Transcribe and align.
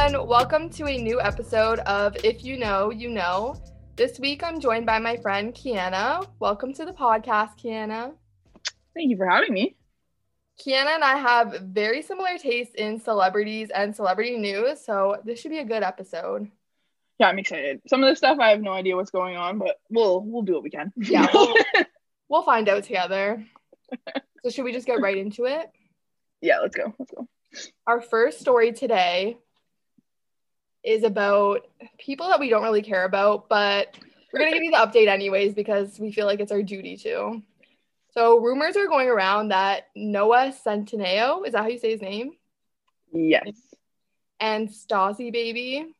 everyone. 0.00 0.28
Welcome 0.28 0.70
to 0.70 0.86
a 0.86 0.96
new 0.96 1.20
episode 1.20 1.80
of 1.80 2.16
If 2.24 2.42
You 2.42 2.56
Know, 2.56 2.90
You 2.90 3.10
Know. 3.10 3.60
This 3.96 4.18
week 4.18 4.42
I'm 4.42 4.58
joined 4.58 4.86
by 4.86 4.98
my 4.98 5.18
friend 5.18 5.52
Kianna. 5.52 6.26
Welcome 6.38 6.72
to 6.74 6.86
the 6.86 6.92
podcast, 6.92 7.58
Kianna. 7.62 8.14
Thank 8.94 9.10
you 9.10 9.18
for 9.18 9.26
having 9.28 9.52
me. 9.52 9.76
Kianna 10.58 10.94
and 10.94 11.04
I 11.04 11.18
have 11.18 11.60
very 11.64 12.00
similar 12.00 12.38
tastes 12.38 12.74
in 12.76 12.98
celebrities 12.98 13.68
and 13.74 13.94
celebrity 13.94 14.38
news, 14.38 14.82
so 14.82 15.20
this 15.24 15.38
should 15.38 15.50
be 15.50 15.58
a 15.58 15.66
good 15.66 15.82
episode. 15.82 16.50
Yeah, 17.18 17.28
I'm 17.28 17.38
excited. 17.38 17.82
Some 17.86 18.02
of 18.02 18.08
the 18.08 18.16
stuff 18.16 18.38
I 18.38 18.50
have 18.50 18.62
no 18.62 18.72
idea 18.72 18.96
what's 18.96 19.10
going 19.10 19.36
on, 19.36 19.58
but 19.58 19.80
we'll 19.90 20.22
we'll 20.22 20.42
do 20.42 20.54
what 20.54 20.62
we 20.62 20.70
can. 20.70 20.92
Yeah, 20.96 21.28
we'll, 21.34 21.54
we'll 22.30 22.42
find 22.42 22.70
out 22.70 22.84
together. 22.84 23.44
So 24.42 24.50
should 24.50 24.64
we 24.64 24.72
just 24.72 24.86
get 24.86 25.02
right 25.02 25.18
into 25.18 25.44
it? 25.44 25.70
Yeah, 26.40 26.60
let's 26.60 26.74
go. 26.74 26.94
Let's 26.98 27.12
go. 27.14 27.28
Our 27.86 28.00
first 28.00 28.40
story 28.40 28.72
today 28.72 29.36
is 30.82 31.04
about 31.04 31.66
people 31.98 32.28
that 32.28 32.40
we 32.40 32.48
don't 32.48 32.62
really 32.62 32.82
care 32.82 33.04
about, 33.04 33.48
but 33.48 33.96
we're 34.32 34.40
going 34.40 34.52
to 34.52 34.58
give 34.58 34.64
you 34.64 34.70
the 34.70 34.76
update 34.76 35.08
anyways 35.08 35.54
because 35.54 35.98
we 35.98 36.12
feel 36.12 36.26
like 36.26 36.40
it's 36.40 36.52
our 36.52 36.62
duty 36.62 36.96
to. 36.98 37.42
So, 38.12 38.40
rumors 38.40 38.76
are 38.76 38.86
going 38.86 39.08
around 39.08 39.48
that 39.48 39.88
Noah 39.94 40.52
Centineo, 40.66 41.46
is 41.46 41.52
that 41.52 41.62
how 41.62 41.68
you 41.68 41.78
say 41.78 41.92
his 41.92 42.02
name? 42.02 42.32
Yes. 43.12 43.52
And 44.40 44.68
Stassie 44.68 45.32
Baby, 45.32 45.94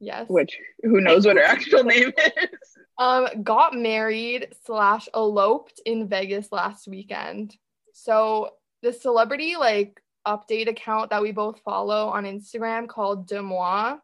yes. 0.00 0.28
Which, 0.28 0.58
who 0.82 1.00
knows 1.00 1.26
what 1.26 1.36
her 1.36 1.42
actual 1.42 1.84
name 1.84 2.12
is? 2.16 2.58
Um, 2.98 3.42
got 3.42 3.72
married 3.72 4.48
slash 4.66 5.08
eloped 5.14 5.80
in 5.86 6.08
Vegas 6.08 6.52
last 6.52 6.86
weekend. 6.86 7.56
So, 7.94 8.50
the 8.82 8.92
celebrity 8.92 9.56
like 9.56 9.99
update 10.26 10.68
account 10.68 11.10
that 11.10 11.22
we 11.22 11.32
both 11.32 11.60
follow 11.60 12.08
on 12.08 12.24
Instagram 12.24 12.88
called 12.88 13.28
DeuxMoi. 13.28 13.98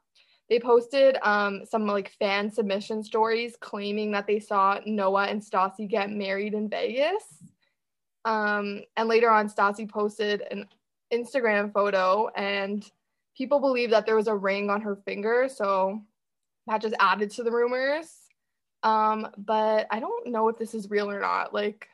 They 0.48 0.60
posted 0.60 1.16
um, 1.22 1.64
some 1.68 1.86
like 1.86 2.12
fan 2.18 2.50
submission 2.50 3.02
stories 3.02 3.56
claiming 3.60 4.12
that 4.12 4.26
they 4.26 4.38
saw 4.38 4.78
Noah 4.86 5.26
and 5.26 5.42
Stassie 5.42 5.88
get 5.88 6.10
married 6.10 6.54
in 6.54 6.68
Vegas. 6.68 7.24
Um, 8.24 8.82
and 8.96 9.08
later 9.08 9.30
on, 9.30 9.48
Stassie 9.48 9.88
posted 9.88 10.42
an 10.50 10.66
Instagram 11.12 11.72
photo, 11.72 12.28
and 12.36 12.88
people 13.36 13.60
believe 13.60 13.90
that 13.90 14.06
there 14.06 14.16
was 14.16 14.28
a 14.28 14.34
ring 14.34 14.70
on 14.70 14.80
her 14.82 14.96
finger. 15.04 15.48
So 15.52 16.00
that 16.66 16.82
just 16.82 16.94
added 16.98 17.30
to 17.32 17.42
the 17.42 17.52
rumors. 17.52 18.10
Um, 18.82 19.28
but 19.36 19.86
I 19.90 20.00
don't 20.00 20.28
know 20.28 20.48
if 20.48 20.58
this 20.58 20.74
is 20.74 20.90
real 20.90 21.10
or 21.10 21.20
not. 21.20 21.52
Like, 21.54 21.88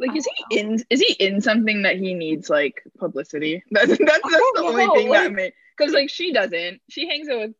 like, 0.00 0.16
is 0.16 0.26
he 0.48 0.58
in? 0.58 0.82
Is 0.90 1.00
he 1.00 1.12
in 1.14 1.40
something 1.40 1.82
that 1.82 1.96
he 1.96 2.14
needs 2.14 2.50
like 2.50 2.82
publicity? 2.98 3.62
That's 3.70 3.88
that's, 3.88 3.98
that's 3.98 4.22
the 4.22 4.52
know, 4.62 4.68
only 4.68 4.86
thing 4.98 5.08
like- 5.10 5.22
that 5.24 5.32
made 5.32 5.52
because 5.76 5.92
like 5.92 6.10
she 6.10 6.32
doesn't. 6.32 6.80
She 6.88 7.06
hangs 7.08 7.28
out 7.28 7.38
with 7.40 7.54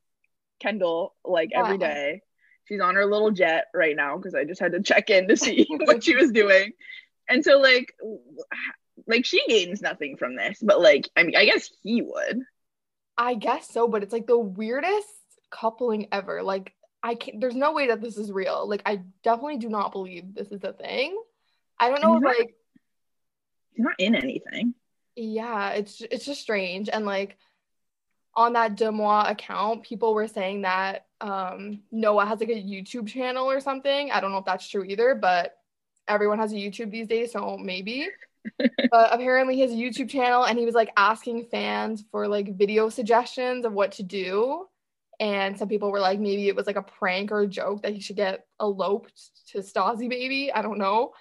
Kendall 0.58 1.14
like 1.24 1.50
every 1.55 1.78
Yeah. 1.78 1.94
day. 1.94 2.22
She's 2.64 2.80
on 2.80 2.94
her 2.94 3.06
little 3.06 3.30
jet 3.30 3.66
right 3.74 3.97
now 3.97 4.16
because 4.16 4.34
I 4.34 4.44
just 4.44 4.60
had 4.60 4.72
to 4.72 4.82
check 4.82 5.10
in 5.10 5.28
to 5.28 5.36
see 5.36 5.66
what 5.70 6.02
she 6.05 6.16
was 6.20 6.32
doing, 6.32 6.72
and 7.28 7.44
so 7.44 7.58
like, 7.58 7.94
like 9.06 9.25
she 9.25 9.42
gains 9.48 9.82
nothing 9.82 10.16
from 10.16 10.36
this, 10.36 10.58
but 10.62 10.80
like 10.80 11.08
I 11.16 11.22
mean 11.25 11.36
I 11.36 11.44
guess 11.44 11.70
he 11.82 12.02
would. 12.02 12.42
I 13.19 13.34
guess 13.34 13.69
so, 13.70 13.86
but 13.88 14.02
it's 14.02 14.12
like 14.12 14.27
the 14.27 14.38
weirdest 14.38 15.06
coupling 15.50 16.06
ever. 16.10 16.42
Like, 16.42 16.72
I 17.02 17.16
can't, 17.16 17.38
there's 17.41 17.54
no 17.56 17.72
way 17.72 17.88
that 17.88 18.00
this 18.00 18.16
is 18.16 18.32
real. 18.32 18.66
Like, 18.66 18.80
I 18.86 19.02
definitely 19.22 19.58
do 19.58 19.69
not 19.69 19.92
believe 19.92 20.34
this 20.34 20.52
is 20.52 20.64
a 20.64 20.72
thing. 20.72 21.20
I 21.81 21.89
don't 21.91 22.03
know 22.03 22.19
not- 22.19 22.23
like, 22.39 22.55
He's 23.75 23.84
not 23.84 23.95
in 23.98 24.14
anything. 24.14 24.75
yeah, 25.17 25.70
it's 25.70 26.00
it's 26.03 26.27
just 26.27 26.41
strange. 26.42 26.89
And 26.92 27.06
like 27.06 27.37
on 28.34 28.53
that 28.53 28.77
DeuxMoi 28.77 29.31
account, 29.31 29.82
people 29.82 30.15
were 30.15 30.28
saying 30.28 30.62
that 30.62 31.06
um 31.21 31.82
Noah 31.91 32.27
has 32.27 32.41
like 32.41 32.50
a 32.50 32.62
YouTube 32.62 33.09
channel 33.09 33.50
or 33.50 33.60
something. 33.60 34.10
I 34.10 34.21
don't 34.21 34.32
know 34.32 34.38
if 34.38 34.44
that's 34.44 34.69
true 34.69 34.84
either, 34.84 35.15
but 35.15 35.56
everyone 36.09 36.38
has 36.38 36.53
a 36.53 36.56
YouTube 36.56 36.91
these 36.91 37.06
days, 37.09 37.32
so 37.32 37.56
maybe. 37.56 38.09
but 38.59 39.12
apparently 39.12 39.54
he 39.54 39.60
has 39.60 39.71
a 39.72 39.75
YouTube 39.75 40.09
channel 40.09 40.44
and 40.44 40.59
he 40.59 40.65
was 40.65 40.75
like 40.75 40.91
asking 40.97 41.44
fans 41.50 42.04
for 42.10 42.27
like 42.27 42.56
video 42.56 42.88
suggestions 42.88 43.65
of 43.65 43.72
what 43.72 43.93
to 43.93 44.03
do. 44.03 44.66
And 45.21 45.59
some 45.59 45.69
people 45.69 45.91
were 45.93 46.00
like, 46.00 46.19
maybe 46.19 46.49
it 46.49 46.56
was 46.56 46.66
like 46.66 46.77
a 46.77 46.83
prank 46.83 47.31
or 47.31 47.41
a 47.43 47.47
joke 47.47 47.83
that 47.83 47.93
he 47.93 48.00
should 48.00 48.16
get 48.16 48.47
eloped 48.59 49.12
to 49.49 49.59
Stassie 49.59 50.09
baby. 50.09 50.50
I 50.50 50.62
don't 50.62 50.78
know. 50.78 51.12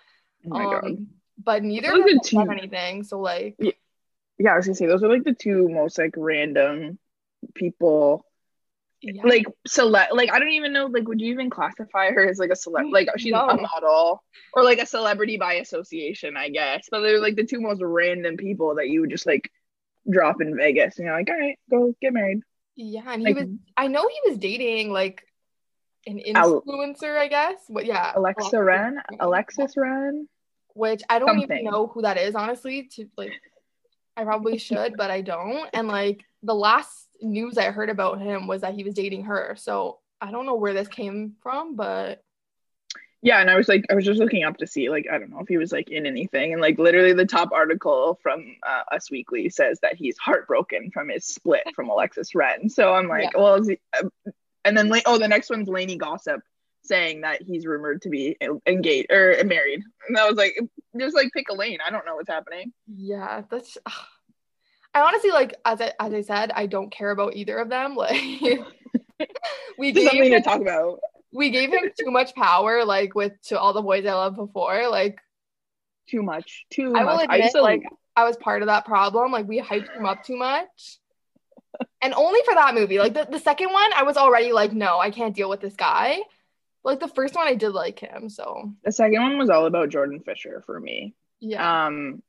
Oh 0.46 0.50
my 0.50 0.64
god. 0.64 0.86
Um, 0.86 1.08
but 1.44 1.64
neither 1.64 1.92
of 1.94 2.06
them 2.06 2.20
two- 2.24 2.42
anything. 2.52 3.04
So 3.04 3.20
like 3.20 3.56
Yeah, 4.38 4.54
I 4.54 4.58
was 4.58 4.66
gonna 4.66 4.76
say 4.76 4.86
those 4.88 5.04
are 5.04 5.10
like 5.10 5.24
the 5.24 5.34
two 5.34 5.68
most 5.70 5.98
like 5.98 6.14
random 6.18 6.98
people 7.56 8.26
yeah. 9.02 9.24
like 9.24 9.46
select 9.66 10.14
like 10.14 10.32
I 10.32 10.40
don't 10.40 10.50
even 10.50 10.74
know 10.74 10.88
like 10.88 11.08
would 11.08 11.22
you 11.22 11.32
even 11.32 11.50
classify 11.50 12.12
her 12.12 12.28
as 12.28 12.38
like 12.40 12.50
a 12.50 12.54
celeb 12.54 12.92
like 12.92 13.08
she's 13.18 13.32
No. 13.32 13.48
a 13.48 13.56
model 13.56 14.24
or 14.54 14.64
like 14.64 14.80
a 14.80 14.86
celebrity 14.86 15.38
by 15.38 15.54
association 15.56 16.36
I 16.36 16.50
guess 16.50 16.88
but 16.92 17.00
they're 17.02 17.22
like 17.22 17.36
the 17.38 17.46
two 17.46 17.62
most 17.62 17.82
random 17.82 18.36
people 18.38 18.76
that 18.76 18.90
you 18.90 19.02
would 19.02 19.10
just 19.10 19.26
like 19.26 19.50
drop 20.10 20.42
in 20.42 20.56
Vegas 20.58 20.98
and 20.98 21.06
you're 21.06 21.16
like 21.18 21.30
all 21.30 21.38
right 21.40 21.58
go 21.70 21.96
get 22.02 22.14
married 22.14 22.42
Yeah, 22.76 23.04
and 23.08 23.22
he 23.22 23.34
like 23.34 23.36
was 23.36 23.48
I 23.78 23.88
know 23.88 24.08
he 24.08 24.30
was 24.30 24.38
dating 24.40 24.92
like 24.92 25.24
an 26.10 26.22
influencer, 26.36 27.18
I 27.18 27.28
guess. 27.28 27.58
But 27.70 27.86
yeah, 27.86 28.12
Alexa 28.16 28.62
Ren 28.62 29.00
Alexis 29.20 29.76
Ren 29.78 30.28
Which 30.74 31.02
I 31.10 31.20
don't 31.20 31.30
something. 31.40 31.58
even 31.60 31.64
know 31.72 31.88
who 31.88 32.02
that 32.04 32.18
is, 32.18 32.36
honestly. 32.36 32.90
To 32.96 33.08
like 33.18 33.34
I 34.18 34.24
probably 34.24 34.58
should, 34.68 34.96
but 34.98 35.12
I 35.12 35.22
don't. 35.22 35.70
And 35.74 35.88
like 35.88 36.24
the 36.44 36.56
last 36.56 37.08
news 37.22 37.58
I 37.58 37.72
heard 37.72 37.90
about 37.90 38.22
him 38.22 38.48
was 38.48 38.62
that 38.62 38.74
he 38.74 38.84
was 38.84 38.94
dating 38.94 39.26
her. 39.26 39.56
So 39.58 40.00
I 40.22 40.32
don't 40.32 40.46
know 40.46 40.56
where 40.56 40.74
this 40.74 40.88
came 40.88 41.36
from, 41.42 41.76
but 41.76 42.24
yeah 43.22 43.42
and 43.42 43.50
I 43.50 43.58
was 43.58 43.68
like 43.68 43.84
I 43.92 43.96
was 43.96 44.06
just 44.06 44.18
looking 44.20 44.44
up 44.46 44.56
to 44.60 44.66
see 44.68 44.90
like 44.90 45.06
I 45.12 45.18
don't 45.18 45.30
know 45.30 45.42
if 45.42 45.50
he 45.50 45.58
was 45.58 45.74
like 45.74 45.90
in 45.90 46.06
anything 46.06 46.54
and 46.54 46.62
like 46.62 46.80
literally 46.80 47.12
the 47.12 47.26
top 47.26 47.52
article 47.52 48.18
from 48.24 48.56
uh, 48.66 48.84
Us 48.96 49.12
Weekly 49.12 49.50
says 49.50 49.78
that 49.82 49.96
he's 49.98 50.18
heartbroken 50.18 50.90
from 50.92 51.10
his 51.10 51.26
split 51.26 51.64
from 51.76 51.90
Alexis 51.90 52.34
Ren 52.34 52.70
so 52.70 52.94
I'm 52.94 53.10
like 53.10 53.24
Yeah. 53.34 53.42
well 53.42 53.56
is 53.56 53.68
he, 53.68 53.78
uh, 54.02 54.08
and 54.66 54.78
then 54.78 54.92
oh 55.06 55.18
the 55.18 55.28
next 55.28 55.50
one's 55.50 55.68
Lainey 55.68 55.98
Gossip 55.98 56.42
saying 56.84 57.22
that 57.22 57.42
he's 57.42 57.66
rumored 57.66 58.02
to 58.04 58.10
be 58.10 58.38
engaged 58.66 59.12
or 59.12 59.36
married 59.46 59.82
and 60.08 60.18
I 60.18 60.28
was 60.28 60.38
like 60.38 60.58
just 60.98 61.16
like 61.16 61.30
pick 61.34 61.50
a 61.50 61.54
lane 61.54 61.80
I 61.86 61.92
don't 61.92 62.06
know 62.06 62.16
what's 62.16 62.30
happening 62.30 62.74
yeah, 62.88 63.44
that's 63.50 63.78
I 64.94 65.02
honestly 65.02 65.32
like 65.32 65.56
as 65.66 65.82
I 65.82 65.94
as 66.00 66.14
I 66.14 66.22
said, 66.22 66.52
I 66.54 66.66
don't 66.66 66.92
care 66.92 67.12
about 67.12 67.36
either 67.36 67.58
of 67.58 67.70
them. 67.70 67.96
Like 68.10 68.18
we 69.78 69.92
just 69.92 70.06
something 70.08 70.32
gave 70.32 70.32
to 70.32 70.42
talk 70.42 70.62
about 70.62 71.00
we 71.34 71.50
gave 71.50 71.72
him 71.72 71.92
too 72.00 72.10
much 72.10 72.34
power, 72.34 72.86
like 72.86 73.14
with 73.16 73.34
to 73.48 73.60
all 73.60 73.74
the 73.74 73.82
boys 73.82 74.06
I 74.06 74.14
loved 74.14 74.38
before. 74.38 74.90
Like 74.90 75.20
too 76.10 76.24
much 76.24 76.66
too 76.72 76.94
I 76.96 77.04
will 77.04 77.18
much 77.18 77.26
admit, 77.30 77.52
to 77.52 77.62
like 77.62 77.84
I 78.16 78.24
was 78.24 78.38
part 78.38 78.62
of 78.62 78.68
that 78.68 78.86
problem. 78.86 79.32
Like 79.32 79.48
we 79.48 79.60
hyped 79.60 79.96
him 79.96 80.06
up 80.06 80.24
too 80.24 80.38
much. 80.38 81.00
And 82.02 82.14
only 82.14 82.40
for 82.46 82.56
that 82.56 82.76
movie. 82.76 82.98
Like 82.98 83.14
the, 83.14 83.28
the 83.30 83.40
second 83.40 83.72
one, 83.72 83.92
I 83.96 84.04
was 84.04 84.18
already 84.18 84.52
like, 84.52 84.74
no, 84.74 85.00
I 85.00 85.12
can't 85.12 85.36
deal 85.36 85.50
with 85.50 85.62
this 85.62 85.76
guy. 85.76 86.20
But, 86.84 86.92
like 86.92 87.00
the 87.02 87.14
first 87.14 87.36
one, 87.36 87.48
I 87.48 87.56
did 87.56 87.72
like 87.72 88.00
him. 88.00 88.30
So 88.30 88.74
the 88.84 88.92
second 88.92 89.22
one 89.22 89.38
was 89.38 89.50
all 89.50 89.66
about 89.66 89.90
Jordan 89.90 90.22
Fisher 90.22 90.64
for 90.66 90.80
me 90.80 91.14
yeah. 91.40 91.86
Um, 91.86 92.22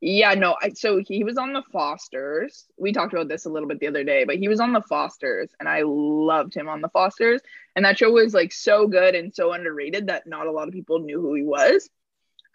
yeah, 0.00 0.34
no, 0.34 0.56
I, 0.60 0.70
so 0.70 1.02
he 1.04 1.24
was 1.24 1.38
on 1.38 1.52
the 1.52 1.62
Fosters. 1.72 2.66
We 2.76 2.92
talked 2.92 3.14
about 3.14 3.28
this 3.28 3.46
a 3.46 3.48
little 3.48 3.68
bit 3.68 3.80
the 3.80 3.86
other 3.86 4.04
day, 4.04 4.24
but 4.24 4.36
he 4.36 4.48
was 4.48 4.60
on 4.60 4.72
the 4.72 4.82
Fosters, 4.82 5.50
and 5.58 5.68
I 5.68 5.82
loved 5.84 6.54
him 6.54 6.68
on 6.68 6.82
the 6.82 6.90
Fosters. 6.90 7.40
And 7.74 7.84
that 7.84 7.98
show 7.98 8.10
was 8.10 8.34
like 8.34 8.52
so 8.52 8.86
good 8.86 9.14
and 9.14 9.34
so 9.34 9.52
underrated 9.52 10.08
that 10.08 10.26
not 10.26 10.46
a 10.46 10.52
lot 10.52 10.68
of 10.68 10.74
people 10.74 10.98
knew 10.98 11.20
who 11.20 11.34
he 11.34 11.42
was. 11.42 11.88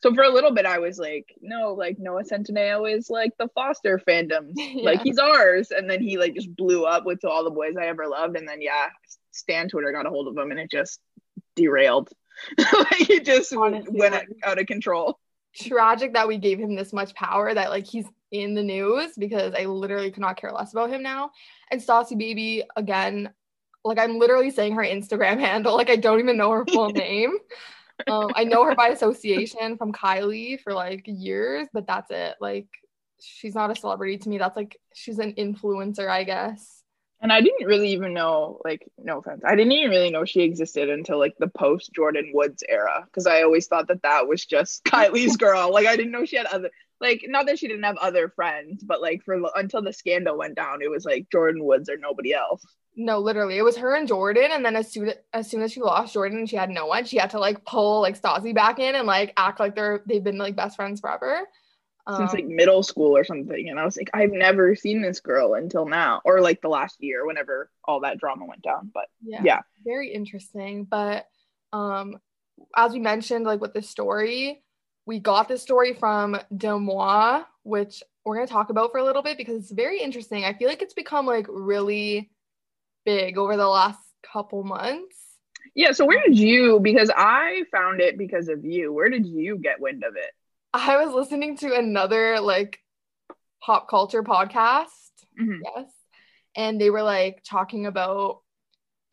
So 0.04 0.14
for 0.14 0.24
a 0.24 0.30
little 0.30 0.52
bit, 0.52 0.66
I 0.66 0.80
was 0.80 0.98
like, 0.98 1.36
no, 1.42 1.74
like 1.74 2.00
Noah 2.00 2.24
Centineo 2.24 2.92
is 2.92 3.10
like 3.10 3.32
the 3.38 3.50
Foster 3.50 4.00
fandom, 4.00 4.52
like 4.84 5.02
he's 5.04 5.20
ours. 5.20 5.72
And 5.72 5.90
then 5.90 6.02
he 6.02 6.18
like 6.18 6.34
just 6.34 6.56
blew 6.56 6.86
up 6.86 7.06
with 7.06 7.24
all 7.24 7.44
the 7.44 7.52
boys 7.52 7.76
I 7.80 7.86
ever 7.86 8.08
loved. 8.08 8.36
And 8.38 8.48
then 8.48 8.62
yeah, 8.62 8.88
Stan 9.32 9.70
Twitter 9.70 9.92
got 9.92 10.08
a 10.08 10.10
hold 10.10 10.28
of 10.28 10.38
him, 10.38 10.52
and 10.52 10.60
it 10.60 10.72
just 10.72 11.00
derailed. 11.56 12.10
like 12.58 13.10
it 13.10 13.26
just 13.26 13.54
Honestly, 13.54 14.00
went 14.00 14.14
like- 14.14 14.28
out 14.44 14.60
of 14.60 14.66
control. 14.66 15.20
Tragic 15.54 16.14
that 16.14 16.30
we 16.30 16.38
gave 16.38 16.60
him 16.60 16.76
this 16.76 16.94
much 16.94 17.14
power 17.14 17.54
that 17.54 17.70
like 17.70 17.86
he's 17.86 18.06
in 18.32 18.56
the 18.56 18.64
news 18.64 19.12
because 19.18 19.54
I 19.54 19.66
literally 19.66 20.10
could 20.10 20.22
not 20.22 20.38
care 20.38 20.52
less 20.52 20.72
about 20.72 20.90
him 20.90 21.04
now. 21.04 21.32
And 21.70 21.82
Stassie 21.82 22.18
Baby, 22.18 22.64
again, 22.78 23.30
like 23.84 24.00
I'm 24.00 24.18
literally 24.18 24.50
saying 24.52 24.76
her 24.76 24.84
Instagram 24.84 25.40
handle. 25.46 25.76
Like 25.76 25.90
I 25.90 25.98
don't 25.98 26.20
even 26.20 26.38
know 26.38 26.52
her 26.52 26.66
full 26.66 26.90
name. 26.90 27.38
Um, 28.08 28.32
I 28.36 28.44
know 28.44 28.66
her 28.66 28.76
by 28.76 28.90
association 28.90 29.78
from 29.78 29.92
Kylie 29.92 30.60
for 30.60 30.74
like 30.74 31.04
years, 31.06 31.68
but 31.74 31.88
that's 31.88 32.12
it. 32.12 32.36
Like 32.40 32.68
she's 33.20 33.56
not 33.56 33.72
a 33.72 33.76
celebrity 33.76 34.18
to 34.20 34.30
me. 34.30 34.38
That's 34.38 34.58
like 34.58 34.78
she's 34.94 35.20
an 35.20 35.34
influencer, 35.34 36.08
I 36.10 36.24
guess. 36.24 36.82
And 37.22 37.32
I 37.32 37.40
didn't 37.40 37.68
really 37.68 37.92
even 37.92 38.16
know, 38.16 38.60
like, 38.66 38.84
no 38.98 39.20
offense, 39.20 39.44
I 39.46 39.56
didn't 39.56 39.74
even 39.74 39.92
really 39.92 40.10
know 40.10 40.26
she 40.26 40.42
existed 40.42 40.90
until 40.90 41.20
like 41.20 41.36
the 41.38 41.48
post 41.48 41.92
Jordyn 41.94 42.34
Woods 42.34 42.64
era 42.68 43.04
because 43.06 43.28
I 43.28 43.44
always 43.44 43.68
thought 43.68 43.88
that 43.90 44.02
that 44.02 44.28
was 44.28 44.44
just 44.44 44.84
Kylie's 44.86 45.38
girl. 45.38 45.72
Like, 45.72 45.86
I 45.86 45.96
didn't 45.96 46.12
know 46.12 46.26
she 46.26 46.38
had 46.38 46.48
other, 46.48 46.72
like 47.00 47.24
not 47.28 47.46
that 47.46 47.60
she 47.60 47.68
didn't 47.68 47.84
have 47.84 47.98
other 47.98 48.30
friends, 48.30 48.84
but 48.84 49.02
like 49.02 49.24
for 49.24 49.40
until 49.56 49.84
the 49.84 49.94
scandal 49.94 50.38
went 50.38 50.56
down, 50.56 50.82
it 50.82 50.90
was 50.90 51.06
like 51.06 51.28
Jordyn 51.30 51.64
Woods 51.64 51.90
or 51.90 51.98
nobody 51.98 52.34
else. 52.34 52.64
No, 52.96 53.20
literally, 53.20 53.58
it 53.58 53.64
was 53.64 53.78
her 53.78 53.96
and 53.96 54.08
Jordyn. 54.08 54.50
and 54.52 54.66
then 54.66 54.76
as 54.76 54.92
soon 54.92 55.14
as 55.34 55.50
soon 55.50 55.62
as 55.62 55.72
she 55.72 55.82
lost 55.82 56.14
Jordyn, 56.14 56.34
and 56.34 56.50
she 56.50 56.58
had 56.58 56.70
no 56.70 56.88
one, 56.88 57.06
she 57.06 57.18
had 57.18 57.30
to 57.32 57.40
like 57.40 57.64
pull 57.66 58.02
like 58.02 58.20
Stassie 58.20 58.54
back 58.54 58.80
in 58.80 58.96
and 58.96 59.08
like 59.08 59.34
act 59.38 59.60
like 59.60 59.76
they're 59.76 60.04
they've 60.06 60.24
been 60.24 60.38
like 60.38 60.56
best 60.56 60.76
friends 60.76 61.00
forever. 61.00 61.48
Since 62.10 62.32
um, 62.32 62.36
like 62.36 62.48
middle 62.48 62.82
school 62.82 63.16
or 63.16 63.24
something, 63.24 63.70
and 63.70 63.80
I 63.80 63.86
was 63.86 63.96
like, 63.96 64.10
I've 64.14 64.32
never 64.32 64.76
seen 64.76 65.02
this 65.02 65.20
girl 65.20 65.54
until 65.54 65.86
now, 65.86 66.20
or 66.26 66.42
like 66.42 66.60
the 66.62 66.68
last 66.68 66.98
year, 67.00 67.28
whenever 67.28 67.70
all 67.86 68.00
that 68.02 68.18
drama 68.18 68.46
went 68.46 68.64
down. 68.64 68.90
But 68.92 69.06
yeah, 69.24 69.42
yeah. 69.44 69.60
very 69.86 70.12
interesting. 70.12 70.84
But 70.84 71.28
um, 71.72 72.18
as 72.76 72.92
we 72.92 73.00
mentioned, 73.00 73.46
like 73.46 73.62
with 73.62 73.74
the 73.74 73.84
story, 73.84 74.64
we 75.06 75.20
got 75.20 75.48
this 75.48 75.62
story 75.62 75.94
from 75.94 76.38
DeuxMoi, 76.54 77.46
which 77.64 78.02
we're 78.26 78.36
gonna 78.36 78.48
talk 78.48 78.72
about 78.72 78.92
for 78.92 78.98
a 78.98 79.04
little 79.04 79.22
bit 79.22 79.38
because 79.38 79.56
it's 79.56 79.72
very 79.72 80.02
interesting. 80.02 80.44
I 80.44 80.54
feel 80.54 80.68
like 80.68 80.82
it's 80.82 80.96
become 80.96 81.28
like 81.28 81.46
really 81.50 82.32
big 83.06 83.38
over 83.38 83.58
the 83.58 83.68
last 83.68 84.00
couple 84.32 84.64
months. 84.64 85.18
Yeah, 85.76 85.92
so 85.92 86.06
where 86.06 86.22
did 86.22 86.38
you 86.38 86.80
because 86.80 87.10
I 87.16 87.64
found 87.72 88.02
it 88.02 88.18
because 88.18 88.50
of 88.50 88.66
you. 88.66 88.92
Where 88.92 89.10
did 89.10 89.26
you 89.26 89.58
get 89.58 89.80
wind 89.80 90.04
of 90.04 90.16
it? 90.16 90.32
I 90.74 91.04
was 91.04 91.14
listening 91.14 91.58
to 91.58 91.76
another 91.76 92.40
like 92.40 92.80
pop 93.62 93.90
culture 93.90 94.24
podcast. 94.24 94.88
Mm-hmm. 95.40 95.62
Yes. 95.64 95.92
And 96.56 96.80
they 96.80 96.90
were 96.90 97.04
like 97.04 97.44
talking 97.44 97.86
about 97.86 98.42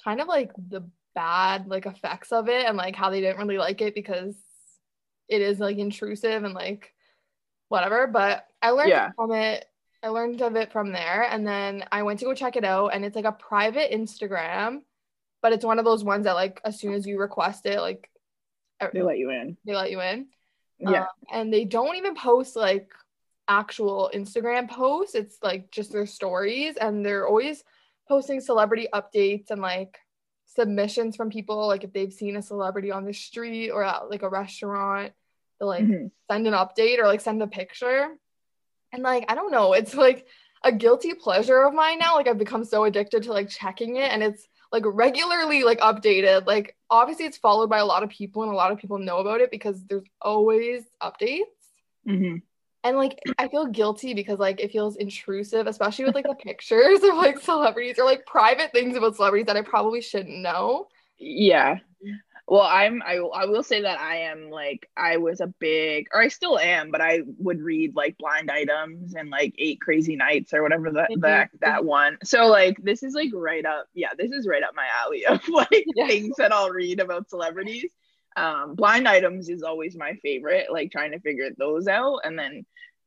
kind 0.02 0.20
of 0.20 0.28
like 0.28 0.50
the 0.56 0.88
bad 1.14 1.68
like 1.68 1.86
effects 1.86 2.32
of 2.32 2.48
it 2.48 2.66
and 2.66 2.76
like 2.76 2.96
how 2.96 3.10
they 3.10 3.20
didn't 3.20 3.38
really 3.38 3.58
like 3.58 3.80
it 3.80 3.94
because 3.94 4.34
it 5.28 5.42
is 5.42 5.60
like 5.60 5.78
intrusive 5.78 6.44
and 6.44 6.54
like 6.54 6.92
whatever. 7.68 8.06
But 8.06 8.46
I 8.62 8.70
learned 8.70 8.90
yeah. 8.90 9.10
from 9.14 9.32
it 9.32 9.64
I 10.02 10.08
learned 10.08 10.42
of 10.42 10.54
it 10.56 10.70
from 10.70 10.92
there. 10.92 11.26
And 11.28 11.46
then 11.46 11.84
I 11.90 12.02
went 12.02 12.20
to 12.20 12.26
go 12.26 12.34
check 12.34 12.56
it 12.56 12.64
out. 12.64 12.88
And 12.88 13.04
it's 13.04 13.16
like 13.16 13.24
a 13.24 13.32
private 13.32 13.90
Instagram, 13.90 14.82
but 15.42 15.52
it's 15.52 15.64
one 15.64 15.78
of 15.78 15.84
those 15.84 16.04
ones 16.04 16.24
that, 16.24 16.34
like, 16.34 16.60
as 16.64 16.78
soon 16.78 16.94
as 16.94 17.06
you 17.06 17.18
request 17.18 17.66
it, 17.66 17.80
like, 17.80 18.08
they 18.92 19.02
let 19.02 19.18
you 19.18 19.30
in. 19.30 19.56
They 19.64 19.74
let 19.74 19.90
you 19.90 20.00
in. 20.00 20.28
Yeah. 20.78 21.02
Um, 21.02 21.06
and 21.32 21.52
they 21.52 21.64
don't 21.64 21.96
even 21.96 22.14
post 22.14 22.54
like 22.54 22.92
actual 23.48 24.10
Instagram 24.14 24.70
posts. 24.70 25.16
It's 25.16 25.38
like 25.42 25.72
just 25.72 25.90
their 25.90 26.06
stories. 26.06 26.76
And 26.76 27.04
they're 27.04 27.26
always 27.26 27.64
posting 28.06 28.40
celebrity 28.40 28.86
updates 28.94 29.50
and 29.50 29.60
like 29.60 29.98
submissions 30.46 31.16
from 31.16 31.28
people. 31.28 31.66
Like, 31.66 31.82
if 31.82 31.92
they've 31.92 32.12
seen 32.12 32.36
a 32.36 32.42
celebrity 32.42 32.92
on 32.92 33.04
the 33.04 33.12
street 33.12 33.70
or 33.70 33.82
at 33.82 34.08
like 34.10 34.22
a 34.22 34.28
restaurant, 34.28 35.12
they'll 35.58 35.68
like 35.68 35.82
mm-hmm. 35.82 36.06
send 36.30 36.46
an 36.46 36.52
update 36.54 37.00
or 37.00 37.06
like 37.08 37.20
send 37.20 37.42
a 37.42 37.48
picture. 37.48 38.10
And 38.92 39.02
like, 39.02 39.24
I 39.28 39.34
don't 39.34 39.52
know, 39.52 39.72
it's 39.72 39.94
like 39.94 40.26
a 40.64 40.72
guilty 40.72 41.14
pleasure 41.14 41.62
of 41.62 41.74
mine 41.74 41.98
now. 41.98 42.16
Like 42.16 42.28
I've 42.28 42.38
become 42.38 42.64
so 42.64 42.84
addicted 42.84 43.24
to 43.24 43.32
like 43.32 43.48
checking 43.48 43.96
it 43.96 44.10
and 44.10 44.22
it's 44.22 44.46
like 44.72 44.82
regularly 44.86 45.64
like 45.64 45.80
updated. 45.80 46.46
Like 46.46 46.76
obviously 46.90 47.26
it's 47.26 47.38
followed 47.38 47.70
by 47.70 47.78
a 47.78 47.86
lot 47.86 48.02
of 48.02 48.10
people 48.10 48.42
and 48.42 48.52
a 48.52 48.56
lot 48.56 48.72
of 48.72 48.78
people 48.78 48.98
know 48.98 49.18
about 49.18 49.40
it 49.40 49.50
because 49.50 49.84
there's 49.84 50.04
always 50.20 50.84
updates. 51.02 51.42
Mm-hmm. 52.06 52.36
And 52.84 52.96
like 52.96 53.18
I 53.38 53.48
feel 53.48 53.66
guilty 53.66 54.14
because 54.14 54.38
like 54.38 54.60
it 54.60 54.72
feels 54.72 54.96
intrusive, 54.96 55.66
especially 55.66 56.04
with 56.04 56.14
like 56.14 56.26
the 56.26 56.34
pictures 56.34 57.02
of 57.02 57.16
like 57.16 57.38
celebrities 57.40 57.98
or 57.98 58.04
like 58.04 58.24
private 58.24 58.72
things 58.72 58.96
about 58.96 59.16
celebrities 59.16 59.46
that 59.46 59.56
I 59.56 59.62
probably 59.62 60.00
shouldn't 60.00 60.38
know. 60.38 60.88
Yeah. 61.18 61.78
Well, 62.50 62.62
I'm 62.62 63.02
I, 63.02 63.16
I 63.16 63.44
will 63.44 63.62
say 63.62 63.82
that 63.82 64.00
I 64.00 64.20
am 64.20 64.48
like 64.48 64.88
I 64.96 65.18
was 65.18 65.42
a 65.42 65.52
big 65.58 66.06
or 66.14 66.22
I 66.22 66.28
still 66.28 66.58
am, 66.58 66.90
but 66.90 67.02
I 67.02 67.20
would 67.36 67.60
read 67.60 67.94
like 67.94 68.16
blind 68.16 68.50
items 68.50 69.14
and 69.14 69.28
like 69.28 69.54
eight 69.58 69.82
crazy 69.82 70.16
nights 70.16 70.54
or 70.54 70.62
whatever 70.62 70.90
that 70.92 71.10
mm-hmm. 71.10 71.20
that 71.20 71.50
that 71.60 71.84
one. 71.84 72.16
So 72.24 72.46
like 72.46 72.78
this 72.82 73.02
is 73.02 73.12
like 73.12 73.28
right 73.34 73.66
up 73.66 73.86
yeah, 73.92 74.10
this 74.16 74.32
is 74.32 74.46
right 74.48 74.62
up 74.62 74.74
my 74.74 74.86
alley 75.04 75.26
of 75.26 75.46
like 75.50 75.84
yeah. 75.94 76.06
things 76.06 76.36
that 76.38 76.50
I'll 76.50 76.70
read 76.70 77.00
about 77.00 77.28
celebrities. 77.28 77.92
Um 78.34 78.74
blind 78.74 79.06
items 79.06 79.50
is 79.50 79.62
always 79.62 79.94
my 79.94 80.14
favorite, 80.22 80.72
like 80.72 80.90
trying 80.90 81.12
to 81.12 81.20
figure 81.20 81.50
those 81.58 81.86
out. 81.86 82.20
And 82.24 82.38
then 82.38 82.64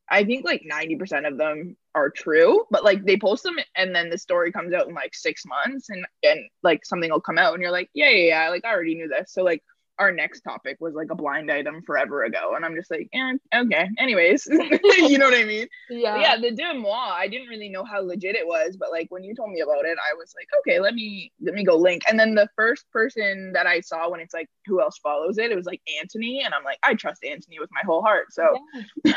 I 0.09 0.23
think 0.25 0.43
like 0.43 0.63
90% 0.69 1.27
of 1.27 1.37
them 1.37 1.77
are 1.95 2.09
true, 2.09 2.65
but 2.69 2.83
like 2.83 3.03
they 3.05 3.17
post 3.17 3.43
them 3.43 3.55
and 3.75 3.95
then 3.95 4.09
the 4.09 4.17
story 4.17 4.51
comes 4.51 4.73
out 4.73 4.87
in 4.87 4.93
like 4.93 5.13
six 5.13 5.43
months 5.45 5.89
and 5.89 6.05
and 6.23 6.39
like 6.63 6.85
something 6.85 7.09
will 7.09 7.21
come 7.21 7.37
out 7.37 7.53
and 7.53 7.61
you're 7.61 7.71
like, 7.71 7.89
yeah, 7.93 8.09
yeah, 8.09 8.43
yeah, 8.43 8.49
like 8.49 8.65
I 8.65 8.71
already 8.71 8.95
knew 8.95 9.07
this. 9.07 9.33
So 9.33 9.43
like 9.43 9.63
our 10.01 10.11
next 10.11 10.41
topic 10.41 10.77
was 10.79 10.95
like 10.95 11.09
a 11.11 11.15
blind 11.15 11.51
item 11.51 11.83
forever 11.83 12.23
ago. 12.23 12.53
And 12.55 12.65
I'm 12.65 12.75
just 12.75 12.89
like, 12.89 13.07
eh, 13.13 13.33
okay. 13.55 13.87
Anyways, 13.99 14.47
you 14.49 15.19
know 15.19 15.29
what 15.29 15.39
I 15.39 15.43
mean? 15.43 15.67
Yeah. 15.91 16.13
But 16.13 16.21
yeah. 16.21 16.37
The 16.37 16.51
DeuxMoi, 16.51 16.91
I 16.91 17.27
didn't 17.27 17.49
really 17.49 17.69
know 17.69 17.83
how 17.83 18.01
legit 18.01 18.35
it 18.35 18.47
was, 18.47 18.77
but 18.77 18.89
like 18.89 19.07
when 19.11 19.23
you 19.23 19.35
told 19.35 19.51
me 19.51 19.61
about 19.61 19.85
it, 19.85 19.97
I 19.99 20.15
was 20.17 20.33
like, 20.35 20.47
okay, 20.59 20.79
let 20.79 20.95
me 20.95 21.31
let 21.39 21.53
me 21.53 21.63
go 21.63 21.75
link. 21.75 22.01
And 22.09 22.19
then 22.19 22.33
the 22.33 22.49
first 22.55 22.89
person 22.91 23.51
that 23.53 23.67
I 23.67 23.79
saw 23.81 24.09
when 24.09 24.21
it's 24.21 24.33
like 24.33 24.49
who 24.65 24.81
else 24.81 24.97
follows 24.97 25.37
it, 25.37 25.51
it 25.51 25.55
was 25.55 25.67
like 25.67 25.81
Antoni. 26.01 26.43
And 26.43 26.53
I'm 26.53 26.63
like, 26.63 26.79
I 26.81 26.95
trust 26.95 27.21
Antoni 27.23 27.59
with 27.59 27.69
my 27.71 27.81
whole 27.85 28.01
heart. 28.01 28.33
So 28.33 28.57
yeah. 29.03 29.13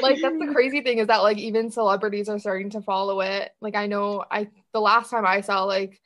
like 0.00 0.18
that's 0.22 0.38
the 0.38 0.50
crazy 0.54 0.80
thing 0.80 0.98
is 0.98 1.08
that 1.08 1.18
like 1.18 1.36
even 1.36 1.70
celebrities 1.70 2.30
are 2.30 2.38
starting 2.38 2.70
to 2.70 2.80
follow 2.80 3.20
it. 3.20 3.50
Like 3.60 3.76
I 3.76 3.86
know 3.86 4.24
I 4.30 4.48
the 4.72 4.80
last 4.80 5.10
time 5.10 5.26
I 5.26 5.42
saw 5.42 5.64
like 5.64 6.00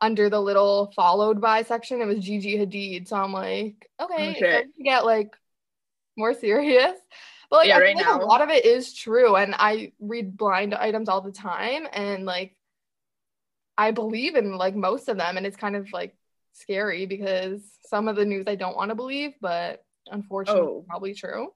under 0.00 0.30
the 0.30 0.40
little 0.40 0.92
followed 0.94 1.40
by 1.40 1.62
section, 1.62 2.00
it 2.00 2.06
was 2.06 2.24
Gigi 2.24 2.56
Hadid. 2.56 3.08
So 3.08 3.16
I'm 3.16 3.32
like, 3.32 3.90
okay, 4.00 4.30
okay. 4.30 4.62
to 4.62 4.82
get 4.82 5.04
like 5.04 5.34
more 6.16 6.34
serious. 6.34 6.98
But 7.50 7.56
like, 7.58 7.68
yeah, 7.68 7.78
I 7.78 7.80
right 7.80 7.96
now. 7.96 8.20
a 8.20 8.24
lot 8.24 8.42
of 8.42 8.50
it 8.50 8.64
is 8.64 8.94
true. 8.94 9.36
And 9.36 9.54
I 9.56 9.92
read 10.00 10.36
blind 10.36 10.74
items 10.74 11.08
all 11.08 11.20
the 11.20 11.32
time. 11.32 11.86
And 11.92 12.24
like, 12.24 12.54
I 13.76 13.90
believe 13.90 14.34
in 14.34 14.56
like 14.56 14.76
most 14.76 15.08
of 15.08 15.16
them. 15.16 15.36
And 15.36 15.46
it's 15.46 15.56
kind 15.56 15.76
of 15.76 15.90
like 15.92 16.14
scary 16.52 17.06
because 17.06 17.62
some 17.86 18.08
of 18.08 18.16
the 18.16 18.24
news 18.24 18.44
I 18.46 18.54
don't 18.54 18.76
want 18.76 18.90
to 18.90 18.94
believe, 18.94 19.32
but 19.40 19.82
unfortunately, 20.10 20.62
oh. 20.62 20.84
probably 20.86 21.14
true. 21.14 21.48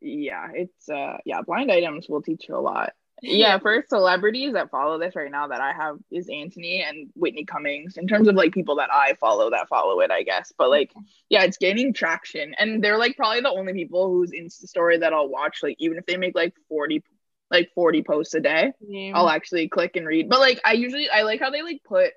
Yeah, 0.00 0.48
it's 0.52 0.88
uh 0.88 1.16
yeah, 1.24 1.40
blind 1.40 1.72
items 1.72 2.08
will 2.08 2.22
teach 2.22 2.46
you 2.48 2.56
a 2.56 2.60
lot 2.60 2.92
yeah, 3.22 3.58
for 3.58 3.84
celebrities 3.88 4.54
that 4.54 4.70
follow 4.70 4.98
this 4.98 5.16
right 5.16 5.30
now 5.30 5.48
that 5.48 5.60
I 5.60 5.72
have 5.72 5.98
is 6.10 6.28
Antoni 6.28 6.86
and 6.86 7.10
Whitney 7.14 7.44
Cummings 7.44 7.96
in 7.96 8.06
terms 8.06 8.28
of 8.28 8.34
like 8.34 8.52
people 8.52 8.76
that 8.76 8.92
I 8.92 9.14
follow 9.20 9.50
that 9.50 9.68
follow 9.68 10.00
it, 10.00 10.10
I 10.10 10.22
guess. 10.22 10.52
But 10.56 10.70
like, 10.70 10.92
yeah, 11.28 11.44
it's 11.44 11.56
gaining 11.56 11.92
traction. 11.92 12.54
And 12.58 12.82
they're 12.82 12.98
like 12.98 13.16
probably 13.16 13.40
the 13.40 13.50
only 13.50 13.72
people 13.72 14.08
whose 14.08 14.32
Insta 14.32 14.66
story 14.66 14.98
that 14.98 15.12
I'll 15.12 15.28
watch, 15.28 15.62
like 15.62 15.76
even 15.78 15.98
if 15.98 16.06
they 16.06 16.16
make 16.16 16.34
like 16.34 16.54
40 16.68 17.02
like 17.50 17.70
40 17.74 18.02
posts 18.02 18.34
a 18.34 18.40
day, 18.40 18.72
yeah. 18.80 19.12
I'll 19.14 19.28
actually 19.28 19.68
click 19.68 19.96
and 19.96 20.06
read. 20.06 20.28
But 20.28 20.40
like 20.40 20.60
I 20.64 20.72
usually 20.72 21.08
I 21.08 21.22
like 21.22 21.40
how 21.40 21.50
they 21.50 21.62
like 21.62 21.82
put 21.84 22.10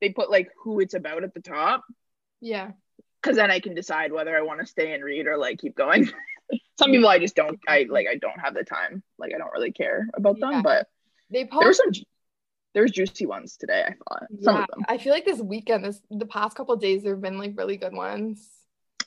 they 0.00 0.10
put 0.10 0.30
like 0.30 0.48
who 0.62 0.80
it's 0.80 0.94
about 0.94 1.24
at 1.24 1.34
the 1.34 1.40
top. 1.40 1.84
Yeah. 2.40 2.72
Cause 3.22 3.36
then 3.36 3.50
I 3.50 3.58
can 3.58 3.74
decide 3.74 4.12
whether 4.12 4.36
I 4.36 4.42
want 4.42 4.60
to 4.60 4.66
stay 4.66 4.92
and 4.92 5.02
read 5.02 5.26
or 5.26 5.36
like 5.36 5.58
keep 5.58 5.74
going. 5.74 6.08
some 6.78 6.90
people 6.90 7.08
I 7.08 7.18
just 7.18 7.36
don't 7.36 7.58
I 7.66 7.86
like 7.88 8.06
I 8.10 8.16
don't 8.16 8.38
have 8.40 8.54
the 8.54 8.64
time. 8.64 9.02
Like 9.18 9.32
I 9.34 9.38
don't 9.38 9.52
really 9.52 9.72
care 9.72 10.06
about 10.14 10.38
yeah. 10.38 10.50
them, 10.50 10.62
but 10.62 10.88
they 11.30 11.44
post- 11.44 11.60
there 11.60 11.68
were 11.68 11.74
some 11.74 11.92
there's 12.74 12.90
juicy 12.90 13.24
ones 13.24 13.56
today, 13.56 13.84
I 13.86 13.94
thought. 14.06 14.26
Some 14.42 14.56
yeah, 14.56 14.62
of 14.62 14.68
them. 14.68 14.84
I 14.86 14.98
feel 14.98 15.12
like 15.12 15.24
this 15.24 15.40
weekend, 15.40 15.84
this 15.84 16.00
the 16.10 16.26
past 16.26 16.56
couple 16.56 16.76
days 16.76 17.02
there 17.02 17.14
have 17.14 17.22
been 17.22 17.38
like 17.38 17.54
really 17.56 17.78
good 17.78 17.94
ones. 17.94 18.46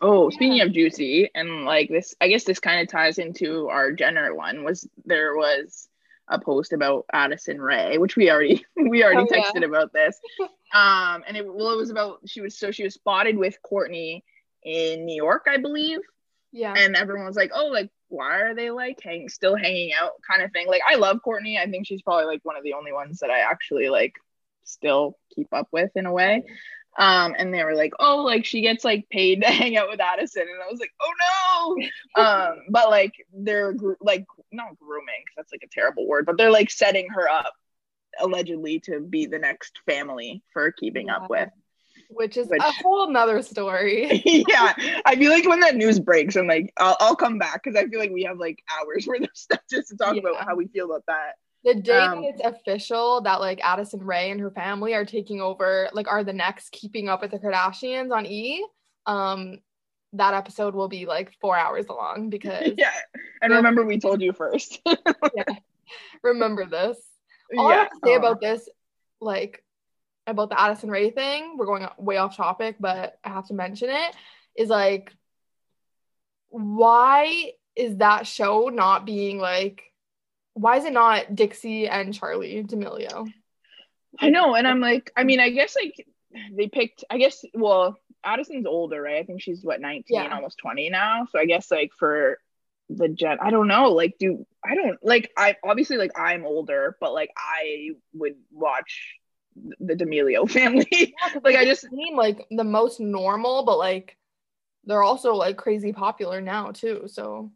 Oh, 0.02 0.30
yeah. 0.30 0.36
speaking 0.36 0.62
of 0.62 0.74
juicy, 0.74 1.30
and 1.36 1.66
like 1.66 1.90
this 1.90 2.16
I 2.20 2.30
guess 2.30 2.46
this 2.46 2.60
kind 2.60 2.82
of 2.82 2.88
ties 2.88 3.20
into 3.20 3.70
our 3.70 3.92
Jenner 3.92 4.34
one, 4.34 4.64
was 4.64 4.88
there 5.06 5.36
was 5.36 5.88
a 6.28 6.40
post 6.40 6.74
about 6.74 7.06
Addison 7.14 7.62
Rae, 7.62 8.00
which 8.00 8.16
we 8.16 8.32
already 8.32 8.66
we 8.76 9.04
already 9.04 9.30
oh, 9.30 9.34
texted 9.34 9.64
about 9.64 9.94
this. 9.94 10.20
Um 10.72 11.24
and 11.28 11.36
it 11.36 11.52
well 11.52 11.72
it 11.72 11.78
was 11.78 11.90
about 11.90 12.20
she 12.28 12.42
was 12.42 12.56
so 12.56 12.70
she 12.70 12.84
was 12.84 12.94
spotted 12.94 13.36
with 13.36 13.58
Kourtney 13.66 14.22
in 14.64 15.04
New 15.04 15.16
York, 15.16 15.48
I 15.50 15.58
believe. 15.58 15.98
Yeah. 16.52 16.74
And 16.76 16.96
everyone 16.96 17.26
was 17.26 17.36
like, 17.36 17.52
oh, 17.54 17.68
like, 17.68 17.90
why 18.08 18.42
are 18.42 18.56
they 18.56 18.72
like 18.72 19.00
hang 19.02 19.30
still 19.30 19.56
hanging 19.56 19.92
out 20.00 20.12
kind 20.28 20.42
of 20.42 20.52
thing? 20.52 20.68
Like, 20.68 20.82
I 20.90 20.96
love 20.96 21.20
Kourtney. 21.26 21.60
I 21.60 21.70
think 21.70 21.86
she's 21.86 22.02
probably 22.02 22.26
like 22.26 22.42
one 22.44 22.58
of 22.58 22.64
the 22.64 22.74
only 22.74 22.92
ones 22.92 23.20
that 23.20 23.30
I 23.30 23.40
actually 23.40 23.90
like 23.90 24.16
still 24.64 25.18
keep 25.36 25.54
up 25.54 25.68
with 25.72 25.92
in 25.96 26.06
a 26.06 26.14
way. 26.14 26.44
Um, 26.98 27.36
and 27.38 27.54
they 27.54 27.64
were 27.64 27.76
like, 27.76 27.94
oh, 28.00 28.24
like 28.24 28.46
she 28.46 28.62
gets 28.62 28.84
like 28.84 29.08
paid 29.10 29.42
to 29.42 29.48
hang 29.52 29.78
out 29.78 29.90
with 29.90 30.02
Addison. 30.02 30.44
And 30.44 30.62
I 30.62 30.72
was 30.72 30.80
like, 30.80 30.94
oh 31.02 31.78
no. 32.16 32.22
um, 32.24 32.58
but 32.70 32.90
like 32.90 33.14
they're 33.34 33.74
gr- 33.74 33.94
like 34.02 34.26
not 34.52 34.78
grooming, 34.80 35.24
that's 35.38 35.52
like 35.52 35.64
a 35.64 35.70
terrible 35.72 36.08
word, 36.08 36.26
but 36.26 36.38
they're 36.38 36.52
like 36.52 36.72
setting 36.72 37.08
her 37.10 37.30
up 37.30 37.54
allegedly 38.20 38.80
to 38.80 39.00
be 39.00 39.28
the 39.28 39.40
next 39.40 39.80
family 39.86 40.42
for 40.52 40.72
keeping 40.72 41.08
yeah. 41.08 41.18
up 41.18 41.30
with 41.30 41.50
which 42.10 42.38
is 42.38 42.48
which, 42.50 42.62
a 42.62 42.72
whole 42.84 43.10
nother 43.10 43.42
story. 43.42 44.22
yeah, 44.26 44.74
I 45.06 45.16
feel 45.16 45.32
like 45.32 45.48
when 45.48 45.60
that 45.62 45.76
news 45.76 46.00
breaks, 46.00 46.36
I'm 46.36 46.48
like, 46.48 46.74
I'll, 46.78 46.98
I'll 47.00 47.16
come 47.16 47.38
back 47.38 47.64
because 47.64 47.78
I 47.78 47.88
feel 47.88 48.00
like 48.00 48.12
we 48.12 48.24
have 48.24 48.38
like 48.38 48.62
hours 48.80 49.06
worth 49.08 49.22
of 49.22 49.30
stuff 49.34 49.62
just 49.70 49.90
to 49.90 49.98
talk 49.98 50.16
yeah. 50.16 50.22
about 50.22 50.46
how 50.46 50.56
we 50.56 50.68
feel 50.68 50.86
about 50.86 51.06
that. 51.08 51.36
The 51.64 51.76
day 51.76 51.98
um, 51.98 52.22
that 52.22 52.30
it's 52.30 52.42
official 52.44 53.22
that 53.22 53.40
like 53.40 53.60
Addison 53.64 54.04
Rae 54.04 54.32
and 54.32 54.40
her 54.42 54.52
family 54.52 54.94
are 54.94 55.06
taking 55.06 55.42
over, 55.42 55.90
like 55.94 56.08
are 56.08 56.24
the 56.24 56.34
next 56.34 56.72
Keeping 56.72 57.10
Up 57.10 57.22
with 57.22 57.32
the 57.32 57.40
Kardashians 57.40 58.12
on 58.12 58.26
E, 58.26 58.66
um, 59.06 59.60
that 60.14 60.34
episode 60.34 60.74
will 60.74 60.88
be 60.88 61.06
like 61.06 61.34
four 61.40 61.56
hours 61.58 61.86
long 61.88 62.30
because 62.32 62.72
yeah 62.78 62.92
And 63.42 63.54
remember, 63.54 63.86
we 63.86 64.00
told 64.00 64.22
you 64.22 64.34
first. 64.34 64.82
yeah. 64.86 65.44
Remember 66.24 66.66
this. 66.66 66.98
All 67.58 67.68
I 67.68 67.76
have 67.76 67.90
to 67.90 68.00
say 68.04 68.16
about 68.16 68.42
this, 68.42 68.70
like 69.20 69.64
about 70.32 70.50
the 70.50 70.60
Addison 70.60 70.90
Rae 70.90 71.12
thing, 71.12 71.58
we're 71.58 71.66
going 71.66 71.88
way 71.98 72.18
off 72.18 72.38
topic, 72.38 72.78
but 72.80 73.18
I 73.24 73.30
have 73.30 73.48
to 73.48 73.54
mention 73.54 73.90
it, 73.90 74.16
is 74.56 74.70
like, 74.70 75.14
why 76.50 77.54
is 77.76 77.98
that 77.98 78.28
show 78.28 78.70
not 78.70 79.06
being 79.06 79.40
like, 79.40 79.84
why 80.54 80.78
is 80.78 80.86
it 80.86 80.94
not 80.94 81.36
Dixie 81.36 81.88
and 81.88 82.14
Charlie 82.14 82.64
D'Amelio? 82.64 83.32
I 84.20 84.30
know, 84.30 84.56
and 84.56 84.68
I'm 84.68 84.80
like, 84.80 85.12
I 85.16 85.24
mean, 85.24 85.40
I 85.40 85.50
guess 85.50 85.76
like 85.76 86.06
they 86.52 86.68
picked, 86.68 87.04
I 87.10 87.18
guess, 87.18 87.46
well, 87.54 87.98
Addison's 88.24 88.66
older, 88.66 89.02
right? 89.02 89.18
I 89.18 89.24
think 89.24 89.42
she's 89.42 89.64
what 89.64 89.80
19, 89.80 90.04
yeah. 90.10 90.36
almost 90.36 90.58
20 90.58 90.90
now. 90.90 91.28
So 91.32 91.40
I 91.40 91.46
guess 91.46 91.72
like 91.72 91.92
for 91.98 92.40
the 92.90 93.08
gen, 93.08 93.38
I 93.42 93.52
don't 93.52 93.68
know. 93.68 93.92
Like, 93.92 94.16
do 94.20 94.46
I 94.64 94.76
don't 94.76 94.98
like 95.04 95.32
I 95.38 95.56
obviously 95.64 95.98
like 95.98 96.12
I'm 96.18 96.46
older, 96.46 96.98
but 97.00 97.14
like 97.14 97.32
I 97.38 97.92
would 98.14 98.36
watch 98.52 99.19
the 99.80 99.96
D'Amelio 99.96 100.50
family. 100.50 100.88
Yeah, 100.92 101.40
like 101.44 101.56
I 101.56 101.66
just 101.66 101.90
seem 101.90 102.16
like 102.16 102.46
the 102.52 102.64
most 102.64 103.00
normal, 103.00 103.66
but 103.66 103.78
like 103.78 104.18
they're 104.86 105.04
also 105.04 105.34
like 105.34 105.58
crazy 105.58 105.94
popular 105.94 106.42
now 106.42 106.72
too. 106.72 107.04
So 107.08 107.52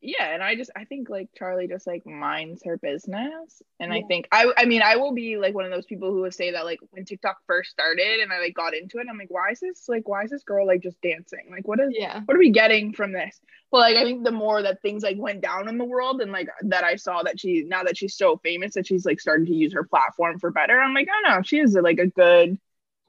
yeah 0.00 0.32
and 0.32 0.42
i 0.42 0.54
just 0.54 0.70
i 0.76 0.84
think 0.84 1.08
like 1.08 1.28
charlie 1.36 1.66
just 1.66 1.86
like 1.86 2.06
minds 2.06 2.62
her 2.64 2.76
business 2.76 3.62
and 3.80 3.92
yeah. 3.92 3.98
i 3.98 4.02
think 4.06 4.28
i 4.30 4.52
i 4.56 4.64
mean 4.64 4.82
i 4.82 4.96
will 4.96 5.12
be 5.12 5.36
like 5.36 5.54
one 5.54 5.64
of 5.64 5.70
those 5.70 5.86
people 5.86 6.12
who 6.12 6.20
will 6.20 6.30
say 6.30 6.52
that 6.52 6.64
like 6.64 6.78
when 6.90 7.04
tiktok 7.04 7.38
first 7.46 7.70
started 7.70 8.20
and 8.20 8.32
i 8.32 8.38
like 8.38 8.54
got 8.54 8.74
into 8.74 8.98
it 8.98 9.06
i'm 9.10 9.18
like 9.18 9.30
why 9.30 9.50
is 9.50 9.60
this 9.60 9.88
like 9.88 10.08
why 10.08 10.22
is 10.22 10.30
this 10.30 10.42
girl 10.42 10.66
like 10.66 10.82
just 10.82 11.00
dancing? 11.00 11.46
Like 11.50 11.66
what 11.66 11.80
is 11.80 11.90
yeah. 11.90 12.20
what 12.24 12.36
are 12.36 12.40
we 12.40 12.50
getting 12.50 12.92
from 12.92 13.12
this? 13.12 13.40
But 13.70 13.78
like 13.78 13.96
i 13.96 14.04
think 14.04 14.24
the 14.24 14.32
more 14.32 14.62
that 14.62 14.80
things 14.82 15.02
like 15.02 15.18
went 15.18 15.40
down 15.40 15.68
in 15.68 15.78
the 15.78 15.84
world 15.84 16.20
and 16.20 16.32
like 16.32 16.48
that 16.62 16.84
i 16.84 16.96
saw 16.96 17.22
that 17.22 17.38
she 17.38 17.64
now 17.64 17.82
that 17.82 17.98
she's 17.98 18.16
so 18.16 18.38
famous 18.38 18.74
that 18.74 18.86
she's 18.86 19.04
like 19.04 19.20
starting 19.20 19.46
to 19.46 19.54
use 19.54 19.74
her 19.74 19.84
platform 19.84 20.38
for 20.38 20.50
better 20.50 20.80
i'm 20.80 20.94
like 20.94 21.08
oh 21.10 21.28
no 21.28 21.42
she 21.42 21.58
is 21.58 21.74
like 21.74 21.98
a 21.98 22.06
good 22.06 22.58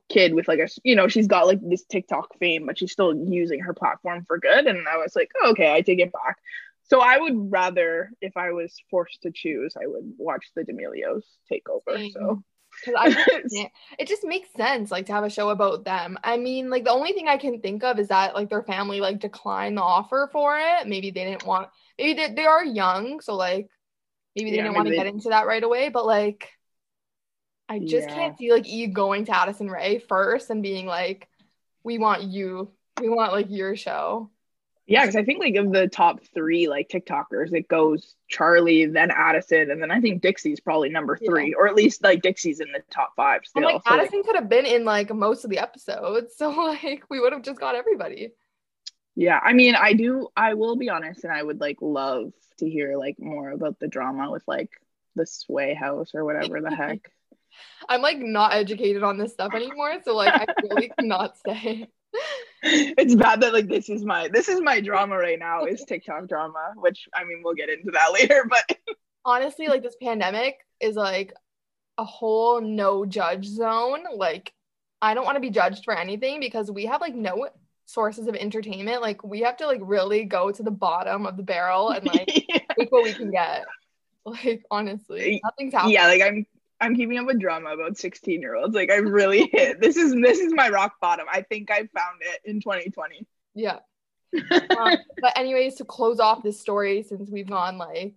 kid 0.10 0.34
with 0.34 0.50
like 0.50 0.60
a 0.60 0.68
you 0.84 0.96
know 0.98 1.08
she's 1.08 1.28
got 1.28 1.48
like 1.48 1.60
this 1.62 1.86
tiktok 1.86 2.38
fame 2.40 2.66
but 2.66 2.78
she's 2.78 2.92
still 2.92 3.16
using 3.16 3.62
her 3.62 3.74
platform 3.74 4.26
for 4.26 4.38
good. 4.38 4.68
And 4.68 4.86
i 4.88 4.98
was 4.98 5.16
like 5.16 5.32
oh, 5.42 5.52
okay 5.52 5.72
i 5.72 5.80
take 5.80 6.00
it 6.00 6.12
back 6.12 6.38
so 6.90 7.02
I 7.02 7.18
would 7.18 7.52
rather, 7.52 8.12
if 8.22 8.36
I 8.36 8.52
was 8.52 8.76
forced 8.90 9.22
to 9.24 9.32
choose, 9.32 9.76
I 9.82 9.86
would 9.86 10.14
watch 10.18 10.46
the 10.56 10.64
D'Amelios 10.64 11.24
take 11.48 11.68
over. 11.70 11.98
So 12.12 12.44
because 12.86 12.96
I 12.98 13.70
it 14.00 14.08
just 14.08 14.24
makes 14.24 14.50
sense 14.56 14.92
like 14.92 15.06
to 15.08 15.14
have 15.14 15.24
a 15.24 15.30
show 15.30 15.50
about 15.50 15.86
them. 15.86 16.18
I 16.24 16.38
mean, 16.38 16.70
like 16.70 16.84
the 16.84 16.92
only 16.92 17.14
thing 17.14 17.28
I 17.28 17.38
can 17.38 17.62
think 17.62 17.84
of 17.84 18.00
is 18.00 18.08
that 18.08 18.36
like 18.36 18.50
their 18.50 18.64
family 18.64 19.02
like 19.02 19.20
declined 19.20 19.78
the 19.78 19.82
offer 19.82 20.30
for 20.32 20.58
it. 20.58 20.88
Maybe 20.88 21.12
they 21.12 21.26
didn't 21.26 21.46
want. 21.46 21.70
Maybe 21.98 22.14
they, 22.14 22.34
they 22.34 22.46
are 22.46 22.64
young, 22.64 23.22
so 23.22 23.36
like 23.36 23.70
maybe 24.36 24.52
they 24.52 24.58
yeah, 24.58 24.64
didn't 24.64 24.76
want 24.76 24.88
to 24.88 24.96
get 24.96 25.08
into 25.08 25.30
that 25.30 25.48
right 25.48 25.64
away. 25.64 25.90
But 25.90 26.06
like, 26.06 26.50
I 27.68 27.80
just 27.80 28.10
yeah. 28.10 28.16
can't 28.16 28.38
see 28.38 28.52
like 28.52 28.68
E 28.68 28.88
going 28.88 29.26
to 29.26 29.38
Addison 29.38 29.70
Rae 29.70 30.00
first 30.00 30.50
and 30.50 30.64
being 30.64 30.86
like, 30.86 31.28
"We 31.84 31.98
want 31.98 32.24
you. 32.24 32.72
We 33.00 33.10
want 33.10 33.34
like 33.34 33.48
your 33.50 33.76
show." 33.76 34.32
Yeah, 34.90 35.04
because 35.04 35.16
I 35.16 35.24
think 35.24 35.40
like 35.40 35.56
of 35.56 35.72
the 35.72 35.88
top 35.88 36.22
three 36.34 36.68
like 36.68 36.90
TikTokers, 36.90 37.54
it 37.54 37.68
goes 37.68 38.16
Charlie, 38.28 38.88
then 38.88 39.12
Addison, 39.12 39.70
and 39.70 39.80
then 39.80 39.92
I 39.92 40.02
think 40.02 40.24
Dixie's 40.24 40.60
probably 40.60 40.90
number 40.90 41.16
three, 41.16 41.50
yeah. 41.50 41.56
or 41.58 41.68
at 41.68 41.76
least 41.76 42.04
like 42.04 42.24
Dixie's 42.24 42.60
in 42.60 42.72
the 42.72 42.82
top 42.90 43.14
five 43.16 43.42
still. 43.46 43.62
like 43.62 43.84
so, 43.88 43.94
Addison 43.94 44.20
like, 44.20 44.26
could 44.26 44.36
have 44.36 44.50
been 44.50 44.66
in 44.66 44.86
like 44.86 45.14
most 45.14 45.44
of 45.44 45.52
the 45.52 45.60
episodes, 45.60 46.34
so 46.38 46.50
like 46.50 47.04
we 47.08 47.20
would 47.20 47.34
have 47.34 47.44
just 47.44 47.60
got 47.60 47.76
everybody. 47.76 48.32
Yeah, 49.16 49.40
I 49.44 49.54
mean, 49.54 49.76
I 49.76 49.94
do. 49.94 50.30
I 50.36 50.56
will 50.56 50.76
be 50.76 50.90
honest, 50.90 51.24
and 51.24 51.32
I 51.32 51.44
would 51.44 51.62
like 51.62 51.78
love 51.82 52.34
to 52.58 52.68
hear 52.68 52.98
like 52.98 53.20
more 53.20 53.52
about 53.52 53.80
the 53.80 53.88
drama 53.88 54.32
with 54.32 54.44
like 54.48 54.72
the 55.16 55.28
Sway 55.28 55.76
House 55.76 56.16
or 56.16 56.26
whatever 56.26 56.62
the 56.62 56.76
heck. 56.76 57.12
I'm 57.90 58.02
like 58.02 58.18
not 58.18 58.54
educated 58.54 59.04
on 59.04 59.20
this 59.20 59.34
stuff 59.34 59.54
anymore, 59.54 60.00
so 60.04 60.16
like 60.16 60.34
I 60.34 60.48
really 60.64 60.92
cannot 61.00 61.36
say 61.46 61.90
it's 62.64 63.16
bad 63.16 63.42
that 63.42 63.54
like 63.54 63.68
this 63.68 63.90
is 63.90 64.04
my 64.04 64.28
this 64.28 64.48
is 64.48 64.62
my 64.62 64.82
drama 64.82 65.18
right 65.18 65.40
now 65.40 65.66
is 65.66 65.84
TikTok 65.84 66.28
drama, 66.28 66.74
which 66.76 67.08
I 67.14 67.24
mean 67.24 67.42
we'll 67.44 67.56
get 67.56 67.70
into 67.70 67.92
that 67.92 68.12
later. 68.14 68.46
But 68.50 68.78
honestly, 69.26 69.68
like 69.68 69.84
this 69.84 69.96
pandemic 70.02 70.58
is 70.80 70.96
like 70.96 71.34
a 71.98 72.04
whole 72.04 72.62
no 72.62 73.06
judge 73.06 73.46
zone. 73.46 74.04
Like 74.16 74.54
I 75.02 75.14
don't 75.14 75.26
want 75.26 75.36
to 75.36 75.42
be 75.42 75.50
judged 75.50 75.84
for 75.86 75.96
anything 75.98 76.40
because 76.40 76.72
we 76.72 76.86
have 76.86 77.02
like 77.02 77.16
no 77.16 77.48
sources 77.86 78.28
of 78.28 78.36
entertainment. 78.36 79.02
Like 79.02 79.24
we 79.24 79.42
have 79.42 79.58
to 79.58 79.68
like 79.68 79.82
really 79.82 80.26
go 80.26 80.52
to 80.52 80.64
the 80.64 80.72
bottom 80.72 81.26
of 81.26 81.38
the 81.38 81.44
barrel 81.44 81.90
and 81.90 82.06
like 82.06 82.50
yeah. 82.50 82.60
take 82.80 82.92
what 82.92 83.04
we 83.04 83.14
can 83.14 83.32
get. 83.32 83.66
Like 84.26 84.64
honestly, 84.70 85.42
nothing's 85.44 85.74
happening. 85.74 85.94
Yeah, 85.94 86.08
like 86.08 86.22
I'm 86.22 86.46
I'm 86.82 86.96
keeping 86.96 87.18
up 87.18 87.26
with 87.26 87.40
drama 87.40 87.72
about 87.72 87.98
16 87.98 88.42
year 88.42 88.56
olds. 88.56 88.76
Like 88.76 88.92
I 88.92 88.96
really 88.98 89.50
hit 89.52 89.82
this 89.82 89.98
is 89.98 90.14
this 90.14 90.40
is 90.40 90.54
my 90.54 90.70
rock 90.70 90.94
bottom. 91.02 91.26
I 91.32 91.42
think 91.42 91.72
I 91.72 91.78
found 91.78 92.22
it 92.22 92.42
in 92.46 92.62
2020. 92.62 93.28
Yeah. 93.56 93.80
um, 94.78 94.98
but 95.22 95.38
anyways, 95.38 95.76
to 95.76 95.86
close 95.86 96.20
off 96.20 96.44
this 96.44 96.60
story, 96.60 97.04
since 97.04 97.30
we've 97.30 97.50
gone 97.50 97.78
like 97.78 98.14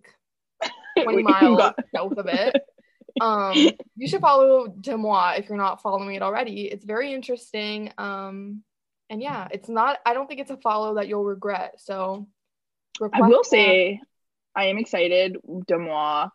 20 1.01 1.23
miles 1.23 1.57
got- 1.57 1.75
south 1.93 2.17
of 2.17 2.27
it, 2.27 2.55
um, 3.19 3.53
you 3.95 4.07
should 4.07 4.21
follow 4.21 4.67
DeuxMoi 4.67 5.39
if 5.39 5.49
you're 5.49 5.57
not 5.57 5.81
following 5.81 6.15
it 6.15 6.21
already. 6.21 6.61
It's 6.65 6.85
very 6.85 7.13
interesting. 7.13 7.91
Um, 7.97 8.63
and 9.09 9.21
yeah, 9.21 9.47
it's 9.51 9.69
not. 9.69 9.97
I 10.05 10.13
don't 10.13 10.27
think 10.27 10.39
it's 10.39 10.51
a 10.51 10.57
follow 10.57 10.95
that 10.95 11.07
you'll 11.07 11.25
regret. 11.25 11.75
So 11.79 12.27
I 13.01 13.21
will 13.21 13.43
that. 13.43 13.49
say, 13.49 13.99
I 14.55 14.65
am 14.65 14.77
excited. 14.77 15.37
DeuxMoi 15.47 16.29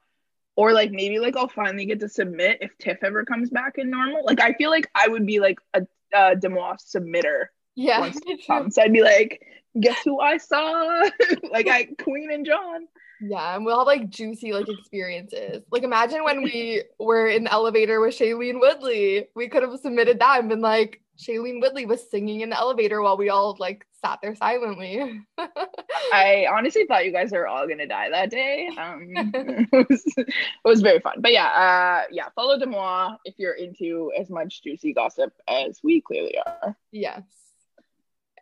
or 0.58 0.72
like 0.72 0.90
maybe 0.90 1.20
like 1.20 1.36
I'll 1.36 1.46
finally 1.46 1.86
get 1.86 2.00
to 2.00 2.08
submit 2.08 2.58
if 2.60 2.76
TIFF 2.78 3.04
ever 3.04 3.24
comes 3.24 3.48
back 3.48 3.78
in 3.78 3.90
normal. 3.90 4.24
Like 4.24 4.40
I 4.40 4.54
feel 4.54 4.70
like 4.70 4.90
I 4.92 5.06
would 5.06 5.24
be 5.24 5.38
like 5.38 5.60
a, 5.72 5.82
a 6.12 6.34
DeuxMoi 6.34 6.78
submitter. 6.84 7.44
Yeah, 7.76 8.00
once 8.00 8.18
comes. 8.44 8.76
I'd 8.76 8.92
be 8.92 9.02
like, 9.02 9.40
guess 9.78 9.98
who 10.04 10.18
I 10.18 10.36
saw? 10.36 11.08
like 11.52 11.68
I 11.68 11.84
Queen 12.02 12.32
and 12.32 12.44
John. 12.44 12.88
Yeah, 13.20 13.54
and 13.54 13.64
we'll 13.64 13.78
have 13.78 13.86
like 13.86 14.10
juicy 14.10 14.52
like 14.52 14.68
experiences. 14.68 15.62
Like 15.70 15.84
imagine 15.84 16.24
when 16.24 16.42
we 16.42 16.82
were 16.98 17.28
in 17.28 17.44
the 17.44 17.52
elevator 17.52 18.00
with 18.00 18.18
Shailene 18.18 18.58
Woodley. 18.58 19.28
We 19.36 19.48
could 19.48 19.62
have 19.62 19.78
submitted 19.78 20.18
that 20.18 20.40
and 20.40 20.48
been 20.48 20.60
like, 20.60 21.00
Shailene 21.20 21.60
Woodley 21.60 21.86
was 21.86 22.10
singing 22.10 22.40
in 22.40 22.50
the 22.50 22.58
elevator 22.58 23.00
while 23.00 23.16
we 23.16 23.28
all 23.28 23.56
like 23.60 23.86
sat 24.05 24.19
there 24.23 24.35
silently. 24.35 25.21
I 26.12 26.47
honestly 26.50 26.85
thought 26.87 27.05
you 27.05 27.12
guys 27.12 27.33
were 27.33 27.47
all 27.47 27.67
gonna 27.67 27.87
die 27.87 28.11
that 28.11 28.31
day. 28.31 28.69
Um, 28.78 29.09
it, 29.73 29.88
was, 29.88 30.05
it 30.17 30.35
was 30.64 30.81
very 30.81 31.00
fun. 31.00 31.21
But 31.21 31.33
yeah, 31.33 31.47
uh, 31.47 32.07
yeah, 32.11 32.28
follow 32.35 32.59
DeuxMoi 32.59 33.17
if 33.25 33.35
you're 33.38 33.55
into 33.55 34.12
as 34.19 34.31
much 34.31 34.62
juicy 34.62 34.93
gossip 34.93 35.33
as 35.49 35.81
we 35.83 36.00
clearly 36.00 36.37
are. 36.45 36.76
Yes. 36.93 37.23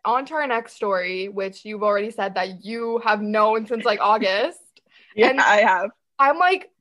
On 0.05 0.25
to 0.25 0.35
our 0.35 0.47
next 0.47 0.73
story, 0.73 1.27
which 1.27 1.65
you've 1.65 1.83
already 1.83 2.11
said 2.11 2.35
that 2.35 2.63
you 2.63 3.01
have 3.03 3.21
known 3.21 3.65
since 3.65 3.83
like 3.83 3.99
August. 3.99 4.59
yeah, 5.15 5.29
and 5.29 5.41
I 5.41 5.57
have. 5.57 5.89
I'm 6.19 6.37
like, 6.37 6.71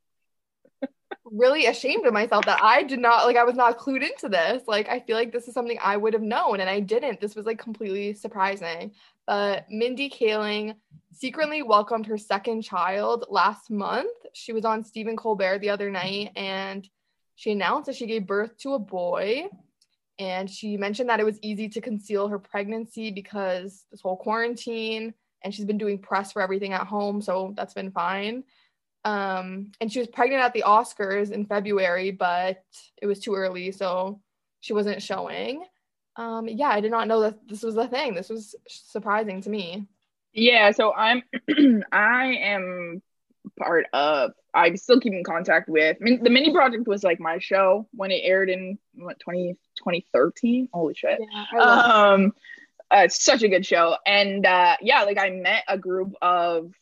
really 1.31 1.67
ashamed 1.67 2.07
of 2.07 2.13
myself 2.13 2.45
that 2.47 2.63
I 2.63 2.83
did 2.83 2.99
not 2.99 3.27
like 3.27 3.37
I 3.37 3.45
was 3.45 3.57
not 3.57 3.79
clued 3.79 4.03
into 4.03 4.29
this. 4.29 4.63
Like 4.67 4.89
I 4.89 5.01
feel 5.01 5.17
like 5.17 5.33
this 5.33 5.49
is 5.49 5.55
something 5.55 5.79
I 5.83 5.97
would 5.97 6.13
have 6.13 6.23
known 6.23 6.61
and 6.61 6.71
I 6.71 6.81
didn't. 6.81 7.21
This 7.21 7.35
was 7.35 7.47
like 7.47 7.59
completely 7.59 8.13
surprising. 8.15 8.93
But 9.27 9.67
Mindy 9.71 10.09
Kaling 10.09 10.77
secretly 11.13 11.63
welcomed 11.63 12.07
her 12.07 12.19
second 12.19 12.63
child 12.63 13.27
last 13.29 13.71
month. 13.71 14.11
She 14.33 14.53
was 14.53 14.65
on 14.65 14.85
Stephen 14.85 15.17
Colbert 15.17 15.59
the 15.59 15.71
other 15.71 15.91
night 15.91 16.31
and 16.37 16.89
she 17.35 17.53
announced 17.53 17.87
that 17.87 17.97
she 17.97 18.07
gave 18.07 18.27
birth 18.27 18.57
to 18.59 18.75
a 18.75 18.79
boy. 18.79 19.49
And 20.19 20.49
she 20.49 20.77
mentioned 20.77 21.11
that 21.11 21.21
it 21.21 21.27
was 21.27 21.39
easy 21.43 21.69
to 21.71 21.81
conceal 21.81 22.29
her 22.29 22.39
pregnancy 22.39 23.11
because 23.11 23.85
this 23.91 24.01
whole 24.01 24.17
quarantine 24.17 25.13
and 25.43 25.55
she's 25.55 25.65
been 25.65 25.79
doing 25.79 25.99
press 25.99 26.33
for 26.33 26.43
everything 26.43 26.73
at 26.73 26.87
home, 26.87 27.21
so 27.21 27.53
that's 27.57 27.75
been 27.75 27.91
fine. 27.91 28.43
Um, 29.07 29.71
and 29.81 29.91
she 29.91 30.01
was 30.01 30.09
pregnant 30.09 30.43
at 30.43 30.53
the 30.53 30.65
Oscars 30.67 31.31
in 31.31 31.47
February, 31.47 32.11
but 32.11 32.65
it 33.01 33.07
was 33.07 33.21
too 33.21 33.37
early, 33.37 33.71
so 33.71 34.21
she 34.61 34.73
wasn't 34.73 35.01
showing. 35.01 35.65
Um, 36.17 36.49
yeah, 36.49 36.71
I 36.71 36.81
did 36.81 36.91
not 36.91 37.07
know 37.07 37.21
that 37.21 37.47
this 37.47 37.63
was 37.63 37.77
a 37.77 37.87
thing. 37.87 38.15
This 38.15 38.31
was 38.31 38.57
surprising 38.67 39.43
to 39.43 39.51
me. 39.51 39.87
Yeah, 40.33 40.73
so 40.73 40.93
I'm 40.93 41.23
I 41.93 42.35
am 42.35 43.01
part 43.57 43.87
of 43.93 44.33
I'm 44.53 44.77
still 44.77 44.99
keeping 44.99 45.23
contact 45.23 45.69
with 45.69 45.99
the 46.01 46.31
Mindy 46.31 46.53
project 46.53 46.89
was 46.89 47.05
like 47.05 47.21
my 47.21 47.39
show 47.39 47.87
when 47.93 48.11
it 48.11 48.23
aired 48.25 48.51
in 48.51 48.77
what 48.97 49.21
20 49.21 49.57
2013 49.77 50.69
holy 50.73 50.95
shit 50.95 51.21
yeah, 51.21 51.61
um 51.61 52.33
uh, 52.91 53.03
it's 53.05 53.25
such 53.25 53.45
a 53.45 53.49
good 53.49 53.65
show 53.65 53.97
and 54.05 54.45
uh 54.45 54.77
yeah 54.81 55.05
like 55.05 55.17
I 55.17 55.31
met 55.31 55.63
a 55.69 55.79
group 55.79 56.15
of 56.21 56.73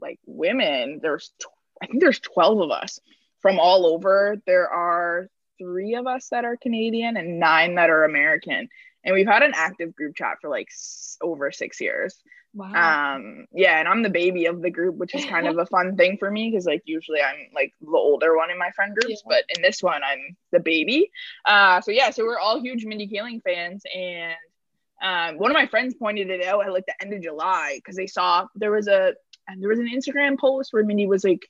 like 0.00 0.18
women 0.26 1.00
there's 1.02 1.32
tw- 1.40 1.46
i 1.82 1.86
think 1.86 2.00
there's 2.00 2.20
12 2.20 2.60
of 2.60 2.70
us 2.70 3.00
from 3.40 3.58
all 3.58 3.86
over 3.86 4.36
there 4.46 4.68
are 4.68 5.28
three 5.58 5.94
of 5.94 6.06
us 6.06 6.28
that 6.30 6.44
are 6.44 6.56
canadian 6.56 7.16
and 7.16 7.38
nine 7.38 7.74
that 7.76 7.90
are 7.90 8.04
american 8.04 8.68
and 9.04 9.14
we've 9.14 9.26
had 9.26 9.42
an 9.42 9.52
active 9.54 9.94
group 9.94 10.14
chat 10.16 10.36
for 10.40 10.50
like 10.50 10.68
s- 10.70 11.16
over 11.22 11.50
six 11.50 11.80
years 11.80 12.22
Wow. 12.54 13.14
Um, 13.14 13.46
yeah, 13.52 13.78
and 13.78 13.86
I'm 13.86 14.02
the 14.02 14.10
baby 14.10 14.46
of 14.46 14.62
the 14.62 14.70
group, 14.70 14.96
which 14.96 15.14
is 15.14 15.24
kind 15.24 15.46
of 15.46 15.58
a 15.58 15.66
fun 15.76 15.96
thing 15.96 16.16
for 16.18 16.30
me 16.30 16.50
because 16.50 16.66
like 16.66 16.82
usually 16.86 17.20
I'm 17.20 17.36
like 17.54 17.72
the 17.80 17.96
older 17.96 18.36
one 18.36 18.50
in 18.50 18.58
my 18.58 18.70
friend 18.70 18.96
groups, 18.96 19.22
yeah. 19.24 19.36
but 19.36 19.56
in 19.56 19.62
this 19.62 19.82
one 19.82 20.00
I'm 20.02 20.36
the 20.50 20.60
baby. 20.60 21.10
Uh, 21.44 21.80
so 21.80 21.90
yeah, 21.90 22.10
so 22.10 22.24
we're 22.24 22.38
all 22.38 22.60
huge 22.60 22.84
Mindy 22.84 23.06
Kaling 23.06 23.42
fans, 23.42 23.82
and 23.94 24.34
um, 25.02 25.38
one 25.38 25.50
of 25.50 25.54
my 25.54 25.66
friends 25.66 25.94
pointed 25.94 26.30
it 26.30 26.44
out 26.44 26.66
at 26.66 26.72
like 26.72 26.86
the 26.86 27.00
end 27.00 27.12
of 27.12 27.22
July 27.22 27.74
because 27.76 27.96
they 27.96 28.06
saw 28.06 28.46
there 28.56 28.72
was 28.72 28.88
a 28.88 29.14
and 29.48 29.60
there 29.60 29.70
was 29.70 29.78
an 29.78 29.90
Instagram 29.92 30.38
post 30.38 30.72
where 30.72 30.84
Mindy 30.84 31.06
was 31.06 31.24
like 31.24 31.48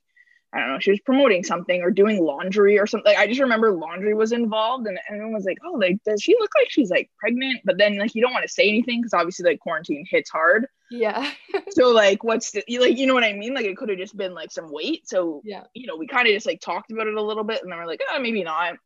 I 0.53 0.61
don't 0.61 0.73
know, 0.73 0.79
she 0.79 0.93
was 0.93 1.01
promoting 1.01 1.45
something 1.45 1.83
or 1.83 1.91
doing 1.91 2.25
laundry 2.25 2.79
or 2.79 2.87
something. 2.87 3.15
I 3.17 3.27
just 3.27 3.41
remember 3.41 3.71
laundry 3.71 4.15
was 4.15 4.33
involved 4.33 4.87
and 4.87 4.99
everyone 5.07 5.35
was 5.35 5.45
like, 5.45 5.59
oh, 5.63 5.73
like, 5.73 6.03
does 6.05 6.23
she 6.23 6.35
look 6.39 6.51
like 6.59 6.71
she's 6.71 6.89
like 6.89 7.11
pregnant? 7.19 7.61
But 7.67 7.77
then, 7.77 7.99
like, 7.99 8.15
you 8.15 8.23
don't 8.23 8.33
want 8.33 8.47
to 8.47 8.53
say 8.53 8.67
anything 8.67 9.03
because 9.03 9.13
obviously, 9.13 9.45
like, 9.45 9.61
quarantine 9.61 10.07
hits 10.09 10.31
hard. 10.31 10.67
Yeah. 10.91 11.31
so, 11.69 11.91
like, 11.91 12.25
what's 12.25 12.53
the, 12.53 12.65
like, 12.79 12.97
you 12.97 13.07
know 13.07 13.13
what 13.13 13.25
I 13.25 13.35
mean? 13.35 13.53
Like, 13.53 13.67
it 13.67 13.77
could 13.77 13.91
have 13.91 13.99
just 13.99 14.17
been 14.17 14.33
like 14.33 14.51
some 14.51 14.73
weight. 14.73 15.07
So, 15.07 15.43
yeah, 15.45 15.65
you 15.75 15.87
know, 15.87 15.97
we 15.97 16.07
kind 16.07 16.27
of 16.27 16.33
just 16.33 16.47
like 16.47 16.63
talked 16.63 16.93
about 16.93 17.09
it 17.09 17.15
a 17.15 17.23
little 17.23 17.45
bit 17.45 17.63
and 17.63 17.71
then 17.71 17.79
we're 17.79 17.87
like, 17.87 18.01
oh, 18.11 18.19
maybe 18.19 18.43
not. 18.43 18.77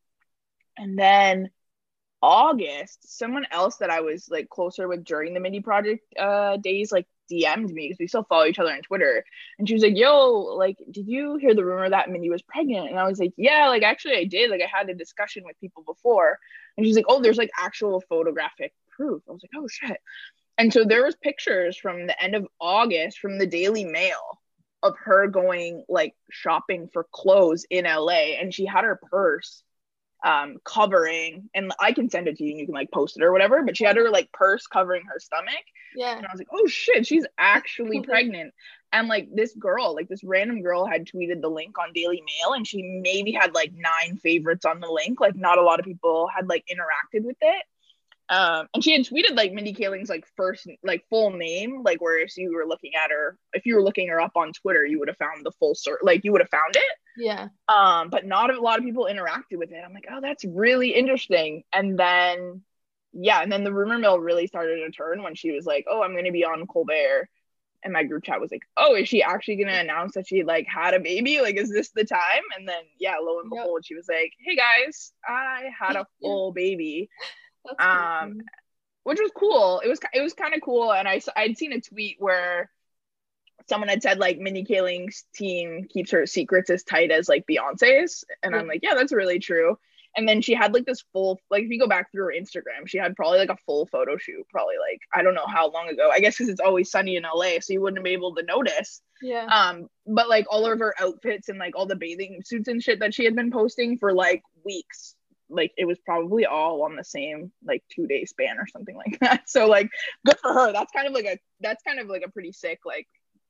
And 0.76 0.98
then 0.98 1.50
August, 2.20 3.16
someone 3.16 3.46
else 3.52 3.76
that 3.76 3.90
I 3.90 4.00
was 4.00 4.28
like 4.28 4.48
closer 4.48 4.88
with 4.88 5.04
during 5.04 5.32
the 5.32 5.40
Mindy 5.40 5.60
project 5.60 6.02
uh 6.18 6.56
days, 6.56 6.90
like 6.90 7.06
DM'd 7.30 7.72
me 7.72 7.88
because 7.88 7.98
we 7.98 8.06
still 8.06 8.24
follow 8.24 8.46
each 8.46 8.58
other 8.58 8.72
on 8.72 8.82
Twitter. 8.82 9.24
And 9.58 9.68
she 9.68 9.74
was 9.74 9.82
like, 9.82 9.96
Yo, 9.96 10.30
like, 10.56 10.76
did 10.90 11.06
you 11.08 11.36
hear 11.36 11.54
the 11.54 11.64
rumor 11.64 11.88
that 11.88 12.10
Mindy 12.10 12.30
was 12.30 12.42
pregnant? 12.42 12.88
And 12.90 12.98
I 12.98 13.06
was 13.06 13.18
like, 13.18 13.32
Yeah, 13.36 13.68
like 13.68 13.82
actually 13.82 14.16
I 14.16 14.24
did. 14.24 14.50
Like 14.50 14.62
I 14.62 14.78
had 14.78 14.88
a 14.88 14.94
discussion 14.94 15.42
with 15.44 15.60
people 15.60 15.82
before. 15.84 16.38
And 16.76 16.86
she's 16.86 16.96
like, 16.96 17.06
Oh, 17.08 17.20
there's 17.20 17.38
like 17.38 17.50
actual 17.58 18.02
photographic 18.08 18.72
proof. 18.96 19.22
I 19.28 19.32
was 19.32 19.42
like, 19.42 19.62
Oh 19.62 19.68
shit. 19.68 19.98
And 20.58 20.72
so 20.72 20.84
there 20.84 21.04
was 21.04 21.16
pictures 21.16 21.76
from 21.76 22.06
the 22.06 22.22
end 22.22 22.34
of 22.34 22.46
August 22.60 23.18
from 23.18 23.38
the 23.38 23.46
Daily 23.46 23.84
Mail 23.84 24.38
of 24.82 24.96
her 24.98 25.28
going 25.28 25.84
like 25.88 26.14
shopping 26.30 26.88
for 26.92 27.06
clothes 27.12 27.64
in 27.70 27.84
LA 27.84 28.36
and 28.40 28.52
she 28.52 28.66
had 28.66 28.84
her 28.84 29.00
purse 29.10 29.62
um 30.24 30.56
covering 30.64 31.48
and 31.54 31.72
I 31.80 31.92
can 31.92 32.08
send 32.08 32.28
it 32.28 32.36
to 32.36 32.44
you 32.44 32.50
and 32.50 32.60
you 32.60 32.66
can 32.66 32.74
like 32.74 32.90
post 32.92 33.16
it 33.16 33.22
or 33.22 33.32
whatever, 33.32 33.62
but 33.62 33.76
she 33.76 33.84
had 33.84 33.96
her 33.96 34.10
like 34.10 34.30
purse 34.32 34.66
covering 34.66 35.02
her 35.06 35.18
stomach. 35.18 35.64
Yeah. 35.96 36.16
And 36.16 36.26
I 36.26 36.30
was 36.32 36.38
like, 36.38 36.48
oh 36.52 36.66
shit, 36.66 37.06
she's 37.06 37.26
actually 37.38 38.00
pregnant. 38.04 38.54
And 38.92 39.08
like 39.08 39.28
this 39.34 39.54
girl, 39.54 39.94
like 39.94 40.08
this 40.08 40.22
random 40.22 40.62
girl 40.62 40.86
had 40.86 41.06
tweeted 41.06 41.40
the 41.40 41.48
link 41.48 41.78
on 41.78 41.92
Daily 41.94 42.22
Mail 42.22 42.52
and 42.52 42.66
she 42.66 42.82
maybe 43.02 43.32
had 43.32 43.54
like 43.54 43.72
nine 43.74 44.18
favorites 44.18 44.66
on 44.66 44.80
the 44.80 44.88
link. 44.88 45.20
Like 45.20 45.34
not 45.34 45.58
a 45.58 45.62
lot 45.62 45.80
of 45.80 45.86
people 45.86 46.28
had 46.34 46.48
like 46.48 46.64
interacted 46.70 47.24
with 47.24 47.38
it. 47.40 47.64
Um, 48.32 48.66
and 48.72 48.82
she 48.82 48.92
had 48.92 49.02
tweeted 49.02 49.36
like 49.36 49.52
Mindy 49.52 49.74
Kaling's 49.74 50.08
like 50.08 50.24
first 50.36 50.66
like 50.82 51.04
full 51.10 51.30
name, 51.30 51.82
like 51.82 52.00
where 52.00 52.18
if 52.18 52.34
you 52.38 52.54
were 52.54 52.64
looking 52.64 52.92
at 52.94 53.10
her, 53.10 53.36
if 53.52 53.66
you 53.66 53.74
were 53.74 53.82
looking 53.82 54.08
her 54.08 54.22
up 54.22 54.32
on 54.36 54.54
Twitter, 54.54 54.86
you 54.86 54.98
would 54.98 55.08
have 55.08 55.18
found 55.18 55.44
the 55.44 55.52
full 55.52 55.74
cert, 55.74 55.98
like 56.00 56.24
you 56.24 56.32
would 56.32 56.40
have 56.40 56.48
found 56.48 56.74
it. 56.74 56.98
Yeah. 57.18 57.48
Um, 57.68 58.08
but 58.08 58.24
not 58.24 58.50
a 58.50 58.58
lot 58.58 58.78
of 58.78 58.86
people 58.86 59.06
interacted 59.10 59.58
with 59.58 59.70
it. 59.70 59.82
I'm 59.84 59.92
like, 59.92 60.06
oh, 60.10 60.22
that's 60.22 60.46
really 60.46 60.94
interesting. 60.94 61.62
And 61.74 61.98
then, 61.98 62.62
yeah, 63.12 63.42
and 63.42 63.52
then 63.52 63.64
the 63.64 63.74
rumor 63.74 63.98
mill 63.98 64.18
really 64.18 64.46
started 64.46 64.76
to 64.76 64.90
turn 64.90 65.22
when 65.22 65.34
she 65.34 65.50
was 65.50 65.66
like, 65.66 65.84
oh, 65.90 66.02
I'm 66.02 66.16
gonna 66.16 66.32
be 66.32 66.46
on 66.46 66.66
Colbert. 66.66 67.28
And 67.84 67.92
my 67.92 68.04
group 68.04 68.24
chat 68.24 68.40
was 68.40 68.50
like, 68.50 68.62
oh, 68.78 68.94
is 68.94 69.10
she 69.10 69.22
actually 69.22 69.56
gonna 69.56 69.76
announce 69.76 70.14
that 70.14 70.26
she 70.26 70.42
like 70.42 70.66
had 70.66 70.94
a 70.94 71.00
baby? 71.00 71.42
Like, 71.42 71.56
is 71.56 71.70
this 71.70 71.90
the 71.90 72.04
time? 72.04 72.44
And 72.56 72.66
then, 72.66 72.84
yeah, 72.98 73.16
lo 73.20 73.40
and 73.40 73.50
behold, 73.50 73.80
yep. 73.80 73.84
she 73.84 73.94
was 73.94 74.08
like, 74.08 74.32
hey 74.38 74.56
guys, 74.56 75.12
I 75.28 75.64
had 75.78 75.96
a 75.96 76.06
full 76.22 76.52
baby 76.52 77.10
um, 77.78 78.38
which 79.04 79.18
was 79.20 79.30
cool. 79.36 79.80
It 79.84 79.88
was 79.88 80.00
it 80.12 80.20
was 80.20 80.34
kind 80.34 80.54
of 80.54 80.60
cool, 80.62 80.92
and 80.92 81.08
I 81.08 81.20
I'd 81.36 81.58
seen 81.58 81.72
a 81.72 81.80
tweet 81.80 82.16
where 82.18 82.70
someone 83.68 83.88
had 83.88 84.02
said 84.02 84.18
like 84.18 84.38
Mindy 84.38 84.64
Kaling's 84.64 85.24
team 85.34 85.86
keeps 85.88 86.10
her 86.10 86.26
secrets 86.26 86.70
as 86.70 86.82
tight 86.82 87.10
as 87.10 87.28
like 87.28 87.44
Beyonce's, 87.50 88.24
and 88.42 88.54
I'm 88.54 88.66
like, 88.66 88.80
yeah, 88.82 88.94
that's 88.94 89.12
really 89.12 89.38
true. 89.38 89.76
And 90.14 90.28
then 90.28 90.42
she 90.42 90.52
had 90.52 90.74
like 90.74 90.84
this 90.84 91.02
full 91.12 91.40
like 91.50 91.64
if 91.64 91.70
you 91.70 91.80
go 91.80 91.88
back 91.88 92.12
through 92.12 92.26
her 92.26 92.34
Instagram, 92.38 92.86
she 92.86 92.98
had 92.98 93.16
probably 93.16 93.38
like 93.38 93.48
a 93.48 93.56
full 93.64 93.86
photo 93.86 94.18
shoot, 94.18 94.46
probably 94.50 94.74
like 94.78 95.00
I 95.14 95.22
don't 95.22 95.34
know 95.34 95.46
how 95.46 95.70
long 95.70 95.88
ago. 95.88 96.10
I 96.12 96.20
guess 96.20 96.36
because 96.36 96.50
it's 96.50 96.60
always 96.60 96.90
sunny 96.90 97.16
in 97.16 97.22
LA, 97.22 97.60
so 97.60 97.72
you 97.72 97.80
wouldn't 97.80 98.04
be 98.04 98.10
able 98.10 98.34
to 98.34 98.42
notice. 98.42 99.00
Yeah. 99.22 99.46
Um, 99.46 99.88
but 100.06 100.28
like 100.28 100.46
all 100.50 100.70
of 100.70 100.78
her 100.80 100.94
outfits 101.00 101.48
and 101.48 101.58
like 101.58 101.74
all 101.76 101.86
the 101.86 101.96
bathing 101.96 102.42
suits 102.44 102.68
and 102.68 102.82
shit 102.82 103.00
that 103.00 103.14
she 103.14 103.24
had 103.24 103.34
been 103.34 103.50
posting 103.50 103.96
for 103.96 104.12
like 104.12 104.42
weeks 104.64 105.14
like 105.52 105.72
it 105.76 105.84
was 105.84 105.98
probably 106.04 106.46
all 106.46 106.82
on 106.82 106.96
the 106.96 107.04
same 107.04 107.52
like 107.64 107.82
two 107.90 108.06
day 108.06 108.24
span 108.24 108.58
or 108.58 108.66
something 108.66 108.96
like 108.96 109.18
that. 109.20 109.48
So 109.48 109.66
like 109.66 109.90
good 110.26 110.38
for 110.38 110.52
her. 110.52 110.72
That's 110.72 110.92
kind 110.92 111.06
of 111.06 111.14
like 111.14 111.26
a 111.26 111.38
that's 111.60 111.82
kind 111.82 112.00
of 112.00 112.08
like 112.08 112.22
a 112.26 112.30
pretty 112.30 112.52
sick 112.52 112.80
like 112.84 113.06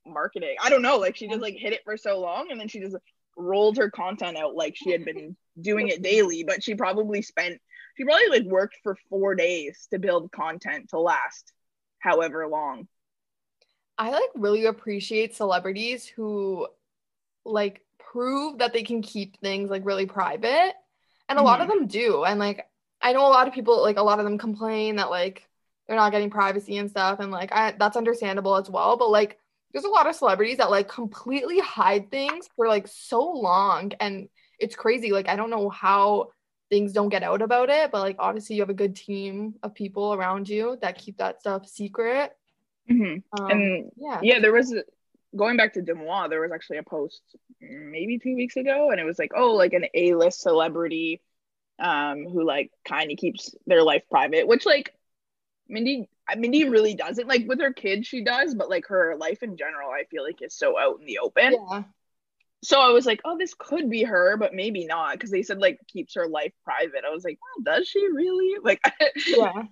marketing. 0.07 0.57
I 0.63 0.71
don't 0.71 0.83
know. 0.83 0.99
Like 0.99 1.17
she 1.17 1.29
just 1.29 1.41
like 1.41 1.57
hit 1.57 1.73
it 1.73 1.83
for 1.85 1.97
so 1.97 2.21
long 2.21 2.51
and 2.51 2.61
then 2.61 2.69
she 2.69 2.81
just 2.81 2.97
rolled 3.37 3.79
her 3.79 3.91
content 3.91 4.37
out 4.37 4.55
like 4.55 4.77
she 4.77 4.91
had 4.91 5.05
been 5.05 5.37
doing 5.61 5.89
it 5.89 6.03
daily, 6.03 6.45
but 6.45 6.63
she 6.63 6.75
probably 6.75 7.23
spent 7.23 7.61
she 7.97 8.05
probably 8.05 8.29
like 8.29 8.45
worked 8.45 8.77
for 8.83 8.97
four 9.09 9.35
days 9.35 9.87
to 9.91 9.99
build 9.99 10.33
content 10.33 10.91
to 10.91 10.99
last 10.99 11.53
however 11.99 12.47
long. 12.49 12.89
I 13.99 14.11
like 14.11 14.31
really 14.35 14.65
appreciate 14.65 15.37
celebrities 15.37 16.07
who 16.07 16.67
like 17.45 17.83
prove 17.99 18.59
that 18.59 18.73
they 18.73 18.83
can 18.83 19.03
keep 19.03 19.39
things 19.41 19.71
like 19.71 19.85
really 19.85 20.07
private 20.07 20.75
and 21.33 21.41
a 21.41 21.43
lot 21.43 21.61
of 21.61 21.69
mm-hmm. 21.69 21.81
them 21.81 21.87
do. 21.89 22.25
And 22.25 22.39
like 22.39 22.67
i 23.01 23.13
know 23.13 23.27
a 23.27 23.29
lot 23.29 23.49
of 23.49 23.55
people 23.55 23.83
like 23.83 23.97
a 23.97 24.03
lot 24.03 24.21
of 24.21 24.25
them 24.25 24.39
complain 24.39 24.97
that 24.97 25.11
like 25.11 25.49
they're 25.87 25.97
not 25.97 26.13
getting 26.13 26.31
privacy 26.31 26.77
and 26.77 26.89
stuff. 26.91 27.19
And 27.19 27.33
like 27.33 27.53
I, 27.53 27.75
that's 27.79 27.97
understandable 27.97 28.57
as 28.57 28.71
well. 28.71 28.97
But 28.97 29.11
like 29.11 29.39
there's 29.73 29.85
a 29.85 29.91
lot 29.91 30.07
of 30.07 30.15
celebrities 30.15 30.59
that 30.59 30.71
like 30.71 30.89
completely 30.89 31.59
hide 31.59 32.11
things 32.11 32.49
for 32.55 32.69
like 32.69 32.87
so 32.87 33.21
long. 33.21 33.93
And 33.99 34.29
it's 34.61 34.77
crazy. 34.77 35.11
Like 35.11 35.29
i 35.29 35.37
don't 35.37 35.51
know 35.51 35.69
how 35.69 36.29
things 36.71 36.93
don't 36.93 37.09
get 37.09 37.23
out 37.23 37.43
about 37.43 37.69
it. 37.71 37.91
But 37.91 38.01
like 38.01 38.17
obviously 38.19 38.57
you 38.57 38.63
have 38.63 38.71
a 38.71 38.75
good 38.75 38.95
team 38.95 39.55
of 39.63 39.75
people 39.75 40.15
around 40.15 40.49
you 40.49 40.79
that 40.83 40.99
keep 40.99 41.19
that 41.19 41.41
stuff 41.41 41.69
secret. 41.69 42.37
Mm-hmm. 42.91 43.41
um, 43.41 43.51
and 43.51 43.91
yeah. 43.97 44.19
yeah 44.23 44.41
there 44.41 44.53
was 44.53 44.75
going 45.37 45.57
back 45.57 45.75
to 45.75 45.81
DeuxMoi, 45.81 46.29
there 46.29 46.41
was 46.41 46.53
actually 46.53 46.79
a 46.79 46.83
post 46.83 47.23
maybe 47.61 48.19
two 48.19 48.35
weeks 48.35 48.57
ago, 48.57 48.91
and 48.91 49.01
it 49.01 49.05
was 49.05 49.19
like, 49.19 49.33
oh, 49.35 49.53
like 49.53 49.73
an 49.73 49.87
A-list 49.95 50.41
celebrity 50.41 51.23
um, 51.79 52.25
who 52.25 52.45
like 52.45 52.71
kind 52.87 53.11
of 53.11 53.19
keeps 53.19 53.55
their 53.67 53.83
life 53.83 54.03
private, 54.11 54.47
which 54.47 54.67
like 54.67 54.95
Mindy, 55.69 56.09
Mindy 56.37 56.69
really 56.69 56.95
doesn't 56.95 57.29
like 57.29 57.47
with 57.47 57.61
her 57.61 57.73
kids, 57.73 58.07
she 58.07 58.25
does, 58.25 58.55
but 58.55 58.71
like 58.71 58.87
her 58.87 59.17
life 59.17 59.43
in 59.43 59.57
general, 59.57 59.91
I 59.91 60.05
feel 60.05 60.23
like 60.23 60.43
is 60.43 60.55
so 60.55 60.79
out 60.79 61.01
in 61.01 61.07
the 61.07 61.19
open. 61.19 61.53
Yeah. 61.53 61.83
So 62.65 62.81
I 62.81 62.91
was 62.91 63.07
like, 63.07 63.21
oh, 63.25 63.37
this 63.37 63.55
could 63.59 63.91
be 63.91 64.05
her, 64.05 64.37
but 64.37 64.55
maybe 64.55 64.87
not, 64.87 65.15
because 65.15 65.31
they 65.31 65.43
said 65.43 65.59
like 65.59 65.81
keeps 65.89 66.15
her 66.15 66.29
life 66.29 66.53
private. 66.65 67.05
I 67.05 67.11
was 67.11 67.25
like, 67.25 67.39
well, 67.41 67.77
does 67.77 67.89
she 67.89 68.07
really? 68.07 68.59
Like, 68.63 68.81
yeah. 69.27 69.65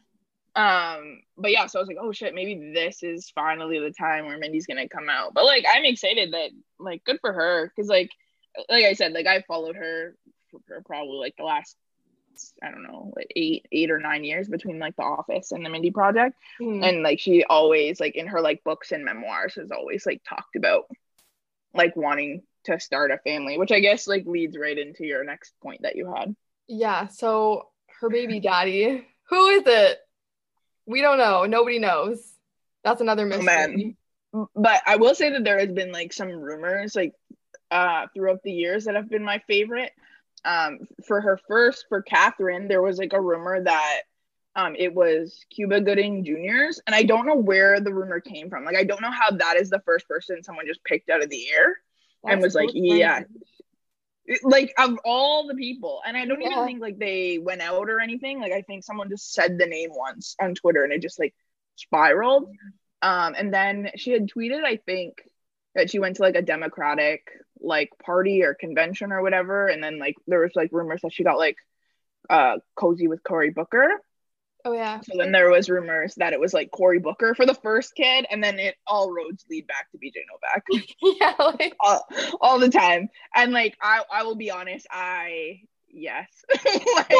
Um, 0.56 1.22
but 1.36 1.52
yeah, 1.52 1.66
so 1.66 1.78
I 1.78 1.82
was 1.82 1.88
like, 1.88 1.98
oh 2.00 2.12
shit, 2.12 2.34
maybe 2.34 2.72
this 2.72 3.02
is 3.02 3.30
finally 3.30 3.78
the 3.78 3.92
time 3.92 4.26
where 4.26 4.38
Mindy's 4.38 4.66
gonna 4.66 4.88
come 4.88 5.08
out. 5.08 5.34
But 5.34 5.44
like, 5.44 5.64
I'm 5.68 5.84
excited 5.84 6.32
that 6.32 6.50
like 6.78 7.04
good 7.04 7.18
for 7.20 7.32
her 7.32 7.72
because 7.74 7.88
like, 7.88 8.10
like 8.68 8.84
I 8.84 8.94
said, 8.94 9.12
like 9.12 9.26
I 9.26 9.42
followed 9.42 9.76
her 9.76 10.16
for 10.66 10.82
probably 10.82 11.18
like 11.18 11.36
the 11.36 11.44
last 11.44 11.76
I 12.62 12.70
don't 12.70 12.82
know, 12.82 13.12
like 13.16 13.30
eight, 13.36 13.66
eight 13.72 13.90
or 13.90 13.98
nine 13.98 14.24
years 14.24 14.48
between 14.48 14.78
like 14.78 14.96
the 14.96 15.02
office 15.02 15.52
and 15.52 15.64
the 15.64 15.68
Mindy 15.68 15.90
project. 15.90 16.36
Mm. 16.60 16.86
And 16.86 17.02
like 17.02 17.20
she 17.20 17.44
always 17.44 18.00
like 18.00 18.16
in 18.16 18.28
her 18.28 18.40
like 18.40 18.64
books 18.64 18.92
and 18.92 19.04
memoirs 19.04 19.54
has 19.56 19.70
always 19.70 20.06
like 20.06 20.22
talked 20.28 20.56
about 20.56 20.84
like 21.74 21.96
wanting 21.96 22.42
to 22.64 22.80
start 22.80 23.10
a 23.10 23.18
family, 23.18 23.58
which 23.58 23.72
I 23.72 23.80
guess 23.80 24.06
like 24.06 24.26
leads 24.26 24.56
right 24.56 24.76
into 24.76 25.04
your 25.04 25.24
next 25.24 25.52
point 25.62 25.82
that 25.82 25.96
you 25.96 26.12
had. 26.12 26.34
Yeah. 26.66 27.08
So 27.08 27.68
her 28.00 28.08
baby 28.08 28.40
daddy, 28.40 29.06
who 29.28 29.46
is 29.46 29.62
it? 29.66 29.98
We 30.90 31.02
don't 31.02 31.18
know. 31.18 31.44
Nobody 31.44 31.78
knows. 31.78 32.20
That's 32.82 33.00
another 33.00 33.24
mystery. 33.24 33.96
Oh. 34.34 34.48
But 34.54 34.82
I 34.86 34.96
will 34.96 35.14
say 35.14 35.30
that 35.30 35.44
there 35.44 35.58
has 35.58 35.70
been 35.70 35.92
like 35.92 36.12
some 36.12 36.28
rumors 36.30 36.96
like 36.96 37.14
uh 37.70 38.06
throughout 38.12 38.42
the 38.42 38.52
years 38.52 38.84
that 38.84 38.96
have 38.96 39.08
been 39.08 39.24
my 39.24 39.40
favorite. 39.46 39.92
Um 40.44 40.80
for 41.06 41.20
her 41.20 41.38
first 41.48 41.86
for 41.88 42.02
Catherine, 42.02 42.66
there 42.66 42.82
was 42.82 42.98
like 42.98 43.12
a 43.12 43.20
rumor 43.20 43.62
that 43.62 44.00
um 44.56 44.74
it 44.76 44.92
was 44.92 45.44
Cuba 45.54 45.80
Gooding 45.80 46.24
Jr.'s 46.24 46.80
and 46.86 46.94
I 46.94 47.04
don't 47.04 47.26
know 47.26 47.36
where 47.36 47.78
the 47.78 47.94
rumor 47.94 48.20
came 48.20 48.50
from. 48.50 48.64
Like 48.64 48.76
I 48.76 48.84
don't 48.84 49.02
know 49.02 49.12
how 49.12 49.30
that 49.30 49.56
is 49.56 49.70
the 49.70 49.82
first 49.84 50.08
person 50.08 50.42
someone 50.42 50.66
just 50.66 50.82
picked 50.84 51.08
out 51.08 51.22
of 51.22 51.30
the 51.30 51.50
air 51.52 51.76
That's 52.24 52.32
and 52.34 52.42
was 52.42 52.54
like, 52.56 52.70
yeah, 52.72 53.20
like 54.42 54.72
of 54.78 54.98
all 55.04 55.46
the 55.46 55.54
people 55.54 56.00
and 56.06 56.16
i 56.16 56.24
don't 56.24 56.40
yeah. 56.40 56.50
even 56.50 56.66
think 56.66 56.80
like 56.80 56.98
they 56.98 57.38
went 57.38 57.60
out 57.60 57.88
or 57.88 58.00
anything. 58.00 58.40
Like 58.40 58.52
i 58.52 58.62
think 58.62 58.84
someone 58.84 59.08
just 59.08 59.32
said 59.32 59.58
the 59.58 59.66
name 59.66 59.90
once 59.92 60.36
on 60.40 60.54
twitter 60.54 60.84
and 60.84 60.92
it 60.92 61.02
just 61.02 61.18
like 61.18 61.34
spiraled. 61.76 62.48
Um 63.02 63.34
and 63.36 63.52
then 63.52 63.90
she 63.96 64.10
had 64.12 64.28
tweeted 64.28 64.64
i 64.64 64.76
think 64.76 65.22
that 65.74 65.90
she 65.90 65.98
went 65.98 66.16
to 66.16 66.22
like 66.22 66.36
a 66.36 66.42
democratic 66.42 67.28
like 67.60 67.90
party 68.02 68.42
or 68.42 68.54
convention 68.54 69.12
or 69.12 69.22
whatever. 69.22 69.66
And 69.66 69.82
then 69.82 69.98
like 69.98 70.16
there 70.26 70.40
was 70.40 70.52
like 70.54 70.70
rumors 70.72 71.02
that 71.02 71.12
she 71.12 71.24
got 71.24 71.38
like 71.38 71.56
uh 72.28 72.56
cozy 72.74 73.08
with 73.08 73.22
cory 73.22 73.50
booker 73.50 73.90
Oh 74.64 74.72
yeah. 74.72 75.00
So 75.00 75.12
then 75.16 75.32
there 75.32 75.50
was 75.50 75.68
rumors 75.70 76.14
that 76.16 76.32
it 76.32 76.40
was 76.40 76.52
like 76.52 76.70
Cory 76.70 76.98
Booker 76.98 77.34
for 77.34 77.46
the 77.46 77.54
first 77.54 77.94
kid, 77.94 78.26
and 78.30 78.42
then 78.42 78.58
it 78.58 78.76
all 78.86 79.12
roads 79.12 79.44
lead 79.50 79.66
back 79.66 79.90
to 79.90 79.98
BJ 79.98 80.16
Novak 80.30 80.64
yeah, 81.20 81.34
like 81.58 81.76
all, 81.80 82.06
all 82.40 82.58
the 82.58 82.68
time. 82.68 83.08
And 83.34 83.52
like 83.52 83.76
I, 83.82 84.02
I 84.12 84.22
will 84.24 84.36
be 84.36 84.50
honest, 84.50 84.86
I 84.90 85.60
yes, 85.88 86.28
like, 86.96 87.12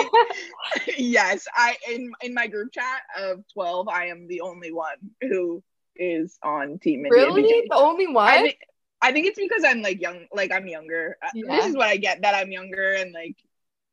yes, 0.99 1.47
I 1.55 1.77
in 1.91 2.13
in 2.23 2.35
my 2.35 2.47
group 2.47 2.73
chat 2.73 3.03
of 3.19 3.45
twelve, 3.53 3.89
I 3.89 4.07
am 4.07 4.27
the 4.29 4.43
only 4.43 4.73
one 4.73 4.97
who 5.23 5.63
is 5.97 6.39
on 6.43 6.79
Team 6.79 7.05
really 7.09 7.43
BJ. 7.43 7.69
the 7.69 7.77
only 7.77 8.07
one. 8.07 8.29
I 8.29 8.43
think 8.43 8.59
I 9.03 9.13
think 9.13 9.27
it's 9.27 9.39
because 9.39 9.65
I'm 9.65 9.83
like 9.83 10.01
young, 10.01 10.27
like 10.33 10.53
I'm 10.53 10.67
younger. 10.67 11.17
Uh, 11.23 11.29
Yeah. 11.35 11.57
This 11.57 11.67
is 11.67 11.77
what 11.77 11.89
I 11.89 11.97
get 11.97 12.23
that 12.23 12.35
I'm 12.35 12.51
younger 12.51 12.93
and 12.93 13.13
like 13.13 13.37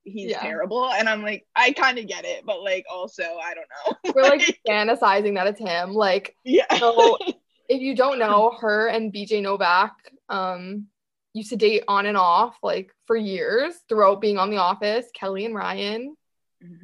he's 0.07 0.31
Yeah. 0.31 0.41
terrible, 0.41 0.89
and 0.89 1.07
I'm 1.07 1.21
like 1.21 1.45
I 1.55 1.71
kind 1.71 1.97
of 1.99 2.07
get 2.07 2.25
it, 2.25 2.45
but 2.45 2.63
like 2.63 2.85
also 2.91 3.23
I 3.23 3.53
don't 3.53 3.67
know. 4.05 4.13
We're 4.15 4.23
like 4.23 4.59
fantasizing 4.67 5.35
that 5.35 5.47
it's 5.47 5.59
him. 5.59 5.93
Like 5.93 6.35
yeah, 6.43 6.65
So 6.79 7.17
if 7.69 7.81
you 7.81 7.95
don't 7.95 8.19
know, 8.19 8.57
her 8.61 8.87
and 8.87 9.13
BJ 9.13 9.41
Novak 9.41 9.93
um 10.29 10.87
used 11.33 11.49
to 11.49 11.55
date 11.55 11.83
on 11.87 12.05
and 12.05 12.17
off 12.17 12.57
like 12.63 12.91
for 13.05 13.15
years 13.15 13.75
throughout 13.87 14.21
being 14.21 14.37
on 14.37 14.49
The 14.49 14.57
Office. 14.57 15.05
Kelly 15.13 15.45
and 15.45 15.53
Ryan, 15.53 16.15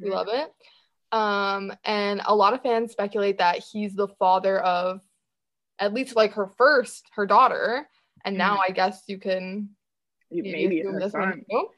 we 0.00 0.10
love 0.10 0.28
it. 0.30 0.50
Um, 1.10 1.72
and 1.84 2.20
a 2.24 2.34
lot 2.34 2.54
of 2.54 2.62
fans 2.62 2.92
speculate 2.92 3.38
that 3.38 3.64
he's 3.72 3.94
the 3.94 4.08
father 4.18 4.58
of 4.58 5.00
at 5.78 5.92
least 5.92 6.16
like 6.16 6.32
her 6.34 6.48
first, 6.56 7.08
her 7.14 7.26
daughter. 7.26 7.88
And 8.24 8.38
now 8.38 8.58
I 8.66 8.70
guess 8.70 9.02
you 9.06 9.18
can 9.18 9.70
maybe, 10.30 10.52
maybe 10.52 10.82
this 10.98 11.12
one 11.12 11.44
too. 11.50 11.68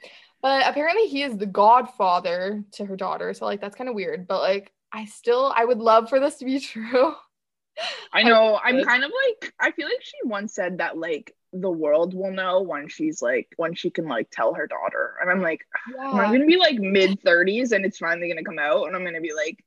But 0.47 0.65
apparently 0.65 1.09
he 1.09 1.25
is 1.25 1.37
the 1.37 1.45
godfather 1.45 2.63
to 2.75 2.85
her 2.85 2.95
daughter. 2.95 3.35
So 3.35 3.47
like 3.47 3.61
that's 3.61 3.75
kind 3.75 3.91
of 3.91 3.97
weird. 3.97 4.29
But 4.29 4.43
like 4.43 4.71
I 4.93 5.07
still 5.07 5.53
I 5.57 5.65
would 5.65 5.79
love 5.79 6.09
for 6.09 6.21
this 6.21 6.37
to 6.37 6.45
be 6.45 6.61
true. 6.73 7.15
I 8.13 8.23
know. 8.23 8.57
I'm 8.63 8.85
kind 8.85 9.03
of 9.03 9.11
like 9.11 9.53
I 9.59 9.73
feel 9.73 9.87
like 9.89 10.03
she 10.03 10.19
once 10.23 10.55
said 10.55 10.79
that 10.79 10.97
like 10.97 11.35
the 11.53 11.69
world 11.69 12.15
will 12.15 12.31
know 12.31 12.63
when 12.63 12.87
she's 12.87 13.21
like 13.21 13.49
when 13.57 13.75
she 13.75 13.91
can 13.91 14.07
like 14.07 14.29
tell 14.31 14.55
her 14.55 14.69
daughter, 14.69 15.17
and 15.21 15.29
I'm 15.29 15.43
like, 15.43 15.67
am 15.99 16.21
I'm 16.21 16.31
gonna 16.31 16.47
be 16.47 16.59
like 16.59 16.79
mid 16.79 17.21
30s 17.23 17.73
and 17.73 17.85
it's 17.85 17.99
finally 17.99 18.29
gonna 18.29 18.45
come 18.45 18.61
out, 18.61 18.87
and 18.87 18.95
I'm 18.95 19.05
gonna 19.05 19.21
be 19.21 19.33
like, 19.35 19.65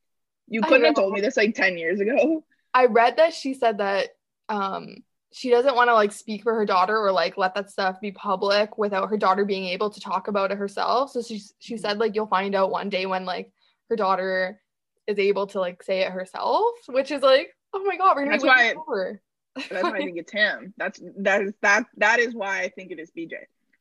you 0.48 0.62
couldn't 0.62 0.86
have 0.86 0.96
told 0.96 1.12
me 1.12 1.20
this 1.20 1.36
like 1.36 1.56
10 1.56 1.78
years 1.78 2.00
ago. 2.00 2.46
I 2.74 2.86
read 2.86 3.18
that 3.18 3.34
she 3.34 3.54
said 3.54 3.80
that 3.80 4.12
um 4.48 5.04
she 5.32 5.50
doesn't 5.52 5.76
want 5.76 5.89
to 5.89 5.94
like 5.94 6.12
speak 6.12 6.44
for 6.44 6.56
her 6.56 6.65
daughter 6.65 6.98
or 6.98 7.12
like 7.12 7.38
let 7.38 7.54
that 7.56 7.70
stuff 7.70 8.02
be 8.02 8.12
public 8.12 8.78
without 8.78 9.10
her 9.10 9.18
daughter 9.18 9.46
being 9.46 9.65
able 9.65 9.89
to 9.92 10.00
talk 10.00 10.28
about 10.28 10.52
it 10.52 10.58
herself. 10.58 11.12
So 11.12 11.22
she 11.22 11.42
she 11.60 11.78
said 11.78 12.00
like 12.00 12.15
you'll 12.15 12.26
find 12.28 12.56
out 12.56 12.72
one 12.72 12.89
day 12.89 13.06
when 13.06 13.26
like 13.26 13.52
her 13.89 13.96
daughter 13.96 14.60
is 15.08 15.20
able 15.20 15.48
to 15.48 15.60
like 15.60 15.84
say 15.84 16.02
it 16.02 16.12
herself, 16.12 16.72
which 16.88 17.12
is 17.12 17.22
like 17.22 17.56
oh 17.74 17.84
my 17.84 17.98
god, 17.98 18.15
we're 18.15 18.24
gonna 18.26 18.32
That's 18.32 18.44
be 18.44 18.50
why- 18.50 18.74
over. 18.76 19.22
That's 19.56 19.84
why 19.84 19.92
I 19.92 19.98
think 19.98 20.18
it's 20.18 20.32
him. 20.32 20.74
That's 20.78 21.02
that 21.18 21.42
is 21.42 21.54
that 21.62 21.86
that 21.98 22.20
is 22.20 22.34
why 22.34 22.62
I 22.62 22.70
think 22.70 22.92
it 22.92 23.00
is 23.00 23.12
BJ. 23.15 23.34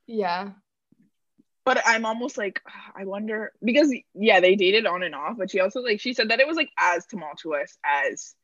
Yeah, 0.06 0.50
But 1.64 1.82
I'm 1.86 2.04
almost 2.06 2.36
like 2.38 2.60
I 2.96 3.04
wonder 3.04 3.52
because 3.62 3.94
yeah, 4.14 4.40
they 4.40 4.56
dated 4.56 4.86
on 4.86 5.02
and 5.02 5.14
off, 5.14 5.36
but 5.38 5.50
she 5.50 5.60
also 5.60 5.80
like 5.80 6.00
she 6.00 6.14
said 6.14 6.30
that 6.30 6.40
it 6.40 6.46
was 6.48 6.56
like 6.56 6.70
as 6.78 7.06
tumultuous 7.06 7.76
as 7.84 8.34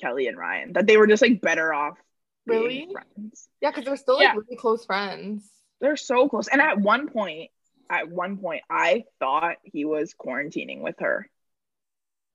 Kelly 0.00 0.28
and 0.28 0.38
Ryan. 0.38 0.72
That 0.72 0.86
they 0.86 0.96
were 0.96 1.06
just 1.08 1.20
like 1.22 1.40
better 1.40 1.74
off 1.74 1.98
Really? 2.46 2.88
friends. 2.92 3.48
yeah, 3.60 3.70
because 3.70 3.84
they're 3.84 3.96
still 3.96 4.16
like 4.16 4.24
Yeah. 4.24 4.34
really 4.34 4.56
close 4.56 4.84
friends. 4.84 5.48
They're 5.80 5.96
so 5.96 6.28
close. 6.28 6.48
And 6.48 6.60
at 6.60 6.78
one 6.78 7.08
point, 7.08 7.50
at 7.90 8.08
one 8.08 8.38
point, 8.38 8.62
I 8.70 9.04
thought 9.20 9.56
he 9.62 9.84
was 9.84 10.14
quarantining 10.14 10.80
with 10.80 10.98
her. 11.00 11.28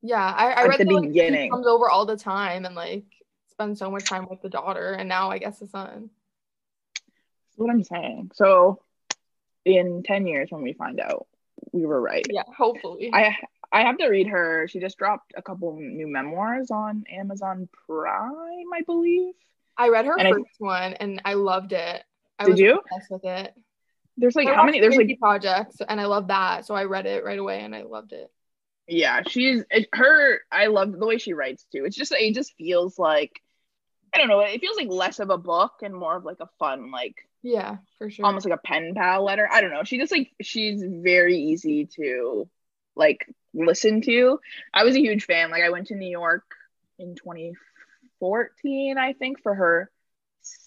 Yeah, 0.01 0.23
I, 0.23 0.47
I 0.51 0.63
At 0.63 0.69
read 0.69 0.79
the 0.79 0.85
that 0.85 0.93
like, 0.93 1.03
he 1.03 1.07
beginning. 1.09 1.51
comes 1.51 1.67
over 1.67 1.89
all 1.89 2.05
the 2.05 2.17
time 2.17 2.65
and 2.65 2.75
like 2.75 3.03
spends 3.51 3.79
so 3.79 3.89
much 3.91 4.05
time 4.05 4.27
with 4.29 4.41
the 4.41 4.49
daughter, 4.49 4.93
and 4.93 5.07
now 5.09 5.29
I 5.31 5.37
guess 5.37 5.59
the 5.59 5.67
son. 5.67 6.09
That's 6.95 7.57
what 7.57 7.69
I'm 7.69 7.83
saying. 7.83 8.31
So 8.33 8.81
in 9.65 10.03
10 10.03 10.25
years 10.27 10.49
when 10.51 10.61
we 10.63 10.73
find 10.73 10.99
out, 10.99 11.27
we 11.71 11.85
were 11.85 12.01
right. 12.01 12.25
Yeah, 12.29 12.43
hopefully. 12.55 13.11
I 13.13 13.35
I 13.71 13.81
have 13.83 13.97
to 13.99 14.07
read 14.07 14.27
her. 14.27 14.67
She 14.67 14.79
just 14.79 14.97
dropped 14.97 15.33
a 15.37 15.41
couple 15.41 15.75
new 15.79 16.07
memoirs 16.07 16.71
on 16.71 17.05
Amazon 17.09 17.69
Prime, 17.87 18.73
I 18.73 18.81
believe. 18.85 19.33
I 19.77 19.89
read 19.89 20.05
her 20.05 20.17
And 20.17 20.27
I- 20.27 20.31
first 20.31 20.45
one 20.59 20.93
and 20.93 21.21
I 21.25 21.33
loved 21.35 21.73
it. 21.73 22.03
I 22.39 22.45
Did 22.45 22.51
was 22.51 22.59
you? 22.59 22.79
obsessed 22.79 23.11
with 23.11 23.25
it. 23.25 23.53
There's 24.17 24.35
like 24.35 24.47
I 24.47 24.53
how 24.55 24.63
many 24.65 24.79
there's 24.79 24.95
like 24.97 25.17
projects 25.19 25.77
and 25.87 25.99
I 25.99 26.05
love 26.05 26.27
that, 26.27 26.65
so 26.65 26.75
I 26.75 26.83
read 26.85 27.05
it 27.05 27.23
right 27.23 27.39
away 27.39 27.61
and 27.61 27.75
I 27.75 27.83
loved 27.83 28.13
it. 28.13 28.29
yeah, 28.87 29.21
she's 29.27 29.63
her 29.93 30.39
I 30.51 30.67
love 30.67 30.91
the 30.91 31.05
way 31.05 31.17
she 31.17 31.33
writes 31.33 31.65
too. 31.71 31.85
It's 31.85 31.95
just 31.95 32.11
it 32.11 32.33
just 32.35 32.53
feels 32.57 32.99
like 32.99 33.31
I 34.13 34.17
don't 34.17 34.27
know, 34.27 34.41
it 34.41 34.59
feels 34.59 34.75
like 34.75 34.89
less 34.89 35.19
of 35.19 35.29
a 35.29 35.37
book 35.37 35.71
and 35.81 35.95
more 35.95 36.17
of 36.17 36.25
like 36.25 36.39
a 36.41 36.49
fun 36.59 36.91
like 36.91 37.15
Yeah, 37.41 37.77
for 37.97 38.09
sure. 38.09 38.25
almost 38.25 38.45
like 38.45 38.53
a 38.59 38.61
pen 38.67 38.93
pal 38.95 39.23
letter. 39.23 39.47
I 39.51 39.61
don't 39.61 39.71
know. 39.71 39.83
She 39.85 39.97
just 39.97 40.11
like 40.11 40.31
she's 40.41 40.83
very 40.85 41.37
easy 41.37 41.85
to 41.95 42.49
like 42.95 43.25
listen 43.53 44.01
to. 44.01 44.39
I 44.73 44.83
was 44.83 44.95
a 44.95 44.99
huge 44.99 45.23
fan. 45.23 45.49
Like 45.51 45.63
I 45.63 45.69
went 45.69 45.87
to 45.87 45.95
New 45.95 46.09
York 46.09 46.43
in 46.99 47.15
2014, 48.21 48.97
I 48.97 49.13
think, 49.13 49.41
for 49.41 49.55
her 49.55 49.91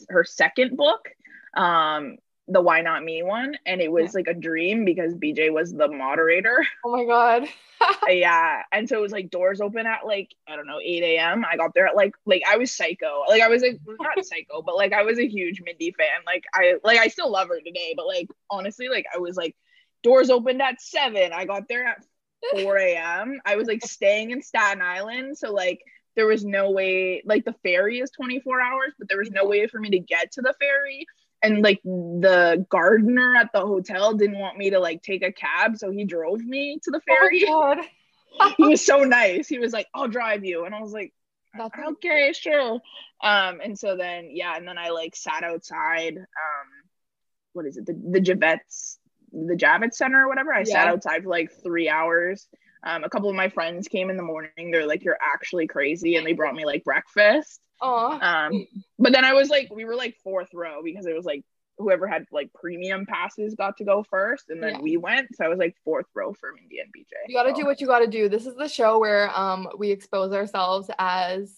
her 0.09 0.25
second 0.25 0.77
book, 0.77 1.09
um, 1.57 2.17
the 2.47 2.61
Why 2.61 2.83
Not 2.83 3.03
Me 3.03 3.23
one, 3.23 3.57
and 3.65 3.81
it 3.81 3.91
was 3.91 4.15
like 4.15 4.29
a 4.29 4.35
dream 4.35 4.85
because 4.85 5.15
BJ 5.15 5.53
was 5.53 5.73
the 5.73 5.89
moderator. 5.89 6.65
oh 6.85 6.97
my 6.97 7.05
god. 7.05 7.49
yeah, 8.09 8.63
and 8.73 8.89
so 8.89 8.99
it 8.99 9.03
was 9.03 9.13
like 9.13 9.31
doors 9.31 9.61
open 9.61 9.87
at 9.87 10.07
like 10.07 10.35
I 10.49 10.57
don't 10.57 10.67
know 10.67 10.81
8 10.83 11.03
a.m. 11.03 11.45
I 11.51 11.57
got 11.57 11.75
there 11.75 11.87
at 11.87 11.97
like 11.97 12.15
like 12.27 12.43
I 12.49 12.57
was 12.57 12.73
psycho. 12.73 13.25
Like 13.29 13.43
I 13.43 13.49
was 13.49 13.63
like 13.63 13.81
not 13.87 14.25
psycho, 14.25 14.63
but 14.63 14.77
like 14.77 14.93
I 14.93 15.03
was 15.03 15.19
a 15.19 15.27
huge 15.27 15.63
Mindy 15.65 15.93
fan. 15.93 16.23
Like 16.27 16.45
I 16.55 16.75
like 16.85 16.99
I 16.99 17.09
still 17.09 17.31
love 17.31 17.49
her 17.49 17.61
today, 17.61 17.95
but 17.97 18.07
like 18.07 18.29
honestly, 18.51 18.89
like 18.89 19.07
I 19.15 19.19
was 19.19 19.37
like 19.37 19.57
doors 20.03 20.31
opened 20.31 20.61
at 20.61 20.81
seven. 20.81 21.33
I 21.33 21.45
got 21.47 21.69
there 21.69 21.87
at 21.87 22.05
4 22.53 22.77
a.m. 22.77 23.41
I 23.45 23.57
was 23.57 23.67
like 23.69 23.85
staying 23.85 24.31
in 24.31 24.43
Staten 24.43 24.83
Island, 24.83 25.39
so 25.39 25.53
like 25.53 25.81
there 26.17 26.27
was 26.27 26.45
no 26.45 26.71
way. 26.71 27.23
Like 27.25 27.45
the 27.45 27.55
ferry 27.63 28.01
is 28.01 28.11
24 28.11 28.61
hours, 28.61 28.93
but 28.99 29.09
there 29.09 29.19
was 29.19 29.31
no 29.31 29.47
way 29.47 29.67
for 29.67 29.81
me 29.81 29.91
to 29.91 29.99
get 29.99 30.33
to 30.33 30.43
the 30.43 30.55
ferry. 30.61 31.07
And 31.43 31.63
like 31.63 31.83
the 31.83 32.65
gardener 32.71 33.37
at 33.37 33.51
the 33.53 33.61
hotel 33.61 34.15
didn't 34.15 34.39
want 34.39 34.57
me 34.57 34.71
to 34.71 34.81
like 34.81 35.03
take 35.03 35.23
a 35.23 35.33
cab, 35.33 35.77
so 35.77 35.91
he 35.91 36.05
drove 36.05 36.41
me 36.41 36.79
to 36.83 36.91
the 36.91 37.01
ferry 37.01 37.45
Oh 37.47 37.61
my 37.61 37.75
god. 37.77 37.85
he 38.57 38.67
was 38.67 38.85
so 38.85 39.05
nice. 39.05 39.49
He 39.49 39.59
was 39.59 39.73
like, 39.73 39.87
"I'll 39.95 40.09
drive 40.09 40.45
you," 40.45 40.65
and 40.65 40.75
I 40.75 40.81
was 40.81 40.93
like, 40.93 41.13
That's 41.57 41.75
"Okay, 41.93 42.33
sure." 42.33 42.81
Um, 43.23 43.61
and 43.63 43.79
so 43.79 43.97
then 43.97 44.31
yeah, 44.33 44.57
and 44.57 44.67
then 44.67 44.79
I 44.79 44.91
like 44.91 45.15
sat 45.15 45.45
outside. 45.45 46.17
Um, 46.17 46.69
what 47.53 47.67
is 47.67 47.77
it? 47.77 47.87
The 47.87 47.93
the 47.93 48.21
Javets, 48.21 48.99
the 49.33 49.55
Javits 49.55 49.95
Center 49.95 50.25
or 50.25 50.29
whatever. 50.29 50.53
I 50.53 50.65
sat 50.65 50.89
outside 50.89 51.23
for 51.23 51.29
like 51.29 51.51
three 51.63 51.89
hours. 51.89 52.49
Um, 52.85 53.03
a 53.03 53.09
couple 53.09 53.29
of 53.31 53.35
my 53.35 53.49
friends 53.49 53.89
came 53.89 54.11
in 54.11 54.17
the 54.17 54.23
morning. 54.23 54.71
They're 54.71 54.87
like, 54.87 55.03
"You're 55.05 55.19
actually 55.21 55.67
crazy," 55.67 56.17
and 56.17 56.27
they 56.27 56.33
brought 56.35 56.55
me 56.55 56.65
like 56.67 56.85
breakfast. 56.85 57.61
Aw. 57.81 58.47
Um, 58.47 58.67
but 58.99 59.13
then 59.13 59.25
I 59.25 59.33
was 59.33 59.49
like, 59.49 59.69
we 59.75 59.85
were 59.85 59.97
like 59.97 60.17
fourth 60.23 60.49
row 60.55 60.83
because 60.83 61.07
it 61.07 61.15
was 61.17 61.25
like 61.25 61.45
whoever 61.79 62.07
had 62.07 62.27
like 62.31 62.53
premium 62.53 63.05
passes 63.05 63.55
got 63.57 63.77
to 63.79 63.85
go 63.85 64.05
first, 64.05 64.49
and 64.51 64.63
then 64.63 64.75
Yeah. 64.75 64.81
we 64.81 64.97
went. 64.97 65.35
So 65.35 65.45
I 65.45 65.49
was 65.49 65.59
like 65.59 65.75
fourth 65.85 66.07
row 66.15 66.33
for 66.35 66.53
Mindy 66.53 66.79
and 66.79 66.93
BJ. 66.93 67.11
You 67.27 67.35
gotta 67.35 67.51
So- 67.51 67.57
do 67.63 67.65
what 67.67 67.81
you 67.81 67.87
gotta 67.87 68.07
do. 68.07 68.29
This 68.29 68.47
is 68.47 68.55
the 68.55 68.69
show 68.69 68.99
where 68.99 69.31
um 69.37 69.69
we 69.79 69.91
expose 69.91 70.33
ourselves 70.33 70.91
as 70.99 71.57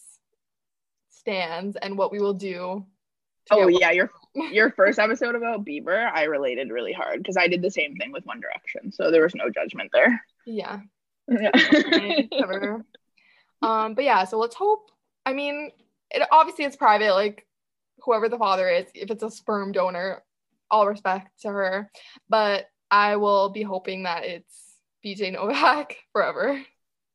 stans 1.11 1.77
and 1.77 1.99
what 1.99 2.13
we 2.13 2.21
will 2.21 2.35
do. 2.35 2.87
Oh 3.51 3.69
yeah, 3.69 3.91
your 3.91 4.11
your 4.53 4.71
first 4.71 4.99
episode 4.99 5.35
about 5.35 5.65
Bieber, 5.65 6.11
I 6.13 6.25
related 6.25 6.71
really 6.71 6.93
hard 6.93 7.19
because 7.19 7.37
I 7.37 7.49
did 7.49 7.63
the 7.63 7.71
same 7.71 7.95
thing 7.97 8.13
with 8.13 8.25
One 8.27 8.41
Direction, 8.41 8.93
so 8.93 9.11
there 9.11 9.23
was 9.23 9.35
no 9.35 9.51
judgment 9.51 9.91
there. 9.93 10.21
Yeah. 10.47 10.81
Yeah. 11.29 11.51
Um, 13.63 13.95
but 13.95 14.05
yeah, 14.05 14.25
so 14.25 14.39
let's 14.39 14.55
hope. 14.55 14.91
I 15.25 15.33
mean, 15.33 15.73
it 16.11 16.27
obviously 16.31 16.65
it's 16.65 16.77
private, 16.77 17.15
like 17.15 17.47
whoever 18.01 18.29
the 18.29 18.39
father 18.39 18.69
is, 18.69 18.87
if 18.95 19.11
it's 19.11 19.23
a 19.23 19.31
sperm 19.31 19.73
donor, 19.73 20.23
all 20.71 20.87
respect 20.87 21.41
to 21.43 21.49
her. 21.49 21.91
But 22.29 22.67
I 22.91 23.17
will 23.17 23.49
be 23.51 23.63
hoping 23.63 24.05
that 24.05 24.25
it's 24.25 24.77
BJ 25.05 25.33
Novak 25.33 25.97
forever. 26.13 26.63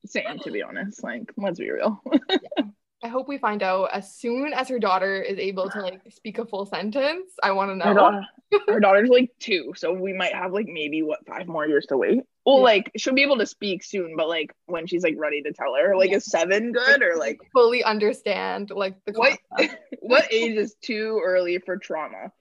Same, 0.05 0.39
to 0.39 0.51
be 0.51 0.63
honest. 0.63 1.03
Like, 1.03 1.31
let's 1.37 1.59
be 1.59 1.69
real. 1.69 2.01
I 3.03 3.07
hope 3.07 3.27
we 3.27 3.37
find 3.37 3.63
out 3.63 3.89
as 3.93 4.15
soon 4.15 4.53
as 4.53 4.67
her 4.69 4.77
daughter 4.77 5.21
is 5.21 5.39
able 5.39 5.69
to 5.69 5.81
like 5.81 6.01
speak 6.09 6.37
a 6.37 6.45
full 6.45 6.65
sentence. 6.65 7.31
I 7.41 7.51
want 7.51 7.69
to 7.79 7.87
Her, 7.87 7.93
know. 7.93 7.99
daughter, 7.99 8.21
her 8.67 8.79
daughter's 8.79 9.09
like 9.09 9.31
two, 9.39 9.73
so 9.75 9.91
we 9.91 10.13
might 10.13 10.33
have 10.33 10.51
like 10.53 10.67
maybe 10.67 11.01
what 11.01 11.25
five 11.25 11.47
more 11.47 11.67
years 11.67 11.85
to 11.87 11.97
wait. 11.97 12.21
Well, 12.51 12.59
Yeah. 12.59 12.63
like 12.79 12.91
she'll 12.97 13.13
be 13.13 13.23
able 13.23 13.37
to 13.37 13.45
speak 13.45 13.83
soon, 13.83 14.15
but 14.17 14.27
like 14.27 14.53
when 14.65 14.85
she's 14.87 15.03
like 15.03 15.15
ready 15.17 15.41
to 15.43 15.53
tell 15.53 15.73
her, 15.75 15.95
like 15.95 16.09
Yeah. 16.11 16.17
is 16.17 16.25
seven 16.25 16.71
good 16.73 17.01
or 17.01 17.15
like 17.17 17.39
fully 17.53 17.83
understand 17.83 18.69
like 18.71 18.95
the 19.05 19.13
what? 19.13 19.37
what 20.01 20.27
age 20.33 20.57
is 20.57 20.75
too 20.81 21.21
early 21.23 21.57
for 21.59 21.77
trauma? 21.77 22.31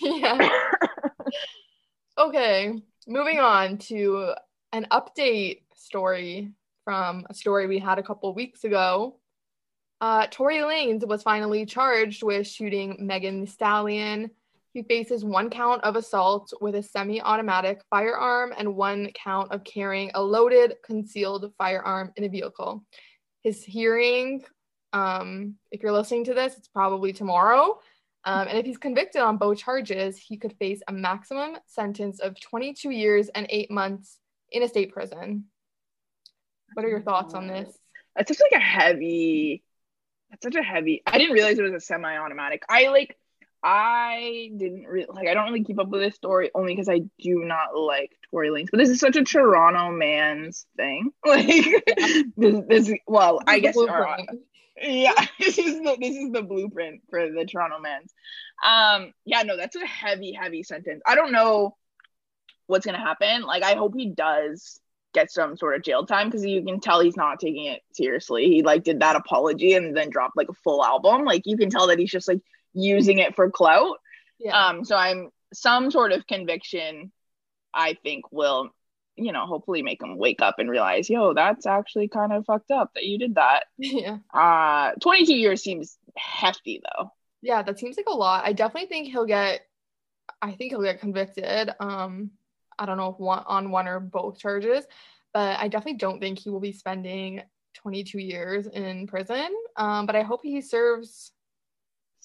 yeah. 0.00 0.48
Okay, 2.18 2.74
moving 3.06 3.38
on 3.38 3.78
to 3.78 4.34
an 4.72 4.86
update 4.90 5.62
story 5.74 6.52
from 6.84 7.26
a 7.30 7.34
story 7.34 7.66
we 7.66 7.78
had 7.78 7.98
a 7.98 8.02
couple 8.02 8.34
weeks 8.34 8.64
ago. 8.64 9.16
Uh, 10.00 10.26
Tory 10.30 10.58
Lanez 10.58 11.06
was 11.06 11.22
finally 11.22 11.66
charged 11.66 12.22
with 12.22 12.46
shooting 12.46 12.96
Megan 13.00 13.40
Thee 13.40 13.46
Stallion. 13.46 14.30
He 14.72 14.82
faces 14.82 15.24
one 15.24 15.50
count 15.50 15.82
of 15.82 15.96
assault 15.96 16.52
with 16.60 16.76
a 16.76 16.82
semi 16.82 17.20
automatic 17.20 17.82
firearm 17.90 18.54
and 18.56 18.76
one 18.76 19.10
count 19.14 19.50
of 19.50 19.64
carrying 19.64 20.12
a 20.14 20.22
loaded, 20.22 20.76
concealed 20.84 21.52
firearm 21.58 22.12
in 22.16 22.24
a 22.24 22.28
vehicle. 22.28 22.84
His 23.42 23.64
hearing, 23.64 24.44
um, 24.92 25.56
if 25.72 25.82
you're 25.82 25.92
listening 25.92 26.24
to 26.24 26.34
this, 26.34 26.56
it's 26.56 26.68
probably 26.68 27.12
tomorrow. 27.12 27.80
Um, 28.24 28.48
and 28.48 28.58
if 28.58 28.66
he's 28.66 28.78
convicted 28.78 29.22
on 29.22 29.38
both 29.38 29.58
charges, 29.58 30.18
he 30.18 30.36
could 30.36 30.52
face 30.58 30.82
a 30.86 30.92
maximum 30.92 31.56
sentence 31.66 32.20
of 32.20 32.38
22 32.40 32.90
years 32.90 33.28
and 33.30 33.46
eight 33.48 33.70
months 33.70 34.18
in 34.52 34.62
a 34.62 34.68
state 34.68 34.92
prison. 34.92 35.46
What 36.74 36.84
are 36.84 36.90
your 36.90 37.00
thoughts 37.00 37.34
on 37.34 37.46
this? 37.46 37.76
It's 38.16 38.28
just 38.28 38.42
like 38.42 38.60
a 38.60 38.64
heavy. 38.64 39.62
It's 40.32 40.42
such 40.42 40.54
a 40.54 40.62
heavy. 40.62 41.02
I 41.06 41.18
didn't 41.18 41.32
realize 41.32 41.58
it 41.58 41.62
was 41.62 41.72
a 41.72 41.80
semi-automatic. 41.80 42.62
I 42.68 42.88
like. 42.88 43.16
I 43.62 44.50
didn't 44.56 44.84
really 44.84 45.06
like. 45.08 45.28
I 45.28 45.34
don't 45.34 45.46
really 45.46 45.64
keep 45.64 45.78
up 45.78 45.88
with 45.88 46.00
this 46.00 46.14
story 46.14 46.50
only 46.54 46.72
because 46.74 46.88
I 46.88 47.00
do 47.18 47.44
not 47.44 47.76
like 47.76 48.16
Tory 48.30 48.48
Lanez. 48.48 48.68
But 48.70 48.78
this 48.78 48.88
is 48.88 49.00
such 49.00 49.16
a 49.16 49.24
Toronto 49.24 49.90
man's 49.90 50.66
thing. 50.76 51.10
Like 51.26 51.46
yeah. 51.46 52.22
this, 52.36 52.60
this. 52.68 52.92
Well, 53.06 53.40
I 53.46 53.58
guess. 53.58 53.76
Our, 53.76 54.18
yeah, 54.80 55.12
this 55.38 55.58
is 55.58 55.78
the 55.78 55.96
this 56.00 56.16
is 56.16 56.32
the 56.32 56.42
blueprint 56.42 57.02
for 57.10 57.30
the 57.30 57.44
Toronto 57.44 57.78
men's. 57.78 58.14
Um, 58.64 59.12
yeah, 59.24 59.42
no, 59.42 59.56
that's 59.56 59.76
a 59.76 59.86
heavy, 59.86 60.32
heavy 60.32 60.62
sentence. 60.62 61.02
I 61.06 61.14
don't 61.14 61.32
know 61.32 61.76
what's 62.66 62.86
gonna 62.86 62.98
happen. 62.98 63.42
Like, 63.42 63.62
I 63.62 63.74
hope 63.74 63.94
he 63.94 64.10
does 64.10 64.80
get 65.12 65.30
some 65.30 65.56
sort 65.56 65.76
of 65.76 65.82
jail 65.82 66.06
time 66.06 66.28
because 66.28 66.44
you 66.44 66.64
can 66.64 66.80
tell 66.80 67.00
he's 67.00 67.16
not 67.16 67.40
taking 67.40 67.66
it 67.66 67.82
seriously. 67.92 68.46
He 68.46 68.62
like 68.62 68.84
did 68.84 69.00
that 69.00 69.16
apology 69.16 69.74
and 69.74 69.96
then 69.96 70.08
dropped 70.10 70.36
like 70.36 70.48
a 70.48 70.54
full 70.54 70.84
album. 70.84 71.24
Like 71.24 71.42
you 71.44 71.56
can 71.56 71.68
tell 71.70 71.88
that 71.88 71.98
he's 71.98 72.10
just 72.10 72.28
like 72.28 72.40
using 72.72 73.18
it 73.18 73.34
for 73.34 73.50
clout. 73.50 73.98
Yeah. 74.38 74.68
Um, 74.68 74.84
so 74.84 74.96
I'm 74.96 75.30
some 75.52 75.90
sort 75.90 76.12
of 76.12 76.26
conviction 76.26 77.12
I 77.74 77.96
think 78.02 78.32
will, 78.32 78.70
you 79.16 79.32
know, 79.32 79.46
hopefully 79.46 79.82
make 79.82 80.02
him 80.02 80.16
wake 80.16 80.40
up 80.40 80.58
and 80.58 80.70
realize, 80.70 81.08
yo, 81.10 81.34
that's 81.34 81.66
actually 81.66 82.08
kind 82.08 82.32
of 82.32 82.46
fucked 82.46 82.70
up 82.70 82.92
that 82.94 83.04
you 83.04 83.18
did 83.18 83.36
that. 83.36 83.64
Yeah. 83.78 84.18
Uh 84.32 84.92
22 85.00 85.34
years 85.34 85.62
seems 85.62 85.98
hefty 86.16 86.80
though. 86.82 87.12
Yeah, 87.42 87.62
that 87.62 87.78
seems 87.78 87.96
like 87.96 88.06
a 88.08 88.16
lot. 88.16 88.44
I 88.44 88.52
definitely 88.52 88.88
think 88.88 89.08
he'll 89.08 89.26
get 89.26 89.60
I 90.42 90.52
think 90.52 90.72
he'll 90.72 90.82
get 90.82 91.00
convicted. 91.00 91.70
Um 91.80 92.30
I 92.78 92.86
don't 92.86 92.96
know 92.96 93.10
if 93.10 93.18
one 93.18 93.44
on 93.46 93.70
one 93.70 93.88
or 93.88 94.00
both 94.00 94.38
charges, 94.38 94.84
but 95.34 95.58
I 95.60 95.68
definitely 95.68 95.98
don't 95.98 96.18
think 96.18 96.38
he 96.38 96.50
will 96.50 96.60
be 96.60 96.72
spending 96.72 97.42
22 97.74 98.18
years 98.18 98.66
in 98.66 99.06
prison. 99.06 99.48
Um, 99.76 100.06
but 100.06 100.16
I 100.16 100.22
hope 100.22 100.40
he 100.42 100.60
serves 100.60 101.32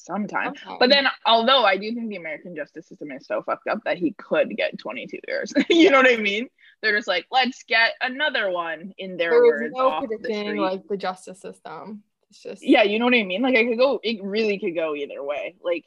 sometime. 0.06 0.50
Okay. 0.50 0.78
But 0.80 0.90
then, 0.90 1.08
although 1.26 1.64
I 1.64 1.78
do 1.78 1.94
think 1.94 2.10
the 2.10 2.16
American 2.16 2.56
justice 2.56 2.88
system 2.88 3.12
is 3.12 3.26
so 3.26 3.42
fucked 3.42 3.68
up 3.68 3.80
that 3.86 3.98
he 3.98 4.14
could 4.14 4.56
get 4.56 4.78
22 4.78 5.20
years. 5.28 5.54
you 5.70 5.90
know 5.90 5.98
what 5.98 6.12
I 6.12 6.18
mean? 6.18 6.48
They're 6.82 6.96
just 6.96 7.08
like, 7.08 7.26
let's 7.32 7.64
get 7.64 7.94
another 8.02 8.50
one 8.50 8.94
in 8.98 9.18
their 9.18 9.32
there 9.32 9.44
words. 9.44 9.74
no 9.76 10.00
predicting 10.00 10.56
the 10.56 10.62
like 10.62 10.88
the 10.88 10.98
justice 10.98 11.42
system. 11.42 12.04
It's 12.30 12.42
just 12.42 12.64
yeah, 12.66 12.84
you 12.84 13.00
know 13.00 13.06
what 13.06 13.16
I 13.16 13.24
mean. 13.24 13.42
Like 13.42 13.56
I 13.56 13.66
could 13.66 13.78
go. 13.78 14.00
It 14.04 14.24
really 14.24 14.60
could 14.60 14.76
go 14.76 14.96
either 14.96 15.24
way. 15.24 15.56
Like 15.64 15.86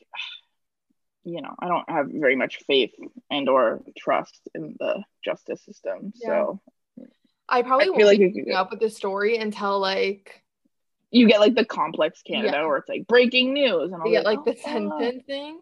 you 1.24 1.42
know, 1.42 1.54
I 1.58 1.68
don't 1.68 1.88
have 1.90 2.06
very 2.10 2.36
much 2.36 2.60
faith 2.66 2.92
and 3.30 3.48
or 3.48 3.82
trust 3.98 4.40
in 4.54 4.76
the 4.78 5.02
justice 5.24 5.62
system. 5.62 6.12
Yeah. 6.16 6.28
So 6.28 6.60
I 7.48 7.62
probably 7.62 7.86
I 7.86 7.90
won't 7.90 8.04
like 8.04 8.18
be 8.18 8.52
up 8.52 8.70
with 8.70 8.80
this 8.80 8.96
story 8.96 9.36
until 9.36 9.78
like 9.78 10.42
you 11.10 11.26
get 11.26 11.40
like 11.40 11.54
the 11.54 11.64
complex 11.64 12.22
Canada 12.22 12.58
yeah. 12.58 12.66
where 12.66 12.76
it's 12.78 12.88
like 12.88 13.06
breaking 13.06 13.52
news 13.52 13.92
and 13.92 14.02
all. 14.02 14.10
get 14.10 14.24
like, 14.24 14.44
like 14.44 14.44
the 14.44 14.62
oh, 14.66 15.20
thing. 15.26 15.60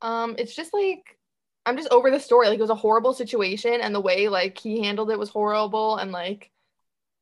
Um, 0.00 0.34
it's 0.38 0.54
just 0.54 0.74
like 0.74 1.18
I'm 1.64 1.76
just 1.76 1.90
over 1.90 2.10
the 2.10 2.20
story. 2.20 2.48
Like 2.48 2.58
it 2.58 2.62
was 2.62 2.70
a 2.70 2.74
horrible 2.74 3.14
situation, 3.14 3.80
and 3.80 3.94
the 3.94 4.00
way 4.00 4.28
like 4.28 4.58
he 4.58 4.82
handled 4.82 5.10
it 5.10 5.18
was 5.18 5.30
horrible, 5.30 5.96
and 5.96 6.12
like 6.12 6.50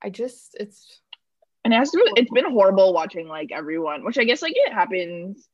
I 0.02 0.11
just 0.11 0.56
it's. 0.59 1.00
And 1.62 1.74
it 1.74 1.76
has 1.76 1.90
to. 1.90 2.12
It's 2.16 2.30
been 2.30 2.50
horrible 2.50 2.94
watching 2.94 3.28
like 3.28 3.52
everyone, 3.52 4.02
which 4.02 4.16
I 4.16 4.24
guess 4.24 4.40
like 4.40 4.54
it 4.56 4.72
happens 4.72 5.46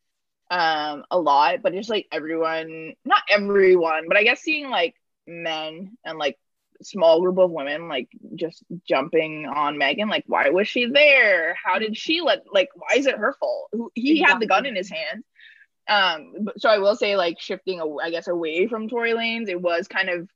um 0.48 1.04
a 1.10 1.18
lot 1.18 1.60
but 1.60 1.72
just 1.72 1.90
like 1.90 2.06
everyone 2.12 2.94
not 3.04 3.22
everyone 3.28 4.04
but 4.06 4.16
i 4.16 4.22
guess 4.22 4.40
seeing 4.40 4.70
like 4.70 4.94
men 5.26 5.96
and 6.04 6.18
like 6.18 6.38
small 6.82 7.20
group 7.20 7.38
of 7.38 7.50
women 7.50 7.88
like 7.88 8.08
just 8.34 8.62
jumping 8.88 9.46
on 9.46 9.78
megan 9.78 10.08
like 10.08 10.24
why 10.26 10.50
was 10.50 10.68
she 10.68 10.86
there? 10.86 11.56
How 11.62 11.78
did 11.78 11.96
she 11.96 12.20
let 12.20 12.44
like 12.52 12.68
why 12.74 12.96
is 12.96 13.06
it 13.06 13.16
her 13.16 13.34
fault? 13.38 13.70
He 13.94 14.12
exactly. 14.12 14.32
had 14.32 14.40
the 14.40 14.46
gun 14.46 14.66
in 14.66 14.76
his 14.76 14.90
hand. 14.90 15.24
Um 15.88 16.44
but, 16.44 16.60
so 16.60 16.68
i 16.68 16.78
will 16.78 16.96
say 16.96 17.16
like 17.16 17.40
shifting 17.40 17.80
i 18.02 18.10
guess 18.10 18.28
away 18.28 18.66
from 18.66 18.88
tory 18.88 19.12
lanez 19.12 19.48
it 19.48 19.60
was 19.60 19.86
kind 19.86 20.08
of 20.08 20.28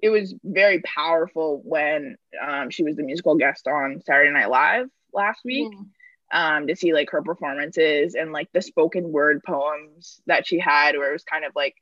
it 0.00 0.10
was 0.10 0.34
very 0.44 0.80
powerful 0.82 1.62
when 1.64 2.16
um 2.46 2.70
she 2.70 2.84
was 2.84 2.96
the 2.96 3.02
musical 3.02 3.36
guest 3.36 3.66
on 3.66 4.02
saturday 4.04 4.30
night 4.30 4.50
live 4.50 4.86
last 5.12 5.40
week 5.44 5.72
mm 5.72 5.86
um, 6.32 6.66
to 6.66 6.76
see 6.76 6.92
like 6.92 7.10
her 7.10 7.22
performances 7.22 8.14
and 8.14 8.32
like 8.32 8.48
the 8.52 8.62
spoken 8.62 9.10
word 9.10 9.42
poems 9.44 10.20
that 10.26 10.46
she 10.46 10.58
had, 10.58 10.96
where 10.96 11.10
it 11.10 11.14
was 11.14 11.24
kind 11.24 11.44
of 11.44 11.52
like, 11.54 11.74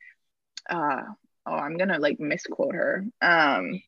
uh, 0.71 1.03
oh, 1.47 1.55
I'm 1.55 1.77
gonna 1.77 1.99
like 1.99 2.21
misquote 2.21 2.75
her. 2.75 3.05
Um, 3.23 3.83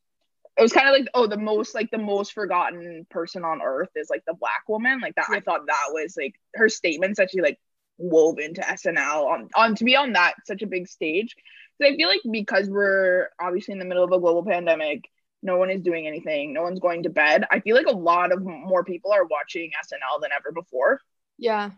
it 0.57 0.63
was 0.63 0.73
kind 0.73 0.89
of 0.89 0.93
like, 0.93 1.09
oh, 1.15 1.27
the 1.27 1.39
most 1.39 1.75
like 1.75 1.91
the 1.91 1.99
most 1.99 2.33
forgotten 2.33 3.07
person 3.11 3.45
on 3.45 3.63
earth 3.63 3.91
is 3.97 4.11
like 4.11 4.25
the 4.27 4.35
black 4.35 4.63
woman. 4.69 5.01
Like 5.01 5.15
that, 5.17 5.27
I 5.31 5.41
thought 5.41 5.67
that 5.67 5.89
was 5.91 6.17
like 6.17 6.35
her 6.55 6.69
statements 6.69 7.19
that 7.19 7.31
she 7.31 7.43
like 7.43 7.59
wove 7.99 8.39
into 8.39 8.61
SNL 8.61 9.27
on 9.27 9.49
on 9.55 9.75
to 9.77 9.85
be 9.85 9.97
on 9.97 10.13
that 10.13 10.35
such 10.45 10.63
a 10.63 10.67
big 10.67 10.89
stage. 10.89 11.37
So 11.81 11.87
I 11.87 11.97
feel 11.97 12.09
like 12.09 12.21
because 12.31 12.69
we're 12.69 13.29
obviously 13.41 13.73
in 13.73 13.79
the 13.79 13.85
middle 13.85 14.05
of 14.05 14.13
a 14.13 14.19
global 14.19 14.45
pandemic 14.45 15.05
no 15.43 15.57
one 15.57 15.71
is 15.71 15.81
doing 15.81 16.07
anything 16.07 16.53
no 16.53 16.63
one's 16.63 16.81
going 16.81 17.03
to 17.03 17.11
bed 17.11 17.45
i 17.51 17.61
feel 17.61 17.77
like 17.77 17.87
a 17.87 17.97
lot 17.97 18.33
of 18.33 18.43
more 18.43 18.85
people 18.85 19.13
are 19.13 19.25
watching 19.25 19.71
snl 19.87 20.21
than 20.21 20.31
ever 20.37 20.53
before 20.53 21.01
yeah 21.39 21.71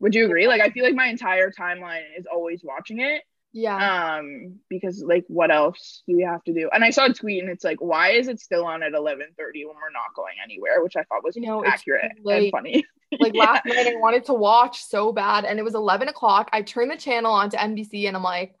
would 0.00 0.14
you 0.14 0.24
agree 0.26 0.46
like 0.46 0.60
i 0.60 0.70
feel 0.70 0.84
like 0.84 0.94
my 0.94 1.06
entire 1.06 1.50
timeline 1.50 2.02
is 2.18 2.26
always 2.30 2.62
watching 2.62 3.00
it 3.00 3.22
yeah 3.56 4.18
um 4.18 4.58
because 4.68 5.02
like 5.02 5.24
what 5.28 5.50
else 5.50 6.02
do 6.06 6.16
we 6.16 6.22
have 6.22 6.42
to 6.44 6.52
do 6.52 6.68
and 6.72 6.84
i 6.84 6.90
saw 6.90 7.06
a 7.06 7.12
tweet 7.12 7.42
and 7.42 7.50
it's 7.50 7.64
like 7.64 7.80
why 7.80 8.10
is 8.10 8.28
it 8.28 8.38
still 8.38 8.64
on 8.64 8.82
at 8.82 8.92
11:30 8.92 9.26
when 9.38 9.76
we're 9.76 9.90
not 9.92 10.14
going 10.14 10.34
anywhere 10.44 10.82
which 10.82 10.96
i 10.96 11.02
thought 11.04 11.24
was 11.24 11.36
you 11.36 11.42
know 11.42 11.64
accurate 11.64 12.12
and 12.24 12.50
funny 12.50 12.84
like 13.20 13.34
yeah. 13.34 13.44
last 13.44 13.66
night 13.66 13.86
i 13.86 13.94
wanted 13.96 14.24
to 14.24 14.34
watch 14.34 14.82
so 14.84 15.12
bad 15.12 15.44
and 15.44 15.58
it 15.58 15.62
was 15.62 15.74
11 15.74 16.08
o'clock 16.08 16.48
i 16.52 16.62
turned 16.62 16.90
the 16.90 16.96
channel 16.96 17.32
on 17.32 17.50
to 17.50 17.56
nbc 17.56 18.06
and 18.06 18.16
i'm 18.16 18.22
like 18.22 18.54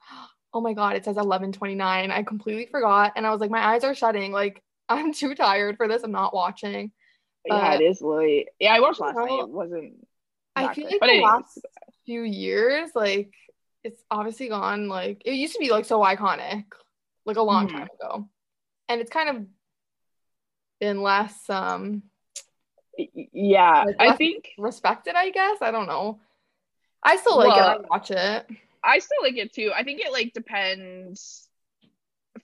oh 0.56 0.60
my 0.62 0.72
god, 0.72 0.96
it 0.96 1.04
says 1.04 1.16
11:29. 1.16 2.10
I 2.10 2.22
completely 2.22 2.66
forgot, 2.66 3.12
and 3.14 3.26
I 3.26 3.30
was 3.30 3.40
like, 3.40 3.50
my 3.50 3.74
eyes 3.74 3.84
are 3.84 3.94
shutting. 3.94 4.32
Like 4.32 4.62
I'm 4.88 5.12
too 5.12 5.34
tired 5.34 5.76
for 5.76 5.86
this. 5.86 6.02
I'm 6.02 6.12
not 6.12 6.34
watching. 6.34 6.92
But, 7.46 7.56
yeah, 7.56 7.74
it 7.74 7.82
is 7.82 8.00
late. 8.00 8.48
Yeah, 8.58 8.74
I 8.74 8.80
watched 8.80 9.00
last 9.00 9.16
night. 9.16 9.30
It 9.30 9.48
wasn't. 9.48 10.06
I 10.56 10.72
feel 10.72 10.86
like 10.86 11.00
the 11.00 11.20
last 11.22 11.60
few 12.06 12.22
years, 12.22 12.90
like 12.94 13.30
it's 13.86 14.02
obviously 14.10 14.48
gone. 14.48 14.88
Like 14.88 15.22
it 15.24 15.34
used 15.34 15.54
to 15.54 15.60
be 15.60 15.70
like 15.70 15.84
so 15.84 16.00
iconic, 16.00 16.64
like 17.24 17.36
a 17.36 17.42
long 17.42 17.68
mm-hmm. 17.68 17.78
time 17.78 17.88
ago, 18.00 18.28
and 18.88 19.00
it's 19.00 19.10
kind 19.10 19.28
of 19.28 19.46
been 20.80 21.02
less. 21.02 21.48
um 21.48 22.02
Yeah, 22.98 23.84
like 23.84 23.96
I 23.98 24.16
think 24.16 24.50
respected. 24.58 25.14
I 25.14 25.30
guess 25.30 25.58
I 25.62 25.70
don't 25.70 25.86
know. 25.86 26.20
I 27.02 27.16
still 27.16 27.38
like 27.38 27.48
well, 27.48 27.78
it. 27.78 27.84
I 27.84 27.86
watch 27.88 28.10
it. 28.10 28.46
I 28.82 28.98
still 28.98 29.22
like 29.22 29.36
it 29.36 29.52
too. 29.52 29.72
I 29.74 29.84
think 29.84 30.00
it 30.00 30.12
like 30.12 30.32
depends. 30.34 31.48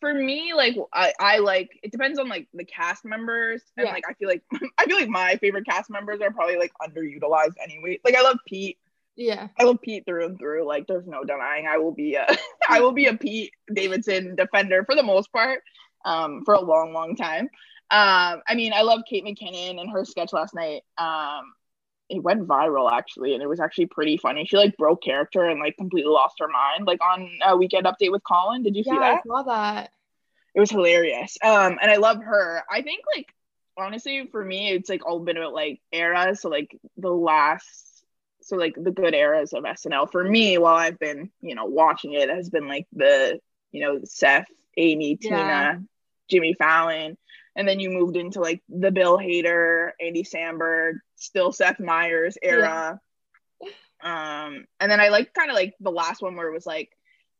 For 0.00 0.14
me, 0.14 0.54
like 0.54 0.76
I, 0.92 1.12
I 1.20 1.38
like 1.38 1.78
it 1.82 1.92
depends 1.92 2.18
on 2.18 2.28
like 2.28 2.48
the 2.54 2.64
cast 2.64 3.04
members 3.04 3.62
and 3.76 3.86
yeah. 3.86 3.92
like 3.92 4.04
I 4.08 4.14
feel 4.14 4.28
like 4.28 4.42
I 4.78 4.86
feel 4.86 4.96
like 4.96 5.08
my 5.08 5.36
favorite 5.36 5.66
cast 5.66 5.90
members 5.90 6.20
are 6.20 6.30
probably 6.30 6.56
like 6.56 6.72
underutilized 6.80 7.54
anyway. 7.62 7.98
Like 8.04 8.14
I 8.14 8.22
love 8.22 8.38
Pete. 8.46 8.78
Yeah. 9.16 9.48
I 9.58 9.64
love 9.64 9.80
Pete 9.82 10.04
through 10.06 10.26
and 10.26 10.38
through. 10.38 10.66
Like 10.66 10.86
there's 10.86 11.06
no 11.06 11.24
denying 11.24 11.66
I 11.66 11.78
will 11.78 11.92
be 11.92 12.14
a 12.14 12.26
I 12.68 12.80
will 12.80 12.92
be 12.92 13.06
a 13.06 13.16
Pete 13.16 13.52
Davidson 13.72 14.36
defender 14.36 14.84
for 14.84 14.94
the 14.94 15.02
most 15.02 15.32
part. 15.32 15.60
Um 16.04 16.42
for 16.44 16.54
a 16.54 16.60
long, 16.60 16.92
long 16.92 17.16
time. 17.16 17.48
Um, 17.92 18.40
I 18.48 18.54
mean, 18.54 18.72
I 18.72 18.82
love 18.82 19.02
Kate 19.06 19.22
McKinnon 19.22 19.78
and 19.78 19.90
her 19.90 20.06
sketch 20.06 20.32
last 20.32 20.54
night. 20.54 20.82
Um, 20.96 21.52
it 22.08 22.22
went 22.22 22.48
viral 22.48 22.90
actually, 22.90 23.34
and 23.34 23.42
it 23.42 23.48
was 23.48 23.60
actually 23.60 23.86
pretty 23.86 24.16
funny. 24.16 24.46
She 24.46 24.56
like 24.56 24.78
broke 24.78 25.02
character 25.02 25.44
and 25.44 25.60
like 25.60 25.76
completely 25.76 26.10
lost 26.10 26.36
her 26.40 26.48
mind, 26.48 26.86
like 26.86 27.00
on 27.02 27.28
a 27.44 27.54
weekend 27.54 27.84
update 27.84 28.10
with 28.10 28.22
Colin. 28.24 28.62
Did 28.62 28.76
you 28.76 28.82
yeah, 28.86 28.92
see 28.92 28.98
that? 28.98 29.18
I 29.18 29.20
saw 29.26 29.42
that. 29.42 29.90
It 30.54 30.60
was 30.60 30.70
hilarious. 30.70 31.36
Um, 31.44 31.78
and 31.82 31.90
I 31.90 31.96
love 31.96 32.22
her. 32.22 32.62
I 32.70 32.80
think 32.80 33.04
like 33.14 33.26
honestly 33.76 34.26
for 34.32 34.42
me, 34.42 34.70
it's 34.70 34.88
like 34.88 35.04
all 35.04 35.20
been 35.20 35.36
about 35.36 35.52
like 35.52 35.82
eras. 35.92 36.40
So 36.40 36.48
like 36.48 36.74
the 36.96 37.10
last, 37.10 37.91
so 38.42 38.56
like 38.56 38.74
the 38.76 38.90
good 38.90 39.14
eras 39.14 39.52
of 39.52 39.64
SNL 39.64 40.10
for 40.10 40.22
me, 40.22 40.58
while 40.58 40.76
I've 40.76 40.98
been 40.98 41.30
you 41.40 41.54
know 41.54 41.66
watching 41.66 42.14
it, 42.14 42.28
has 42.28 42.50
been 42.50 42.68
like 42.68 42.86
the 42.92 43.40
you 43.70 43.82
know 43.82 44.00
Seth, 44.04 44.48
Amy, 44.76 45.16
Tina, 45.16 45.36
yeah. 45.36 45.78
Jimmy 46.28 46.54
Fallon 46.54 47.16
and 47.54 47.68
then 47.68 47.80
you 47.80 47.90
moved 47.90 48.16
into 48.16 48.40
like 48.40 48.62
the 48.68 48.90
Bill 48.90 49.18
Hader, 49.18 49.90
Andy 50.00 50.24
Samberg, 50.24 50.94
still 51.16 51.52
Seth 51.52 51.80
Meyers 51.80 52.38
era. 52.42 52.98
Yeah. 53.60 53.68
Um, 54.44 54.64
and 54.80 54.90
then 54.90 55.00
I 55.00 55.08
like 55.08 55.32
kind 55.32 55.50
of 55.50 55.54
like 55.54 55.74
the 55.80 55.90
last 55.90 56.22
one 56.22 56.34
where 56.36 56.48
it 56.48 56.54
was 56.54 56.66
like 56.66 56.90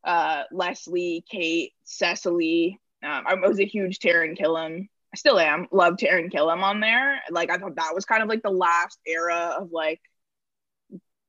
uh 0.05 0.45
Leslie, 0.53 1.25
Kate, 1.31 1.73
Cecily. 1.85 2.79
Um, 3.03 3.25
I 3.27 3.35
was 3.35 3.59
a 3.59 3.65
huge 3.65 3.99
Taran 3.99 4.39
Killam. 4.39 4.89
I 5.13 5.17
still 5.17 5.39
am. 5.39 5.67
Love 5.73 5.95
Taran 5.97 6.33
Killam 6.33 6.63
on 6.63 6.81
there. 6.81 7.21
Like 7.31 7.51
I 7.51 7.57
thought 7.57 7.77
that 7.77 7.95
was 7.95 8.05
kind 8.05 8.23
of 8.23 8.29
like 8.29 8.43
the 8.43 8.51
last 8.51 8.99
era 9.07 9.57
of 9.59 9.73
like 9.73 10.01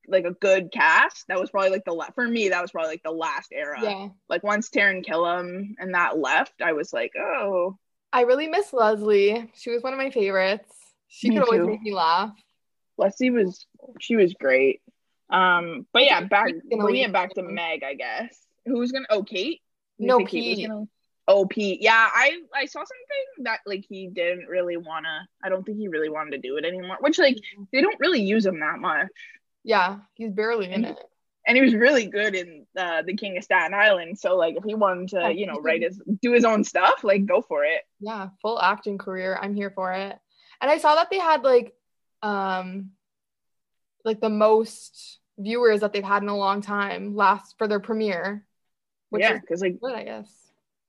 like 0.08 0.26
a 0.26 0.32
good 0.32 0.72
cast. 0.72 1.28
That 1.28 1.39
was 1.39 1.50
probably 1.50 1.70
like 1.70 1.86
the 1.86 1.94
left 1.94 2.16
for 2.16 2.28
me. 2.28 2.50
That 2.50 2.62
was 2.62 2.72
probably 2.72 2.92
like 2.92 3.04
the 3.04 3.12
last 3.12 3.52
era. 3.52 3.80
Yeah. 3.82 4.10
Like 4.30 4.44
once 4.44 4.70
Taran 4.70 5.06
Killam 5.06 5.76
and 5.80 5.94
that 5.94 6.18
left, 6.18 6.62
I 6.62 6.74
was 6.74 6.94
like, 6.94 7.12
oh. 7.18 7.78
I 8.12 8.22
really 8.22 8.48
miss 8.48 8.74
Leslie. 8.74 9.52
She 9.56 9.72
was 9.72 9.82
one 9.82 9.94
of 9.94 10.00
my 10.00 10.12
favorites. 10.12 10.72
She 11.08 11.30
me 11.30 11.36
could 11.36 11.46
always 11.46 11.62
too. 11.62 11.68
make 11.68 11.82
me 11.82 11.94
laugh. 11.94 12.34
Leslie 12.98 13.32
was 13.32 13.66
she 14.00 14.16
was 14.16 14.34
great. 14.34 14.82
Um, 15.30 15.88
but 15.94 16.04
yeah, 16.04 16.22
back 16.22 16.52
bringing 16.70 17.04
it 17.04 17.13
back 17.13 17.34
to 17.34 17.44
Meg, 17.44 17.84
I 17.84 17.96
guess. 17.96 18.38
Who's 18.66 18.92
gonna? 18.92 19.08
Oh, 19.10 19.24
Kate. 19.24 19.62
No, 20.00 20.24
Pete. 20.26 20.68
Gonna, 20.68 20.86
oh, 21.28 21.46
Pete. 21.46 21.82
Yeah, 21.82 22.10
I 22.12 22.39
I 22.56 22.66
saw 22.66 22.80
something 22.80 23.46
that 23.46 23.60
like 23.66 23.86
he 23.88 24.08
didn't 24.08 24.48
really 24.48 24.78
wanna. 24.78 25.28
I 25.44 25.50
don't 25.50 25.63
think 25.63 25.78
he 25.78 25.88
really 25.88 26.10
wanted 26.10 26.32
to 26.32 26.38
do 26.38 26.58
it 26.58 26.66
anymore. 26.66 26.98
Which 27.00 27.20
like 27.20 27.36
mm-hmm. 27.36 27.63
they 27.72 27.82
don't 27.82 28.00
really 28.00 28.22
use 28.22 28.46
him 28.46 28.60
that 28.60 28.80
much. 28.80 29.08
Yeah, 29.63 29.99
he's 30.13 30.32
barely 30.32 30.71
in 30.71 30.86
it. 30.86 30.97
And 31.45 31.58
he 31.58 31.63
was 31.63 31.73
really 31.73 32.06
good 32.06 32.36
in 32.36 32.65
uh, 32.78 33.02
the 33.02 33.15
King 33.15 33.38
of 33.38 33.43
Staten 33.43 33.73
Island. 33.73 34.17
So 34.17 34.38
like, 34.38 34.56
if 34.56 34.63
he 34.63 34.76
wanted 34.76 35.10
to, 35.10 35.34
you 35.34 35.45
know, 35.45 35.60
write 35.60 35.82
his 35.82 36.02
do 36.21 36.32
his 36.32 36.45
own 36.45 36.63
stuff, 36.63 37.04
like 37.04 37.26
go 37.26 37.41
for 37.41 37.65
it. 37.65 37.82
Yeah, 37.99 38.30
full 38.41 38.62
acting 38.62 38.97
career. 38.97 39.38
I'm 39.41 39.54
here 39.54 39.71
for 39.71 39.91
it. 39.91 40.17
And 40.62 40.71
I 40.71 40.78
saw 40.78 40.95
that 40.95 41.10
they 41.10 41.19
had 41.19 41.43
like, 41.43 41.73
um, 42.21 42.91
like 44.06 44.21
the 44.21 44.30
most 44.30 45.19
viewers 45.38 45.82
that 45.82 45.91
they've 45.91 46.04
had 46.04 46.23
in 46.23 46.30
a 46.30 46.38
long 46.38 46.62
time 46.62 47.15
last 47.15 47.56
for 47.58 47.67
their 47.67 47.82
premiere. 47.82 48.45
Which 49.10 49.21
yeah, 49.21 49.38
because 49.38 49.62
like 49.62 49.80
good, 49.82 49.93
I 49.93 50.04
guess. 50.04 50.42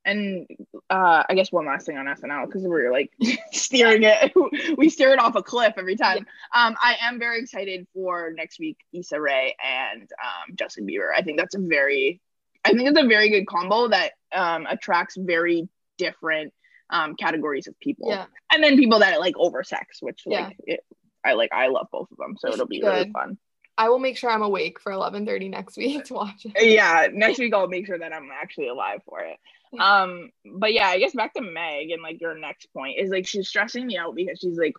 And 0.05 0.47
uh, 0.89 1.23
I 1.27 1.33
guess 1.33 1.51
one 1.51 1.65
last 1.65 1.87
thing 1.87 1.97
on 1.97 2.05
SNL 2.05 2.45
because 2.45 2.63
we're 2.63 2.91
like 2.91 3.11
steering 3.51 4.03
it, 4.03 4.33
we 4.77 4.89
steer 4.89 5.11
it 5.11 5.19
off 5.19 5.35
a 5.35 5.43
cliff 5.43 5.73
every 5.77 5.95
time. 5.95 6.27
Yeah. 6.53 6.67
Um, 6.67 6.75
I 6.81 6.97
am 7.01 7.19
very 7.19 7.39
excited 7.39 7.87
for 7.93 8.31
next 8.35 8.59
week, 8.59 8.77
Issa 8.93 9.19
Rae 9.19 9.55
and 9.63 10.03
um, 10.03 10.55
Justin 10.55 10.85
Bieber. 10.85 11.09
I 11.15 11.21
think 11.21 11.39
that's 11.39 11.55
a 11.55 11.59
very, 11.59 12.21
I 12.63 12.73
think 12.73 12.87
it's 12.87 12.99
a 12.99 13.07
very 13.07 13.29
good 13.29 13.47
combo 13.47 13.87
that 13.87 14.11
um, 14.33 14.67
attracts 14.69 15.17
very 15.17 15.67
different 15.97 16.53
um, 16.89 17.15
categories 17.15 17.67
of 17.67 17.79
people. 17.79 18.09
Yeah. 18.09 18.25
And 18.51 18.63
then 18.63 18.77
people 18.77 18.99
that 18.99 19.19
like 19.19 19.35
oversex, 19.37 20.01
which 20.01 20.21
like 20.25 20.55
yeah. 20.67 20.75
it, 20.75 20.79
I 21.23 21.33
like. 21.33 21.51
I 21.51 21.67
love 21.67 21.87
both 21.91 22.11
of 22.11 22.17
them, 22.17 22.35
so 22.37 22.49
it'll 22.49 22.67
be 22.67 22.79
good. 22.79 22.87
really 22.87 23.11
fun. 23.11 23.37
I 23.77 23.89
will 23.89 23.99
make 23.99 24.17
sure 24.17 24.29
I'm 24.29 24.43
awake 24.43 24.79
for 24.79 24.91
11:30 24.91 25.49
next 25.49 25.77
week 25.77 26.05
to 26.05 26.13
watch 26.13 26.45
it. 26.45 26.53
Yeah, 26.63 27.07
next 27.11 27.39
week 27.39 27.53
I'll 27.53 27.67
make 27.67 27.87
sure 27.87 27.97
that 27.97 28.13
I'm 28.13 28.29
actually 28.31 28.69
alive 28.69 29.01
for 29.05 29.21
it. 29.21 29.37
Um, 29.79 30.31
but 30.45 30.73
yeah, 30.73 30.87
I 30.87 30.99
guess 30.99 31.13
back 31.13 31.33
to 31.33 31.41
Meg 31.41 31.91
and 31.91 32.01
like 32.01 32.21
your 32.21 32.37
next 32.37 32.67
point 32.73 32.99
is 32.99 33.09
like 33.09 33.27
she's 33.27 33.47
stressing 33.47 33.85
me 33.85 33.97
out 33.97 34.15
because 34.15 34.39
she's 34.39 34.57
like 34.57 34.73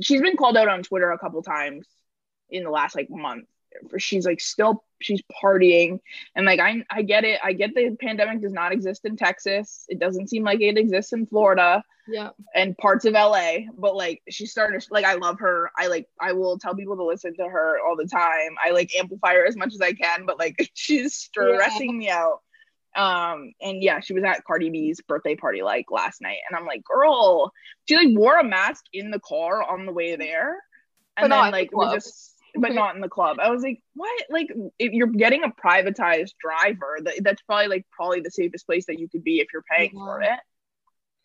she's 0.00 0.20
been 0.20 0.36
called 0.36 0.56
out 0.56 0.68
on 0.68 0.82
Twitter 0.82 1.10
a 1.10 1.18
couple 1.18 1.42
times 1.42 1.86
in 2.50 2.64
the 2.64 2.70
last 2.70 2.94
like 2.94 3.08
month. 3.10 3.46
She's 3.98 4.26
like 4.26 4.40
still 4.40 4.84
she's 5.00 5.22
partying 5.42 6.00
and 6.36 6.44
like 6.44 6.60
I 6.60 6.84
I 6.90 7.02
get 7.02 7.24
it. 7.24 7.40
I 7.42 7.54
get 7.54 7.74
the 7.74 7.96
pandemic 8.00 8.42
does 8.42 8.52
not 8.52 8.72
exist 8.72 9.04
in 9.04 9.16
Texas. 9.16 9.84
It 9.88 9.98
doesn't 9.98 10.28
seem 10.28 10.44
like 10.44 10.60
it 10.60 10.76
exists 10.76 11.12
in 11.12 11.26
Florida 11.26 11.82
yeah 12.08 12.30
and 12.54 12.76
parts 12.78 13.04
of 13.04 13.12
la 13.12 13.58
but 13.78 13.94
like 13.94 14.22
she 14.28 14.44
started 14.46 14.84
like 14.90 15.04
i 15.04 15.14
love 15.14 15.38
her 15.38 15.70
i 15.78 15.86
like 15.86 16.08
i 16.20 16.32
will 16.32 16.58
tell 16.58 16.74
people 16.74 16.96
to 16.96 17.04
listen 17.04 17.34
to 17.34 17.44
her 17.44 17.78
all 17.86 17.96
the 17.96 18.06
time 18.06 18.56
i 18.64 18.70
like 18.70 18.90
amplify 18.96 19.34
her 19.34 19.46
as 19.46 19.56
much 19.56 19.72
as 19.72 19.80
i 19.80 19.92
can 19.92 20.26
but 20.26 20.38
like 20.38 20.70
she's 20.74 21.14
stressing 21.14 21.90
yeah. 21.90 21.98
me 21.98 22.10
out 22.10 22.40
um 22.96 23.52
and 23.60 23.82
yeah 23.82 24.00
she 24.00 24.12
was 24.12 24.24
at 24.24 24.44
cardi 24.44 24.68
b's 24.70 25.00
birthday 25.02 25.34
party 25.34 25.62
like 25.62 25.86
last 25.90 26.20
night 26.20 26.38
and 26.48 26.58
i'm 26.58 26.66
like 26.66 26.84
girl 26.84 27.50
she 27.88 27.96
like 27.96 28.16
wore 28.16 28.38
a 28.38 28.44
mask 28.44 28.84
in 28.92 29.10
the 29.10 29.20
car 29.20 29.62
on 29.62 29.86
the 29.86 29.92
way 29.92 30.16
there 30.16 30.58
and 31.16 31.28
but 31.28 31.28
then 31.28 31.52
like 31.52 31.70
the 31.70 31.78
we 31.78 31.90
just 31.92 32.32
but 32.54 32.72
not 32.74 32.94
in 32.94 33.00
the 33.00 33.08
club. 33.08 33.38
I 33.40 33.50
was 33.50 33.62
like, 33.62 33.80
what? 33.94 34.24
Like, 34.30 34.48
if 34.78 34.92
you're 34.92 35.08
getting 35.08 35.44
a 35.44 35.48
privatized 35.48 36.34
driver, 36.40 36.98
that, 37.02 37.14
that's 37.22 37.42
probably 37.42 37.68
like 37.68 37.86
probably 37.90 38.20
the 38.20 38.30
safest 38.30 38.66
place 38.66 38.86
that 38.86 38.98
you 38.98 39.08
could 39.08 39.24
be 39.24 39.40
if 39.40 39.48
you're 39.52 39.64
paying 39.70 39.92
yeah. 39.94 40.04
for 40.04 40.22
it. 40.22 40.38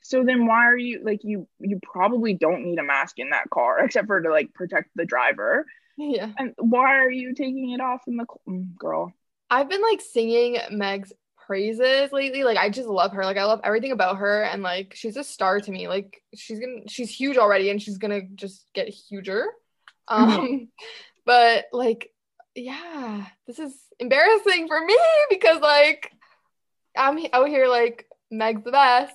So 0.04 0.24
then 0.24 0.46
why 0.46 0.66
are 0.66 0.78
you 0.78 1.02
like 1.04 1.20
you 1.24 1.48
you 1.60 1.80
probably 1.84 2.34
don't 2.34 2.64
need 2.64 2.80
a 2.80 2.84
mask 2.84 3.20
in 3.20 3.32
that 3.32 3.50
car 3.50 3.80
except 3.84 4.08
for 4.08 4.22
to 4.22 4.30
like 4.30 4.54
protect 4.54 4.90
the 4.96 5.06
driver. 5.06 5.66
Yeah. 5.98 6.32
And 6.38 6.54
why 6.58 7.00
are 7.00 7.12
you 7.12 7.34
taking 7.34 7.72
it 7.72 7.82
off 7.82 8.02
in 8.08 8.18
the 8.18 8.26
mm, 8.48 8.76
girl? 8.78 9.12
I've 9.50 9.70
been 9.70 9.82
like 9.82 10.02
singing 10.02 10.58
Meg's 10.72 11.12
praises 11.48 12.12
lately. 12.12 12.44
Like 12.44 12.58
I 12.58 12.70
just 12.70 12.88
love 12.88 13.14
her. 13.14 13.24
Like 13.24 13.38
I 13.38 13.46
love 13.46 13.62
everything 13.64 13.92
about 13.92 14.18
her 14.18 14.44
and 14.44 14.62
like 14.62 14.94
she's 14.96 15.18
a 15.18 15.24
star 15.24 15.60
to 15.62 15.72
me. 15.72 15.88
Like 15.88 16.22
she's 16.36 16.60
going 16.60 16.84
to 16.84 16.90
she's 16.94 17.10
huge 17.10 17.38
already 17.38 17.70
and 17.70 17.82
she's 17.82 17.98
going 17.98 18.12
to 18.12 18.28
just 18.36 18.66
get 18.74 18.90
huger. 18.90 19.48
Um 20.10 20.70
but 21.26 21.66
like 21.74 22.12
yeah, 22.56 23.26
this 23.46 23.60
is 23.60 23.76
embarrassing 24.00 24.70
for 24.70 24.80
me 24.86 24.98
because 25.30 25.60
like 25.60 26.14
I'm 26.96 27.20
out 27.34 27.50
here 27.50 27.68
like 27.68 28.08
Meg's 28.32 28.64
the 28.64 28.72
best 28.72 29.14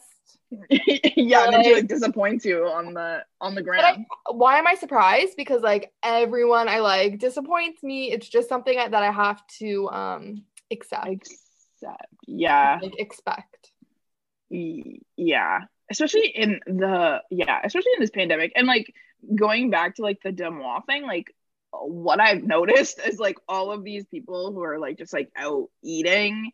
yeah, 1.17 1.47
like, 1.47 1.65
she 1.65 1.75
like 1.75 1.89
disappoints 1.89 2.45
you 2.45 2.67
on 2.67 2.93
the 2.95 3.25
on 3.41 3.55
the 3.55 3.63
ground. 3.63 3.87
I, 3.87 4.33
why 4.33 4.59
am 4.59 4.67
I 4.67 4.75
surprised? 4.75 5.35
Because 5.37 5.63
like 5.63 5.93
everyone 6.03 6.69
I 6.69 6.81
like 6.81 7.19
disappoints 7.19 7.83
me. 7.83 8.13
It's 8.13 8.29
just 8.29 8.49
something 8.49 8.77
that 8.77 8.95
I 8.95 9.11
have 9.11 9.41
to 9.61 9.89
um 9.91 10.45
accept. 10.71 11.29
Accept. 11.83 12.15
Yeah. 12.27 12.79
Like 12.83 12.99
expect. 12.99 13.73
Yeah. 14.51 15.61
Especially 15.91 16.29
in 16.29 16.61
the 16.67 17.23
yeah, 17.31 17.61
especially 17.65 17.93
in 17.97 18.01
this 18.01 18.11
pandemic. 18.11 18.53
And 18.57 18.67
like 18.67 18.93
going 19.35 19.71
back 19.71 19.97
to 19.97 20.03
like 20.03 20.21
the 20.23 20.33
DeuxMoi 20.33 20.87
thing, 20.87 21.05
like 21.05 21.35
what 21.73 22.21
I've 22.21 22.43
noticed 22.43 23.01
is 23.05 23.19
like 23.19 23.39
all 23.49 23.73
of 23.73 23.85
these 23.85 24.05
people 24.07 24.53
who 24.53 24.63
are 24.63 24.79
like 24.79 24.99
just 24.99 25.13
like 25.13 25.31
out 25.37 25.69
eating 25.83 26.53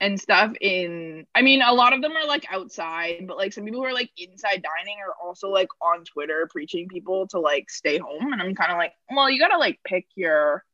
and 0.00 0.20
stuff 0.20 0.52
in 0.60 1.26
I 1.34 1.42
mean 1.42 1.62
a 1.62 1.72
lot 1.72 1.92
of 1.92 2.02
them 2.02 2.12
are 2.12 2.26
like 2.26 2.44
outside 2.50 3.24
but 3.26 3.36
like 3.36 3.52
some 3.52 3.64
people 3.64 3.80
who 3.80 3.86
are 3.86 3.92
like 3.92 4.10
inside 4.16 4.62
dining 4.62 4.98
are 5.00 5.14
also 5.24 5.48
like 5.48 5.68
on 5.80 6.04
Twitter 6.04 6.48
preaching 6.50 6.88
people 6.88 7.28
to 7.28 7.38
like 7.38 7.70
stay 7.70 7.98
home 7.98 8.32
and 8.32 8.42
I'm 8.42 8.54
kind 8.54 8.72
of 8.72 8.78
like 8.78 8.92
well 9.10 9.30
you 9.30 9.38
got 9.38 9.48
to 9.48 9.58
like 9.58 9.78
pick 9.84 10.06
your 10.16 10.64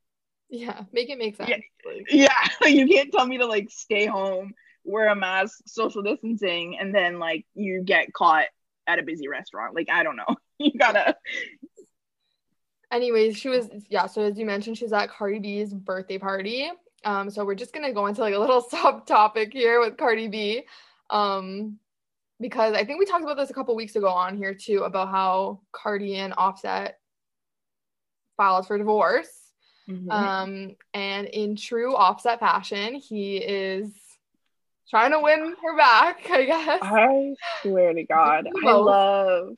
yeah 0.50 0.82
make 0.92 1.10
it 1.10 1.18
make 1.18 1.36
sense 1.36 1.50
yeah, 2.10 2.32
yeah 2.62 2.66
you 2.68 2.86
can't 2.86 3.12
tell 3.12 3.26
me 3.26 3.38
to 3.38 3.46
like 3.46 3.68
stay 3.70 4.06
home 4.06 4.52
wear 4.84 5.08
a 5.08 5.16
mask 5.16 5.58
social 5.66 6.02
distancing 6.02 6.78
and 6.78 6.94
then 6.94 7.18
like 7.18 7.44
you 7.54 7.82
get 7.82 8.12
caught 8.12 8.46
at 8.86 8.98
a 8.98 9.02
busy 9.02 9.28
restaurant 9.28 9.74
like 9.74 9.88
I 9.90 10.02
don't 10.02 10.16
know 10.16 10.36
you 10.58 10.78
got 10.78 10.92
to 10.92 11.16
anyways 12.90 13.36
she 13.36 13.48
was 13.48 13.68
yeah 13.90 14.06
so 14.06 14.22
as 14.22 14.38
you 14.38 14.46
mentioned 14.46 14.78
she's 14.78 14.92
at 14.92 15.10
Cardi 15.10 15.40
B's 15.40 15.74
birthday 15.74 16.18
party 16.18 16.70
um, 17.04 17.30
so 17.30 17.44
we're 17.44 17.54
just 17.54 17.72
gonna 17.72 17.92
go 17.92 18.06
into 18.06 18.20
like 18.20 18.34
a 18.34 18.38
little 18.38 18.62
subtopic 18.62 19.52
here 19.52 19.80
with 19.80 19.96
Cardi 19.96 20.28
B. 20.28 20.64
Um, 21.10 21.78
because 22.40 22.74
I 22.74 22.84
think 22.84 22.98
we 22.98 23.06
talked 23.06 23.24
about 23.24 23.36
this 23.36 23.50
a 23.50 23.54
couple 23.54 23.74
weeks 23.74 23.96
ago 23.96 24.08
on 24.08 24.36
here 24.36 24.54
too 24.54 24.82
about 24.84 25.08
how 25.08 25.60
Cardi 25.72 26.16
and 26.16 26.34
Offset 26.36 26.98
filed 28.36 28.66
for 28.66 28.78
divorce. 28.78 29.28
Mm-hmm. 29.88 30.10
Um, 30.10 30.76
and 30.92 31.26
in 31.28 31.56
true 31.56 31.96
Offset 31.96 32.40
fashion, 32.40 32.94
he 32.94 33.38
is 33.38 33.90
trying 34.90 35.12
to 35.12 35.20
win 35.20 35.54
her 35.62 35.76
back, 35.76 36.28
I 36.30 36.44
guess. 36.44 36.80
I 36.82 37.34
swear 37.62 37.94
to 37.94 38.02
God, 38.04 38.48
I 38.64 38.72
love 38.72 39.56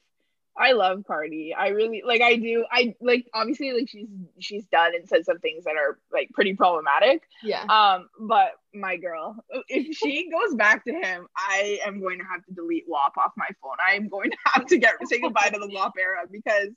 I 0.56 0.72
love 0.72 1.04
Cardi. 1.06 1.54
I 1.54 1.68
really 1.68 2.02
like 2.04 2.20
I 2.20 2.36
do. 2.36 2.66
I 2.70 2.94
like 3.00 3.26
obviously 3.32 3.72
like 3.72 3.88
she's 3.88 4.08
she's 4.40 4.66
done 4.66 4.94
and 4.94 5.08
said 5.08 5.24
some 5.24 5.38
things 5.38 5.64
that 5.64 5.76
are 5.76 5.98
like 6.12 6.30
pretty 6.32 6.54
problematic. 6.54 7.22
Yeah. 7.42 7.62
Um, 7.62 8.08
but 8.18 8.52
my 8.74 8.96
girl, 8.96 9.36
if 9.68 9.96
she 9.96 10.30
goes 10.32 10.54
back 10.54 10.84
to 10.84 10.92
him, 10.92 11.26
I 11.34 11.80
am 11.86 12.00
going 12.00 12.18
to 12.18 12.24
have 12.24 12.44
to 12.44 12.52
delete 12.52 12.84
WAP 12.86 13.16
off 13.16 13.32
my 13.36 13.48
phone. 13.62 13.76
I 13.84 13.94
am 13.94 14.08
going 14.08 14.30
to 14.30 14.36
have 14.44 14.66
to 14.66 14.76
get 14.76 14.94
say 15.06 15.20
goodbye 15.20 15.48
to 15.48 15.58
the 15.58 15.70
WAP 15.72 15.94
era 15.98 16.24
because 16.30 16.68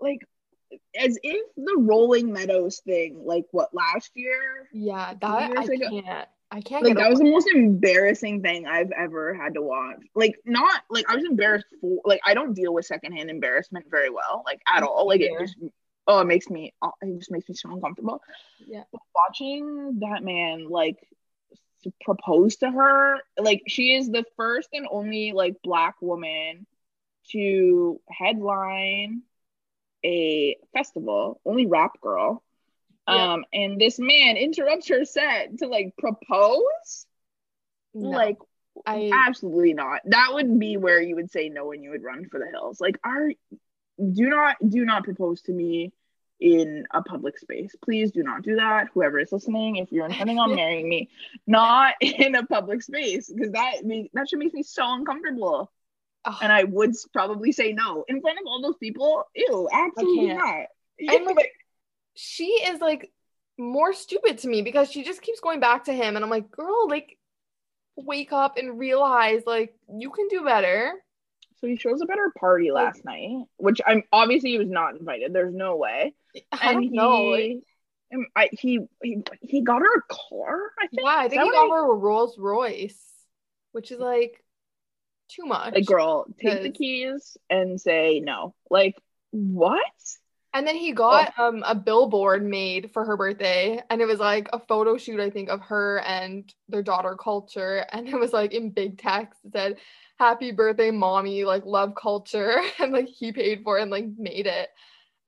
like 0.00 0.20
as 0.98 1.18
if 1.22 1.46
the 1.56 1.76
Rolling 1.78 2.32
Meadows 2.32 2.80
thing, 2.84 3.22
like 3.24 3.44
what 3.50 3.74
last 3.74 4.10
year? 4.14 4.68
Yeah, 4.72 5.14
that 5.20 5.52
I 5.56 5.64
ago, 5.64 6.02
can't. 6.02 6.28
I 6.50 6.60
can't. 6.60 6.84
Like 6.84 6.96
that 6.96 7.10
was 7.10 7.18
the 7.18 7.30
most 7.30 7.48
embarrassing 7.48 8.42
thing 8.42 8.66
I've 8.66 8.92
ever 8.92 9.34
had 9.34 9.54
to 9.54 9.62
watch. 9.62 10.02
Like 10.14 10.36
not 10.44 10.82
like 10.88 11.04
I 11.08 11.16
was 11.16 11.24
embarrassed 11.24 11.66
for 11.80 12.00
like 12.04 12.20
I 12.24 12.34
don't 12.34 12.54
deal 12.54 12.72
with 12.72 12.86
secondhand 12.86 13.28
embarrassment 13.28 13.86
very 13.90 14.10
well, 14.10 14.42
like 14.46 14.60
at 14.72 14.82
all. 14.82 15.08
Like 15.08 15.20
it 15.20 15.32
just 15.38 15.56
oh 16.06 16.20
it 16.20 16.26
makes 16.26 16.48
me 16.48 16.72
it 17.02 17.18
just 17.18 17.32
makes 17.32 17.48
me 17.48 17.56
so 17.56 17.72
uncomfortable. 17.72 18.22
Yeah. 18.64 18.84
But 18.92 19.00
watching 19.14 19.98
that 20.00 20.22
man 20.22 20.68
like 20.68 20.96
propose 22.04 22.56
to 22.56 22.70
her, 22.70 23.18
like 23.36 23.62
she 23.66 23.94
is 23.94 24.10
the 24.10 24.24
first 24.36 24.68
and 24.72 24.86
only 24.90 25.32
like 25.32 25.56
black 25.62 25.96
woman 26.00 26.66
to 27.30 28.00
headline 28.08 29.22
a 30.04 30.56
festival, 30.72 31.40
only 31.44 31.66
rap 31.66 32.00
girl. 32.00 32.42
Yeah. 33.08 33.34
Um, 33.34 33.44
and 33.52 33.80
this 33.80 33.98
man 33.98 34.36
interrupts 34.36 34.88
her 34.88 35.04
set 35.04 35.58
to 35.58 35.66
like 35.66 35.94
propose. 35.98 37.06
No, 37.94 38.10
Like, 38.10 38.38
I 38.86 39.10
absolutely 39.12 39.74
not. 39.74 40.00
That 40.06 40.30
would 40.32 40.58
be 40.58 40.76
where 40.76 41.00
you 41.00 41.16
would 41.16 41.30
say 41.30 41.48
no 41.48 41.72
and 41.72 41.82
you 41.82 41.90
would 41.90 42.02
run 42.02 42.28
for 42.28 42.40
the 42.40 42.46
hills. 42.46 42.80
Like, 42.80 42.98
are 43.04 43.30
do 43.98 44.28
not 44.28 44.56
do 44.66 44.84
not 44.84 45.04
propose 45.04 45.42
to 45.42 45.52
me 45.52 45.92
in 46.40 46.84
a 46.92 47.02
public 47.02 47.38
space. 47.38 47.74
Please 47.82 48.10
do 48.10 48.22
not 48.22 48.42
do 48.42 48.56
that. 48.56 48.88
Whoever 48.92 49.18
is 49.20 49.32
listening, 49.32 49.76
if 49.76 49.92
you're 49.92 50.06
intending 50.06 50.38
on 50.38 50.54
marrying 50.56 50.88
me, 50.88 51.08
not 51.46 51.94
in 52.00 52.34
a 52.34 52.44
public 52.44 52.82
space 52.82 53.30
because 53.30 53.52
that 53.52 53.76
that 54.14 54.28
should 54.28 54.38
make 54.38 54.54
me 54.54 54.62
so 54.62 54.82
uncomfortable. 54.92 55.70
Ugh, 56.24 56.38
And 56.42 56.52
I 56.52 56.64
would 56.64 56.94
probably 57.12 57.52
say 57.52 57.72
no 57.72 58.04
in 58.08 58.20
front 58.20 58.38
of 58.38 58.46
all 58.46 58.62
those 58.62 58.78
people. 58.78 59.24
Ew, 59.34 59.68
absolutely 59.72 60.34
not. 60.34 60.66
And, 60.98 61.26
like, 61.26 61.52
she 62.14 62.46
is 62.46 62.80
like 62.80 63.10
more 63.58 63.92
stupid 63.92 64.38
to 64.38 64.48
me 64.48 64.62
because 64.62 64.90
she 64.90 65.04
just 65.04 65.22
keeps 65.22 65.40
going 65.40 65.60
back 65.60 65.84
to 65.84 65.92
him 65.92 66.16
and 66.16 66.24
I'm 66.24 66.30
like, 66.30 66.50
girl, 66.50 66.88
like 66.88 67.18
wake 67.96 68.32
up 68.32 68.56
and 68.56 68.78
realize 68.78 69.42
like 69.46 69.74
you 69.96 70.10
can 70.10 70.28
do 70.28 70.44
better. 70.44 70.92
so 71.56 71.66
he 71.66 71.76
shows 71.76 72.02
up 72.02 72.10
at 72.10 72.18
her 72.18 72.32
party 72.38 72.70
last 72.72 73.04
night, 73.04 73.44
which 73.56 73.80
I'm 73.86 74.02
obviously 74.12 74.50
he 74.50 74.58
was 74.58 74.68
not 74.68 74.96
invited. 74.96 75.32
There's 75.32 75.54
no 75.54 75.76
way. 75.76 76.14
I 76.52 76.72
don't 76.72 76.82
he, 76.82 76.88
know. 76.90 77.24
Like, 77.26 77.62
I, 78.36 78.48
he 78.52 78.80
he 79.02 79.22
he 79.40 79.62
got 79.62 79.80
her 79.80 79.98
a 79.98 80.02
car. 80.08 80.72
I 80.78 80.86
think. 80.86 81.02
yeah, 81.02 81.16
I 81.16 81.28
think 81.28 81.42
he 81.42 81.50
got 81.50 81.70
her 81.70 81.92
a 81.92 81.94
Rolls 81.94 82.38
Royce, 82.38 83.02
which 83.72 83.90
is 83.90 83.98
like 83.98 84.43
too 85.28 85.44
much. 85.44 85.74
Like, 85.74 85.86
girl, 85.86 86.26
take 86.40 86.62
the 86.62 86.70
keys 86.70 87.36
and 87.50 87.80
say 87.80 88.20
no. 88.20 88.54
Like, 88.70 88.96
what? 89.30 89.80
And 90.52 90.66
then 90.68 90.76
he 90.76 90.92
got 90.92 91.36
um 91.38 91.64
a 91.66 91.74
billboard 91.74 92.44
made 92.44 92.92
for 92.92 93.04
her 93.04 93.16
birthday, 93.16 93.82
and 93.90 94.00
it 94.00 94.06
was 94.06 94.20
like 94.20 94.48
a 94.52 94.60
photo 94.60 94.96
shoot, 94.96 95.18
I 95.18 95.30
think, 95.30 95.48
of 95.50 95.60
her 95.62 95.98
and 96.00 96.52
their 96.68 96.82
daughter 96.82 97.16
Culture, 97.16 97.84
and 97.92 98.08
it 98.08 98.18
was 98.18 98.32
like 98.32 98.52
in 98.52 98.70
big 98.70 98.98
text 98.98 99.40
it 99.44 99.52
said 99.52 99.76
"Happy 100.18 100.52
birthday, 100.52 100.90
mommy!" 100.92 101.44
Like 101.44 101.64
love 101.66 101.94
Culture, 102.00 102.62
and 102.78 102.92
like 102.92 103.08
he 103.08 103.32
paid 103.32 103.64
for 103.64 103.78
it 103.78 103.82
and 103.82 103.90
like 103.90 104.06
made 104.16 104.46
it. 104.46 104.68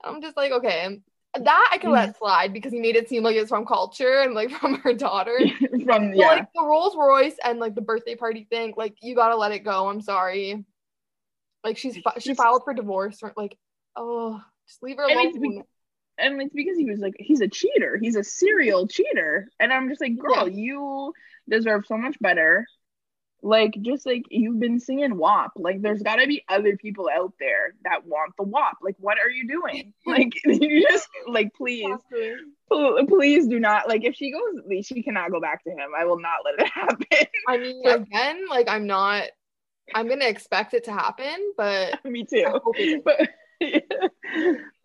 I'm 0.03 0.21
just 0.21 0.37
like, 0.37 0.51
okay, 0.51 0.99
that 1.35 1.69
I 1.71 1.77
can 1.77 1.91
let 1.91 2.17
slide 2.17 2.53
because 2.53 2.71
he 2.73 2.79
made 2.79 2.95
it 2.95 3.09
seem 3.09 3.23
like 3.23 3.35
it's 3.35 3.49
from 3.49 3.65
Culture 3.65 4.21
and 4.21 4.33
like 4.33 4.49
from 4.59 4.75
her 4.81 4.93
daughter. 4.93 5.37
From 5.85 6.11
But, 6.11 6.17
like 6.17 6.47
the 6.53 6.63
Rolls 6.63 6.95
Royce 6.97 7.35
and 7.43 7.59
like 7.59 7.75
the 7.75 7.81
birthday 7.81 8.15
party 8.15 8.45
thing, 8.49 8.73
like 8.75 8.95
you 9.01 9.15
gotta 9.15 9.35
let 9.35 9.51
it 9.51 9.59
go. 9.59 9.87
I'm 9.87 10.01
sorry. 10.01 10.65
Like 11.63 11.77
she's 11.77 11.97
she 12.19 12.33
filed 12.33 12.63
for 12.63 12.73
divorce. 12.73 13.19
or, 13.23 13.33
Like, 13.37 13.57
oh, 13.95 14.41
just 14.67 14.81
leave 14.83 14.97
her 14.97 15.03
And 15.03 15.13
alone. 15.13 15.27
it's 15.27 15.37
be- 15.37 15.61
and 16.19 16.41
it's 16.41 16.53
because 16.53 16.77
he 16.77 16.85
was 16.85 16.99
like 16.99 17.13
he's 17.19 17.41
a 17.41 17.47
cheater. 17.47 17.97
He's 18.01 18.15
a 18.15 18.23
serial 18.23 18.87
cheater, 18.87 19.49
and 19.59 19.71
I'm 19.71 19.87
just 19.89 20.01
like, 20.01 20.17
girl, 20.17 20.47
you 20.49 21.13
deserve 21.49 21.85
so 21.85 21.97
much 21.97 22.17
better. 22.19 22.65
Like, 23.43 23.77
just 23.81 24.05
like 24.05 24.23
you've 24.29 24.59
been 24.59 24.79
singing 24.79 25.17
WAP. 25.17 25.51
Like, 25.57 25.81
there's 25.81 26.01
got 26.01 26.15
to 26.17 26.27
be 26.27 26.43
other 26.49 26.75
people 26.75 27.07
out 27.13 27.33
there 27.39 27.75
that 27.83 28.05
want 28.05 28.33
the 28.37 28.43
WAP. 28.43 28.77
Like, 28.81 28.95
what 28.99 29.17
are 29.19 29.29
you 29.29 29.47
doing? 29.47 29.93
Like, 30.05 30.31
you 30.45 30.87
just 30.89 31.07
like, 31.27 31.53
please, 31.53 31.95
pl- 32.69 33.05
please 33.07 33.47
do 33.47 33.59
not. 33.59 33.87
Like, 33.87 34.05
if 34.05 34.15
she 34.15 34.31
goes, 34.31 34.85
she 34.85 35.03
cannot 35.03 35.31
go 35.31 35.39
back 35.41 35.63
to 35.65 35.69
him. 35.69 35.89
I 35.97 36.05
will 36.05 36.19
not 36.19 36.39
let 36.45 36.65
it 36.65 36.71
happen. 36.73 37.27
I 37.47 37.57
mean, 37.57 37.85
again, 37.85 38.45
like 38.49 38.67
I'm 38.69 38.87
not. 38.87 39.23
I'm 39.93 40.07
gonna 40.09 40.25
expect 40.25 40.73
it 40.73 40.83
to 40.85 40.91
happen, 40.93 41.53
but 41.55 42.03
Me 42.05 42.25
too. 42.25 43.01
But 43.05 43.29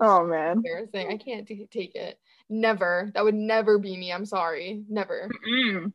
oh 0.01 0.25
man. 0.27 0.59
embarrassing. 0.59 1.09
I 1.11 1.17
can't 1.17 1.47
t- 1.47 1.69
take 1.71 1.95
it. 1.95 2.19
Never. 2.49 3.11
That 3.15 3.25
would 3.25 3.35
never 3.35 3.79
be 3.79 3.97
me. 3.97 4.13
I'm 4.13 4.27
sorry. 4.27 4.85
Never. 4.89 5.29
Mm, 5.49 5.93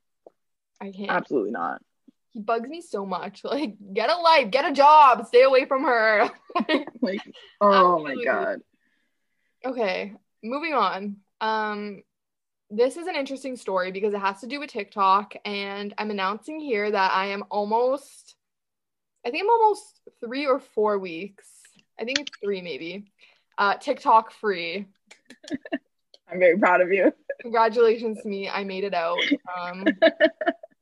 I 0.81 0.91
can't. 0.91 1.11
absolutely 1.11 1.51
not. 1.51 1.81
He 2.37 2.43
bugs 2.43 2.69
me 2.69 2.81
so 2.81 3.03
much. 3.03 3.41
Like, 3.47 3.77
get 3.93 4.11
a 4.11 4.17
life, 4.17 4.51
get 4.51 4.69
a 4.69 4.73
job, 4.73 5.25
stay 5.25 5.41
away 5.41 5.65
from 5.65 5.83
her. 5.83 6.29
Like, 7.01 7.21
oh 7.61 8.03
my 8.03 8.15
god. 8.23 8.59
Okay, 9.65 10.13
moving 10.43 10.73
on. 10.73 11.17
Um, 11.39 12.03
this 12.69 12.97
is 12.97 13.07
an 13.07 13.15
interesting 13.15 13.55
story 13.55 13.91
because 13.91 14.13
it 14.13 14.19
has 14.19 14.41
to 14.41 14.47
do 14.47 14.59
with 14.59 14.71
TikTok, 14.71 15.35
and 15.45 15.93
I'm 15.97 16.11
announcing 16.11 16.59
here 16.59 16.89
that 16.91 17.11
I 17.11 17.27
am 17.27 17.43
almost, 17.49 18.35
I 19.25 19.29
think 19.29 19.43
I'm 19.43 19.49
almost 19.49 20.01
three 20.19 20.45
or 20.45 20.59
four 20.59 20.99
weeks. 20.99 21.47
I 21.99 22.03
think 22.03 22.19
it's 22.19 22.31
three 22.43 22.61
maybe. 22.61 23.11
Uh, 23.57 23.75
TikTok 23.77 24.31
free. 24.31 24.87
I'm 26.29 26.39
very 26.39 26.57
proud 26.57 26.81
of 26.81 26.91
you. 26.91 27.13
Congratulations 27.41 28.21
to 28.21 28.27
me. 28.27 28.49
I 28.49 28.63
made 28.63 28.83
it 28.83 28.93
out. 28.93 29.19
Um, 29.57 29.85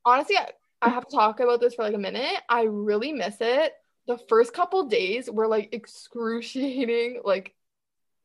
honestly, 0.06 0.38
I, 0.86 0.90
have 0.90 1.08
to 1.08 1.16
talk 1.16 1.40
about 1.40 1.60
this 1.60 1.76
for 1.76 1.84
like 1.84 1.94
a 1.96 2.00
minute. 2.00 2.38
I 2.50 2.64
really 2.64 3.12
miss 3.14 3.38
it. 3.40 3.74
The 4.08 4.18
first 4.30 4.54
couple 4.54 4.86
days 4.86 5.30
were 5.30 5.48
like 5.48 5.74
excruciating. 5.74 7.22
Like 7.26 7.56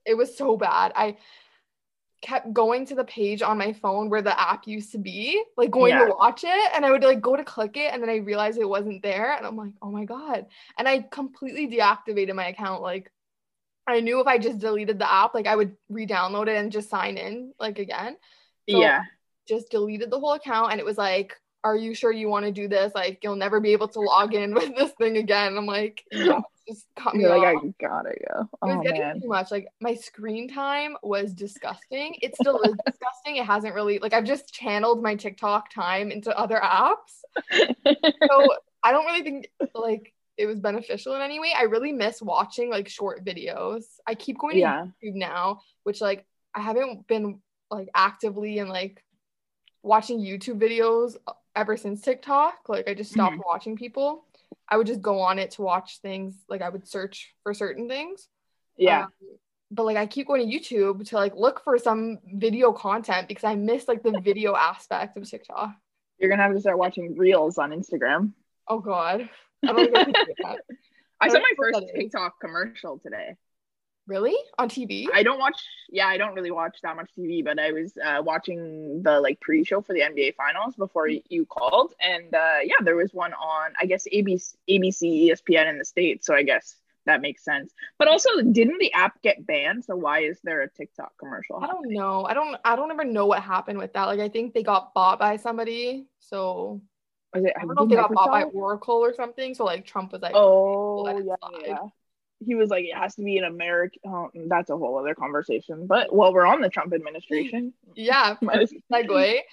it 0.05 0.15
was 0.15 0.37
so 0.37 0.57
bad. 0.57 0.93
I 0.95 1.17
kept 2.23 2.53
going 2.53 2.85
to 2.87 2.95
the 2.95 3.05
page 3.05 3.41
on 3.41 3.57
my 3.57 3.73
phone 3.73 4.11
where 4.11 4.23
the 4.23 4.39
app 4.39 4.67
used 4.67 4.93
to 4.93 4.99
be, 4.99 5.43
like 5.57 5.71
going 5.71 5.91
Yeah. 5.91 6.05
to 6.05 6.15
watch 6.15 6.45
it, 6.45 6.71
and 6.75 6.85
I 6.85 6.91
would 6.91 7.03
like 7.03 7.21
go 7.21 7.37
to 7.37 7.45
click 7.45 7.77
it, 7.77 7.93
and 7.93 8.03
then 8.03 8.11
I 8.11 8.17
realized 8.17 8.59
it 8.59 8.69
wasn't 8.69 9.03
there, 9.03 9.33
and 9.35 9.47
I'm 9.47 9.57
like, 9.57 9.73
oh 9.81 9.91
my 9.91 10.05
god! 10.05 10.47
And 10.77 10.87
I 10.87 11.01
completely 11.01 11.67
deactivated 11.69 12.35
my 12.35 12.49
account. 12.49 12.83
Like 12.83 13.11
I 13.87 14.01
knew 14.01 14.21
if 14.21 14.27
I 14.27 14.39
just 14.39 14.59
deleted 14.59 14.99
the 14.99 15.11
app, 15.11 15.35
like 15.35 15.47
I 15.47 15.57
would 15.57 15.77
re-download 15.89 16.49
it 16.49 16.57
and 16.57 16.71
just 16.73 16.91
sign 16.91 17.17
in 17.17 17.53
like 17.59 17.79
again. 17.79 18.17
So 18.69 18.81
yeah. 18.81 19.03
just 19.49 19.71
deleted 19.71 20.11
the 20.11 20.21
whole 20.21 20.35
account 20.35 20.73
and 20.73 20.81
it 20.81 20.85
was 20.87 20.99
like 20.99 21.35
are 21.63 21.77
you 21.77 21.95
sure 21.95 22.13
you 22.13 22.29
want 22.29 22.47
to 22.47 22.53
do 22.53 22.69
this? 22.69 22.93
Like 22.95 23.21
you'll 23.23 23.37
never 23.37 23.61
be 23.61 23.73
able 23.73 23.89
to 23.89 24.01
log 24.01 24.35
in 24.35 24.55
with 24.55 24.75
this 24.77 24.93
thing 24.93 25.17
again. 25.17 25.57
I'm 25.57 25.67
like 25.67 26.05
yeah, 26.13 26.41
just 26.67 26.87
cut 26.97 27.15
me 27.15 27.23
You're 27.23 27.35
off 27.35 27.63
like, 27.63 27.75
I 27.81 27.87
gotta 27.87 28.11
go. 28.11 28.41
it 28.41 28.49
was 28.63 28.77
Oh 28.79 28.83
getting 28.83 29.01
man. 29.03 29.21
too 29.21 29.29
much. 29.29 29.51
Like 29.51 29.69
my 29.81 29.95
screen 29.95 30.49
time 30.49 30.97
was 31.03 31.33
disgusting. 31.35 32.17
It 32.23 32.35
still 32.37 32.61
is 32.63 32.75
disgusting. 32.87 33.37
It 33.37 33.45
hasn't 33.47 33.75
really 33.75 33.99
like 33.99 34.13
i've 34.15 34.25
just 34.25 34.53
channeled 34.53 35.03
my 35.03 35.15
tiktok 35.17 35.71
time 35.73 36.11
into 36.11 36.37
other 36.37 36.61
apps. 36.63 37.21
So 37.87 38.55
i 38.83 38.93
don't 38.93 39.05
really 39.07 39.23
think 39.23 39.51
like 39.75 40.13
it 40.39 40.47
was 40.47 40.59
beneficial 40.59 41.15
in 41.15 41.21
any 41.21 41.39
way. 41.39 41.53
I 41.55 41.65
really 41.65 41.93
miss 41.93 42.23
watching 42.23 42.71
like 42.71 42.89
short 42.89 43.23
videos. 43.25 43.85
I 44.07 44.15
keep 44.15 44.39
going 44.39 44.55
to 44.55 44.61
yeah. 44.61 44.87
YouTube 45.05 45.17
now, 45.17 45.61
which 45.83 46.01
like 46.01 46.25
I 46.55 46.63
haven't 46.63 47.07
been 47.07 47.41
like 47.71 47.91
actively 47.95 48.59
and 48.59 48.71
like 48.71 49.05
watching 49.83 50.19
YouTube 50.19 50.59
videos 50.59 51.17
ever 51.55 51.77
since 51.77 52.01
TikTok. 52.01 52.69
Like 52.69 52.89
I 52.89 52.95
just 52.95 53.13
stopped 53.13 53.37
watching 53.45 53.77
people. 53.77 54.25
I 54.69 54.77
would 54.77 54.87
just 54.87 55.03
go 55.03 55.21
on 55.21 55.39
it 55.39 55.53
to 55.53 55.63
watch 55.63 55.99
things. 55.99 56.35
Like 56.49 56.63
I 56.63 56.69
would 56.69 56.87
search 56.87 57.35
for 57.43 57.55
certain 57.55 57.89
things. 57.89 58.29
Yeah. 58.77 59.05
Um, 59.05 59.11
but 59.71 59.85
like 59.85 59.97
I 59.97 60.07
keep 60.07 60.27
going 60.27 60.49
to 60.49 60.59
YouTube 60.59 61.09
to 61.09 61.17
like 61.17 61.35
look 61.37 61.63
for 61.63 61.79
some 61.79 62.19
video 62.35 62.73
content 62.73 63.29
because 63.29 63.45
I 63.45 63.55
miss 63.55 63.87
like 63.89 64.03
the 64.03 64.21
video 64.21 64.55
aspect 64.55 65.17
of 65.17 65.29
TikTok. 65.29 65.75
You're 66.19 66.31
gonna 66.31 66.43
have 66.43 66.55
to 66.55 66.61
start 66.61 66.79
watching 66.79 67.17
reels 67.17 67.59
on 67.59 67.71
Instagram. 67.71 68.33
Oh 68.69 68.81
god. 68.81 69.29
I 69.65 69.73
don't 69.73 69.77
think 69.93 69.97
I 69.97 70.05
can 70.05 70.13
do 70.13 70.35
that. 70.43 70.59
I 71.21 71.27
I 71.27 71.29
saw 71.29 71.39
my 71.39 71.53
first. 71.57 71.81
TikTok 71.95 72.41
commercial 72.41 72.99
today. 72.99 73.37
Really? 74.11 74.35
On 74.59 74.69
TV? 74.69 75.07
I 75.15 75.23
don't 75.23 75.39
watch 75.39 75.63
yeah, 75.89 76.09
I 76.09 76.19
don't 76.19 76.35
really 76.35 76.51
watch 76.51 76.79
that 76.83 76.97
much 76.97 77.11
TV, 77.17 77.45
but 77.45 77.61
I 77.61 77.71
was 77.71 77.97
uh, 77.97 78.21
watching 78.25 79.05
the 79.05 79.21
like 79.21 79.41
pre-show 79.41 79.83
for 79.83 79.93
the 79.93 80.01
NBA 80.01 80.35
finals 80.35 80.75
before 80.75 81.07
you 81.07 81.47
called 81.47 81.95
and 82.01 82.35
uh 82.35 82.59
yeah, 82.65 82.81
there 82.83 82.97
was 82.97 83.15
one 83.15 83.33
on 83.33 83.71
I 83.81 83.87
guess 83.87 84.09
ABC 84.13 84.55
ABC 84.69 85.31
ESPN 85.31 85.71
in 85.71 85.79
the 85.79 85.85
States, 85.85 86.27
so 86.27 86.35
I 86.35 86.43
guess 86.43 86.75
that 87.07 87.23
makes 87.23 87.45
sense. 87.45 87.73
But 87.99 88.09
also 88.09 88.29
didn't 88.43 88.79
the 88.79 88.93
app 88.95 89.23
get 89.23 89.47
banned? 89.47 89.85
So 89.85 89.95
why 89.95 90.23
is 90.23 90.41
there 90.43 90.63
a 90.63 90.69
TikTok 90.69 91.13
commercial? 91.17 91.63
I 91.63 91.69
don't 91.69 91.93
know. 91.93 92.25
I 92.25 92.35
don't 92.35 92.57
I 92.65 92.75
don't 92.75 92.91
ever 92.91 93.05
know 93.05 93.27
what 93.27 93.45
happened 93.45 93.79
with 93.79 93.93
that. 93.93 94.07
Like 94.07 94.19
I 94.19 94.29
think 94.29 94.55
they 94.55 94.65
got 94.65 94.93
bought 94.93 95.21
by 95.21 95.37
somebody. 95.37 96.09
So 96.19 96.83
Was 97.33 97.45
it 97.45 97.53
I 97.57 97.65
don't 97.65 97.77
know 97.77 97.85
if 97.85 97.91
they 97.91 97.95
got 97.95 98.13
bought 98.13 98.33
by 98.33 98.43
Oracle 98.43 98.97
or 98.97 99.15
something. 99.15 99.55
So 99.55 99.65
like 99.65 99.87
Trump 99.87 100.11
was 100.11 100.21
like, 100.21 100.33
Oh 100.35 101.07
yeah, 101.07 101.35
yeah. 101.65 101.79
He 102.45 102.55
was 102.55 102.71
like, 102.71 102.85
it 102.85 102.97
has 102.97 103.15
to 103.17 103.23
be 103.23 103.37
an 103.39 103.45
American. 103.45 104.01
Oh, 104.07 104.31
that's 104.47 104.71
a 104.71 104.77
whole 104.77 104.99
other 104.99 105.15
conversation. 105.15 105.87
But 105.87 106.15
while 106.15 106.33
we're 106.33 106.47
on 106.47 106.61
the 106.61 106.71
Trump 106.71 106.95
administration, 106.95 107.75
yeah, 107.95 108.37
segue. 108.43 109.41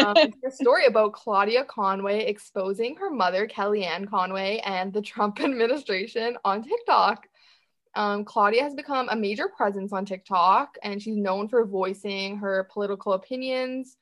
Um, 0.00 0.16
story 0.50 0.86
about 0.86 1.12
Claudia 1.12 1.64
Conway 1.64 2.24
exposing 2.26 2.96
her 2.96 3.10
mother, 3.10 3.46
Kellyanne 3.46 4.08
Conway, 4.08 4.62
and 4.64 4.92
the 4.92 5.02
Trump 5.02 5.40
administration 5.40 6.38
on 6.44 6.62
TikTok. 6.62 7.26
Um, 7.94 8.24
Claudia 8.24 8.62
has 8.62 8.74
become 8.74 9.08
a 9.08 9.16
major 9.16 9.48
presence 9.48 9.92
on 9.92 10.04
TikTok, 10.04 10.76
and 10.82 11.02
she's 11.02 11.16
known 11.16 11.48
for 11.48 11.64
voicing 11.64 12.36
her 12.38 12.68
political 12.72 13.14
opinions 13.14 13.96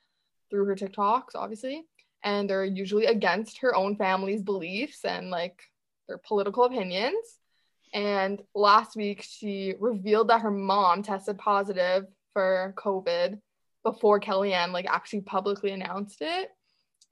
through 0.49 0.65
her 0.65 0.75
TikToks, 0.75 1.35
obviously. 1.35 1.85
And 2.23 2.49
they're 2.49 2.65
usually 2.65 3.05
against 3.05 3.59
her 3.59 3.75
own 3.75 3.95
family's 3.95 4.43
beliefs 4.43 5.05
and 5.05 5.29
like 5.29 5.61
their 6.07 6.17
political 6.17 6.65
opinions. 6.65 7.38
And 7.93 8.41
last 8.53 8.95
week, 8.95 9.25
she 9.27 9.75
revealed 9.79 10.29
that 10.29 10.41
her 10.41 10.51
mom 10.51 11.03
tested 11.03 11.37
positive 11.37 12.05
for 12.33 12.73
COVID 12.77 13.39
before 13.83 14.19
Kellyanne 14.19 14.71
like 14.71 14.85
actually 14.87 15.21
publicly 15.21 15.71
announced 15.71 16.17
it. 16.21 16.49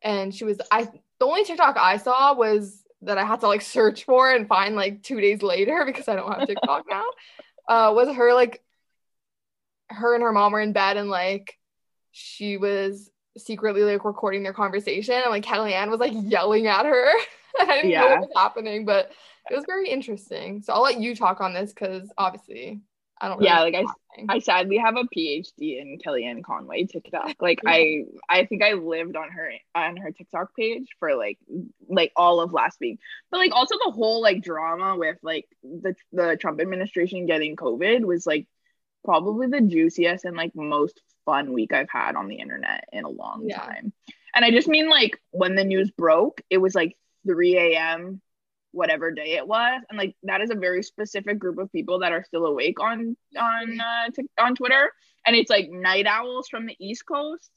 And 0.02 0.34
she 0.34 0.44
was 0.44 0.60
I 0.72 0.88
the 1.20 1.26
only 1.26 1.44
TikTok 1.44 1.78
I 1.78 1.98
saw 1.98 2.36
was 2.36 2.84
that 3.02 3.18
I 3.18 3.26
had 3.26 3.42
to 3.42 3.48
like 3.48 3.62
search 3.62 4.06
for 4.06 4.32
and 4.32 4.48
find 4.48 4.76
like 4.76 5.04
two 5.04 5.20
days 5.20 5.42
later 5.42 5.84
because 5.86 6.08
I 6.08 6.16
don't 6.16 6.32
have 6.32 6.48
TikTok 6.48 6.86
now. 6.90 7.06
Uh, 7.68 7.94
was 7.94 8.16
her 8.16 8.34
like 8.34 8.62
her 9.90 10.14
and 10.14 10.24
her 10.24 10.32
mom 10.32 10.52
were 10.52 10.62
in 10.62 10.74
bed 10.74 10.98
and 10.98 11.10
like 11.10 11.58
she 12.12 12.58
was 12.58 13.10
secretly 13.38 13.84
like 13.84 14.04
recording 14.04 14.44
their 14.44 14.54
conversation 14.54 15.16
and 15.16 15.30
like 15.30 15.46
Kellyanne 15.46 15.90
was 15.90 16.00
like 16.00 16.14
yelling 16.14 16.68
at 16.68 16.86
her. 16.86 17.10
I 17.60 17.66
didn't 17.66 17.92
yeah. 17.92 18.02
know 18.02 18.08
what 18.08 18.20
was 18.22 18.30
happening, 18.36 18.86
but 18.86 19.12
it 19.50 19.56
was 19.56 19.66
very 19.66 19.90
interesting. 19.90 20.62
So 20.62 20.74
I'll 20.74 20.84
let 20.84 21.00
you 21.00 21.16
talk 21.16 21.42
on 21.42 21.54
this 21.54 21.74
because 21.74 22.10
obviously 22.18 22.82
I 23.20 23.30
don't. 23.30 23.38
Really 23.38 23.50
yeah, 23.50 23.62
like 23.62 23.76
I, 23.76 24.36
I 24.36 24.40
sadly 24.40 24.78
have 24.78 24.96
a 24.96 25.04
PhD 25.04 25.80
in 25.80 25.98
Kellyanne 26.04 26.44
Conway 26.44 26.86
TikTok. 26.86 27.36
Like 27.40 27.60
I, 27.66 28.04
I 28.30 28.46
think 28.46 28.64
I 28.64 28.74
lived 28.74 29.16
on 29.16 29.30
her 29.30 29.52
on 29.76 29.98
her 29.98 30.12
TikTok 30.12 30.56
page 30.56 30.88
for 31.00 31.16
like 31.16 31.38
like 31.88 32.12
all 32.16 32.42
of 32.42 32.54
last 32.54 32.80
week. 32.80 33.00
But 33.32 33.38
like 33.38 33.52
also 33.54 33.76
the 33.84 33.92
whole 33.92 34.22
like 34.22 34.42
drama 34.42 34.96
with 34.98 35.18
like 35.24 35.48
the 35.64 35.96
the 36.12 36.38
Trump 36.40 36.62
administration 36.62 37.26
getting 37.26 37.56
COVID 37.56 38.06
was 38.06 38.28
like 38.28 38.48
probably 39.04 39.48
the 39.48 39.62
juiciest 39.62 40.26
and 40.26 40.36
like 40.36 40.56
most 40.56 41.02
fun 41.26 41.54
week 41.54 41.74
I've 41.74 41.90
had 41.90 42.16
on 42.16 42.28
the 42.28 42.36
internet 42.36 42.86
in 42.92 43.04
a 43.04 43.10
long 43.10 43.46
yeah. 43.48 43.60
time. 43.60 43.94
And 44.36 44.46
I 44.46 44.52
just 44.52 44.68
mean 44.68 44.90
like 44.90 45.20
when 45.32 45.56
the 45.56 45.64
news 45.64 45.90
broke, 45.92 46.42
it 46.50 46.58
was 46.58 46.76
like 46.76 46.96
3 47.26 47.58
a.m 47.58 48.22
whatever 48.72 49.12
day 49.12 49.34
it 49.34 49.48
was. 49.48 49.82
And 49.90 49.98
like 49.98 50.16
that 50.24 50.42
is 50.42 50.50
a 50.50 50.56
very 50.56 50.84
specific 50.84 51.40
group 51.40 51.58
of 51.58 51.72
people 51.72 52.00
that 52.00 52.12
are 52.12 52.24
still 52.24 52.46
awake 52.46 52.80
on 52.80 53.16
on 53.38 53.80
uh, 53.80 54.10
t- 54.14 54.30
on 54.40 54.56
twitter. 54.56 54.92
And 55.26 55.36
it's 55.36 55.50
like 55.50 55.70
night 55.70 56.08
owls 56.08 56.48
from 56.50 56.66
the 56.66 56.76
east 56.80 57.06
coast. 57.06 57.52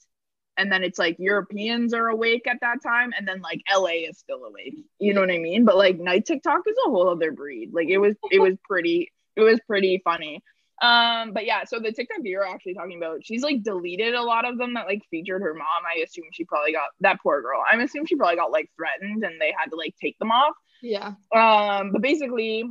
And 0.57 0.71
then 0.71 0.85
it's 0.85 0.99
like 0.99 1.17
europeans 1.19 1.95
are 1.95 2.09
awake 2.09 2.47
at 2.47 2.59
that 2.61 2.83
time. 2.83 3.13
And 3.17 3.27
then 3.27 3.41
like 3.41 3.61
la 3.75 3.87
is 3.87 4.19
still 4.19 4.45
awake. 4.45 4.77
You 4.99 5.15
know 5.15 5.21
what 5.21 5.31
i 5.31 5.39
mean? 5.39 5.65
But 5.65 5.77
like 5.77 5.99
night 5.99 6.27
tiktok 6.27 6.63
is 6.67 6.77
a 6.87 6.91
whole 6.91 7.09
other 7.09 7.33
breed. 7.33 7.71
Like 7.73 7.89
it 7.89 7.99
was 7.99 8.17
it 8.31 8.41
was 8.41 8.57
pretty 8.69 9.13
it 9.37 9.43
was 9.43 9.61
pretty 9.67 10.01
funny. 10.05 10.43
Um, 10.83 11.35
but 11.35 11.45
yeah, 11.45 11.65
so 11.65 11.79
the 11.79 11.93
TikTok 11.93 12.21
you're 12.23 12.47
actually 12.47 12.75
talking 12.75 12.97
about, 12.97 13.25
she's 13.25 13.43
like 13.43 13.63
deleted 13.63 14.15
a 14.15 14.23
lot 14.23 14.49
of 14.49 14.57
them 14.57 14.75
that 14.75 14.87
like 14.87 15.03
featured 15.11 15.43
her 15.43 15.53
mom. 15.53 15.67
I 15.87 16.01
assume 16.01 16.25
she 16.33 16.45
probably 16.45 16.73
got 16.73 16.89
that 17.01 17.21
poor 17.23 17.43
girl. 17.43 17.63
I'm 17.71 17.81
assuming 17.81 18.07
she 18.07 18.17
probably 18.17 18.37
got 18.37 18.51
like 18.51 18.71
threatened 18.77 19.23
and 19.23 19.39
they 19.39 19.53
had 19.57 19.71
to 19.71 19.77
like 19.77 19.95
take 20.01 20.19
them 20.19 20.31
off. 20.31 20.55
Yeah. 20.83 21.15
Um, 21.35 21.93
but 21.93 22.03
basically, 22.03 22.65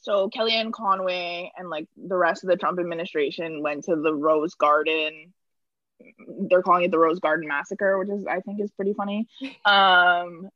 so 0.00 0.30
Kellyanne 0.30 0.72
Conway 0.72 1.52
and 1.56 1.68
like 1.68 1.86
the 1.96 2.16
rest 2.16 2.42
of 2.42 2.50
the 2.50 2.56
Trump 2.56 2.78
administration 2.78 3.62
went 3.62 3.84
to 3.84 3.96
the 3.96 4.14
Rose 4.14 4.54
Garden. 4.54 5.32
They're 6.48 6.62
calling 6.62 6.84
it 6.84 6.90
the 6.90 6.98
Rose 6.98 7.20
Garden 7.20 7.46
Massacre, 7.46 7.98
which 7.98 8.08
is 8.08 8.26
I 8.26 8.40
think 8.40 8.60
is 8.60 8.70
pretty 8.72 8.94
funny. 8.94 9.28
Um, 9.64 10.48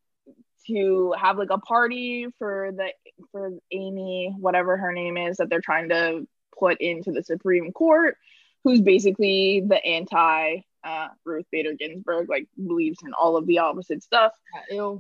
to 0.67 1.15
have 1.21 1.37
like 1.37 1.51
a 1.51 1.59
party 1.59 2.27
for 2.39 2.71
the 2.73 2.89
for 3.31 3.51
Amy, 3.71 4.35
whatever 4.39 4.79
her 4.79 4.93
name 4.93 5.19
is, 5.19 5.37
that 5.37 5.51
they're 5.51 5.61
trying 5.61 5.91
to 5.91 6.27
put 6.59 6.81
into 6.81 7.13
the 7.13 7.23
Supreme 7.23 7.71
Court, 7.73 8.17
who's 8.63 8.81
basically 8.81 9.63
the 9.67 9.85
anti 9.85 10.61
uh, 10.85 11.09
Ruth 11.25 11.47
Bader 11.51 11.73
Ginsburg 11.75 12.29
like 12.29 12.47
believes 12.57 12.99
in 13.05 13.13
all 13.15 13.37
of 13.37 13.47
the 13.47 13.59
opposite 13.59 14.03
stuff. 14.03 14.33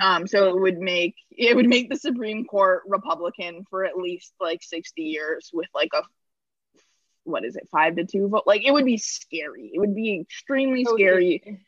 Um, 0.00 0.26
so 0.26 0.48
it 0.48 0.60
would 0.60 0.78
make 0.78 1.14
it 1.30 1.54
would 1.54 1.68
make 1.68 1.90
the 1.90 1.96
Supreme 1.96 2.44
Court 2.44 2.82
Republican 2.86 3.64
for 3.68 3.84
at 3.84 3.96
least 3.96 4.32
like 4.40 4.62
sixty 4.62 5.02
years 5.02 5.50
with 5.52 5.68
like 5.74 5.90
a 5.94 6.02
what 7.24 7.44
is 7.44 7.56
it 7.56 7.68
five 7.70 7.96
to 7.96 8.04
two 8.04 8.28
vote. 8.28 8.44
Like 8.46 8.64
it 8.64 8.72
would 8.72 8.84
be 8.84 8.98
scary. 8.98 9.70
It 9.72 9.78
would 9.78 9.94
be 9.94 10.20
extremely 10.20 10.84
scary 10.84 11.60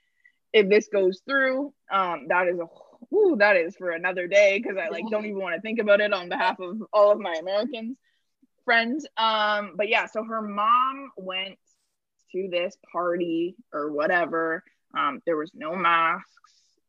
if 0.53 0.69
this 0.69 0.89
goes 0.93 1.21
through. 1.29 1.73
Um, 1.91 2.27
that 2.29 2.49
is 2.49 2.59
a 2.59 2.67
whoo, 3.11 3.37
that 3.37 3.57
is 3.57 3.77
for 3.77 3.91
another 3.91 4.27
day 4.27 4.59
because 4.61 4.79
I 4.79 4.89
like 4.89 5.05
don't 5.11 5.27
even 5.27 5.41
want 5.41 5.55
to 5.55 5.61
think 5.61 5.79
about 5.79 6.01
it 6.01 6.12
on 6.12 6.29
behalf 6.29 6.59
of 6.61 6.83
all 6.93 7.12
of 7.12 7.19
my 7.19 7.35
Americans 7.35 7.97
friends. 8.67 9.07
Um, 9.17 9.73
but 9.77 9.89
yeah, 9.89 10.05
so 10.05 10.23
her 10.23 10.43
mom 10.43 11.11
went 11.17 11.59
to 12.33 12.49
this 12.51 12.77
party 12.93 13.57
or 13.72 13.93
whatever. 13.93 14.62
Um, 14.97 15.20
there 15.27 15.37
was 15.37 15.51
no 15.55 15.74
masks, 15.77 16.31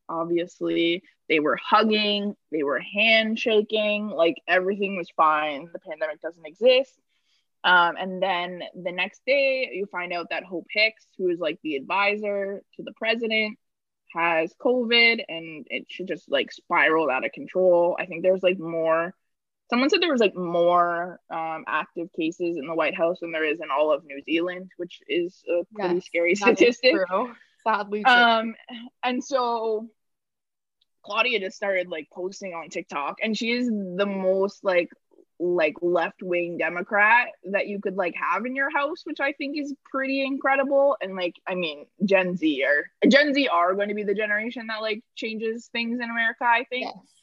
obviously. 0.09 1.03
They 1.29 1.39
were 1.39 1.57
hugging, 1.61 2.35
they 2.51 2.63
were 2.63 2.79
handshaking, 2.79 4.07
like 4.07 4.35
everything 4.47 4.95
was 4.95 5.09
fine. 5.15 5.69
The 5.73 5.79
pandemic 5.79 6.21
doesn't 6.21 6.45
exist. 6.45 6.93
Um, 7.63 7.95
and 7.97 8.23
then 8.23 8.63
the 8.81 8.91
next 8.91 9.21
day, 9.25 9.69
you 9.73 9.87
find 9.87 10.13
out 10.13 10.29
that 10.29 10.45
Hope 10.45 10.67
Hicks, 10.71 11.05
who 11.17 11.29
is 11.29 11.39
like 11.39 11.59
the 11.63 11.75
advisor 11.75 12.61
to 12.75 12.83
the 12.83 12.93
president, 12.93 13.57
has 14.13 14.53
COVID 14.61 15.23
and 15.27 15.67
it 15.69 15.85
should 15.89 16.07
just 16.07 16.31
like 16.31 16.51
spiral 16.51 17.09
out 17.09 17.25
of 17.25 17.31
control. 17.33 17.97
I 17.99 18.05
think 18.05 18.23
there's 18.23 18.43
like 18.43 18.57
more 18.57 19.13
someone 19.69 19.89
said 19.89 20.01
there 20.01 20.11
was 20.11 20.21
like 20.21 20.35
more 20.35 21.19
um, 21.29 21.63
active 21.67 22.07
cases 22.13 22.57
in 22.57 22.67
the 22.67 22.75
White 22.75 22.95
House 22.95 23.19
than 23.21 23.31
there 23.31 23.43
is 23.43 23.59
in 23.59 23.67
all 23.71 23.91
of 23.91 24.03
New 24.05 24.21
Zealand, 24.23 24.71
which 24.77 24.99
is 25.07 25.43
a 25.49 25.63
pretty 25.75 25.95
yes, 25.95 26.05
scary 26.05 26.35
statistic. 26.35 26.95
Sadly, 27.63 28.03
true. 28.03 28.13
um, 28.13 28.55
and 29.03 29.21
so 29.23 29.89
Claudia 31.03 31.39
just 31.39 31.57
started 31.57 31.89
like 31.89 32.07
posting 32.13 32.53
on 32.53 32.69
TikTok, 32.69 33.17
and 33.21 33.37
she 33.37 33.51
is 33.51 33.67
the 33.67 34.05
most 34.05 34.63
like 34.63 34.89
like 35.39 35.75
left 35.81 36.23
wing 36.23 36.57
Democrat 36.57 37.27
that 37.51 37.67
you 37.67 37.79
could 37.79 37.95
like 37.95 38.15
have 38.15 38.45
in 38.45 38.55
your 38.55 38.71
house, 38.71 39.01
which 39.03 39.19
I 39.19 39.33
think 39.33 39.57
is 39.59 39.73
pretty 39.91 40.23
incredible. 40.23 40.97
And 41.01 41.15
like, 41.15 41.35
I 41.47 41.55
mean, 41.55 41.85
Gen 42.05 42.37
Z 42.37 42.63
are 42.63 43.09
Gen 43.09 43.33
Z 43.33 43.47
are 43.49 43.75
going 43.75 43.89
to 43.89 43.95
be 43.95 44.03
the 44.03 44.15
generation 44.15 44.67
that 44.67 44.81
like 44.81 45.03
changes 45.15 45.67
things 45.71 45.99
in 45.99 46.09
America. 46.09 46.45
I 46.45 46.65
think. 46.69 46.85
Yes 46.85 47.16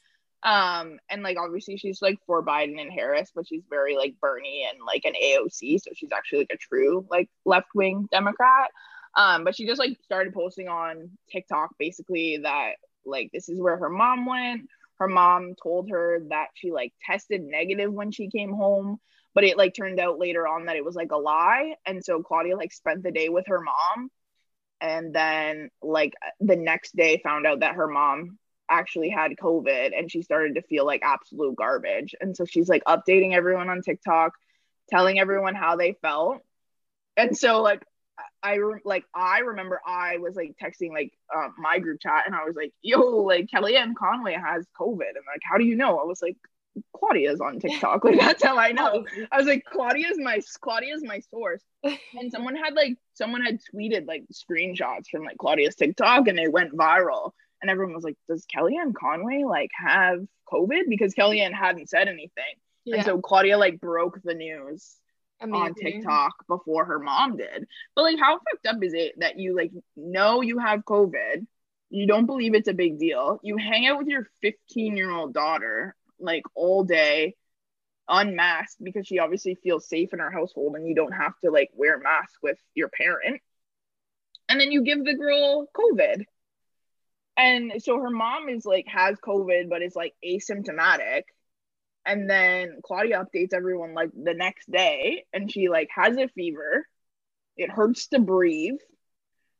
um, 0.44 0.98
and 1.08 1.22
like 1.22 1.38
obviously 1.38 1.78
she's 1.78 2.02
like 2.02 2.18
for 2.26 2.44
Biden 2.44 2.80
and 2.80 2.92
Harris, 2.92 3.32
but 3.34 3.48
she's 3.48 3.64
very 3.68 3.96
like 3.96 4.14
Bernie 4.20 4.68
and 4.70 4.78
like 4.86 5.04
an 5.06 5.14
AOC, 5.14 5.80
so 5.80 5.90
she's 5.94 6.12
actually 6.12 6.40
like 6.40 6.52
a 6.52 6.58
true 6.58 7.06
like 7.10 7.30
left 7.46 7.68
wing 7.74 8.08
Democrat. 8.12 8.70
Um, 9.16 9.44
but 9.44 9.56
she 9.56 9.66
just 9.66 9.78
like 9.78 9.96
started 10.04 10.34
posting 10.34 10.68
on 10.68 11.10
TikTok 11.32 11.70
basically 11.78 12.38
that 12.42 12.72
like 13.06 13.30
this 13.32 13.48
is 13.48 13.60
where 13.60 13.78
her 13.78 13.88
mom 13.88 14.26
went. 14.26 14.68
Her 14.98 15.08
mom 15.08 15.54
told 15.60 15.90
her 15.90 16.20
that 16.28 16.48
she 16.54 16.70
like 16.72 16.92
tested 17.04 17.42
negative 17.42 17.92
when 17.92 18.10
she 18.10 18.28
came 18.28 18.52
home, 18.52 18.98
but 19.34 19.44
it 19.44 19.56
like 19.56 19.74
turned 19.74 19.98
out 19.98 20.18
later 20.18 20.46
on 20.46 20.66
that 20.66 20.76
it 20.76 20.84
was 20.84 20.94
like 20.94 21.12
a 21.12 21.16
lie. 21.16 21.74
And 21.86 22.04
so 22.04 22.22
Claudia 22.22 22.56
like 22.56 22.72
spent 22.72 23.02
the 23.02 23.10
day 23.10 23.30
with 23.30 23.46
her 23.46 23.60
mom 23.60 24.10
and 24.80 25.14
then 25.14 25.70
like 25.82 26.12
the 26.40 26.56
next 26.56 26.94
day 26.94 27.18
found 27.24 27.46
out 27.46 27.60
that 27.60 27.76
her 27.76 27.88
mom 27.88 28.38
actually 28.78 29.10
had 29.10 29.32
COVID 29.40 29.96
and 29.96 30.10
she 30.10 30.22
started 30.22 30.56
to 30.56 30.62
feel 30.62 30.84
like 30.84 31.02
absolute 31.02 31.56
garbage. 31.56 32.14
And 32.20 32.36
so 32.36 32.44
she's 32.44 32.68
like 32.68 32.84
updating 32.84 33.32
everyone 33.34 33.68
on 33.68 33.82
TikTok, 33.82 34.32
telling 34.90 35.18
everyone 35.18 35.54
how 35.54 35.76
they 35.76 35.96
felt. 36.02 36.40
And 37.16 37.36
so 37.36 37.62
like 37.62 37.82
I 38.42 38.58
like 38.84 39.04
I 39.14 39.40
remember 39.40 39.80
I 39.84 40.18
was 40.18 40.36
like 40.36 40.56
texting 40.62 40.90
like 40.92 41.12
uh, 41.34 41.48
my 41.58 41.78
group 41.78 42.00
chat 42.00 42.24
and 42.26 42.34
I 42.34 42.44
was 42.44 42.54
like, 42.54 42.72
"Yo, 42.82 43.00
like 43.00 43.48
Kellyanne 43.52 43.94
Conway 43.96 44.34
has 44.34 44.66
COVID," 44.78 45.08
and 45.16 45.24
like, 45.26 45.40
"How 45.42 45.58
do 45.58 45.64
you 45.64 45.76
know?" 45.76 45.98
I 45.98 46.04
was 46.04 46.22
like, 46.22 46.36
"Claudia's 46.96 47.40
on 47.40 47.58
TikTok." 47.58 48.04
Like 48.04 48.20
that's 48.20 48.44
how 48.44 48.56
I 48.56 48.72
know. 48.72 49.04
I 49.32 49.38
was 49.38 49.46
like, 49.46 49.64
"Claudia's 49.64 50.18
my 50.18 50.40
Claudia's 50.60 51.02
my 51.02 51.20
source." 51.30 51.62
And 51.82 52.30
someone 52.30 52.56
had 52.56 52.74
like 52.74 52.96
someone 53.14 53.42
had 53.42 53.58
tweeted 53.74 54.06
like 54.06 54.24
screenshots 54.32 55.08
from 55.10 55.24
like 55.24 55.38
Claudia's 55.38 55.74
TikTok 55.74 56.28
and 56.28 56.38
they 56.38 56.48
went 56.48 56.76
viral 56.76 57.32
and 57.60 57.70
everyone 57.70 57.94
was 57.94 58.04
like, 58.04 58.16
"Does 58.28 58.46
Kellyanne 58.46 58.94
Conway 58.94 59.44
like 59.44 59.70
have 59.74 60.20
COVID?" 60.52 60.82
Because 60.88 61.14
Kellyanne 61.14 61.54
hadn't 61.54 61.88
said 61.88 62.08
anything, 62.08 62.54
yeah. 62.84 62.96
and 62.96 63.04
so 63.04 63.20
Claudia 63.20 63.58
like 63.58 63.80
broke 63.80 64.20
the 64.22 64.34
news 64.34 64.96
Amazing. 65.40 65.62
on 65.62 65.74
TikTok 65.74 66.32
before 66.48 66.84
her 66.86 66.98
mom 66.98 67.36
did. 67.36 67.66
But 67.94 68.02
like, 68.02 68.18
how 68.18 68.38
fucked 68.38 68.66
up 68.66 68.82
is 68.82 68.94
it 68.94 69.14
that 69.18 69.38
you 69.38 69.56
like 69.56 69.72
know 69.96 70.40
you 70.40 70.58
have 70.58 70.84
COVID, 70.84 71.46
you 71.90 72.06
don't 72.06 72.26
believe 72.26 72.54
it's 72.54 72.68
a 72.68 72.74
big 72.74 72.98
deal, 72.98 73.40
you 73.42 73.56
hang 73.56 73.86
out 73.86 73.98
with 73.98 74.08
your 74.08 74.28
15 74.42 74.96
year 74.96 75.10
old 75.10 75.34
daughter 75.34 75.94
like 76.18 76.44
all 76.54 76.84
day 76.84 77.34
unmasked 78.08 78.82
because 78.82 79.06
she 79.06 79.18
obviously 79.18 79.54
feels 79.54 79.88
safe 79.88 80.12
in 80.12 80.18
her 80.18 80.30
household 80.30 80.76
and 80.76 80.86
you 80.86 80.94
don't 80.94 81.12
have 81.12 81.32
to 81.42 81.50
like 81.50 81.70
wear 81.74 81.96
a 81.96 82.02
mask 82.02 82.34
with 82.42 82.58
your 82.74 82.88
parent 82.88 83.40
and 84.48 84.60
then 84.60 84.70
you 84.70 84.82
give 84.82 85.02
the 85.04 85.14
girl 85.14 85.66
covid 85.74 86.24
and 87.36 87.72
so 87.78 88.00
her 88.00 88.10
mom 88.10 88.48
is 88.48 88.64
like 88.64 88.86
has 88.88 89.16
COVID, 89.18 89.68
but 89.68 89.82
is 89.82 89.96
like 89.96 90.14
asymptomatic. 90.24 91.22
And 92.06 92.28
then 92.28 92.80
Claudia 92.84 93.24
updates 93.24 93.54
everyone 93.54 93.94
like 93.94 94.10
the 94.12 94.34
next 94.34 94.70
day, 94.70 95.24
and 95.32 95.50
she 95.50 95.68
like 95.68 95.88
has 95.94 96.16
a 96.16 96.28
fever. 96.28 96.86
It 97.56 97.70
hurts 97.70 98.08
to 98.08 98.18
breathe. 98.18 98.78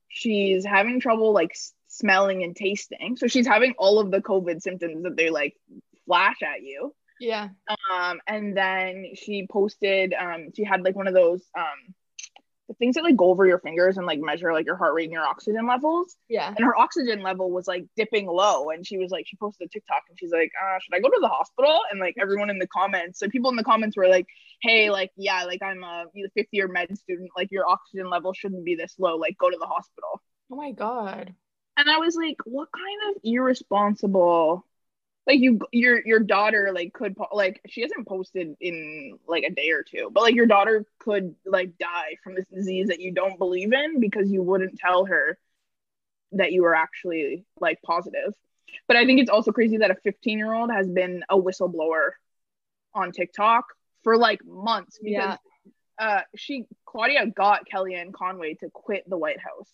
She's 0.09 0.65
having 0.65 1.01
trouble 1.01 1.33
like 1.33 1.57
smelling 1.89 2.43
and 2.43 2.55
tasting. 2.55 3.17
So 3.17 3.27
she's 3.27 3.47
having 3.47 3.75
all 3.79 3.99
of 3.99 4.11
the 4.11 4.21
COVID 4.21 4.61
symptoms 4.61 5.05
that 5.05 5.17
they 5.17 5.31
like 5.31 5.55
flash 6.07 6.43
at 6.43 6.63
you. 6.63 6.95
Yeah. 7.21 7.49
Um, 7.93 8.21
and 8.27 8.57
then 8.57 9.13
she 9.15 9.47
posted, 9.51 10.13
um, 10.13 10.49
she 10.55 10.65
had 10.65 10.83
like 10.83 10.97
one 10.97 11.07
of 11.07 11.15
those 11.15 11.43
um 11.57 11.95
the 12.69 12.75
things 12.75 12.95
that 12.95 13.05
like 13.05 13.17
go 13.17 13.27
over 13.27 13.47
your 13.47 13.59
fingers 13.59 13.99
and 13.99 14.07
like 14.07 14.19
measure 14.21 14.53
like 14.53 14.67
your 14.67 14.77
heart 14.77 14.95
rate 14.95 15.05
and 15.05 15.13
your 15.13 15.27
oxygen 15.27 15.67
levels. 15.67 16.17
Yeah. 16.29 16.49
And 16.49 16.65
her 16.65 16.79
oxygen 16.79 17.23
level 17.23 17.51
was 17.51 17.67
like 17.67 17.85
dipping 17.97 18.27
low. 18.27 18.71
And 18.71 18.87
she 18.87 18.97
was 18.97 19.11
like, 19.11 19.27
she 19.27 19.37
posted 19.37 19.67
a 19.67 19.69
TikTok 19.69 20.03
and 20.09 20.19
she's 20.19 20.33
like, 20.33 20.51
uh, 20.63 20.79
should 20.81 20.95
I 20.95 21.01
go 21.01 21.09
to 21.09 21.19
the 21.21 21.29
hospital? 21.29 21.81
And 21.91 22.01
like 22.01 22.15
everyone 22.19 22.51
in 22.51 22.59
the 22.59 22.67
comments, 22.67 23.19
so 23.19 23.29
people 23.29 23.51
in 23.51 23.57
the 23.57 23.65
comments 23.65 23.97
were 23.97 24.09
like, 24.09 24.27
hey, 24.63 24.91
like, 24.91 25.11
yeah, 25.17 25.45
like 25.45 25.63
I'm 25.63 25.85
a 25.85 26.07
fifth 26.35 26.49
year 26.53 26.69
med 26.69 26.97
student, 26.97 27.31
like 27.37 27.51
your 27.51 27.69
oxygen 27.69 28.09
level 28.09 28.33
shouldn't 28.33 28.65
be 28.65 28.77
this 28.77 28.95
low, 28.99 29.17
like 29.17 29.37
go 29.39 29.51
to 29.51 29.59
the 29.59 29.67
hospital. 29.67 30.23
Oh 30.51 30.57
my 30.57 30.73
God. 30.73 31.35
And 31.77 31.91
I 31.91 31.99
was 31.99 32.17
like, 32.17 32.37
what 32.45 32.69
kind 32.73 33.17
of 33.17 33.21
irresponsible 33.25 34.65
like 35.27 35.41
you 35.41 35.59
your 35.73 36.05
your 36.07 36.21
daughter 36.21 36.71
like 36.75 36.93
could 36.93 37.17
like 37.33 37.61
she 37.67 37.83
hasn't 37.83 38.07
posted 38.07 38.57
in 38.61 39.19
like 39.27 39.45
a 39.45 39.51
day 39.51 39.71
or 39.71 39.83
two 39.83 40.11
but 40.13 40.23
like 40.23 40.35
your 40.35 40.47
daughter 40.47 40.85
could 40.99 41.35
like 41.47 41.77
die 41.79 42.17
from 42.23 42.35
this 42.35 42.47
disease 42.47 42.89
that 42.89 43.01
you 43.01 43.13
don't 43.13 43.39
believe 43.39 43.73
in 43.73 44.01
because 44.01 44.31
you 44.31 44.43
wouldn't 44.43 44.79
tell 44.79 45.07
her 45.07 45.39
that 46.33 46.53
you 46.53 46.63
were 46.63 46.75
actually 46.75 47.45
like 47.61 47.81
positive. 47.83 48.35
But 48.89 48.97
i 48.97 49.07
think 49.07 49.21
it's 49.21 49.31
also 49.31 49.53
crazy 49.53 49.79
that 49.79 49.91
a 49.91 49.95
15 49.95 50.39
year 50.39 50.53
old 50.53 50.71
has 50.71 50.89
been 50.89 51.23
a 51.29 51.39
whistleblower 51.39 52.11
on 52.95 53.13
tiktok 53.13 53.67
for 54.03 54.17
like 54.17 54.45
months 54.45 54.99
because 55.03 55.39
yeah. 55.99 56.07
uh 56.07 56.21
she 56.37 56.67
claudia 56.85 57.27
got 57.27 57.69
kellyanne 57.73 58.13
conway 58.13 58.55
to 58.55 58.69
quit 58.71 59.09
the 59.09 59.17
white 59.17 59.39
house. 59.41 59.71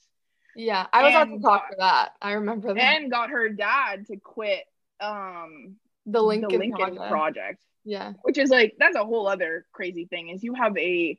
Yeah 0.54 0.86
i 0.92 1.02
was 1.02 1.28
to 1.28 1.42
talk 1.42 1.68
for 1.70 1.76
that. 1.78 2.10
I 2.20 2.32
remember 2.32 2.74
that. 2.74 2.82
And 2.82 3.10
got 3.10 3.30
her 3.30 3.48
dad 3.48 4.06
to 4.08 4.16
quit 4.16 4.64
um 5.00 5.76
the 6.06 6.20
Lincoln, 6.20 6.48
the 6.48 6.58
Lincoln 6.58 6.96
Project. 6.96 7.10
Project. 7.10 7.58
Yeah. 7.84 8.12
Which 8.22 8.38
is 8.38 8.50
like 8.50 8.74
that's 8.78 8.96
a 8.96 9.04
whole 9.04 9.26
other 9.26 9.66
crazy 9.72 10.06
thing 10.06 10.28
is 10.28 10.42
you 10.42 10.54
have 10.54 10.76
a 10.76 11.18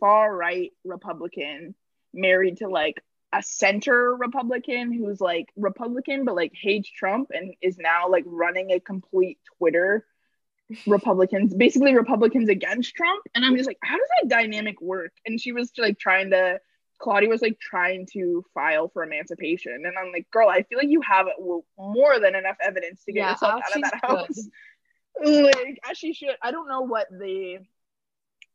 far 0.00 0.34
right 0.34 0.72
Republican 0.84 1.74
married 2.12 2.58
to 2.58 2.68
like 2.68 3.02
a 3.32 3.42
center 3.42 4.14
Republican 4.14 4.92
who's 4.92 5.20
like 5.20 5.48
Republican 5.56 6.24
but 6.24 6.36
like 6.36 6.52
hates 6.54 6.90
Trump 6.90 7.30
and 7.32 7.54
is 7.60 7.78
now 7.78 8.08
like 8.08 8.24
running 8.26 8.70
a 8.70 8.80
complete 8.80 9.38
Twitter 9.58 10.06
Republicans 10.86 11.54
basically 11.54 11.94
Republicans 11.94 12.48
against 12.48 12.94
Trump 12.94 13.22
and 13.34 13.44
I'm 13.44 13.56
just 13.56 13.66
like 13.66 13.78
how 13.82 13.96
does 13.96 14.08
that 14.22 14.28
dynamic 14.28 14.80
work 14.80 15.12
and 15.26 15.40
she 15.40 15.52
was 15.52 15.72
like 15.78 15.98
trying 15.98 16.30
to 16.30 16.60
Claudia 17.04 17.28
was 17.28 17.42
like 17.42 17.60
trying 17.60 18.06
to 18.14 18.42
file 18.54 18.88
for 18.88 19.04
emancipation, 19.04 19.74
and 19.84 19.92
I'm 19.98 20.10
like, 20.10 20.30
girl, 20.30 20.48
I 20.48 20.62
feel 20.62 20.78
like 20.78 20.88
you 20.88 21.02
have 21.02 21.26
more 21.76 22.18
than 22.18 22.34
enough 22.34 22.56
evidence 22.62 23.04
to 23.04 23.12
get 23.12 23.20
yeah, 23.20 23.30
yourself 23.32 23.52
oh, 23.54 23.58
out 23.58 23.76
of 23.76 23.82
that 23.82 24.00
house. 24.02 24.48
like 25.22 25.78
as 25.88 25.98
she 25.98 26.14
should. 26.14 26.34
I 26.42 26.50
don't 26.50 26.66
know 26.66 26.80
what 26.80 27.06
the, 27.10 27.58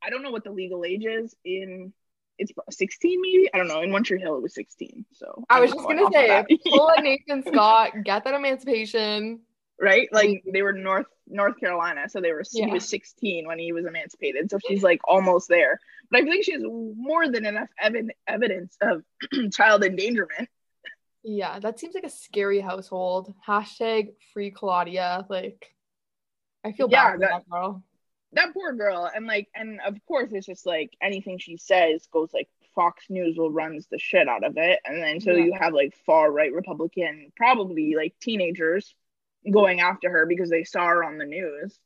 I 0.04 0.10
don't 0.10 0.24
know 0.24 0.32
what 0.32 0.44
the 0.44 0.52
legal 0.52 0.84
age 0.84 1.06
is 1.06 1.36
in. 1.46 1.94
It's 2.40 2.52
16 2.72 3.22
maybe. 3.22 3.50
I 3.54 3.58
don't 3.60 3.68
know. 3.68 3.82
In 3.82 3.92
One 3.92 4.04
Tree 4.04 4.20
Hill, 4.20 4.38
it 4.38 4.42
was 4.42 4.56
16. 4.56 5.06
So 5.14 5.46
I 5.48 5.60
was 5.60 5.72
just 5.72 5.88
gonna 5.88 6.08
say, 6.12 6.44
pull 6.70 6.88
a 6.98 7.02
Nathan 7.02 7.44
Scott, 7.46 7.92
get 8.04 8.24
that 8.24 8.34
emancipation. 8.34 9.42
Right, 9.82 10.10
like 10.12 10.30
mm-hmm. 10.30 10.52
they 10.52 10.62
were 10.62 10.74
North 10.74 11.08
North 11.26 11.60
Carolina, 11.60 12.10
so 12.10 12.20
they 12.20 12.34
were 12.34 12.44
yeah. 12.52 12.66
he 12.66 12.74
was 12.74 12.90
16 12.90 13.48
when 13.48 13.60
he 13.60 13.72
was 13.72 13.86
emancipated. 13.86 14.50
So 14.52 14.60
she's 14.68 14.84
like 14.84 15.00
almost 15.08 15.48
there. 15.48 15.80
But 16.12 16.22
I 16.22 16.24
think 16.26 16.44
she 16.44 16.54
has 16.54 16.64
more 16.64 17.30
than 17.30 17.46
enough 17.46 17.70
ev- 17.82 18.10
evidence 18.28 18.76
of 18.82 19.04
child 19.54 19.84
endangerment. 19.84 20.50
Yeah, 21.24 21.60
that 21.60 21.80
seems 21.80 21.96
like 21.96 22.06
a 22.06 22.10
scary 22.10 22.60
household. 22.60 23.34
Hashtag 23.48 24.14
free 24.34 24.52
Claudia. 24.52 25.26
Like, 25.30 25.74
I 26.64 26.72
feel 26.72 26.88
yeah, 26.90 27.12
bad 27.12 27.22
that, 27.22 27.30
that 27.30 27.50
girl. 27.50 27.84
That 28.34 28.54
poor 28.54 28.74
girl. 28.74 29.10
And 29.14 29.28
like, 29.28 29.48
and 29.54 29.80
of 29.86 29.96
course, 30.08 30.32
it's 30.32 30.46
just 30.46 30.66
like 30.66 30.96
anything 31.02 31.38
she 31.38 31.58
says 31.58 32.08
goes 32.12 32.30
like 32.34 32.50
Fox 32.74 33.06
News 33.10 33.38
will 33.38 33.52
runs 33.52 33.88
the 33.88 34.00
shit 34.00 34.28
out 34.28 34.44
of 34.44 34.58
it. 34.58 34.80
And 34.86 35.02
then 35.02 35.20
so 35.20 35.32
yeah. 35.32 35.46
you 35.46 35.54
have 35.60 35.74
like 35.74 35.96
far 36.06 36.32
right 36.32 36.54
Republican, 36.54 37.32
probably 37.36 37.96
like 37.96 38.14
teenagers 38.22 38.96
going 39.52 39.80
after 39.80 40.10
her 40.10 40.26
because 40.26 40.50
they 40.50 40.64
saw 40.64 40.86
her 40.86 41.04
on 41.04 41.18
the 41.18 41.26
news 41.26 41.80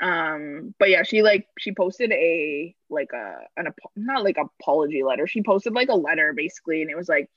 um 0.00 0.74
but 0.78 0.90
yeah 0.90 1.02
she 1.02 1.22
like 1.22 1.46
she 1.58 1.72
posted 1.72 2.12
a 2.12 2.74
like 2.88 3.10
a 3.12 3.38
an 3.56 3.66
not 3.96 4.22
like 4.22 4.36
apology 4.38 5.02
letter 5.02 5.26
she 5.26 5.42
posted 5.42 5.72
like 5.72 5.88
a 5.88 5.94
letter 5.94 6.32
basically 6.32 6.82
and 6.82 6.90
it 6.90 6.96
was 6.96 7.08
like 7.08 7.28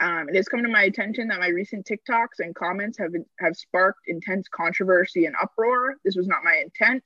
um, 0.00 0.28
it 0.28 0.36
has 0.36 0.48
come 0.48 0.62
to 0.62 0.68
my 0.68 0.84
attention 0.84 1.28
that 1.28 1.40
my 1.40 1.48
recent 1.48 1.86
TikToks 1.86 2.38
and 2.38 2.54
comments 2.54 2.98
have 2.98 3.12
have 3.40 3.56
sparked 3.56 4.00
intense 4.06 4.46
controversy 4.48 5.26
and 5.26 5.34
uproar. 5.40 5.96
This 6.04 6.16
was 6.16 6.28
not 6.28 6.44
my 6.44 6.54
intent. 6.62 7.02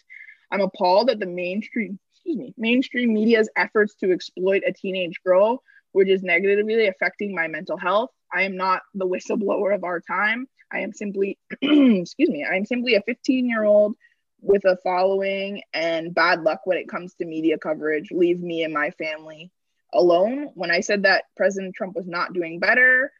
I'm 0.50 0.60
appalled 0.60 1.08
at 1.08 1.18
the 1.18 1.26
mainstream, 1.26 1.98
excuse 2.12 2.36
me, 2.36 2.54
mainstream 2.58 3.14
media's 3.14 3.48
efforts 3.56 3.94
to 3.96 4.12
exploit 4.12 4.62
a 4.66 4.72
teenage 4.72 5.20
girl, 5.24 5.62
which 5.92 6.08
is 6.08 6.22
negatively 6.22 6.86
affecting 6.86 7.34
my 7.34 7.48
mental 7.48 7.76
health. 7.76 8.10
I 8.32 8.42
am 8.42 8.56
not 8.56 8.82
the 8.94 9.06
whistleblower 9.06 9.74
of 9.74 9.84
our 9.84 10.00
time. 10.00 10.46
I 10.72 10.80
am 10.80 10.92
simply, 10.92 11.38
excuse 11.62 12.30
me, 12.30 12.46
I 12.50 12.56
am 12.56 12.64
simply 12.64 12.94
a 12.94 13.02
15 13.02 13.48
year 13.48 13.64
old 13.64 13.94
with 14.40 14.64
a 14.64 14.76
following 14.82 15.62
and 15.72 16.14
bad 16.14 16.42
luck 16.42 16.60
when 16.64 16.78
it 16.78 16.88
comes 16.88 17.14
to 17.14 17.24
media 17.24 17.58
coverage. 17.58 18.10
Leave 18.10 18.40
me 18.40 18.64
and 18.64 18.74
my 18.74 18.90
family 18.90 19.50
alone. 19.92 20.50
When 20.54 20.70
I 20.70 20.80
said 20.80 21.04
that 21.04 21.24
President 21.36 21.74
Trump 21.74 21.94
was 21.94 22.08
not 22.08 22.32
doing 22.32 22.58
better, 22.58 23.12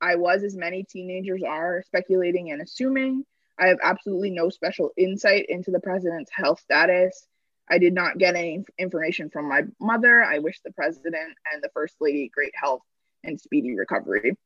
I 0.00 0.16
was, 0.16 0.42
as 0.42 0.56
many 0.56 0.84
teenagers 0.84 1.42
are, 1.46 1.82
speculating 1.86 2.50
and 2.50 2.62
assuming. 2.62 3.24
I 3.58 3.68
have 3.68 3.78
absolutely 3.82 4.30
no 4.30 4.48
special 4.48 4.90
insight 4.96 5.46
into 5.48 5.70
the 5.70 5.80
president's 5.80 6.30
health 6.32 6.60
status. 6.60 7.26
I 7.70 7.78
did 7.78 7.94
not 7.94 8.18
get 8.18 8.34
any 8.34 8.64
information 8.78 9.30
from 9.30 9.48
my 9.48 9.62
mother. 9.80 10.22
I 10.22 10.38
wish 10.38 10.60
the 10.64 10.72
president 10.72 11.36
and 11.52 11.62
the 11.62 11.70
first 11.72 11.94
lady 12.00 12.30
great 12.34 12.52
health 12.54 12.82
and 13.24 13.40
speedy 13.40 13.76
recovery 13.76 14.36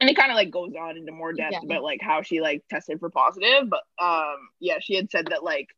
and 0.00 0.10
it 0.10 0.16
kind 0.16 0.30
of 0.30 0.36
like 0.36 0.50
goes 0.50 0.72
on 0.78 0.96
into 0.96 1.12
more 1.12 1.32
depth 1.32 1.52
yeah. 1.52 1.60
about 1.64 1.82
like 1.82 2.00
how 2.02 2.22
she 2.22 2.40
like 2.40 2.62
tested 2.68 3.00
for 3.00 3.10
positive 3.10 3.68
but 3.68 3.82
um 4.02 4.36
yeah 4.60 4.76
she 4.80 4.94
had 4.94 5.10
said 5.10 5.26
that 5.28 5.44
like 5.44 5.68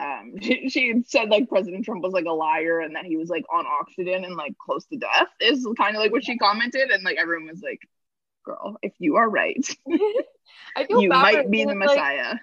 um 0.00 0.34
she, 0.40 0.68
she 0.68 0.88
had 0.88 1.06
said 1.06 1.28
like 1.28 1.48
president 1.48 1.84
trump 1.84 2.02
was 2.02 2.12
like 2.12 2.26
a 2.26 2.32
liar 2.32 2.80
and 2.80 2.96
that 2.96 3.04
he 3.04 3.16
was 3.16 3.28
like 3.28 3.44
on 3.52 3.66
oxygen 3.66 4.24
and 4.24 4.36
like 4.36 4.56
close 4.58 4.84
to 4.86 4.96
death 4.96 5.28
is 5.40 5.66
kind 5.76 5.96
of 5.96 6.00
like 6.00 6.12
what 6.12 6.24
she 6.24 6.38
commented 6.38 6.90
and 6.90 7.02
like 7.02 7.18
everyone 7.18 7.48
was 7.48 7.62
like 7.62 7.80
girl 8.44 8.76
if 8.82 8.92
you 8.98 9.16
are 9.16 9.28
right 9.28 9.76
I 10.76 10.84
feel 10.86 11.02
you 11.02 11.08
might 11.08 11.50
be 11.50 11.64
the 11.64 11.74
messiah 11.74 12.30
like, 12.30 12.40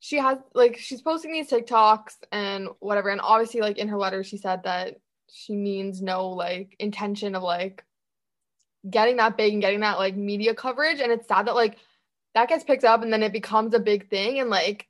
she 0.00 0.18
has 0.18 0.38
like 0.54 0.76
she's 0.76 1.02
posting 1.02 1.32
these 1.32 1.50
tiktoks 1.50 2.14
and 2.30 2.68
whatever 2.80 3.08
and 3.08 3.20
obviously 3.20 3.60
like 3.60 3.78
in 3.78 3.88
her 3.88 3.96
letter 3.96 4.22
she 4.22 4.36
said 4.36 4.62
that 4.64 4.96
she 5.28 5.54
means 5.54 6.02
no 6.02 6.28
like 6.28 6.76
intention 6.78 7.34
of 7.34 7.42
like 7.42 7.84
getting 8.88 9.16
that 9.16 9.36
big 9.36 9.52
and 9.52 9.62
getting 9.62 9.80
that 9.80 9.98
like 9.98 10.16
media 10.16 10.54
coverage 10.54 11.00
and 11.00 11.10
it's 11.10 11.26
sad 11.26 11.46
that 11.46 11.54
like 11.54 11.76
that 12.34 12.48
gets 12.48 12.64
picked 12.64 12.84
up 12.84 13.02
and 13.02 13.12
then 13.12 13.22
it 13.22 13.32
becomes 13.32 13.74
a 13.74 13.80
big 13.80 14.08
thing 14.08 14.38
and 14.38 14.50
like 14.50 14.86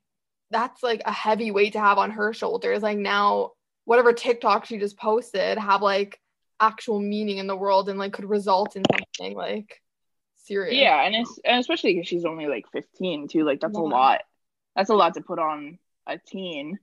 that's 0.51 0.83
like 0.83 1.03
a 1.05 1.13
heavy 1.13 1.51
weight 1.51 1.73
to 1.73 1.81
have 1.81 1.99
on 1.99 2.11
her 2.11 2.33
shoulders. 2.33 2.83
Like 2.83 2.99
now 2.99 3.53
whatever 3.85 4.13
tiktok 4.13 4.65
she 4.65 4.79
just 4.79 4.99
posted 4.99 5.59
have 5.59 5.83
like 5.83 6.21
actual 6.59 7.01
meaning 7.01 7.39
in 7.39 7.47
the 7.47 7.57
world 7.57 7.89
and 7.89 7.99
like 7.99 8.13
could 8.13 8.29
result 8.29 8.77
in 8.77 8.83
something 8.91 9.37
like 9.37 9.81
serious. 10.37 10.75
Yeah 10.75 11.03
and 11.05 11.15
it's 11.15 11.39
and 11.45 11.61
especially 11.61 11.95
because 11.95 12.09
she's 12.09 12.25
only 12.25 12.47
like 12.47 12.65
15 12.73 13.29
too 13.29 13.45
like 13.45 13.61
that's 13.61 13.75
yeah. 13.75 13.81
a 13.81 13.83
lot 13.83 14.21
that's 14.77 14.91
a 14.91 14.95
lot 14.95 15.15
to 15.15 15.21
put 15.21 15.39
on 15.39 15.79
a 16.07 16.19
teen. 16.19 16.79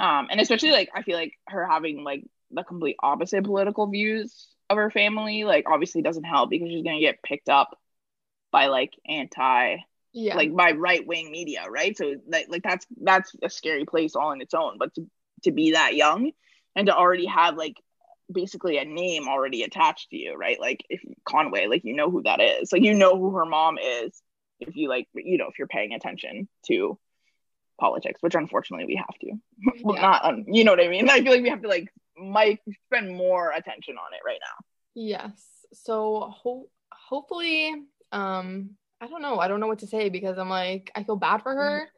Um 0.00 0.28
and 0.30 0.40
especially 0.40 0.72
like 0.72 0.90
i 0.94 1.02
feel 1.02 1.16
like 1.16 1.32
her 1.48 1.66
having 1.66 2.04
like 2.04 2.24
the 2.50 2.62
complete 2.62 2.96
opposite 3.02 3.44
political 3.44 3.86
views 3.86 4.48
of 4.68 4.76
her 4.76 4.90
family 4.90 5.44
like 5.44 5.64
obviously 5.68 6.02
doesn't 6.02 6.24
help 6.24 6.50
because 6.50 6.68
she's 6.68 6.84
gonna 6.84 7.00
get 7.00 7.22
picked 7.22 7.48
up 7.48 7.78
by 8.52 8.66
like 8.66 8.92
anti 9.06 9.76
yeah. 10.16 10.34
like 10.34 10.54
by 10.54 10.72
right 10.72 11.06
wing 11.06 11.30
media 11.30 11.66
right? 11.68 11.96
So 11.96 12.14
that, 12.30 12.50
like 12.50 12.62
that's 12.62 12.86
that's 13.02 13.32
a 13.42 13.50
scary 13.50 13.84
place 13.84 14.16
all 14.16 14.32
in 14.32 14.40
its 14.40 14.54
own. 14.54 14.78
But 14.78 14.94
to 14.94 15.06
to 15.44 15.52
be 15.52 15.72
that 15.72 15.94
young 15.94 16.32
and 16.74 16.86
to 16.86 16.96
already 16.96 17.26
have 17.26 17.56
like 17.56 17.76
basically 18.32 18.78
a 18.78 18.84
name 18.84 19.28
already 19.28 19.62
attached 19.62 20.10
to 20.10 20.16
you 20.16 20.34
right? 20.34 20.58
Like 20.58 20.84
if 20.88 21.02
conway 21.28 21.66
like 21.66 21.84
you 21.84 21.94
know 21.94 22.10
who 22.10 22.22
that 22.22 22.40
is. 22.40 22.72
Like 22.72 22.82
you 22.82 22.94
know 22.94 23.16
who 23.18 23.32
her 23.36 23.44
mom 23.44 23.76
is 23.78 24.20
if 24.58 24.74
you 24.74 24.88
like 24.88 25.06
you 25.14 25.36
know 25.36 25.48
if 25.48 25.58
you're 25.58 25.68
paying 25.68 25.92
attention 25.92 26.48
to 26.68 26.98
politics 27.78 28.22
which 28.22 28.34
unfortunately 28.34 28.86
we 28.86 28.96
have 28.96 29.18
to 29.20 29.32
well 29.84 30.00
not 30.00 30.24
um, 30.24 30.44
you 30.48 30.64
know 30.64 30.72
what 30.72 30.80
i 30.80 30.88
mean 30.88 31.08
i 31.10 31.20
feel 31.20 31.32
like 31.32 31.42
we 31.42 31.48
have 31.48 31.62
to 31.62 31.68
like 31.68 31.88
might 32.18 32.60
spend 32.86 33.14
more 33.14 33.52
attention 33.52 33.96
on 33.96 34.14
it 34.14 34.20
right 34.24 34.38
now. 34.40 34.64
Yes. 34.94 35.42
So 35.72 36.32
ho- 36.34 36.68
hopefully, 36.90 37.74
um, 38.12 38.70
I 39.00 39.06
don't 39.08 39.22
know. 39.22 39.38
I 39.38 39.48
don't 39.48 39.60
know 39.60 39.66
what 39.66 39.80
to 39.80 39.86
say 39.86 40.08
because 40.08 40.38
I'm 40.38 40.48
like, 40.48 40.90
I 40.94 41.02
feel 41.02 41.16
bad 41.16 41.42
for 41.42 41.54
her. 41.54 41.88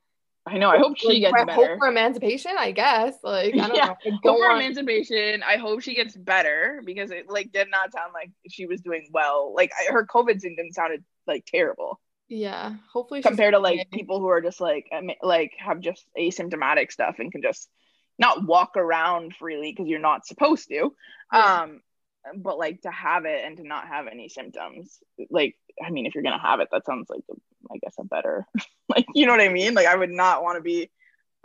I 0.47 0.57
know. 0.57 0.71
I 0.71 0.79
hope 0.79 0.97
she 0.97 1.09
like, 1.09 1.21
gets 1.21 1.35
I 1.35 1.45
better. 1.45 1.69
Hope 1.69 1.79
for 1.79 1.89
emancipation, 1.89 2.53
I 2.59 2.73
guess. 2.73 3.17
Like, 3.23 3.55
I 3.55 3.69
don't 3.69 3.77
yeah. 3.77 3.95
know. 4.05 4.19
Hope 4.25 4.39
for 4.39 4.51
emancipation. 4.51 5.43
I 5.43 5.57
hope 5.57 5.83
she 5.83 5.95
gets 5.95 6.17
better 6.17 6.83
because 6.85 7.11
it 7.11 7.29
like 7.29 7.53
did 7.53 7.71
not 7.71 7.93
sound 7.93 8.15
like 8.15 8.31
she 8.49 8.67
was 8.67 8.81
doing 8.81 9.09
well. 9.13 9.53
Like 9.55 9.71
I, 9.79 9.93
her 9.93 10.07
COVID 10.07 10.41
symptoms 10.41 10.75
sounded 10.75 11.05
like 11.27 11.45
terrible. 11.47 12.01
Yeah, 12.29 12.75
hopefully. 12.93 13.23
Compared 13.23 13.55
to 13.55 13.59
like 13.59 13.91
people 13.91 14.21
who 14.21 14.29
are 14.29 14.43
just 14.43 14.61
like 14.61 14.91
like 15.23 15.53
have 15.59 15.81
just 15.81 16.05
asymptomatic 16.19 16.93
stuff 16.93 17.17
and 17.19 17.33
can 17.33 17.43
just 17.43 17.69
not 18.19 18.45
walk 18.45 18.77
around 18.77 19.35
freely 19.37 19.73
because 19.73 19.89
you're 19.89 19.99
not 20.01 20.27
supposed 20.27 20.69
to. 20.69 20.95
Yeah. 21.33 21.63
Um, 21.63 21.81
but 22.37 22.59
like 22.59 22.83
to 22.83 22.91
have 22.91 23.25
it 23.25 23.45
and 23.45 23.57
to 23.57 23.63
not 23.67 23.89
have 23.89 24.07
any 24.07 24.29
symptoms 24.29 24.99
like 25.31 25.57
i 25.85 25.91
mean 25.91 26.07
if 26.07 26.15
you're 26.15 26.25
gonna 26.25 26.41
have 26.41 26.61
it 26.61 26.69
that 26.73 26.85
sounds 26.85 27.09
like 27.09 27.23
I 27.71 27.79
guess 27.79 27.95
a 27.99 28.05
better 28.05 28.47
like 28.89 29.07
you 29.15 29.27
know 29.27 29.33
what 29.33 29.41
i 29.41 29.49
mean 29.49 29.75
like 29.75 29.87
i 29.87 29.97
would 29.97 30.11
not 30.11 30.43
want 30.43 30.57
to 30.57 30.63
be 30.63 30.91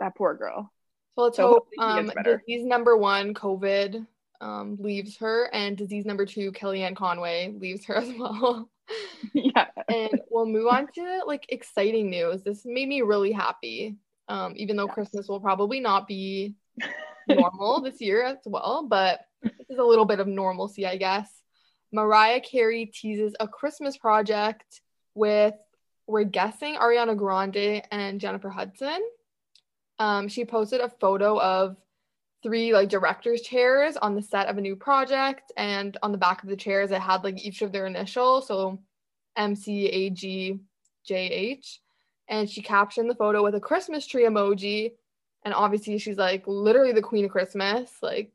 that 0.00 0.14
poor 0.16 0.34
girl 0.34 0.70
so 1.16 1.22
let's 1.22 1.36
so 1.36 1.48
hope 1.48 1.68
um 1.78 2.10
disease 2.24 2.66
number 2.66 2.96
one 2.96 3.34
covid 3.34 4.06
um 4.40 4.76
leaves 4.80 5.16
her 5.18 5.48
and 5.52 5.76
disease 5.76 6.04
number 6.04 6.26
two 6.26 6.52
kellyanne 6.52 6.96
conway 6.96 7.54
leaves 7.58 7.84
her 7.86 7.96
as 7.96 8.12
well 8.18 8.68
yeah 9.32 9.66
and 9.88 10.20
we'll 10.30 10.46
move 10.46 10.66
on 10.66 10.86
to 10.92 11.22
like 11.26 11.46
exciting 11.48 12.10
news 12.10 12.42
this 12.42 12.64
made 12.64 12.88
me 12.88 13.02
really 13.02 13.32
happy 13.32 13.96
um 14.28 14.52
even 14.56 14.76
though 14.76 14.86
yes. 14.86 14.94
christmas 14.94 15.28
will 15.28 15.40
probably 15.40 15.80
not 15.80 16.06
be 16.06 16.54
normal 17.28 17.80
this 17.80 18.00
year 18.00 18.22
as 18.22 18.38
well 18.46 18.86
but 18.88 19.20
this 19.44 19.70
is 19.70 19.78
a 19.78 19.84
little 19.84 20.04
bit 20.04 20.20
of 20.20 20.26
normalcy, 20.26 20.86
I 20.86 20.96
guess. 20.96 21.30
Mariah 21.92 22.40
Carey 22.40 22.86
teases 22.86 23.34
a 23.38 23.46
Christmas 23.46 23.96
project 23.96 24.80
with, 25.14 25.54
we're 26.06 26.24
guessing, 26.24 26.76
Ariana 26.76 27.16
Grande 27.16 27.82
and 27.90 28.20
Jennifer 28.20 28.50
Hudson. 28.50 29.00
Um, 29.98 30.28
she 30.28 30.44
posted 30.44 30.80
a 30.80 30.88
photo 30.88 31.40
of 31.40 31.76
three 32.42 32.74
like 32.74 32.88
director's 32.88 33.42
chairs 33.42 33.96
on 33.96 34.14
the 34.14 34.22
set 34.22 34.48
of 34.48 34.58
a 34.58 34.60
new 34.60 34.76
project, 34.76 35.52
and 35.56 35.96
on 36.02 36.12
the 36.12 36.18
back 36.18 36.42
of 36.42 36.48
the 36.48 36.56
chairs, 36.56 36.90
it 36.90 37.00
had 37.00 37.22
like 37.22 37.44
each 37.44 37.62
of 37.62 37.70
their 37.70 37.86
initials, 37.86 38.48
so 38.48 38.80
M 39.36 39.54
C 39.54 39.86
A 39.86 40.10
G 40.10 40.60
J 41.04 41.16
H. 41.16 41.80
And 42.28 42.48
she 42.48 42.62
captioned 42.62 43.10
the 43.10 43.14
photo 43.14 43.42
with 43.42 43.54
a 43.54 43.60
Christmas 43.60 44.06
tree 44.06 44.24
emoji. 44.24 44.92
And 45.44 45.52
obviously, 45.52 45.98
she's 45.98 46.16
like 46.16 46.44
literally 46.46 46.92
the 46.92 47.02
queen 47.02 47.26
of 47.26 47.30
Christmas. 47.30 47.90
Like, 48.02 48.32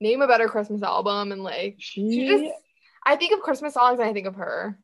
name 0.00 0.22
a 0.22 0.26
better 0.26 0.48
Christmas 0.48 0.82
album 0.82 1.32
and 1.32 1.42
like 1.42 1.76
she, 1.78 2.10
she 2.10 2.26
just 2.26 2.54
I 3.04 3.16
think 3.16 3.34
of 3.34 3.40
Christmas 3.40 3.74
songs 3.74 3.98
and 3.98 4.08
I 4.08 4.12
think 4.12 4.26
of 4.26 4.36
her. 4.36 4.78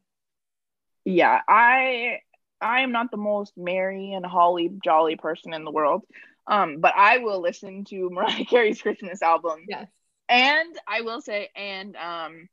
Yeah, 1.04 1.40
I 1.48 2.20
I 2.60 2.80
am 2.80 2.92
not 2.92 3.10
the 3.10 3.16
most 3.16 3.52
merry 3.56 4.12
and 4.12 4.24
holly 4.24 4.70
jolly 4.82 5.16
person 5.16 5.52
in 5.52 5.64
the 5.64 5.70
world. 5.70 6.02
Um, 6.48 6.80
but 6.80 6.94
I 6.96 7.18
will 7.18 7.40
listen 7.40 7.84
to 7.86 8.10
Mariah 8.12 8.44
Carey's 8.44 8.80
Christmas 8.80 9.22
album. 9.22 9.64
Yes. 9.68 9.88
And 10.28 10.76
I 10.86 11.02
will 11.02 11.20
say, 11.20 11.50
and 11.54 11.96
um 11.96 12.48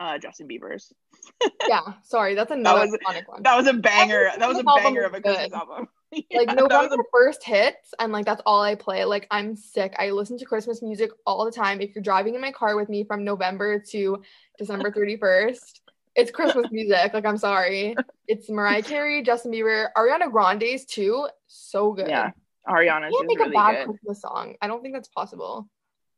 uh 0.00 0.18
Justin 0.18 0.48
Bieber's. 0.48 0.92
yeah, 1.68 1.80
sorry, 2.02 2.34
that's 2.34 2.50
another 2.50 2.86
that 2.86 3.00
was, 3.06 3.22
one. 3.26 3.42
That 3.42 3.56
was 3.56 3.66
a 3.66 3.74
banger. 3.74 4.30
That 4.38 4.48
was 4.48 4.58
a 4.58 4.64
banger 4.64 5.02
of 5.02 5.14
a 5.14 5.20
Christmas 5.20 5.52
album. 5.52 5.88
yeah, 6.12 6.38
like 6.38 6.48
November 6.48 6.96
the 6.96 7.04
first 7.12 7.44
hits, 7.44 7.94
and 7.98 8.12
like 8.12 8.24
that's 8.24 8.42
all 8.46 8.62
I 8.62 8.74
play. 8.74 9.04
Like 9.04 9.26
I'm 9.30 9.56
sick. 9.56 9.94
I 9.98 10.10
listen 10.10 10.38
to 10.38 10.44
Christmas 10.44 10.82
music 10.82 11.10
all 11.26 11.44
the 11.44 11.50
time. 11.50 11.80
If 11.80 11.94
you're 11.94 12.02
driving 12.02 12.34
in 12.34 12.40
my 12.40 12.52
car 12.52 12.76
with 12.76 12.88
me 12.88 13.04
from 13.04 13.24
November 13.24 13.78
to 13.90 14.22
December 14.58 14.90
31st, 14.90 15.80
it's 16.14 16.30
Christmas 16.30 16.66
music. 16.72 17.12
Like 17.12 17.26
I'm 17.26 17.38
sorry, 17.38 17.94
it's 18.26 18.48
Mariah 18.48 18.82
Carey, 18.82 19.22
Justin 19.22 19.52
Bieber, 19.52 19.88
Ariana 19.96 20.30
Grande's 20.30 20.84
too. 20.84 21.28
So 21.46 21.92
good. 21.92 22.08
Yeah, 22.08 22.30
Ariana. 22.66 23.10
Can't 23.10 23.26
make 23.26 23.38
really 23.38 23.50
a 23.50 23.54
bad 23.54 23.86
good. 23.86 23.86
Christmas 23.86 24.22
song. 24.22 24.54
I 24.62 24.66
don't 24.66 24.82
think 24.82 24.94
that's 24.94 25.08
possible. 25.08 25.68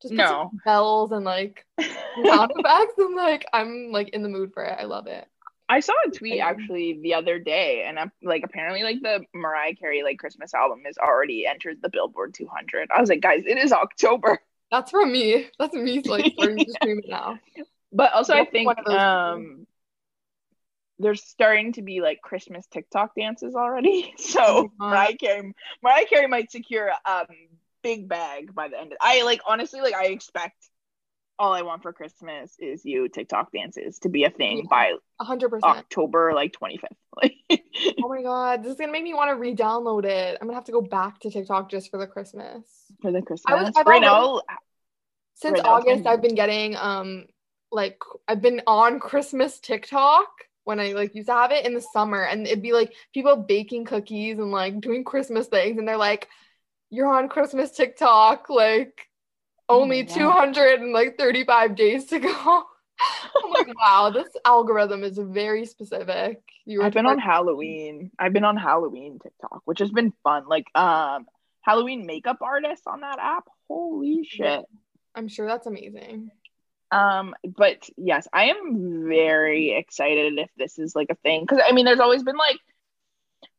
Just 0.02 0.14
no 0.14 0.50
bells 0.64 1.12
and 1.12 1.24
like 1.24 1.66
sound 1.78 2.52
effects, 2.56 2.94
and 2.98 3.16
like 3.16 3.46
I'm 3.52 3.90
like 3.92 4.10
in 4.10 4.22
the 4.22 4.28
mood 4.28 4.52
for 4.54 4.64
it. 4.64 4.76
I 4.78 4.84
love 4.84 5.06
it. 5.06 5.26
I 5.68 5.78
saw 5.78 5.92
a 6.04 6.10
tweet 6.10 6.40
actually 6.40 6.98
the 7.00 7.14
other 7.14 7.38
day, 7.38 7.84
and 7.86 7.96
I'm 7.96 8.10
like, 8.22 8.42
apparently, 8.44 8.82
like 8.82 9.02
the 9.02 9.24
Mariah 9.32 9.76
Carey 9.76 10.02
like 10.02 10.18
Christmas 10.18 10.52
album 10.52 10.80
is 10.84 10.98
already 10.98 11.46
entered 11.46 11.78
the 11.80 11.88
Billboard 11.88 12.34
200. 12.34 12.88
I 12.90 13.00
was 13.00 13.08
like, 13.08 13.20
guys, 13.20 13.44
it 13.46 13.56
is 13.56 13.72
October. 13.72 14.40
That's 14.72 14.90
from 14.90 15.12
me. 15.12 15.48
That's 15.58 15.74
me 15.74 16.00
like 16.04 16.32
starting 16.32 16.64
to 16.64 16.72
scream 16.72 16.98
it 16.98 17.08
now. 17.08 17.38
But 17.92 18.12
also, 18.12 18.34
That's 18.34 18.48
I 18.48 18.50
think 18.50 18.88
um, 18.88 19.66
there's 20.98 21.22
starting 21.22 21.72
to 21.74 21.82
be 21.82 22.00
like 22.00 22.20
Christmas 22.20 22.66
TikTok 22.66 23.14
dances 23.16 23.54
already. 23.54 24.12
So 24.18 24.40
oh 24.40 24.70
Mariah 24.78 25.16
Carey, 25.16 25.54
Mariah 25.82 26.06
Carey 26.06 26.26
might 26.26 26.50
secure 26.50 26.90
um, 27.04 27.26
big 27.82 28.08
bag 28.08 28.54
by 28.54 28.68
the 28.68 28.78
end. 28.78 28.92
Of, 28.92 28.98
I 29.00 29.22
like 29.22 29.40
honestly, 29.46 29.80
like 29.80 29.94
I 29.94 30.06
expect 30.06 30.56
all 31.38 31.54
I 31.54 31.62
want 31.62 31.82
for 31.82 31.92
Christmas 31.92 32.54
is 32.58 32.84
you 32.84 33.08
TikTok 33.08 33.50
dances 33.50 33.98
to 34.00 34.10
be 34.10 34.24
a 34.24 34.30
thing 34.30 34.66
by 34.68 34.92
100% 35.22 35.60
October 35.62 36.32
like 36.34 36.52
25th. 36.52 37.32
oh 38.02 38.08
my 38.08 38.22
god, 38.22 38.62
this 38.62 38.72
is 38.72 38.78
gonna 38.78 38.92
make 38.92 39.02
me 39.02 39.14
want 39.14 39.30
to 39.30 39.36
re-download 39.36 40.04
it. 40.04 40.36
I'm 40.38 40.46
gonna 40.46 40.56
have 40.56 40.66
to 40.66 40.72
go 40.72 40.82
back 40.82 41.18
to 41.20 41.30
TikTok 41.30 41.70
just 41.70 41.90
for 41.90 41.96
the 41.96 42.06
Christmas. 42.06 42.62
For 43.00 43.10
the 43.10 43.22
Christmas. 43.22 43.52
I 43.52 43.62
was, 43.62 43.72
I've 43.74 43.86
right 43.86 44.02
now, 44.02 44.42
since 45.34 45.58
right 45.58 45.66
August, 45.66 46.04
now, 46.04 46.12
I've 46.12 46.22
been 46.22 46.34
getting 46.34 46.76
um 46.76 47.24
like 47.72 47.98
I've 48.28 48.42
been 48.42 48.60
on 48.66 49.00
Christmas 49.00 49.60
TikTok 49.60 50.28
when 50.64 50.78
I 50.78 50.92
like 50.92 51.14
used 51.14 51.28
to 51.28 51.34
have 51.34 51.52
it 51.52 51.64
in 51.64 51.72
the 51.72 51.80
summer, 51.80 52.22
and 52.22 52.46
it'd 52.46 52.62
be 52.62 52.72
like 52.72 52.92
people 53.14 53.36
baking 53.36 53.86
cookies 53.86 54.38
and 54.38 54.50
like 54.50 54.80
doing 54.80 55.04
Christmas 55.04 55.46
things, 55.46 55.78
and 55.78 55.88
they're 55.88 55.96
like, 55.96 56.28
"You're 56.90 57.12
on 57.12 57.28
Christmas 57.28 57.70
TikTok," 57.70 58.50
like 58.50 59.08
only 59.68 60.02
oh 60.02 60.14
235 60.14 61.76
days 61.76 62.06
to 62.06 62.18
go. 62.18 62.28
I'm 63.00 63.50
like, 63.50 63.68
wow, 63.78 64.10
this 64.10 64.28
algorithm 64.44 65.04
is 65.04 65.18
very 65.18 65.64
specific. 65.64 66.42
You 66.66 66.82
I've 66.82 66.92
been 66.92 67.06
on 67.06 67.18
Halloween. 67.18 68.10
I've 68.18 68.32
been 68.32 68.44
on 68.44 68.56
Halloween 68.56 69.18
TikTok, 69.22 69.62
which 69.64 69.78
has 69.78 69.90
been 69.90 70.12
fun. 70.22 70.46
Like 70.46 70.66
um 70.74 71.26
Halloween 71.62 72.06
makeup 72.06 72.38
artists 72.42 72.86
on 72.86 73.00
that 73.00 73.18
app. 73.18 73.44
Holy 73.68 74.24
shit. 74.24 74.64
I'm 75.14 75.28
sure 75.28 75.46
that's 75.46 75.66
amazing. 75.66 76.30
Um, 76.92 77.34
but 77.44 77.88
yes, 77.96 78.26
I 78.32 78.46
am 78.46 79.06
very 79.08 79.72
excited 79.72 80.38
if 80.38 80.50
this 80.56 80.78
is 80.78 80.94
like 80.94 81.08
a 81.10 81.14
thing. 81.16 81.46
Cause 81.46 81.60
I 81.66 81.72
mean 81.72 81.84
there's 81.84 82.00
always 82.00 82.22
been 82.22 82.36
like 82.36 82.58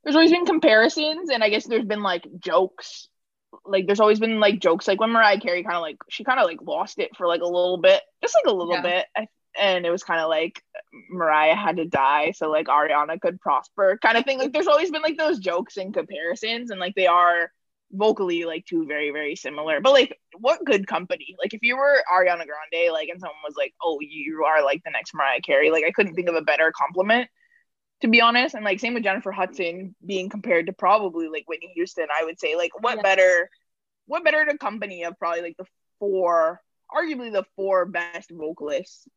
there's 0.03 0.15
always 0.15 0.31
been 0.31 0.45
comparisons 0.45 1.29
and 1.29 1.43
I 1.43 1.49
guess 1.49 1.67
there's 1.67 1.85
been 1.85 2.03
like 2.03 2.27
jokes 2.39 3.07
like 3.65 3.85
there's 3.85 3.99
always 3.99 4.19
been 4.19 4.39
like 4.39 4.59
jokes 4.59 4.87
like 4.87 4.99
when 4.99 5.11
Mariah 5.11 5.39
Carey 5.39 5.63
kind 5.63 5.75
of 5.75 5.81
like 5.81 5.97
she 6.09 6.23
kind 6.23 6.39
of 6.39 6.45
like 6.45 6.61
lost 6.61 6.99
it 6.99 7.15
for 7.15 7.27
like 7.27 7.41
a 7.41 7.45
little 7.45 7.77
bit, 7.77 8.01
just 8.21 8.35
like 8.35 8.51
a 8.51 8.55
little 8.55 8.73
yeah. 8.73 9.03
bit. 9.15 9.27
and 9.59 9.85
it 9.85 9.89
was 9.89 10.03
kind 10.03 10.21
of 10.21 10.29
like 10.29 10.61
Mariah 11.09 11.55
had 11.55 11.77
to 11.77 11.85
die 11.85 12.31
so 12.31 12.49
like 12.49 12.67
Ariana 12.67 13.19
could 13.19 13.39
prosper 13.41 13.99
kind 14.01 14.17
of 14.17 14.25
thing. 14.25 14.39
Like 14.39 14.53
there's 14.53 14.67
always 14.67 14.91
been 14.91 15.01
like 15.01 15.17
those 15.17 15.39
jokes 15.39 15.77
and 15.77 15.93
comparisons 15.93 16.71
and 16.71 16.79
like 16.79 16.95
they 16.95 17.07
are 17.07 17.51
vocally 17.93 18.45
like 18.45 18.65
two 18.65 18.85
very 18.85 19.11
very 19.11 19.35
similar. 19.35 19.81
But 19.81 19.93
like 19.93 20.17
what 20.39 20.63
good 20.65 20.87
company? 20.87 21.35
Like 21.39 21.53
if 21.53 21.61
you 21.61 21.77
were 21.77 22.03
Ariana 22.11 22.45
Grande 22.45 22.93
like 22.93 23.09
and 23.09 23.19
someone 23.19 23.35
was 23.43 23.55
like, 23.57 23.73
"Oh, 23.83 23.99
you 24.01 24.45
are 24.45 24.63
like 24.63 24.81
the 24.83 24.91
next 24.91 25.13
Mariah 25.13 25.41
Carey." 25.41 25.71
Like 25.71 25.83
I 25.85 25.91
couldn't 25.91 26.15
think 26.15 26.29
of 26.29 26.35
a 26.35 26.41
better 26.41 26.71
compliment 26.75 27.29
to 28.01 28.07
be 28.07 28.21
honest. 28.21 28.55
And 28.55 28.65
like 28.65 28.79
same 28.79 28.93
with 28.93 29.03
Jennifer 29.03 29.31
Hudson 29.31 29.95
being 30.05 30.29
compared 30.29 30.67
to 30.67 30.73
probably 30.73 31.27
like 31.27 31.47
Whitney 31.47 31.71
Houston, 31.75 32.07
I 32.15 32.25
would 32.25 32.39
say 32.39 32.55
like 32.55 32.71
what 32.81 32.97
yeah. 32.97 33.01
better 33.03 33.49
what 34.05 34.23
better 34.23 34.45
to 34.45 34.57
company 34.57 35.03
of 35.03 35.17
probably 35.17 35.41
like 35.41 35.57
the 35.57 35.65
four 35.99 36.61
arguably 36.93 37.31
the 37.31 37.45
four 37.55 37.85
best 37.85 38.31
vocalists 38.31 39.07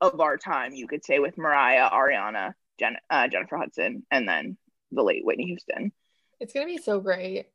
of 0.00 0.20
our 0.20 0.36
time, 0.36 0.74
you 0.74 0.86
could 0.86 1.04
say 1.04 1.18
with 1.18 1.36
Mariah, 1.36 1.90
Ariana, 1.90 2.54
Jen- 2.78 2.96
uh, 3.10 3.28
Jennifer 3.28 3.56
Hudson, 3.56 4.04
and 4.10 4.28
then 4.28 4.56
the 4.92 5.02
late 5.02 5.24
Whitney 5.24 5.46
Houston. 5.46 5.92
It's 6.40 6.52
gonna 6.52 6.66
be 6.66 6.78
so 6.78 7.00
great. 7.00 7.46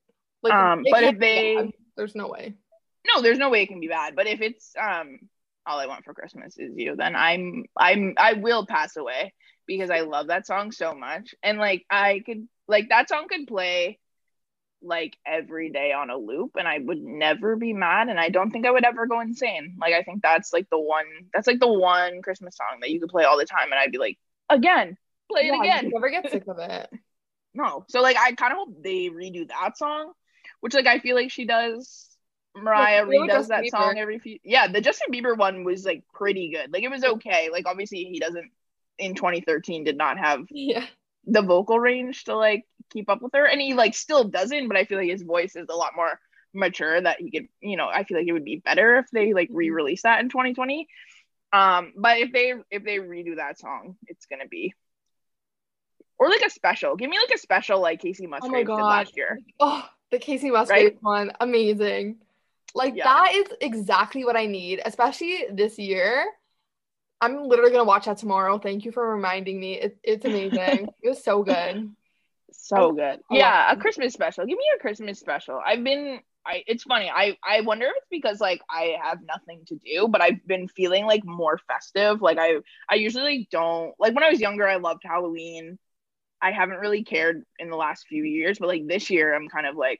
Like, 0.42 0.54
um, 0.54 0.84
but 0.90 1.04
if 1.04 1.20
they, 1.20 1.56
bad. 1.56 1.72
there's 1.96 2.16
no 2.16 2.28
way. 2.28 2.54
No, 3.08 3.22
there's 3.22 3.38
no 3.38 3.50
way 3.50 3.64
it 3.64 3.68
can 3.68 3.80
be 3.80 3.88
bad. 3.88 4.16
But 4.16 4.28
if 4.28 4.42
it's 4.42 4.74
um, 4.80 5.20
all 5.66 5.80
I 5.80 5.88
want 5.88 6.04
for 6.04 6.14
Christmas 6.14 6.58
is 6.58 6.74
you, 6.76 6.96
then 6.96 7.16
I'm 7.16 7.66
I'm 7.78 8.14
I 8.18 8.34
will 8.34 8.66
pass 8.66 8.98
away 8.98 9.34
because 9.68 9.90
I 9.90 10.02
love 10.02 10.28
that 10.28 10.48
song 10.48 10.72
so 10.72 10.94
much. 10.94 11.36
And 11.44 11.58
like 11.58 11.86
I 11.90 12.22
could 12.26 12.48
like 12.68 12.90
that 12.90 13.10
song 13.10 13.28
could 13.30 13.48
play 13.48 14.00
like 14.82 15.18
every 15.26 15.70
day 15.72 15.94
on 15.94 16.10
a 16.10 16.18
loop 16.18 16.52
and 16.58 16.68
I 16.68 16.78
would 16.80 17.02
never 17.02 17.56
be 17.56 17.74
mad 17.74 18.10
and 18.10 18.20
I 18.20 18.30
don't 18.30 18.52
think 18.52 18.66
I 18.66 18.72
would 18.72 18.86
ever 18.86 19.08
go 19.08 19.22
insane. 19.22 19.78
Like 19.80 19.94
I 19.94 20.04
think 20.04 20.22
that's 20.22 20.54
like 20.54 20.70
the 20.70 20.80
one 20.80 21.06
that's 21.34 21.48
like 21.48 21.60
the 21.60 21.72
one 21.72 22.22
Christmas 22.22 22.58
song 22.58 22.80
that 22.82 22.90
you 22.90 23.00
could 23.00 23.10
play 23.10 23.24
all 23.24 23.38
the 23.38 23.46
time 23.46 23.72
and 23.72 23.80
I'd 23.80 23.92
be 23.92 23.98
like, 23.98 24.18
again, 24.50 24.98
play 25.32 25.48
yeah, 25.48 25.56
it 25.56 25.60
again. 25.60 25.92
never 25.94 26.10
get 26.10 26.30
sick 26.32 26.48
of 26.48 26.58
it. 26.60 26.90
no. 27.54 27.86
So 27.90 28.02
like 28.02 28.18
I 28.18 28.34
kind 28.34 28.52
of 28.52 28.58
hope 28.58 28.84
they 28.84 29.10
redo 29.10 29.48
that 29.48 29.78
song, 29.78 30.12
which 30.60 30.74
like 30.74 30.88
I 30.88 31.00
feel 31.00 31.16
like 31.16 31.32
she 31.32 31.46
does 31.46 32.10
Mariah 32.56 33.06
redoes 33.06 33.48
that 33.48 33.64
Bieber. 33.64 33.70
song 33.70 33.98
every 33.98 34.20
few 34.20 34.38
yeah, 34.44 34.68
the 34.68 34.82
Justin 34.82 35.12
Bieber 35.14 35.38
one 35.38 35.64
was 35.64 35.86
like 35.86 36.04
pretty 36.14 36.52
good. 36.52 36.72
Like 36.72 36.84
it 36.84 36.92
was 36.92 37.04
okay. 37.04 37.50
Like 37.52 37.66
obviously 37.68 38.04
he 38.06 38.20
doesn't 38.20 38.52
in 38.98 39.16
2013 39.16 39.84
did 39.84 39.98
not 39.98 40.18
have 40.18 40.46
yeah. 40.50 40.86
the 41.26 41.42
vocal 41.42 41.80
range 41.80 42.26
to 42.26 42.36
like 42.36 42.66
keep 42.92 43.10
up 43.10 43.22
with 43.22 43.34
her 43.34 43.46
and 43.46 43.62
he 43.62 43.74
like 43.74 43.96
still 43.96 44.24
doesn't 44.24 44.68
but 44.68 44.78
i 44.78 44.86
feel 44.86 44.98
like 44.98 45.10
his 45.10 45.24
voice 45.24 45.56
is 45.56 45.68
a 45.70 45.76
lot 45.76 45.96
more 45.96 46.20
mature 46.54 47.02
that 47.02 47.20
he 47.20 47.32
could 47.32 47.48
you 47.62 47.76
know 47.76 47.88
i 47.88 48.04
feel 48.04 48.18
like 48.18 48.28
it 48.28 48.34
would 48.34 48.46
be 48.46 48.58
better 48.58 48.98
if 48.98 49.06
they 49.12 49.34
like 49.34 49.48
mm-hmm. 49.48 49.58
re-release 49.58 50.04
that 50.04 50.20
in 50.20 50.30
2020 50.30 50.88
um 51.52 51.94
but 51.98 52.20
if 52.20 52.32
they 52.32 52.54
if 52.70 52.84
they 52.84 52.98
redo 52.98 53.38
that 53.38 53.60
song 53.60 53.96
it's 54.08 54.28
gonna 54.28 54.48
be 54.48 54.74
or 56.24 56.30
like 56.30 56.42
a 56.42 56.50
special. 56.50 56.96
Give 56.96 57.10
me 57.10 57.18
like 57.20 57.36
a 57.36 57.38
special 57.38 57.82
like 57.82 58.02
Kacey 58.02 58.28
Musgraves 58.28 58.68
did 58.68 58.74
last 58.74 59.18
year. 59.18 59.40
Oh, 59.60 59.84
the 60.12 60.20
Kacey 60.20 60.52
Musgraves 60.52 60.94
right? 60.94 60.98
one, 61.02 61.32
amazing. 61.40 62.18
Like 62.76 62.96
yeah. 62.96 63.04
that 63.04 63.34
is 63.36 63.48
exactly 63.62 64.26
what 64.26 64.36
I 64.36 64.46
need, 64.46 64.82
especially 64.86 65.46
this 65.52 65.78
year. 65.78 66.26
I'm 67.24 67.48
literally 67.48 67.72
gonna 67.72 67.86
watch 67.86 68.06
that 68.06 68.18
tomorrow. 68.18 68.60
Thank 68.60 68.84
you 68.84 68.92
for 68.92 69.16
reminding 69.16 69.58
me. 69.58 69.80
It, 69.80 69.98
it's 70.04 70.26
amazing. 70.26 70.90
it 71.02 71.10
was 71.10 71.24
so 71.24 71.42
good. 71.44 71.90
So 72.52 72.92
good. 72.92 73.22
Yeah, 73.32 73.72
a 73.72 73.78
Christmas 73.78 74.14
special. 74.14 74.46
Give 74.46 74.58
me 74.58 74.66
a 74.76 74.80
Christmas 74.80 75.20
special. 75.20 75.60
I've 75.66 75.84
been 75.84 76.20
I 76.46 76.64
it's 76.68 76.84
funny. 76.84 77.10
I 77.10 77.38
I 77.42 77.62
wonder 77.62 77.86
if 77.86 77.94
it's 77.96 78.08
because 78.12 78.42
like 78.42 78.62
I 78.70 78.98
have 79.02 79.20
nothing 79.26 79.64
to 79.68 79.76
do, 79.76 80.10
but 80.10 80.22
I've 80.22 80.46
been 80.46 80.68
feeling 80.68 81.06
like 81.06 81.24
more 81.24 81.60
festive. 81.68 82.22
Like 82.22 82.38
I 82.38 82.58
I 82.90 82.96
usually 82.96 83.48
don't 83.50 83.94
like 84.00 84.14
when 84.14 84.24
I 84.24 84.30
was 84.30 84.42
younger 84.42 84.68
I 84.68 84.76
loved 84.76 85.04
Halloween. 85.06 85.80
I 86.42 86.52
haven't 86.52 86.80
really 86.80 87.06
cared 87.06 87.44
in 87.58 87.70
the 87.70 87.78
last 87.78 88.06
few 88.08 88.24
years, 88.24 88.60
but 88.60 88.68
like 88.68 88.86
this 88.86 89.10
year 89.10 89.34
I'm 89.34 89.48
kind 89.48 89.66
of 89.66 89.78
like 89.78 90.00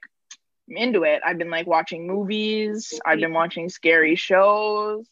into 0.68 1.04
it. 1.04 1.22
I've 1.24 1.38
been 1.38 1.50
like 1.50 1.66
watching 1.66 2.06
movies, 2.06 3.00
I've 3.04 3.20
been 3.20 3.32
watching 3.32 3.70
scary 3.70 4.14
shows. 4.14 5.06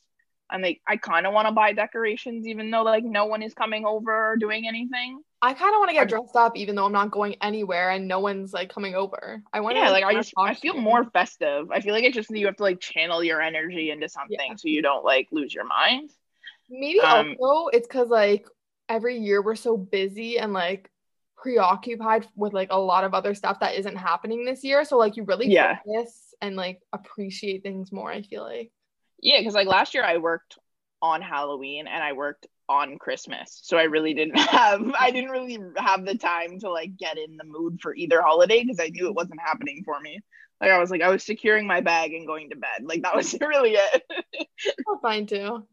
I'm 0.53 0.63
like 0.63 0.81
I 0.87 0.97
kind 0.97 1.27
of 1.27 1.33
want 1.33 1.49
to 1.49 1.53
buy 1.53 1.73
decorations 1.73 2.47
even 2.47 2.71
though 2.71 2.83
like 2.83 3.05
no 3.05 3.27
one 3.27 3.43
is 3.43 3.55
coming 3.55 3.85
over 3.85 4.33
or 4.33 4.37
doing 4.37 4.69
anything. 4.69 5.21
I 5.41 5.55
kind 5.55 5.75
of 5.75 5.79
want 5.79 5.89
to 5.91 5.95
get 5.95 6.09
dressed 6.09 6.37
up 6.37 6.57
even 6.57 6.77
though 6.77 6.85
I'm 6.85 6.93
not 6.93 7.11
going 7.11 7.37
anywhere 7.41 7.91
and 7.91 8.07
no 8.07 8.21
one's 8.21 8.53
like 8.53 8.73
coming 8.73 8.95
over. 8.95 9.43
I 9.53 9.61
want 9.61 9.77
Yeah, 9.77 9.91
like 9.91 10.05
I 10.05 10.13
just 10.15 10.33
I 10.39 10.55
feel 10.55 10.75
more 10.75 11.05
festive. 11.11 11.71
I 11.71 11.81
feel 11.81 11.95
like 11.95 12.05
it's 12.05 12.15
just 12.15 12.31
you 12.31 12.47
have 12.47 12.57
to 12.57 12.63
like 12.63 12.81
channel 12.81 13.25
your 13.25 13.41
energy 13.41 13.91
into 13.91 14.09
something 14.09 14.37
yeah. 14.39 14.57
so 14.57 14.69
you 14.69 14.83
don't 14.83 15.05
like 15.05 15.29
lose 15.33 15.55
your 15.55 15.65
mind. 15.65 16.11
Maybe 16.71 17.01
um, 17.01 17.35
also 17.41 17.69
it's 17.69 17.89
cuz 17.89 18.09
like 18.09 18.47
every 18.89 19.19
year 19.19 19.43
we're 19.43 19.57
so 19.57 19.77
busy 19.77 20.39
and 20.39 20.53
like 20.53 20.91
preoccupied 21.37 22.27
with 22.37 22.53
like 22.53 22.69
a 22.71 22.79
lot 22.79 23.05
of 23.05 23.15
other 23.15 23.35
stuff 23.35 23.59
that 23.61 23.75
isn't 23.75 23.97
happening 23.97 24.45
this 24.45 24.63
year. 24.63 24.85
So 24.85 24.97
like 24.97 25.17
you 25.17 25.25
really 25.25 25.49
yeah. 25.49 25.79
focus 25.85 26.35
and 26.41 26.57
like 26.57 26.81
appreciate 26.93 27.63
things 27.63 27.91
more, 27.91 28.13
I 28.13 28.23
feel 28.23 28.43
like. 28.43 28.71
Yeah, 29.23 29.39
because 29.39 29.55
like 29.55 29.69
last 29.69 29.95
year 29.95 30.05
I 30.05 30.19
worked 30.19 30.59
on 31.01 31.23
Halloween 31.23 31.87
and 31.87 32.03
I 32.03 32.13
worked 32.13 32.47
on 32.69 32.99
Christmas. 32.99 33.61
So 33.63 33.77
I 33.77 33.85
really 33.85 34.15
didn't 34.15 34.39
have 34.39 34.83
I 34.99 35.11
didn't 35.11 35.31
really 35.31 35.59
have 35.77 36.05
the 36.05 36.17
time 36.17 36.59
to 36.61 36.71
like 36.71 36.97
get 36.97 37.19
in 37.19 37.37
the 37.37 37.45
mood 37.45 37.81
for 37.81 37.95
either 37.95 38.21
holiday 38.23 38.63
because 38.63 38.81
I 38.81 38.89
knew 38.89 39.07
it 39.07 39.15
wasn't 39.15 39.41
happening 39.41 39.83
for 39.85 39.99
me. 40.01 40.21
Like 40.61 40.71
I 40.71 40.79
was 40.79 40.91
like 40.91 41.03
I 41.03 41.09
was 41.09 41.25
securing 41.25 41.67
my 41.67 41.81
bag 41.81 42.13
and 42.13 42.27
going 42.27 42.51
to 42.51 42.57
bed. 42.57 42.83
Like 42.83 43.03
that 43.03 43.17
was 43.17 43.35
really 43.41 43.75
it. 43.75 44.03
I'm 44.89 44.99
fine 45.01 45.27
too. 45.27 45.67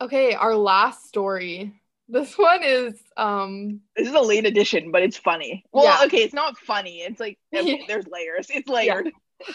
Okay, 0.00 0.34
our 0.34 0.54
last 0.54 1.06
story 1.06 1.80
this 2.08 2.36
one 2.36 2.62
is 2.62 3.00
um 3.16 3.80
This 3.96 4.08
is 4.08 4.14
a 4.14 4.20
late 4.20 4.46
edition, 4.46 4.90
but 4.90 5.02
it's 5.02 5.16
funny. 5.16 5.64
Well, 5.72 5.84
yeah. 5.84 6.06
okay, 6.06 6.18
it's 6.18 6.34
not 6.34 6.58
funny. 6.58 6.98
It's 6.98 7.20
like 7.20 7.38
there's 7.52 8.06
layers. 8.06 8.48
It's 8.50 8.68
layered. 8.68 9.10
Yeah. 9.40 9.54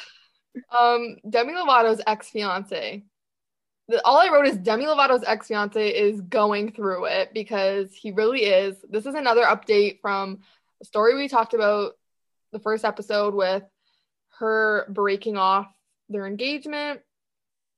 Um 0.77 1.17
Demi 1.29 1.53
Lovato's 1.53 2.01
ex-fiance. 2.05 3.03
All 4.05 4.17
I 4.17 4.29
wrote 4.29 4.47
is 4.47 4.57
Demi 4.57 4.85
Lovato's 4.85 5.23
ex-fiance 5.25 5.89
is 5.89 6.21
going 6.21 6.71
through 6.71 7.05
it 7.05 7.33
because 7.33 7.93
he 7.93 8.11
really 8.11 8.43
is. 8.43 8.77
This 8.87 9.05
is 9.05 9.15
another 9.15 9.43
update 9.43 9.99
from 10.01 10.39
a 10.81 10.85
story 10.85 11.15
we 11.15 11.27
talked 11.27 11.53
about 11.53 11.93
the 12.51 12.59
first 12.59 12.85
episode 12.85 13.33
with 13.33 13.63
her 14.39 14.85
breaking 14.89 15.37
off 15.37 15.67
their 16.07 16.25
engagement 16.25 17.01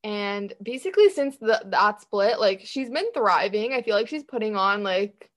and 0.03 0.53
basically 0.61 1.09
since 1.09 1.38
the, 1.38 1.61
that 1.65 2.01
split 2.01 2.39
like 2.39 2.61
she's 2.63 2.89
been 2.89 3.11
thriving 3.13 3.73
i 3.73 3.82
feel 3.82 3.95
like 3.95 4.07
she's 4.07 4.23
putting 4.23 4.55
on 4.55 4.84
like 4.84 5.29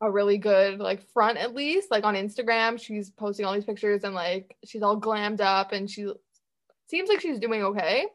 a 0.00 0.10
really 0.10 0.38
good 0.38 0.78
like 0.78 1.02
front 1.12 1.38
at 1.38 1.54
least 1.54 1.90
like 1.90 2.04
on 2.04 2.14
instagram 2.14 2.80
she's 2.80 3.10
posting 3.10 3.44
all 3.44 3.54
these 3.54 3.64
pictures 3.64 4.04
and 4.04 4.14
like 4.14 4.56
she's 4.64 4.82
all 4.82 5.00
glammed 5.00 5.40
up 5.40 5.72
and 5.72 5.90
she 5.90 6.10
seems 6.88 7.08
like 7.08 7.20
she's 7.20 7.38
doing 7.38 7.62
okay 7.62 8.06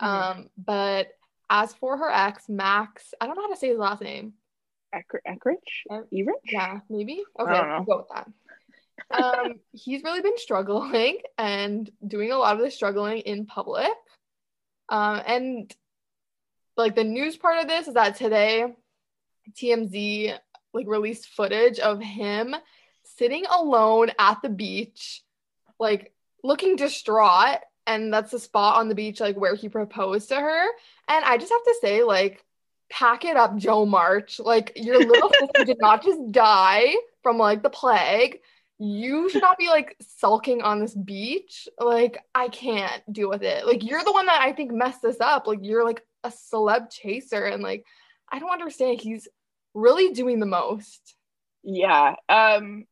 mm-hmm. 0.00 0.06
um 0.40 0.50
but 0.56 1.08
as 1.48 1.72
for 1.74 1.96
her 1.96 2.10
ex 2.10 2.48
max 2.48 3.14
i 3.20 3.26
don't 3.26 3.36
know 3.36 3.42
how 3.42 3.52
to 3.52 3.56
say 3.56 3.68
his 3.68 3.78
last 3.78 4.02
name 4.02 4.32
Eckrich? 4.94 5.20
Everich? 5.26 5.58
Yeah, 6.44 6.80
maybe. 6.88 7.22
Okay, 7.38 7.52
I'll 7.52 7.84
go 7.84 7.98
with 7.98 8.08
that. 8.14 9.22
um, 9.22 9.54
he's 9.72 10.02
really 10.02 10.22
been 10.22 10.38
struggling 10.38 11.18
and 11.38 11.90
doing 12.06 12.32
a 12.32 12.38
lot 12.38 12.56
of 12.56 12.62
the 12.62 12.70
struggling 12.70 13.18
in 13.18 13.46
public. 13.46 13.90
Um, 14.88 15.20
and 15.26 15.76
like 16.76 16.94
the 16.94 17.04
news 17.04 17.36
part 17.36 17.58
of 17.58 17.68
this 17.68 17.88
is 17.88 17.94
that 17.94 18.16
today 18.16 18.66
TMZ 19.52 20.38
like 20.72 20.86
released 20.86 21.28
footage 21.28 21.78
of 21.78 22.00
him 22.00 22.54
sitting 23.04 23.44
alone 23.46 24.10
at 24.18 24.42
the 24.42 24.48
beach, 24.48 25.22
like 25.78 26.12
looking 26.42 26.76
distraught. 26.76 27.58
And 27.86 28.12
that's 28.12 28.32
the 28.32 28.38
spot 28.38 28.76
on 28.76 28.88
the 28.88 28.94
beach, 28.94 29.20
like 29.20 29.36
where 29.36 29.54
he 29.54 29.68
proposed 29.68 30.28
to 30.30 30.36
her. 30.36 30.66
And 31.08 31.24
I 31.24 31.38
just 31.38 31.52
have 31.52 31.64
to 31.64 31.76
say, 31.80 32.02
like, 32.02 32.44
pack 32.90 33.24
it 33.24 33.36
up, 33.36 33.56
Jo 33.56 33.86
March. 33.86 34.40
Like, 34.40 34.72
your 34.76 34.98
little 34.98 35.30
sister 35.40 35.64
did 35.64 35.78
not 35.80 36.02
just 36.02 36.32
die 36.32 36.94
from 37.22 37.38
like 37.38 37.62
the 37.62 37.70
plague 37.70 38.40
you 38.78 39.28
should 39.30 39.42
not 39.42 39.58
be 39.58 39.68
like 39.68 39.96
sulking 40.00 40.62
on 40.62 40.80
this 40.80 40.94
beach. 40.94 41.68
Like, 41.78 42.18
I 42.34 42.48
can't 42.48 43.02
deal 43.10 43.28
with 43.28 43.42
it. 43.42 43.66
Like, 43.66 43.84
you're 43.84 44.04
the 44.04 44.12
one 44.12 44.26
that 44.26 44.40
I 44.40 44.52
think 44.52 44.72
messed 44.72 45.02
this 45.02 45.20
up. 45.20 45.46
Like, 45.46 45.60
you're 45.62 45.84
like 45.84 46.04
a 46.24 46.28
celeb 46.28 46.90
chaser, 46.90 47.44
and 47.44 47.62
like, 47.62 47.84
I 48.30 48.38
don't 48.38 48.50
understand. 48.52 49.00
He's 49.00 49.28
really 49.74 50.12
doing 50.12 50.40
the 50.40 50.46
most. 50.46 51.14
Yeah. 51.62 52.16
Um, 52.28 52.86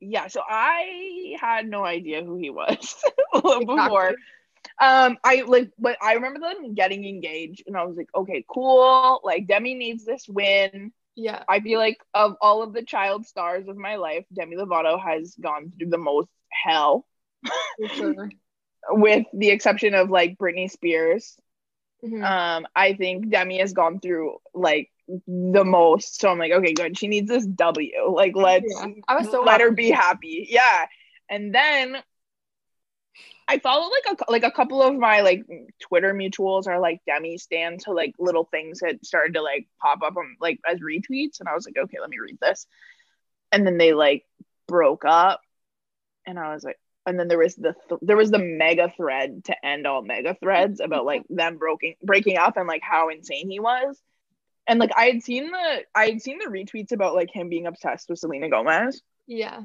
yeah. 0.00 0.28
So 0.28 0.42
I 0.46 1.36
had 1.40 1.68
no 1.68 1.84
idea 1.84 2.24
who 2.24 2.36
he 2.36 2.50
was 2.50 2.96
before. 3.32 3.62
Exactly. 3.62 4.16
Um, 4.80 5.18
I 5.24 5.42
like, 5.46 5.70
but 5.78 5.96
I 6.00 6.14
remember 6.14 6.40
them 6.40 6.74
getting 6.74 7.04
engaged, 7.04 7.64
and 7.66 7.76
I 7.76 7.84
was 7.84 7.96
like, 7.96 8.08
okay, 8.14 8.44
cool. 8.48 9.20
Like, 9.24 9.46
Demi 9.46 9.74
needs 9.74 10.04
this 10.04 10.28
win 10.28 10.92
yeah. 11.18 11.42
I 11.48 11.58
feel 11.58 11.80
like 11.80 11.98
of 12.14 12.36
all 12.40 12.62
of 12.62 12.72
the 12.72 12.84
child 12.84 13.26
stars 13.26 13.66
of 13.66 13.76
my 13.76 13.96
life, 13.96 14.24
Demi 14.32 14.54
Lovato 14.54 15.02
has 15.02 15.34
gone 15.34 15.72
through 15.76 15.90
the 15.90 15.98
most 15.98 16.28
hell. 16.48 17.04
Sure. 17.94 18.30
With 18.90 19.26
the 19.32 19.50
exception 19.50 19.94
of 19.94 20.10
like 20.10 20.38
Britney 20.38 20.70
Spears. 20.70 21.36
Mm-hmm. 22.04 22.22
Um, 22.22 22.68
I 22.74 22.92
think 22.92 23.30
Demi 23.30 23.58
has 23.58 23.72
gone 23.72 23.98
through 23.98 24.36
like 24.54 24.90
the 25.26 25.64
most. 25.64 26.20
So 26.20 26.28
I'm 26.28 26.38
like, 26.38 26.52
okay, 26.52 26.72
good. 26.72 26.98
She 26.98 27.08
needs 27.08 27.28
this 27.28 27.46
W. 27.46 27.90
Like 28.10 28.36
let's 28.36 28.66
yeah. 28.68 28.86
I 29.08 29.16
was 29.16 29.30
so 29.30 29.42
let 29.42 29.60
happy. 29.60 29.62
her 29.62 29.70
be 29.72 29.90
happy. 29.90 30.46
Yeah. 30.50 30.86
And 31.30 31.54
then 31.54 32.02
I 33.48 33.58
follow 33.58 33.88
like 33.90 34.18
a 34.20 34.30
like 34.30 34.44
a 34.44 34.50
couple 34.50 34.82
of 34.82 34.94
my 34.94 35.22
like 35.22 35.44
Twitter 35.80 36.12
mutuals 36.12 36.66
are 36.66 36.78
like 36.78 37.00
Demi 37.06 37.38
stand 37.38 37.80
to 37.80 37.92
like 37.92 38.14
little 38.18 38.44
things 38.44 38.80
that 38.80 39.04
started 39.04 39.34
to 39.34 39.42
like 39.42 39.66
pop 39.80 40.02
up 40.02 40.16
on 40.18 40.36
like 40.38 40.60
as 40.68 40.80
retweets, 40.80 41.40
and 41.40 41.48
I 41.48 41.54
was 41.54 41.64
like, 41.64 41.78
okay, 41.78 41.98
let 41.98 42.10
me 42.10 42.18
read 42.18 42.38
this. 42.40 42.66
And 43.50 43.66
then 43.66 43.78
they 43.78 43.94
like 43.94 44.26
broke 44.66 45.06
up, 45.06 45.40
and 46.26 46.38
I 46.38 46.52
was 46.52 46.62
like, 46.62 46.78
and 47.06 47.18
then 47.18 47.28
there 47.28 47.38
was 47.38 47.54
the 47.54 47.74
th- 47.88 48.00
there 48.02 48.18
was 48.18 48.30
the 48.30 48.38
mega 48.38 48.92
thread 48.94 49.42
to 49.46 49.66
end 49.66 49.86
all 49.86 50.02
mega 50.02 50.36
threads 50.38 50.80
about 50.80 51.06
like 51.06 51.22
them 51.30 51.56
breaking 51.56 51.94
breaking 52.02 52.36
up 52.36 52.58
and 52.58 52.68
like 52.68 52.82
how 52.82 53.08
insane 53.08 53.48
he 53.48 53.60
was. 53.60 53.98
And 54.68 54.78
like 54.78 54.92
I 54.96 55.06
had 55.06 55.22
seen 55.22 55.50
the 55.50 55.84
I 55.94 56.06
had 56.06 56.22
seen 56.22 56.38
the 56.38 56.50
retweets 56.50 56.92
about 56.92 57.14
like 57.14 57.30
him 57.32 57.48
being 57.48 57.66
obsessed 57.66 58.08
with 58.08 58.18
Selena 58.18 58.48
Gomez. 58.48 59.00
Yeah 59.26 59.62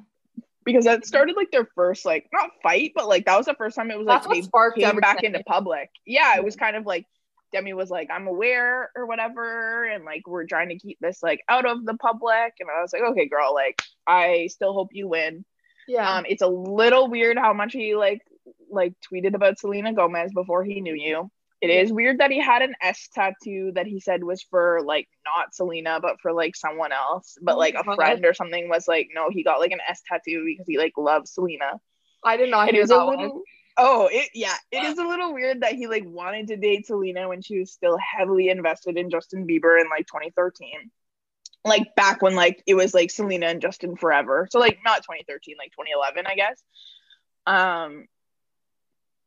because 0.65 0.85
that 0.85 1.05
started 1.05 1.35
like 1.35 1.51
their 1.51 1.67
first 1.75 2.05
like 2.05 2.29
not 2.31 2.49
fight, 2.61 2.91
but 2.95 3.07
like 3.07 3.25
that 3.25 3.37
was 3.37 3.45
the 3.45 3.53
first 3.55 3.75
time 3.75 3.91
it 3.91 3.97
was 3.97 4.07
like 4.07 4.23
That's 4.23 4.47
they 4.75 4.81
came 4.81 4.97
back 4.97 5.23
into 5.23 5.43
public. 5.43 5.89
Yeah, 6.05 6.35
it 6.37 6.43
was 6.43 6.55
kind 6.55 6.75
of 6.75 6.85
like 6.85 7.05
Demi 7.51 7.73
was 7.73 7.89
like, 7.89 8.09
I'm 8.11 8.27
aware 8.27 8.91
or 8.95 9.05
whatever, 9.05 9.85
and 9.85 10.05
like 10.05 10.27
we're 10.27 10.45
trying 10.45 10.69
to 10.69 10.77
keep 10.77 10.97
this 10.99 11.21
like 11.21 11.41
out 11.49 11.65
of 11.65 11.85
the 11.85 11.95
public. 11.95 12.53
And 12.59 12.69
I 12.69 12.81
was 12.81 12.93
like, 12.93 13.03
okay, 13.11 13.27
girl, 13.27 13.53
like 13.53 13.81
I 14.07 14.47
still 14.47 14.73
hope 14.73 14.89
you 14.91 15.07
win. 15.07 15.45
Yeah. 15.87 16.17
Um, 16.17 16.25
it's 16.27 16.41
a 16.41 16.47
little 16.47 17.09
weird 17.09 17.37
how 17.37 17.53
much 17.53 17.73
he 17.73 17.95
like 17.95 18.21
like 18.69 18.93
tweeted 19.11 19.35
about 19.35 19.59
Selena 19.59 19.93
Gomez 19.93 20.31
before 20.33 20.63
he 20.63 20.81
knew 20.81 20.95
you. 20.95 21.29
It 21.63 21.69
is 21.69 21.93
weird 21.93 22.17
that 22.17 22.29
he 22.29 22.41
had 22.41 22.61
an 22.61 22.75
S 22.81 23.07
tattoo 23.13 23.71
that 23.75 23.87
he 23.87 24.01
said 24.01 24.21
was 24.21 24.43
for 24.43 24.81
like 24.83 25.07
not 25.23 25.55
Selena, 25.55 26.01
but 26.01 26.19
for 26.21 26.33
like 26.33 26.57
someone 26.57 26.91
else. 26.91 27.37
But 27.41 27.57
like 27.57 27.75
a 27.75 27.95
friend 27.95 28.25
or 28.25 28.33
something 28.33 28.67
was 28.67 28.85
like, 28.85 29.11
no, 29.15 29.29
he 29.29 29.45
got 29.45 29.61
like 29.61 29.71
an 29.71 29.79
S 29.87 30.01
tattoo 30.05 30.43
because 30.45 30.67
he 30.67 30.77
like 30.77 30.91
loves 30.97 31.31
Selena. 31.31 31.79
I 32.21 32.35
did 32.35 32.51
not 32.51 32.69
hear 32.69 32.85
that 32.85 32.93
a 32.93 33.05
little, 33.05 33.35
one. 33.35 33.43
Oh, 33.77 34.09
it, 34.11 34.29
yeah, 34.33 34.55
it 34.73 34.83
is 34.83 34.97
a 34.97 35.07
little 35.07 35.33
weird 35.33 35.61
that 35.61 35.75
he 35.75 35.87
like 35.87 36.03
wanted 36.05 36.49
to 36.49 36.57
date 36.57 36.85
Selena 36.85 37.29
when 37.29 37.41
she 37.41 37.59
was 37.59 37.71
still 37.71 37.97
heavily 37.97 38.49
invested 38.49 38.97
in 38.97 39.09
Justin 39.09 39.47
Bieber 39.47 39.79
in 39.79 39.89
like 39.89 40.05
2013 40.07 40.91
like 41.65 41.95
back 41.95 42.21
when 42.21 42.35
like 42.35 42.61
it 42.67 42.75
was 42.75 42.93
like 42.93 43.09
Selena 43.09 43.47
and 43.47 43.61
Justin 43.61 43.95
forever. 43.95 44.47
So 44.51 44.59
like 44.59 44.79
not 44.83 44.97
2013, 44.97 45.55
like 45.57 45.71
2011, 45.71 46.25
I 46.27 46.35
guess. 46.35 46.61
Um 47.45 48.07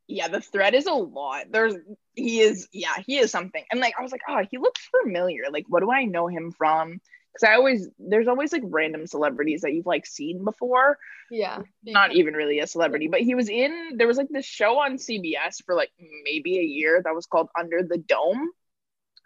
yeah, 0.08 0.28
the 0.28 0.40
thread 0.40 0.74
is 0.74 0.86
a 0.86 0.92
lot. 0.92 1.46
There's 1.50 1.74
he 2.14 2.40
is 2.40 2.68
yeah, 2.72 2.94
he 3.06 3.18
is 3.18 3.30
something. 3.30 3.64
And 3.70 3.80
like 3.80 3.94
I 3.98 4.02
was 4.02 4.12
like, 4.12 4.22
oh, 4.28 4.42
he 4.50 4.58
looks 4.58 4.88
familiar. 5.02 5.44
Like, 5.50 5.64
what 5.68 5.80
do 5.80 5.90
I 5.90 6.04
know 6.04 6.26
him 6.28 6.52
from? 6.52 7.00
because 7.36 7.48
I 7.48 7.54
always 7.56 7.88
there's 7.98 8.28
always 8.28 8.52
like 8.52 8.62
random 8.64 9.06
celebrities 9.06 9.60
that 9.62 9.72
you've 9.72 9.86
like 9.86 10.06
seen 10.06 10.44
before. 10.44 10.98
Yeah. 11.30 11.62
Not 11.84 12.14
even 12.14 12.34
really 12.34 12.60
a 12.60 12.66
celebrity, 12.66 13.08
but 13.08 13.20
he 13.20 13.34
was 13.34 13.48
in 13.48 13.96
there 13.96 14.06
was 14.06 14.16
like 14.16 14.28
this 14.30 14.46
show 14.46 14.78
on 14.78 14.96
CBS 14.96 15.62
for 15.64 15.74
like 15.74 15.90
maybe 16.24 16.58
a 16.58 16.62
year 16.62 17.00
that 17.04 17.14
was 17.14 17.26
called 17.26 17.48
Under 17.58 17.82
the 17.82 17.98
Dome. 17.98 18.50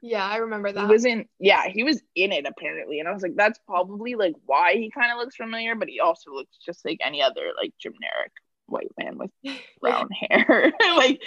Yeah, 0.02 0.26
I 0.26 0.36
remember 0.36 0.72
that. 0.72 0.86
He 0.86 0.92
was 0.92 1.04
in 1.04 1.26
yeah, 1.38 1.68
he 1.68 1.84
was 1.84 2.02
in 2.16 2.32
it 2.32 2.46
apparently. 2.46 3.00
And 3.00 3.08
I 3.08 3.12
was 3.12 3.22
like, 3.22 3.36
that's 3.36 3.60
probably 3.66 4.14
like 4.14 4.34
why 4.46 4.72
he 4.74 4.90
kind 4.90 5.12
of 5.12 5.18
looks 5.18 5.36
familiar, 5.36 5.74
but 5.74 5.88
he 5.88 6.00
also 6.00 6.32
looks 6.32 6.56
just 6.64 6.84
like 6.84 6.98
any 7.02 7.22
other 7.22 7.52
like 7.56 7.72
generic 7.78 8.32
white 8.70 8.90
man 8.98 9.18
with 9.18 9.30
brown 9.80 10.08
hair. 10.10 10.72
like, 10.96 11.22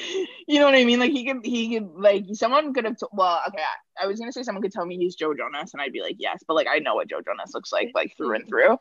you 0.47 0.59
know 0.59 0.65
what 0.65 0.75
I 0.75 0.85
mean? 0.85 0.99
Like 0.99 1.11
he 1.11 1.25
could, 1.25 1.45
he 1.45 1.73
could, 1.73 1.89
like 1.95 2.25
someone 2.33 2.73
could 2.73 2.85
have. 2.85 2.97
T- 2.97 3.05
well, 3.11 3.41
okay, 3.47 3.63
I, 3.97 4.03
I, 4.03 4.07
was 4.07 4.19
gonna 4.19 4.31
say 4.31 4.43
someone 4.43 4.61
could 4.61 4.71
tell 4.71 4.85
me 4.85 4.97
he's 4.97 5.15
Joe 5.15 5.33
Jonas, 5.33 5.73
and 5.73 5.81
I'd 5.81 5.93
be 5.93 6.01
like, 6.01 6.15
yes, 6.19 6.43
but 6.47 6.55
like 6.55 6.67
I 6.69 6.79
know 6.79 6.95
what 6.95 7.09
Joe 7.09 7.21
Jonas 7.21 7.53
looks 7.53 7.71
like, 7.71 7.91
like 7.93 8.15
through 8.17 8.35
and 8.35 8.47
through. 8.49 8.77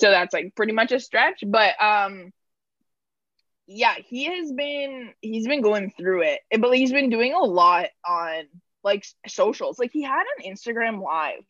So 0.00 0.10
that's 0.10 0.32
like 0.32 0.54
pretty 0.54 0.72
much 0.72 0.92
a 0.92 1.00
stretch, 1.00 1.44
but 1.46 1.80
um, 1.82 2.32
yeah, 3.66 3.94
he 4.06 4.24
has 4.24 4.52
been 4.52 5.12
he's 5.20 5.46
been 5.46 5.62
going 5.62 5.92
through 5.96 6.22
it, 6.22 6.40
but 6.58 6.72
he's 6.74 6.92
been 6.92 7.10
doing 7.10 7.34
a 7.34 7.40
lot 7.40 7.86
on 8.06 8.44
like 8.84 9.06
socials. 9.26 9.78
Like 9.78 9.92
he 9.92 10.02
had 10.02 10.24
an 10.38 10.52
Instagram 10.52 11.02
live. 11.02 11.44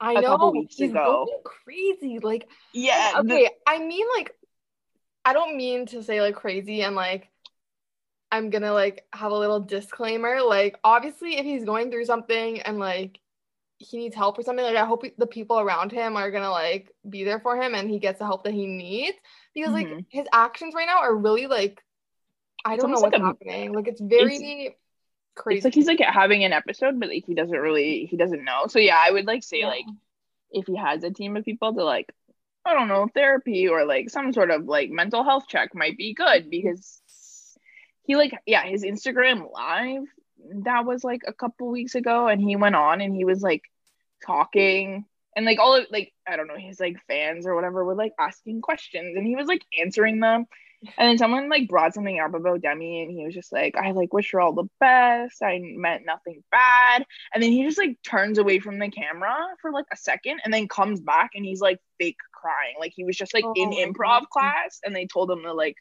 I 0.00 0.14
know 0.14 0.52
he's 0.68 0.90
ago. 0.90 1.26
going 1.26 1.40
crazy. 1.44 2.18
Like, 2.18 2.48
yeah. 2.72 3.14
Okay, 3.18 3.44
the- 3.44 3.50
I 3.66 3.78
mean, 3.78 4.06
like 4.16 4.32
I 5.24 5.32
don't 5.32 5.56
mean 5.56 5.86
to 5.86 6.02
say 6.02 6.20
like 6.20 6.34
crazy 6.34 6.82
and 6.82 6.94
like 6.94 7.30
I'm 8.34 8.50
gonna 8.50 8.72
like 8.72 9.04
have 9.12 9.30
a 9.30 9.38
little 9.38 9.60
disclaimer. 9.60 10.42
Like, 10.42 10.76
obviously, 10.82 11.36
if 11.36 11.44
he's 11.44 11.64
going 11.64 11.90
through 11.92 12.04
something 12.04 12.60
and 12.62 12.80
like 12.80 13.20
he 13.78 13.96
needs 13.98 14.16
help 14.16 14.38
or 14.38 14.42
something, 14.42 14.64
like 14.64 14.76
I 14.76 14.84
hope 14.84 15.04
the 15.16 15.26
people 15.26 15.60
around 15.60 15.92
him 15.92 16.16
are 16.16 16.32
gonna 16.32 16.50
like 16.50 16.90
be 17.08 17.22
there 17.22 17.38
for 17.38 17.56
him 17.56 17.74
and 17.74 17.88
he 17.88 18.00
gets 18.00 18.18
the 18.18 18.24
help 18.24 18.42
that 18.42 18.52
he 18.52 18.66
needs 18.66 19.16
because 19.54 19.72
mm-hmm. 19.72 19.94
like 19.94 20.04
his 20.08 20.26
actions 20.32 20.74
right 20.74 20.86
now 20.86 20.98
are 20.98 21.14
really 21.14 21.46
like 21.46 21.80
I 22.64 22.76
don't 22.76 22.90
know 22.90 23.00
what's 23.00 23.12
like 23.12 23.20
a, 23.20 23.24
happening. 23.24 23.72
Like, 23.72 23.86
it's 23.86 24.00
very 24.00 24.34
it's, 24.34 24.76
crazy. 25.36 25.58
It's 25.58 25.64
like 25.64 25.74
he's 25.74 25.86
like 25.86 26.00
having 26.00 26.42
an 26.42 26.52
episode, 26.52 26.98
but 26.98 27.10
like 27.10 27.24
he 27.26 27.34
doesn't 27.34 27.56
really 27.56 28.06
he 28.06 28.16
doesn't 28.16 28.44
know. 28.44 28.66
So 28.66 28.80
yeah, 28.80 28.98
I 29.00 29.12
would 29.12 29.26
like 29.26 29.44
say 29.44 29.60
yeah. 29.60 29.68
like 29.68 29.86
if 30.50 30.66
he 30.66 30.76
has 30.76 31.04
a 31.04 31.10
team 31.10 31.36
of 31.36 31.44
people 31.44 31.72
to 31.72 31.84
like 31.84 32.12
I 32.64 32.74
don't 32.74 32.88
know, 32.88 33.08
therapy 33.12 33.68
or 33.68 33.84
like 33.84 34.10
some 34.10 34.32
sort 34.32 34.50
of 34.50 34.64
like 34.66 34.90
mental 34.90 35.22
health 35.22 35.44
check 35.48 35.74
might 35.74 35.98
be 35.98 36.14
good 36.14 36.50
because 36.50 37.00
he 38.04 38.16
like 38.16 38.34
yeah, 38.46 38.64
his 38.64 38.82
Instagram 38.84 39.52
live 39.52 40.04
that 40.64 40.84
was 40.84 41.04
like 41.04 41.22
a 41.26 41.32
couple 41.32 41.70
weeks 41.70 41.94
ago 41.94 42.28
and 42.28 42.40
he 42.40 42.56
went 42.56 42.74
on 42.74 43.00
and 43.00 43.14
he 43.14 43.24
was 43.24 43.42
like 43.42 43.62
talking 44.24 45.04
and 45.36 45.46
like 45.46 45.58
all 45.58 45.76
of 45.76 45.86
like 45.90 46.12
I 46.26 46.36
don't 46.36 46.48
know, 46.48 46.56
his 46.56 46.80
like 46.80 46.96
fans 47.06 47.46
or 47.46 47.54
whatever 47.54 47.84
were 47.84 47.94
like 47.94 48.12
asking 48.18 48.60
questions 48.60 49.16
and 49.16 49.26
he 49.26 49.36
was 49.36 49.46
like 49.46 49.64
answering 49.78 50.20
them 50.20 50.46
and 50.98 51.08
then 51.08 51.18
someone 51.18 51.48
like 51.48 51.68
brought 51.68 51.94
something 51.94 52.20
up 52.20 52.34
about 52.34 52.62
Demi, 52.62 53.02
and 53.02 53.10
he 53.10 53.24
was 53.24 53.34
just 53.34 53.52
like, 53.52 53.76
I 53.76 53.92
like 53.92 54.12
wish 54.12 54.32
her 54.32 54.40
all 54.40 54.52
the 54.52 54.68
best. 54.80 55.42
I 55.42 55.60
meant 55.62 56.04
nothing 56.04 56.42
bad. 56.50 57.04
And 57.32 57.42
then 57.42 57.52
he 57.52 57.64
just 57.64 57.78
like 57.78 57.98
turns 58.02 58.38
away 58.38 58.58
from 58.58 58.78
the 58.78 58.90
camera 58.90 59.34
for 59.60 59.72
like 59.72 59.86
a 59.92 59.96
second 59.96 60.40
and 60.44 60.52
then 60.52 60.68
comes 60.68 61.00
back 61.00 61.30
and 61.34 61.44
he's 61.44 61.60
like 61.60 61.80
fake 61.98 62.18
crying. 62.44 62.74
Like 62.78 62.92
he 62.94 63.04
was 63.04 63.16
just 63.16 63.32
like 63.34 63.44
oh 63.44 63.54
in 63.56 63.70
improv 63.70 64.20
God. 64.20 64.30
class 64.30 64.80
and 64.84 64.94
they 64.94 65.06
told 65.06 65.30
him 65.30 65.42
to 65.42 65.52
like 65.52 65.76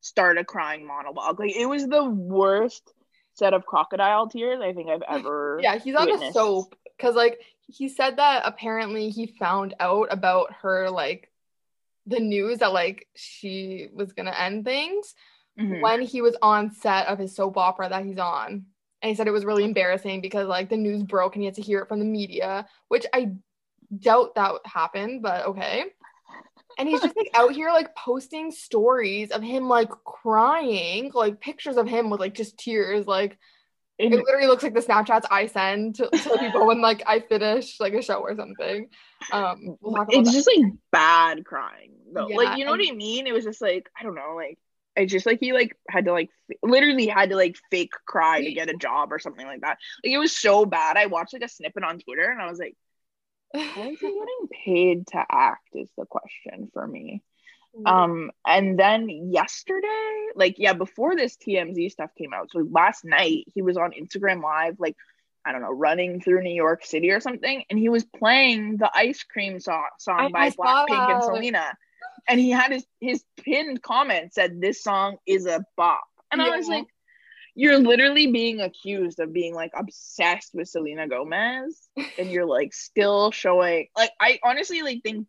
start 0.00 0.38
a 0.38 0.44
crying 0.44 0.86
monologue. 0.86 1.40
Like 1.40 1.56
it 1.56 1.66
was 1.66 1.86
the 1.86 2.04
worst 2.04 2.92
set 3.34 3.54
of 3.54 3.66
crocodile 3.66 4.28
tears 4.28 4.60
I 4.60 4.72
think 4.72 4.90
I've 4.90 5.02
ever 5.08 5.58
Yeah, 5.62 5.78
he's 5.78 5.94
on 5.94 6.06
witnessed. 6.06 6.30
a 6.30 6.32
soap 6.32 6.74
because 6.96 7.14
like 7.14 7.40
he 7.66 7.88
said 7.88 8.18
that 8.18 8.42
apparently 8.44 9.08
he 9.08 9.26
found 9.26 9.74
out 9.80 10.08
about 10.10 10.52
her 10.60 10.90
like 10.90 11.30
the 12.06 12.20
news 12.20 12.58
that 12.58 12.72
like 12.72 13.08
she 13.14 13.88
was 13.94 14.12
gonna 14.12 14.34
end 14.36 14.64
things 14.64 15.14
mm-hmm. 15.58 15.80
when 15.80 16.02
he 16.02 16.20
was 16.20 16.36
on 16.42 16.70
set 16.70 17.06
of 17.06 17.18
his 17.18 17.34
soap 17.34 17.56
opera 17.56 17.88
that 17.88 18.04
he's 18.04 18.18
on. 18.18 18.66
And 19.02 19.10
he 19.10 19.14
said 19.14 19.26
it 19.26 19.32
was 19.32 19.44
really 19.44 19.64
embarrassing 19.64 20.20
because 20.22 20.48
like 20.48 20.70
the 20.70 20.76
news 20.76 21.02
broke 21.02 21.34
and 21.34 21.42
he 21.42 21.46
had 21.46 21.56
to 21.56 21.62
hear 21.62 21.80
it 21.80 21.88
from 21.88 21.98
the 21.98 22.06
media, 22.06 22.66
which 22.88 23.04
I 23.12 23.32
doubt 23.96 24.34
that 24.36 24.52
happened, 24.64 25.22
but 25.22 25.46
okay. 25.46 25.84
And 26.76 26.88
he's 26.88 27.00
just 27.00 27.16
like 27.16 27.30
out 27.34 27.52
here 27.52 27.70
like 27.70 27.94
posting 27.94 28.50
stories 28.50 29.30
of 29.30 29.42
him 29.42 29.68
like 29.68 29.90
crying, 30.04 31.10
like 31.14 31.40
pictures 31.40 31.76
of 31.76 31.86
him 31.86 32.10
with 32.10 32.20
like 32.20 32.34
just 32.34 32.58
tears, 32.58 33.06
like 33.06 33.38
it 33.96 34.10
literally 34.10 34.48
looks 34.48 34.64
like 34.64 34.74
the 34.74 34.80
Snapchats 34.80 35.24
I 35.30 35.46
send 35.46 35.96
to, 35.96 36.08
to 36.10 36.38
people 36.38 36.66
when 36.66 36.80
like 36.80 37.04
I 37.06 37.20
finish 37.20 37.78
like 37.78 37.94
a 37.94 38.02
show 38.02 38.18
or 38.18 38.34
something. 38.34 38.88
Um, 39.32 39.76
we'll 39.80 40.04
it's 40.08 40.32
just 40.32 40.48
like 40.48 40.72
bad 40.90 41.44
crying 41.44 41.92
though. 42.12 42.28
Yeah, 42.28 42.36
like 42.36 42.58
you 42.58 42.64
know 42.64 42.72
and- 42.72 42.82
what 42.82 42.90
I 42.90 42.94
mean? 42.94 43.26
It 43.26 43.32
was 43.32 43.44
just 43.44 43.60
like 43.60 43.88
I 43.98 44.02
don't 44.02 44.16
know, 44.16 44.34
like 44.34 44.58
it's 44.96 45.12
just 45.12 45.26
like 45.26 45.38
he 45.40 45.52
like 45.52 45.76
had 45.88 46.06
to 46.06 46.12
like 46.12 46.30
f- 46.50 46.56
literally 46.62 47.06
had 47.06 47.30
to 47.30 47.36
like 47.36 47.56
fake 47.70 47.92
cry 48.06 48.42
to 48.42 48.52
get 48.52 48.68
a 48.68 48.74
job 48.74 49.12
or 49.12 49.18
something 49.18 49.46
like 49.46 49.60
that. 49.60 49.78
Like 50.04 50.12
it 50.12 50.18
was 50.18 50.36
so 50.36 50.66
bad. 50.66 50.96
I 50.96 51.06
watched 51.06 51.32
like 51.32 51.42
a 51.42 51.48
snippet 51.48 51.84
on 51.84 51.98
Twitter 51.98 52.30
and 52.30 52.40
I 52.40 52.48
was 52.50 52.58
like, 52.58 52.76
"Why 53.54 53.88
is 53.88 54.00
he 54.00 54.06
getting 54.08 54.48
paid 54.50 55.06
to 55.08 55.24
act?" 55.30 55.68
Is 55.74 55.90
the 55.96 56.06
question 56.06 56.70
for 56.72 56.86
me. 56.86 57.22
Mm-hmm. 57.76 57.86
Um, 57.86 58.30
and 58.46 58.78
then 58.78 59.08
yesterday, 59.08 60.26
like, 60.36 60.56
yeah, 60.58 60.74
before 60.74 61.16
this 61.16 61.36
TMZ 61.36 61.90
stuff 61.90 62.10
came 62.16 62.32
out, 62.32 62.50
so 62.52 62.66
last 62.70 63.04
night 63.04 63.46
he 63.52 63.62
was 63.62 63.76
on 63.76 63.90
Instagram 63.92 64.42
Live, 64.42 64.78
like, 64.78 64.96
I 65.44 65.52
don't 65.52 65.60
know, 65.60 65.72
running 65.72 66.20
through 66.20 66.42
New 66.42 66.54
York 66.54 66.84
City 66.84 67.10
or 67.10 67.20
something, 67.20 67.64
and 67.68 67.78
he 67.78 67.88
was 67.88 68.04
playing 68.04 68.76
the 68.76 68.90
ice 68.94 69.22
cream 69.24 69.58
song, 69.58 69.86
song 69.98 70.20
I, 70.20 70.28
by 70.28 70.46
I 70.46 70.50
Blackpink 70.50 71.14
and 71.14 71.24
Selena. 71.24 71.64
And 72.28 72.40
he 72.40 72.50
had 72.50 72.72
his 72.72 72.86
his 73.00 73.24
pinned 73.44 73.82
comment 73.82 74.32
said 74.32 74.60
this 74.60 74.82
song 74.82 75.16
is 75.26 75.46
a 75.46 75.64
bop. 75.76 76.04
And 76.30 76.40
yeah. 76.40 76.48
I 76.48 76.56
was 76.56 76.68
like, 76.68 76.86
you're 77.54 77.78
literally 77.78 78.26
being 78.26 78.60
accused 78.60 79.20
of 79.20 79.32
being 79.32 79.54
like 79.54 79.72
obsessed 79.76 80.54
with 80.54 80.68
Selena 80.68 81.08
Gomez 81.08 81.88
and 82.18 82.30
you're 82.30 82.46
like 82.46 82.72
still 82.72 83.30
showing 83.30 83.88
like 83.96 84.10
I 84.20 84.40
honestly 84.42 84.82
like 84.82 85.02
think 85.02 85.26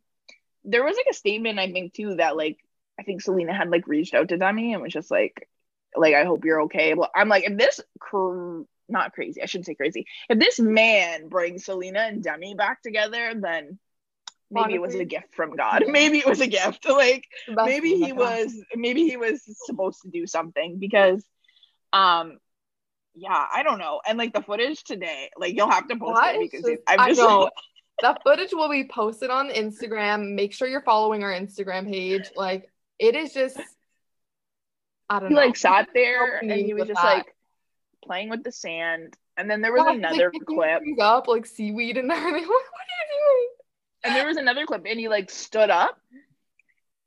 there 0.63 0.83
was 0.83 0.95
like 0.95 1.07
a 1.09 1.13
statement 1.13 1.59
I 1.59 1.71
think 1.71 1.93
too 1.93 2.15
that 2.15 2.35
like 2.35 2.57
I 2.99 3.03
think 3.03 3.21
Selena 3.21 3.53
had 3.53 3.69
like 3.69 3.87
reached 3.87 4.13
out 4.13 4.29
to 4.29 4.37
Demi 4.37 4.73
and 4.73 4.81
was 4.81 4.93
just 4.93 5.11
like 5.11 5.47
like 5.95 6.15
I 6.15 6.25
hope 6.25 6.45
you're 6.45 6.63
okay. 6.63 6.93
But 6.93 7.11
I'm 7.15 7.29
like 7.29 7.43
if 7.43 7.57
this 7.57 7.79
cr- 7.99 8.61
not 8.89 9.13
crazy, 9.13 9.41
I 9.41 9.45
shouldn't 9.45 9.65
say 9.65 9.75
crazy. 9.75 10.05
If 10.29 10.39
this 10.39 10.59
man 10.59 11.27
brings 11.27 11.65
Selena 11.65 12.01
and 12.01 12.23
Demi 12.23 12.55
back 12.55 12.81
together, 12.81 13.33
then 13.35 13.79
maybe 14.51 14.63
Honestly. 14.63 14.75
it 14.75 14.81
was 14.81 14.95
a 14.95 15.05
gift 15.05 15.35
from 15.35 15.55
God. 15.55 15.83
Maybe 15.87 16.19
it 16.19 16.25
was 16.25 16.41
a 16.41 16.47
gift. 16.47 16.87
Like 16.87 17.25
maybe 17.47 17.95
he 17.95 18.13
was 18.13 18.55
maybe 18.75 19.07
he 19.07 19.17
was 19.17 19.41
supposed 19.65 20.01
to 20.03 20.09
do 20.09 20.27
something 20.27 20.77
because 20.77 21.25
um 21.95 22.37
yeah, 23.15 23.45
I 23.53 23.63
don't 23.63 23.79
know. 23.79 24.01
And 24.05 24.17
like 24.17 24.33
the 24.33 24.41
footage 24.41 24.83
today, 24.83 25.29
like 25.37 25.55
you'll 25.55 25.71
have 25.71 25.87
to 25.87 25.95
post 25.95 26.13
what? 26.13 26.35
it 26.35 26.51
because 26.51 26.69
I'm 26.87 27.07
just 27.07 27.21
like, 27.21 27.51
that 28.01 28.21
footage 28.23 28.51
will 28.51 28.69
be 28.69 28.87
posted 28.87 29.29
on 29.29 29.49
Instagram. 29.49 30.35
Make 30.35 30.53
sure 30.53 30.67
you're 30.67 30.81
following 30.81 31.23
our 31.23 31.31
Instagram 31.31 31.89
page. 31.89 32.29
Like 32.35 32.69
it 32.99 33.15
is 33.15 33.33
just 33.33 33.59
I 35.09 35.19
don't 35.19 35.29
he 35.29 35.35
know. 35.35 35.41
like 35.41 35.55
sat 35.55 35.89
there 35.93 36.37
and 36.37 36.51
he 36.51 36.73
was 36.73 36.87
just 36.87 37.01
that. 37.01 37.17
like 37.17 37.35
playing 38.03 38.29
with 38.29 38.43
the 38.43 38.51
sand. 38.51 39.15
And 39.37 39.49
then 39.49 39.61
there 39.61 39.73
was 39.73 39.83
yeah, 39.85 39.93
another 39.93 40.31
like, 40.33 40.45
clip. 40.45 40.81
Up 40.99 41.27
like 41.27 41.45
seaweed 41.45 41.97
in 41.97 42.07
there. 42.07 42.17
Like, 42.31 42.33
what 42.33 42.41
are 42.41 42.43
you 42.43 42.47
doing? 42.49 43.47
And 44.03 44.15
there 44.15 44.27
was 44.27 44.37
another 44.37 44.65
clip 44.65 44.85
and 44.85 44.99
he 44.99 45.07
like 45.07 45.29
stood 45.29 45.69
up. 45.69 45.97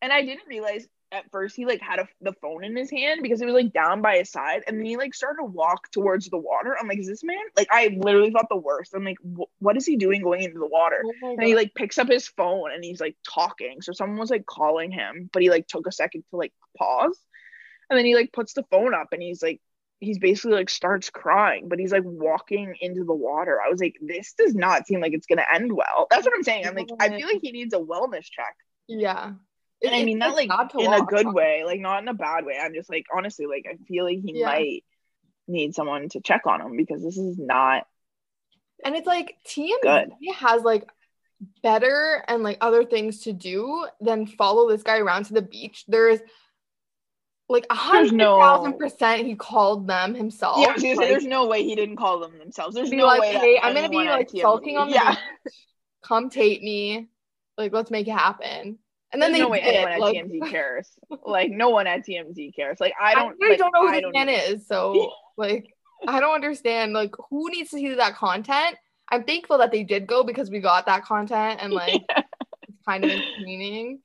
And 0.00 0.12
I 0.12 0.22
didn't 0.22 0.46
realize 0.48 0.86
at 1.10 1.30
first 1.30 1.56
he 1.56 1.64
like 1.64 1.80
had 1.80 2.00
a, 2.00 2.08
the 2.20 2.32
phone 2.34 2.64
in 2.64 2.76
his 2.76 2.90
hand 2.90 3.22
because 3.22 3.40
it 3.40 3.46
was 3.46 3.54
like 3.54 3.72
down 3.72 4.02
by 4.02 4.18
his 4.18 4.30
side 4.30 4.62
and 4.66 4.78
then 4.78 4.84
he 4.84 4.96
like 4.96 5.14
started 5.14 5.38
to 5.38 5.44
walk 5.44 5.90
towards 5.90 6.28
the 6.28 6.38
water. 6.38 6.76
I'm 6.78 6.86
like 6.88 6.98
is 6.98 7.06
this 7.06 7.24
man? 7.24 7.38
Like 7.56 7.68
i 7.70 7.96
literally 7.98 8.30
thought 8.30 8.48
the 8.50 8.56
worst. 8.56 8.94
I'm 8.94 9.04
like 9.04 9.18
what 9.58 9.76
is 9.76 9.86
he 9.86 9.96
doing 9.96 10.22
going 10.22 10.42
into 10.42 10.58
the 10.58 10.66
water? 10.66 11.02
Oh 11.24 11.32
and 11.32 11.42
he 11.42 11.54
like 11.54 11.74
picks 11.74 11.98
up 11.98 12.08
his 12.08 12.28
phone 12.28 12.72
and 12.72 12.84
he's 12.84 13.00
like 13.00 13.16
talking. 13.28 13.80
So 13.80 13.92
someone 13.92 14.18
was 14.18 14.30
like 14.30 14.46
calling 14.46 14.90
him 14.90 15.30
but 15.32 15.42
he 15.42 15.50
like 15.50 15.66
took 15.66 15.86
a 15.86 15.92
second 15.92 16.24
to 16.30 16.36
like 16.36 16.52
pause. 16.76 17.18
And 17.90 17.98
then 17.98 18.04
he 18.04 18.14
like 18.14 18.32
puts 18.32 18.52
the 18.52 18.64
phone 18.70 18.94
up 18.94 19.08
and 19.12 19.22
he's 19.22 19.42
like 19.42 19.60
he's 20.00 20.18
basically 20.18 20.52
like 20.52 20.70
starts 20.70 21.10
crying 21.10 21.68
but 21.68 21.80
he's 21.80 21.90
like 21.90 22.04
walking 22.04 22.74
into 22.80 23.04
the 23.04 23.14
water. 23.14 23.58
I 23.64 23.70
was 23.70 23.80
like 23.80 23.96
this 24.00 24.34
does 24.34 24.54
not 24.54 24.86
seem 24.86 25.00
like 25.00 25.14
it's 25.14 25.26
gonna 25.26 25.46
end 25.54 25.72
well. 25.72 26.06
That's 26.10 26.26
what 26.26 26.34
i'm 26.34 26.44
saying. 26.44 26.66
I'm 26.66 26.74
like 26.74 26.90
i 27.00 27.08
feel 27.08 27.26
like 27.26 27.40
he 27.40 27.52
needs 27.52 27.72
a 27.72 27.78
wellness 27.78 28.24
check. 28.30 28.54
Yeah 28.86 29.32
and 29.84 29.94
I 29.94 30.04
mean, 30.04 30.18
not 30.18 30.34
like 30.34 30.50
in 30.78 30.92
a 30.92 31.04
good 31.04 31.32
way, 31.32 31.62
like 31.64 31.80
not 31.80 32.02
in 32.02 32.08
a 32.08 32.14
bad 32.14 32.44
way. 32.44 32.54
I'm 32.60 32.74
just 32.74 32.90
like, 32.90 33.06
honestly, 33.14 33.46
like 33.46 33.66
I 33.70 33.76
feel 33.84 34.04
like 34.04 34.18
he 34.18 34.38
yeah. 34.38 34.46
might 34.46 34.84
need 35.46 35.74
someone 35.74 36.08
to 36.10 36.20
check 36.20 36.42
on 36.46 36.60
him 36.60 36.76
because 36.76 37.02
this 37.02 37.16
is 37.16 37.38
not. 37.38 37.86
And 38.84 38.96
it's 38.96 39.06
like 39.06 39.36
TMZ 39.46 39.82
good. 39.82 40.10
has 40.36 40.62
like 40.62 40.88
better 41.62 42.24
and 42.28 42.42
like 42.42 42.58
other 42.60 42.84
things 42.84 43.22
to 43.22 43.32
do 43.32 43.86
than 44.00 44.26
follow 44.26 44.68
this 44.68 44.82
guy 44.82 44.98
around 44.98 45.26
to 45.26 45.34
the 45.34 45.42
beach. 45.42 45.84
There's 45.88 46.20
like 47.48 47.66
a 47.70 47.74
hundred 47.74 48.18
thousand 48.18 48.72
no... 48.72 48.76
percent 48.76 49.26
he 49.26 49.34
called 49.34 49.86
them 49.86 50.14
himself. 50.14 50.58
Yeah, 50.58 50.92
like, 50.94 51.08
there's 51.08 51.24
no 51.24 51.46
way 51.46 51.62
he 51.62 51.74
didn't 51.74 51.96
call 51.96 52.20
them 52.20 52.38
themselves. 52.38 52.74
There's 52.74 52.90
no 52.90 53.06
like, 53.06 53.20
way. 53.20 53.34
Hey, 53.34 53.60
I'm 53.62 53.74
gonna 53.74 53.88
be 53.88 53.96
like 53.96 54.30
sulking 54.30 54.76
on 54.76 54.88
the 54.88 54.94
yeah. 54.94 55.16
beach 55.44 55.54
come 56.02 56.30
tape 56.30 56.62
me. 56.62 57.08
Like, 57.56 57.72
let's 57.72 57.90
make 57.90 58.08
it 58.08 58.12
happen. 58.12 58.78
And 59.12 59.22
then 59.22 59.32
There's 59.32 59.40
they 59.40 59.44
no 59.44 59.48
way 59.48 59.60
did. 59.60 59.74
anyone 59.74 59.92
at 59.92 60.00
like, 60.00 60.16
TMZ 60.16 60.50
cares. 60.50 60.90
like 61.26 61.50
no 61.50 61.70
one 61.70 61.86
at 61.86 62.06
TMZ 62.06 62.54
cares. 62.54 62.78
Like 62.80 62.94
I 63.00 63.12
I 63.12 63.14
don't. 63.14 63.36
really 63.40 63.52
like, 63.52 63.58
don't 63.58 63.72
know 63.72 63.88
who 63.88 63.94
I 63.94 64.00
don't 64.00 64.12
man 64.12 64.28
is. 64.28 64.66
So 64.66 65.12
like 65.36 65.66
I 66.06 66.20
don't 66.20 66.34
understand 66.34 66.92
like 66.92 67.14
who 67.30 67.50
needs 67.50 67.70
to 67.70 67.76
see 67.76 67.94
that 67.94 68.16
content. 68.16 68.76
I'm 69.10 69.24
thankful 69.24 69.58
that 69.58 69.72
they 69.72 69.84
did 69.84 70.06
go 70.06 70.22
because 70.24 70.50
we 70.50 70.60
got 70.60 70.86
that 70.86 71.04
content 71.04 71.60
and 71.62 71.72
like 71.72 72.02
it's 72.68 72.84
kind 72.86 73.04
of 73.04 73.10
entertaining. 73.10 74.00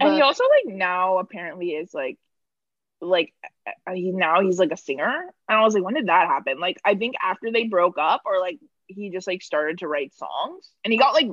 And 0.00 0.14
he 0.14 0.20
also 0.20 0.44
like 0.44 0.74
now 0.74 1.18
apparently 1.18 1.70
is 1.70 1.92
like 1.92 2.18
like 3.00 3.34
uh, 3.86 3.92
he 3.92 4.10
now 4.12 4.40
he's 4.40 4.58
like 4.58 4.72
a 4.72 4.76
singer. 4.76 5.34
And 5.48 5.58
I 5.58 5.62
was 5.62 5.74
like, 5.74 5.84
when 5.84 5.94
did 5.94 6.08
that 6.08 6.28
happen? 6.28 6.58
Like 6.60 6.78
I 6.84 6.94
think 6.94 7.14
after 7.22 7.52
they 7.52 7.64
broke 7.64 7.98
up 7.98 8.22
or 8.24 8.40
like 8.40 8.58
he 8.86 9.10
just 9.10 9.26
like 9.26 9.42
started 9.42 9.78
to 9.78 9.88
write 9.88 10.14
songs 10.14 10.70
and 10.84 10.92
he 10.92 10.98
got 10.98 11.12
like 11.12 11.28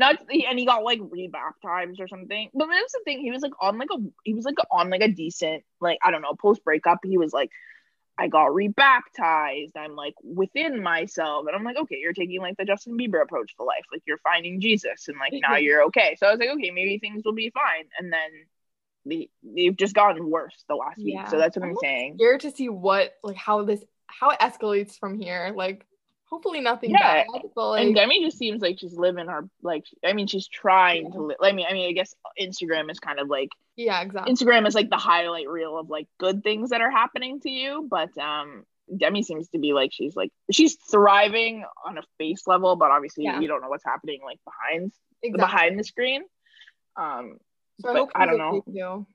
not 0.00 0.16
and 0.28 0.58
he 0.58 0.66
got 0.66 0.82
like 0.82 0.98
rebaptized 1.00 2.00
or 2.00 2.08
something. 2.08 2.50
But 2.52 2.66
that's 2.66 2.92
the 2.92 3.00
thing, 3.04 3.20
he 3.20 3.30
was 3.30 3.42
like 3.42 3.52
on 3.60 3.78
like 3.78 3.90
a 3.92 3.98
he 4.24 4.34
was 4.34 4.44
like 4.44 4.56
on 4.70 4.90
like 4.90 5.02
a 5.02 5.08
decent 5.08 5.62
like 5.80 5.98
I 6.02 6.10
don't 6.10 6.22
know, 6.22 6.34
post 6.34 6.64
breakup, 6.64 6.98
he 7.04 7.18
was 7.18 7.32
like 7.32 7.50
I 8.18 8.28
got 8.28 8.54
rebaptized. 8.54 9.76
I'm 9.76 9.96
like 9.96 10.14
within 10.22 10.82
myself. 10.82 11.46
And 11.46 11.56
I'm 11.56 11.64
like, 11.64 11.78
okay, 11.78 11.96
you're 11.98 12.12
taking 12.12 12.40
like 12.40 12.56
the 12.58 12.66
Justin 12.66 12.98
Bieber 12.98 13.22
approach 13.22 13.56
to 13.56 13.64
life. 13.64 13.84
Like 13.90 14.02
you're 14.06 14.18
finding 14.18 14.60
Jesus 14.60 15.08
and 15.08 15.16
like 15.18 15.32
now 15.40 15.56
you're 15.56 15.84
okay. 15.84 16.16
So 16.18 16.26
I 16.26 16.30
was 16.30 16.40
like, 16.40 16.50
okay, 16.50 16.70
maybe 16.70 16.98
things 16.98 17.22
will 17.24 17.32
be 17.32 17.50
fine. 17.50 17.84
And 17.98 18.12
then 18.12 18.30
they, 19.06 19.30
they've 19.42 19.76
just 19.76 19.94
gotten 19.94 20.28
worse 20.28 20.64
the 20.68 20.74
last 20.74 20.98
week. 20.98 21.18
So 21.30 21.38
that's 21.38 21.56
what 21.56 21.64
I'm 21.64 21.70
I'm 21.70 21.76
saying. 21.80 22.16
scared 22.18 22.40
to 22.40 22.50
see 22.50 22.68
what 22.68 23.14
like 23.22 23.36
how 23.36 23.64
this 23.64 23.82
how 24.06 24.30
it 24.30 24.40
escalates 24.40 24.98
from 24.98 25.18
here. 25.18 25.52
Like 25.56 25.86
hopefully 26.30 26.60
nothing 26.60 26.90
Yeah. 26.90 27.24
bad. 27.24 27.26
But 27.54 27.68
like 27.70 27.84
and 27.86 27.94
Demi 27.94 28.22
just 28.24 28.38
seems 28.38 28.62
like 28.62 28.78
she's 28.78 28.94
living 28.96 29.26
her 29.26 29.48
like 29.62 29.84
I 30.04 30.12
mean 30.12 30.26
she's 30.26 30.46
trying 30.48 31.12
to 31.12 31.20
live 31.22 31.36
I 31.42 31.52
mean 31.52 31.66
I 31.68 31.72
mean 31.72 31.88
I 31.88 31.92
guess 31.92 32.14
Instagram 32.40 32.90
is 32.90 33.00
kind 33.00 33.18
of 33.18 33.28
like 33.28 33.50
yeah, 33.76 34.00
exactly. 34.02 34.32
Instagram 34.32 34.66
is 34.66 34.74
like 34.74 34.90
the 34.90 34.96
highlight 34.96 35.48
reel 35.48 35.78
of 35.78 35.90
like 35.90 36.06
good 36.18 36.42
things 36.42 36.70
that 36.70 36.80
are 36.80 36.90
happening 36.90 37.40
to 37.40 37.50
you, 37.50 37.86
but 37.90 38.16
um 38.18 38.64
Demi 38.96 39.22
seems 39.22 39.48
to 39.50 39.58
be 39.58 39.72
like 39.72 39.90
she's 39.92 40.16
like 40.16 40.30
she's 40.52 40.76
thriving 40.90 41.64
on 41.86 41.98
a 41.98 42.02
face 42.18 42.46
level, 42.46 42.76
but 42.76 42.90
obviously 42.90 43.24
Yeah. 43.24 43.40
you 43.40 43.48
don't 43.48 43.60
know 43.62 43.68
what's 43.68 43.84
happening 43.84 44.20
like 44.24 44.38
behind 44.44 44.92
exactly. 45.22 45.40
behind 45.44 45.78
the 45.78 45.84
screen. 45.84 46.22
Um 46.96 47.38
So 47.80 47.88
I 47.88 47.92
but 47.92 47.98
hope 47.98 48.10
I 48.14 48.26
don't 48.26 48.38
know. 48.38 49.06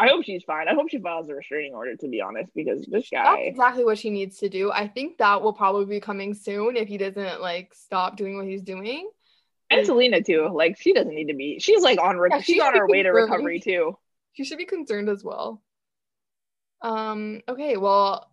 I 0.00 0.08
hope 0.08 0.24
she's 0.24 0.42
fine. 0.44 0.66
I 0.66 0.72
hope 0.74 0.88
she 0.88 0.98
files 0.98 1.28
a 1.28 1.34
restraining 1.34 1.74
order 1.74 1.94
to 1.94 2.08
be 2.08 2.22
honest, 2.22 2.50
because 2.54 2.86
this 2.86 3.10
guy. 3.10 3.24
That's 3.24 3.48
exactly 3.48 3.84
what 3.84 3.98
she 3.98 4.08
needs 4.08 4.38
to 4.38 4.48
do. 4.48 4.72
I 4.72 4.88
think 4.88 5.18
that 5.18 5.42
will 5.42 5.52
probably 5.52 5.84
be 5.84 6.00
coming 6.00 6.32
soon 6.32 6.76
if 6.76 6.88
he 6.88 6.96
doesn't 6.96 7.42
like 7.42 7.74
stop 7.74 8.16
doing 8.16 8.36
what 8.36 8.46
he's 8.46 8.62
doing. 8.62 9.10
and 9.68 9.84
Selena 9.84 10.22
too, 10.22 10.48
like 10.52 10.80
she 10.80 10.94
doesn't 10.94 11.14
need 11.14 11.28
to 11.28 11.34
be 11.34 11.58
she's 11.58 11.82
like 11.82 12.00
on 12.00 12.16
re- 12.16 12.30
Yeah, 12.32 12.40
she 12.40 12.54
she's 12.54 12.62
on 12.62 12.74
her 12.74 12.88
way 12.88 13.02
to 13.02 13.10
recovery 13.10 13.60
too. 13.60 13.96
She 14.32 14.44
should 14.44 14.58
be 14.58 14.64
concerned 14.64 15.10
as 15.10 15.22
well. 15.22 15.62
Um, 16.80 17.42
okay, 17.46 17.76
well, 17.76 18.30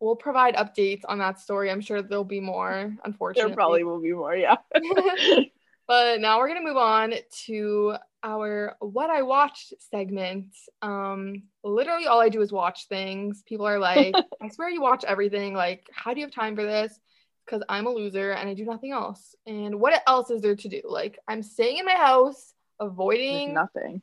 we'll 0.00 0.16
provide 0.16 0.56
updates 0.56 1.02
on 1.06 1.18
that 1.18 1.38
story. 1.38 1.70
I'm 1.70 1.82
sure 1.82 2.00
there'll 2.00 2.24
be 2.24 2.40
more, 2.40 2.96
unfortunately. 3.04 3.50
There 3.50 3.54
probably 3.54 3.84
will 3.84 4.00
be 4.00 4.12
more, 4.12 4.34
yeah. 4.34 4.56
but 5.86 6.20
now 6.20 6.38
we're 6.38 6.48
gonna 6.48 6.62
move 6.62 6.78
on 6.78 7.12
to 7.44 7.96
our 8.24 8.76
what 8.80 9.10
I 9.10 9.22
watched 9.22 9.74
segment. 9.90 10.46
Um, 10.80 11.44
literally 11.64 12.06
all 12.06 12.20
I 12.20 12.28
do 12.28 12.40
is 12.40 12.52
watch 12.52 12.88
things. 12.88 13.42
People 13.46 13.66
are 13.66 13.78
like, 13.78 14.14
I 14.42 14.48
swear 14.48 14.70
you 14.70 14.80
watch 14.80 15.04
everything. 15.04 15.54
Like, 15.54 15.88
how 15.92 16.14
do 16.14 16.20
you 16.20 16.26
have 16.26 16.34
time 16.34 16.54
for 16.56 16.62
this? 16.64 16.98
Because 17.44 17.62
I'm 17.68 17.86
a 17.86 17.90
loser 17.90 18.30
and 18.32 18.48
I 18.48 18.54
do 18.54 18.64
nothing 18.64 18.92
else. 18.92 19.34
And 19.46 19.80
what 19.80 20.00
else 20.06 20.30
is 20.30 20.42
there 20.42 20.54
to 20.56 20.68
do? 20.68 20.82
Like, 20.84 21.18
I'm 21.26 21.42
staying 21.42 21.78
in 21.78 21.84
my 21.84 21.96
house, 21.96 22.54
There's 22.78 22.90
avoiding 22.90 23.54
nothing. 23.54 24.02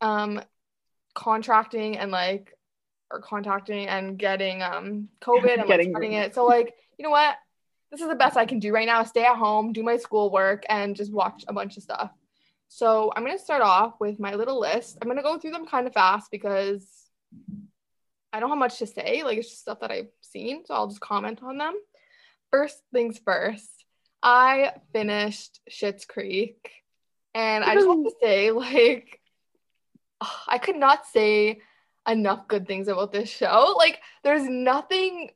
um 0.00 0.40
contracting 1.14 1.96
and 1.98 2.10
like 2.10 2.52
or 3.10 3.20
contacting 3.20 3.86
and 3.88 4.18
getting 4.18 4.62
um 4.62 5.08
COVID 5.22 5.50
and 5.52 5.58
like 5.60 5.66
Getting- 5.68 5.90
spreading 5.90 6.12
it. 6.12 6.34
So 6.34 6.44
like, 6.46 6.74
you 6.98 7.02
know 7.04 7.10
what? 7.10 7.36
This 7.90 8.00
is 8.00 8.08
the 8.08 8.14
best 8.16 8.36
I 8.36 8.46
can 8.46 8.58
do 8.58 8.72
right 8.72 8.86
now. 8.86 9.04
Stay 9.04 9.24
at 9.24 9.36
home, 9.36 9.72
do 9.72 9.82
my 9.82 9.96
schoolwork, 9.96 10.64
and 10.68 10.96
just 10.96 11.12
watch 11.12 11.44
a 11.46 11.52
bunch 11.52 11.76
of 11.76 11.84
stuff. 11.84 12.10
So 12.68 13.12
I'm 13.14 13.24
gonna 13.24 13.38
start 13.38 13.62
off 13.62 13.94
with 14.00 14.18
my 14.20 14.34
little 14.34 14.60
list. 14.60 14.98
I'm 15.00 15.08
gonna 15.08 15.22
go 15.22 15.38
through 15.38 15.52
them 15.52 15.66
kind 15.66 15.86
of 15.86 15.94
fast 15.94 16.30
because 16.30 16.86
I 18.32 18.40
don't 18.40 18.50
have 18.50 18.58
much 18.58 18.78
to 18.78 18.86
say. 18.86 19.22
Like 19.22 19.38
it's 19.38 19.48
just 19.48 19.62
stuff 19.62 19.80
that 19.80 19.90
I've 19.90 20.10
seen, 20.20 20.64
so 20.64 20.74
I'll 20.74 20.88
just 20.88 21.00
comment 21.00 21.42
on 21.42 21.58
them. 21.58 21.74
First 22.50 22.78
things 22.92 23.18
first, 23.24 23.84
I 24.22 24.72
finished 24.92 25.60
Schitt's 25.70 26.04
Creek, 26.04 26.70
and 27.34 27.64
I 27.64 27.74
just 27.74 27.86
have 27.86 27.96
to 28.04 28.12
say, 28.20 28.50
like, 28.50 29.20
I 30.48 30.58
could 30.58 30.76
not 30.76 31.06
say 31.06 31.60
enough 32.08 32.46
good 32.48 32.66
things 32.66 32.88
about 32.88 33.12
this 33.12 33.28
show. 33.28 33.74
Like, 33.76 34.00
there's 34.22 34.44
nothing 34.44 35.30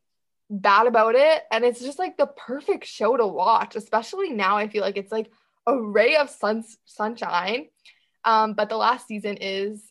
bad 0.51 0.87
about 0.87 1.15
it, 1.15 1.43
and 1.51 1.65
it's 1.65 1.81
just 1.81 1.99
like 1.99 2.17
the 2.17 2.27
perfect 2.27 2.85
show 2.87 3.17
to 3.17 3.27
watch. 3.27 3.77
Especially 3.77 4.31
now, 4.31 4.57
I 4.57 4.69
feel 4.69 4.83
like 4.83 4.97
it's 4.97 5.13
like 5.13 5.31
a 5.67 5.81
ray 5.81 6.17
of 6.17 6.31
sun 6.31 6.65
sunshine. 6.85 7.69
Um, 8.25 8.55
but 8.55 8.69
the 8.69 8.77
last 8.77 9.07
season 9.07 9.39
is 9.41 9.83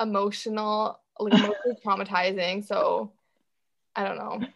emotional, 0.00 1.00
like 1.18 1.34
emotionally 1.34 1.76
traumatizing. 1.84 2.64
So 2.66 3.12
I 3.94 4.04
don't 4.04 4.18
know. 4.18 4.46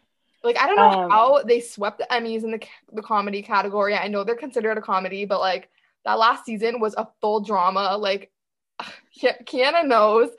Like 0.43 0.59
I 0.59 0.67
don't 0.67 0.77
know 0.77 1.03
Um, 1.03 1.11
how 1.11 1.43
they 1.43 1.61
swept 1.61 1.99
the 1.99 2.07
Emmys 2.11 2.45
in 2.45 2.51
the 2.53 2.61
the 2.93 3.03
comedy 3.03 3.43
category. 3.43 3.95
I 3.95 4.09
know 4.09 4.25
they're 4.25 4.37
considered 4.37 4.79
a 4.79 4.83
comedy, 4.83 5.25
but 5.27 5.41
like 5.41 5.69
that 6.05 6.19
last 6.19 6.45
season 6.47 6.81
was 6.81 6.95
a 6.97 7.09
full 7.21 7.41
drama. 7.41 7.97
Like 7.99 8.31
Kianna 9.23 9.87
knows 9.87 10.31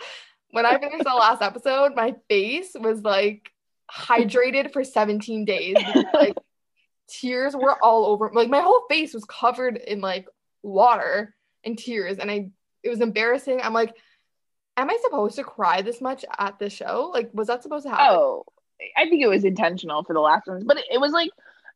when 0.49 0.65
I 0.65 0.77
finished 0.79 1.03
the 1.03 1.13
last 1.13 1.41
episode, 1.41 1.95
my 1.95 2.15
face 2.27 2.75
was 2.79 3.03
like 3.03 3.51
hydrated 3.89 4.73
for 4.73 4.83
17 4.83 5.45
days. 5.45 5.77
like 6.13 6.35
tears 7.11 7.55
were 7.55 7.75
all 7.83 8.05
over. 8.07 8.31
Like 8.33 8.49
my 8.49 8.61
whole 8.61 8.83
face 8.89 9.13
was 9.13 9.25
covered 9.25 9.77
in 9.77 10.01
like 10.01 10.27
water 10.63 11.35
and 11.63 11.77
tears, 11.77 12.17
and 12.17 12.31
I 12.31 12.49
it 12.83 12.89
was 12.89 13.01
embarrassing. 13.01 13.61
I'm 13.61 13.73
like, 13.73 13.95
am 14.77 14.89
I 14.89 14.97
supposed 15.03 15.35
to 15.35 15.43
cry 15.43 15.81
this 15.81 16.01
much 16.01 16.25
at 16.37 16.59
the 16.59 16.69
show? 16.69 17.11
Like, 17.13 17.31
was 17.33 17.47
that 17.47 17.63
supposed 17.63 17.85
to 17.85 17.91
happen? 17.91 18.17
Oh, 18.19 18.45
I 18.97 19.09
think 19.09 19.21
it 19.21 19.27
was 19.27 19.43
intentional 19.45 20.03
for 20.03 20.13
the 20.13 20.19
last 20.19 20.47
ones, 20.47 20.63
but 20.65 20.77
it, 20.77 20.85
it 20.93 20.99
was 20.99 21.11
like 21.11 21.29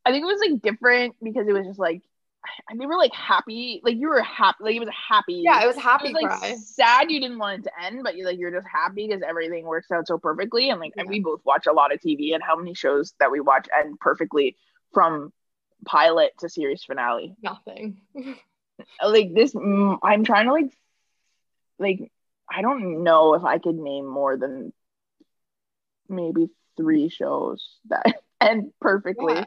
I 0.05 0.11
think 0.11 0.23
it 0.23 0.27
was 0.27 0.39
like 0.39 0.61
different 0.61 1.15
because 1.23 1.47
it 1.47 1.53
was 1.53 1.65
just 1.67 1.79
like 1.79 2.01
I- 2.69 2.75
they 2.77 2.85
were 2.85 2.97
like 2.97 3.13
happy, 3.13 3.81
like 3.83 3.95
you 3.95 4.07
were 4.09 4.21
happy, 4.21 4.63
like 4.63 4.75
it 4.75 4.79
was 4.79 4.89
happy. 5.09 5.41
Yeah, 5.45 5.63
it 5.63 5.67
was 5.67 5.77
It 5.77 5.81
happy 5.81 6.13
was 6.13 6.13
like 6.13 6.29
cry. 6.29 6.55
sad 6.63 7.09
you 7.11 7.19
didn't 7.19 7.39
want 7.39 7.59
it 7.59 7.63
to 7.69 7.85
end, 7.85 8.01
but 8.03 8.15
you 8.15 8.25
like 8.25 8.37
you're 8.37 8.51
just 8.51 8.67
happy 8.71 9.07
because 9.07 9.23
everything 9.27 9.65
works 9.65 9.91
out 9.91 10.07
so 10.07 10.17
perfectly. 10.17 10.69
And 10.69 10.79
like 10.79 10.93
and 10.97 11.07
we 11.09 11.19
both 11.19 11.41
watch 11.43 11.65
a 11.67 11.73
lot 11.73 11.93
of 11.93 11.99
TV, 12.01 12.33
and 12.33 12.43
how 12.43 12.55
many 12.55 12.73
shows 12.73 13.13
that 13.19 13.31
we 13.31 13.39
watch 13.39 13.67
end 13.77 13.99
perfectly 13.99 14.55
from 14.95 15.31
pilot 15.85 16.31
to 16.39 16.49
series 16.49 16.83
finale. 16.83 17.35
Nothing. 17.43 18.01
like 19.05 19.33
this 19.33 19.55
i'm 19.55 20.23
trying 20.25 20.47
to 20.47 20.51
like 20.51 20.71
like 21.79 22.11
i 22.51 22.61
don't 22.61 23.03
know 23.03 23.33
if 23.33 23.43
i 23.45 23.57
could 23.57 23.75
name 23.75 24.05
more 24.05 24.35
than 24.35 24.73
maybe 26.09 26.47
three 26.77 27.09
shows 27.09 27.77
that 27.89 28.05
end 28.41 28.71
perfectly 28.81 29.33
Yeah. 29.33 29.45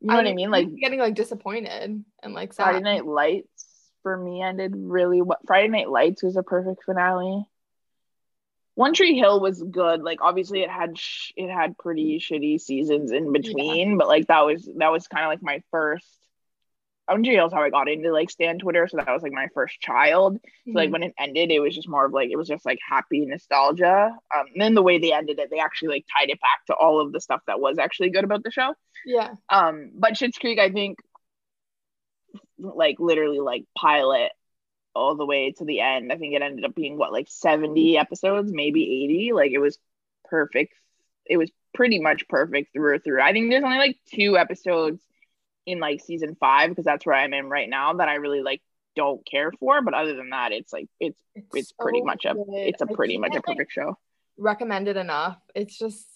you 0.00 0.08
know 0.08 0.16
what 0.16 0.26
i 0.26 0.34
mean 0.34 0.50
like 0.50 0.68
getting 0.76 0.98
like 0.98 1.14
disappointed 1.14 2.04
and 2.22 2.34
like 2.34 2.52
sad. 2.52 2.64
friday 2.64 2.80
night 2.80 3.06
lights 3.06 3.66
for 4.02 4.16
me 4.16 4.42
ended 4.42 4.72
really 4.76 5.22
what 5.22 5.38
friday 5.46 5.68
night 5.68 5.88
lights 5.88 6.22
was 6.22 6.36
a 6.36 6.42
perfect 6.42 6.82
finale 6.84 7.44
one 8.74 8.94
tree 8.94 9.16
hill 9.18 9.40
was 9.40 9.62
good 9.62 10.02
like 10.02 10.20
obviously 10.22 10.62
it 10.62 10.70
had 10.70 10.96
sh- 10.98 11.32
it 11.36 11.50
had 11.50 11.76
pretty 11.78 12.18
shitty 12.18 12.60
seasons 12.60 13.12
in 13.12 13.32
between 13.32 13.98
but 13.98 14.08
like 14.08 14.26
that 14.28 14.46
was 14.46 14.68
that 14.78 14.90
was 14.92 15.06
kind 15.08 15.24
of 15.24 15.28
like 15.30 15.42
my 15.42 15.62
first 15.70 16.06
One 17.06 17.24
Tree 17.24 17.34
Hill 17.34 17.48
is 17.48 17.52
how 17.52 17.62
I 17.62 17.70
got 17.70 17.88
into 17.88 18.12
like 18.12 18.30
Stan 18.30 18.60
Twitter, 18.60 18.86
so 18.86 18.98
that 18.98 19.08
was 19.12 19.20
like 19.24 19.32
my 19.32 19.48
first 19.52 19.80
child. 19.80 20.38
So 20.64 20.72
like 20.74 20.90
Mhm. 20.90 20.92
when 20.92 21.02
it 21.02 21.14
ended, 21.18 21.50
it 21.50 21.58
was 21.58 21.74
just 21.74 21.88
more 21.88 22.04
of 22.06 22.12
like 22.12 22.30
it 22.30 22.36
was 22.36 22.46
just 22.46 22.64
like 22.64 22.78
happy 22.88 23.26
nostalgia. 23.26 24.16
Um, 24.32 24.46
and 24.52 24.62
then 24.62 24.74
the 24.74 24.82
way 24.82 24.98
they 24.98 25.12
ended 25.12 25.40
it, 25.40 25.50
they 25.50 25.58
actually 25.58 25.88
like 25.88 26.04
tied 26.16 26.30
it 26.30 26.38
back 26.40 26.64
to 26.68 26.74
all 26.74 27.00
of 27.00 27.10
the 27.12 27.20
stuff 27.20 27.40
that 27.48 27.58
was 27.58 27.78
actually 27.78 28.10
good 28.10 28.22
about 28.22 28.44
the 28.44 28.52
show. 28.52 28.74
yeah. 29.04 29.34
Um, 29.48 29.90
but 29.98 30.12
Schitt's 30.12 30.38
Creek, 30.38 30.60
I 30.60 30.70
think, 30.70 30.98
like 32.58 32.96
literally 33.00 33.40
like 33.40 33.64
pilot 33.76 34.30
all 34.94 35.16
the 35.16 35.26
way 35.26 35.52
to 35.52 35.64
the 35.64 35.80
end. 35.80 36.12
I 36.12 36.16
think 36.16 36.34
it 36.34 36.42
ended 36.42 36.64
up 36.64 36.74
being 36.74 36.96
what 36.96 37.12
like 37.12 37.28
seventy 37.28 37.96
episodes, 37.96 38.52
maybe 38.52 38.82
eighty. 38.82 39.32
Like 39.32 39.52
it 39.52 39.58
was 39.58 39.78
perfect. 40.24 40.74
It 41.26 41.36
was 41.36 41.50
pretty 41.74 42.00
much 42.00 42.28
perfect 42.28 42.72
through 42.72 42.98
through. 43.00 43.20
I 43.20 43.32
think 43.32 43.50
there's 43.50 43.64
only 43.64 43.78
like 43.78 43.98
two 44.14 44.36
episodes 44.36 45.00
in 45.66 45.78
like 45.78 46.00
season 46.00 46.36
five 46.38 46.70
because 46.70 46.84
that's 46.84 47.06
where 47.06 47.14
I'm 47.14 47.34
in 47.34 47.48
right 47.48 47.68
now 47.68 47.92
that 47.94 48.08
I 48.08 48.14
really 48.14 48.42
like 48.42 48.62
don't 48.96 49.24
care 49.24 49.52
for. 49.58 49.82
But 49.82 49.94
other 49.94 50.16
than 50.16 50.30
that, 50.30 50.52
it's 50.52 50.72
like 50.72 50.88
it's 50.98 51.20
it's 51.54 51.72
pretty 51.72 52.00
so 52.00 52.04
much 52.04 52.24
a 52.24 52.34
good. 52.34 52.46
it's 52.48 52.82
a 52.82 52.86
pretty 52.86 53.18
much 53.18 53.30
a 53.30 53.34
can't, 53.34 53.48
like, 53.48 53.56
perfect 53.56 53.72
show. 53.72 53.98
Recommended 54.38 54.96
enough. 54.96 55.38
It's 55.54 55.78
just 55.78 56.06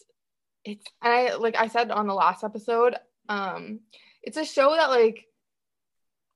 it's 0.65 0.85
and 1.03 1.13
I 1.13 1.35
like 1.37 1.57
I 1.57 1.69
said 1.69 1.91
on 1.91 2.07
the 2.07 2.15
last 2.15 2.43
episode, 2.43 2.97
um, 3.29 3.81
it's 4.23 4.37
a 4.37 4.45
show 4.45 4.75
that 4.75 4.91
like 4.91 5.27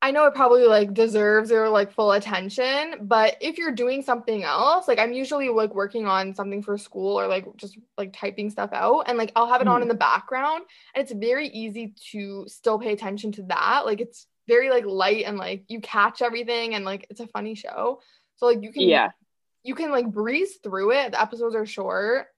I 0.01 0.13
know 0.13 0.27
it 0.27 0.35
probably 0.35 0.65
like 0.65 0.95
deserves 0.95 1.49
their 1.49 1.69
like 1.69 1.93
full 1.93 2.13
attention, 2.13 2.99
but 3.03 3.37
if 3.41 3.59
you're 3.59 3.73
doing 3.73 4.03
something 4.03 4.45
else, 4.45 4.87
like 4.87 5.01
I'm 5.01 5.13
usually 5.13 5.49
like 5.49 5.75
working 5.75 6.07
on 6.07 6.35
something 6.35 6.63
for 6.63 6.79
school 6.79 7.19
or 7.19 7.27
like 7.27 7.47
just 7.57 7.77
like 7.97 8.13
typing 8.17 8.49
stuff 8.49 8.71
out 8.73 9.09
and 9.09 9.19
like 9.19 9.33
I'll 9.35 9.49
have 9.49 9.61
it 9.61 9.67
on 9.67 9.81
Mhm. 9.81 9.83
in 9.83 9.89
the 9.89 9.95
background 9.95 10.63
and 10.95 11.03
it's 11.03 11.13
very 11.13 11.49
easy 11.49 11.95
to 12.13 12.45
still 12.47 12.79
pay 12.79 12.93
attention 12.93 13.33
to 13.33 13.43
that. 13.45 13.87
Like 13.87 14.01
it's 14.01 14.29
very 14.47 14.71
like 14.71 14.85
light 14.87 15.25
and 15.27 15.37
like 15.37 15.65
you 15.67 15.81
catch 15.81 16.23
everything 16.23 16.77
and 16.77 16.85
like 16.85 17.07
it's 17.11 17.21
a 17.21 17.27
funny 17.27 17.57
show. 17.57 18.01
So 18.37 18.47
like 18.47 18.63
you 18.63 18.71
can 18.73 18.83
Yeah. 18.83 19.11
you 19.65 19.75
can 19.75 19.91
like 19.91 20.07
breeze 20.13 20.59
through 20.63 20.93
it. 20.93 21.11
The 21.13 21.21
episodes 21.21 21.57
are 21.57 21.67
short 21.67 22.29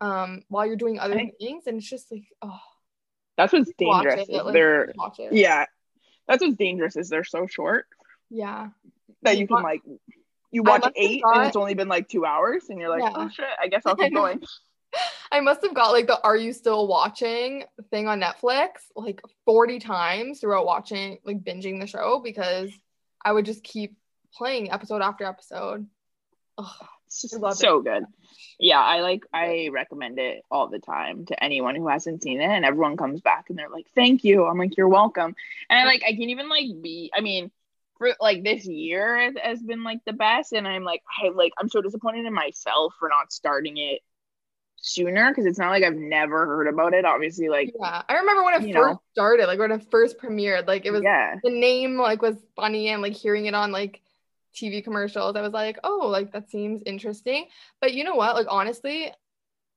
um 0.00 0.42
while 0.48 0.66
you're 0.66 0.74
doing 0.74 0.98
other 0.98 1.16
I- 1.16 1.30
things 1.38 1.68
and 1.68 1.76
it's 1.78 1.88
just 1.88 2.10
like 2.10 2.24
oh 2.42 2.58
That's 3.36 3.52
what's 3.52 3.70
dangerous. 3.78 4.28
it, 4.28 4.44
like, 4.44 4.52
they're 4.52 4.92
yeah. 5.30 5.66
That's 6.28 6.42
what's 6.42 6.56
dangerous 6.56 6.96
is 6.96 7.08
they're 7.08 7.24
so 7.24 7.46
short 7.46 7.86
Yeah. 8.30 8.68
that 9.22 9.34
You 9.36 9.42
you 9.42 9.46
can 9.48 9.62
like 9.62 9.82
you 10.50 10.62
watch 10.62 10.84
eight 10.96 11.20
thought- 11.22 11.36
and 11.38 11.46
it's 11.46 11.56
only 11.56 11.74
been 11.74 11.88
like 11.88 12.08
two 12.08 12.24
hours 12.24 12.64
and 12.70 12.78
you're 12.78 12.88
like, 12.90 13.02
Yeah. 13.02 13.12
oh 13.14 13.28
shit, 13.28 13.46
I 13.60 13.68
guess 13.68 13.82
I'll 13.86 13.96
keep 14.02 14.14
going. 14.14 14.42
I 15.32 15.40
must 15.40 15.62
have 15.64 15.74
got 15.74 15.90
like 15.90 16.06
the 16.06 16.20
Are 16.22 16.36
You 16.36 16.52
Still 16.52 16.86
Watching 16.86 17.64
thing 17.90 18.06
on 18.06 18.20
Netflix 18.20 18.68
like 18.94 19.20
40 19.44 19.80
times 19.80 20.38
throughout 20.40 20.64
watching, 20.66 21.18
like 21.24 21.42
binging 21.42 21.80
the 21.80 21.86
show 21.88 22.20
because 22.22 22.70
I 23.24 23.32
would 23.32 23.44
just 23.44 23.64
keep 23.64 23.96
playing 24.32 24.70
episode 24.70 25.02
after 25.02 25.24
episode. 25.24 25.86
Ugh, 26.58 26.86
It's 27.14 27.22
just 27.22 27.34
I 27.36 27.38
love 27.38 27.56
so 27.56 27.80
good. 27.80 28.04
Yeah, 28.58 28.80
I 28.80 29.00
like 29.00 29.24
I 29.32 29.70
recommend 29.72 30.18
it 30.18 30.42
all 30.50 30.68
the 30.68 30.80
time 30.80 31.26
to 31.26 31.42
anyone 31.42 31.76
who 31.76 31.86
hasn't 31.86 32.22
seen 32.22 32.40
it 32.40 32.48
and 32.48 32.64
everyone 32.64 32.96
comes 32.96 33.20
back 33.20 33.50
and 33.50 33.58
they're 33.58 33.70
like, 33.70 33.86
Thank 33.94 34.24
you. 34.24 34.44
I'm 34.46 34.58
like, 34.58 34.76
You're 34.76 34.88
welcome. 34.88 35.36
And 35.70 35.78
I 35.78 35.84
like 35.84 36.02
I 36.04 36.10
can 36.10 36.30
even 36.30 36.48
like 36.48 36.66
be 36.82 37.12
I 37.16 37.20
mean, 37.20 37.52
for 37.98 38.14
like 38.20 38.42
this 38.42 38.66
year 38.66 39.16
has, 39.16 39.34
has 39.40 39.62
been 39.62 39.84
like 39.84 40.00
the 40.04 40.12
best 40.12 40.52
and 40.52 40.66
I'm 40.66 40.82
like 40.82 41.02
I 41.22 41.28
like 41.28 41.52
I'm 41.56 41.68
so 41.68 41.80
disappointed 41.82 42.26
in 42.26 42.34
myself 42.34 42.94
for 42.98 43.08
not 43.08 43.32
starting 43.32 43.76
it 43.76 44.00
sooner 44.84 45.30
because 45.30 45.46
it's 45.46 45.58
not 45.58 45.70
like 45.70 45.84
I've 45.84 45.94
never 45.94 46.46
heard 46.46 46.66
about 46.66 46.94
it. 46.94 47.04
Obviously, 47.04 47.48
like 47.48 47.72
yeah. 47.78 48.02
I 48.08 48.14
remember 48.14 48.42
when 48.42 48.54
it 48.54 48.74
first 48.74 48.74
know. 48.74 49.02
started, 49.12 49.46
like 49.46 49.60
when 49.60 49.70
it 49.70 49.88
first 49.88 50.18
premiered, 50.18 50.66
like 50.66 50.84
it 50.84 50.90
was 50.90 51.02
yeah. 51.02 51.36
the 51.44 51.50
name 51.50 51.96
like 51.96 52.22
was 52.22 52.36
funny 52.56 52.88
and 52.88 53.02
like 53.02 53.14
hearing 53.14 53.46
it 53.46 53.54
on 53.54 53.70
like 53.70 54.00
TV 54.54 54.82
commercials, 54.82 55.36
I 55.36 55.42
was 55.42 55.52
like, 55.52 55.78
oh, 55.84 56.06
like 56.10 56.32
that 56.32 56.50
seems 56.50 56.82
interesting. 56.86 57.46
But 57.80 57.94
you 57.94 58.04
know 58.04 58.14
what? 58.14 58.34
Like 58.36 58.46
honestly, 58.50 59.12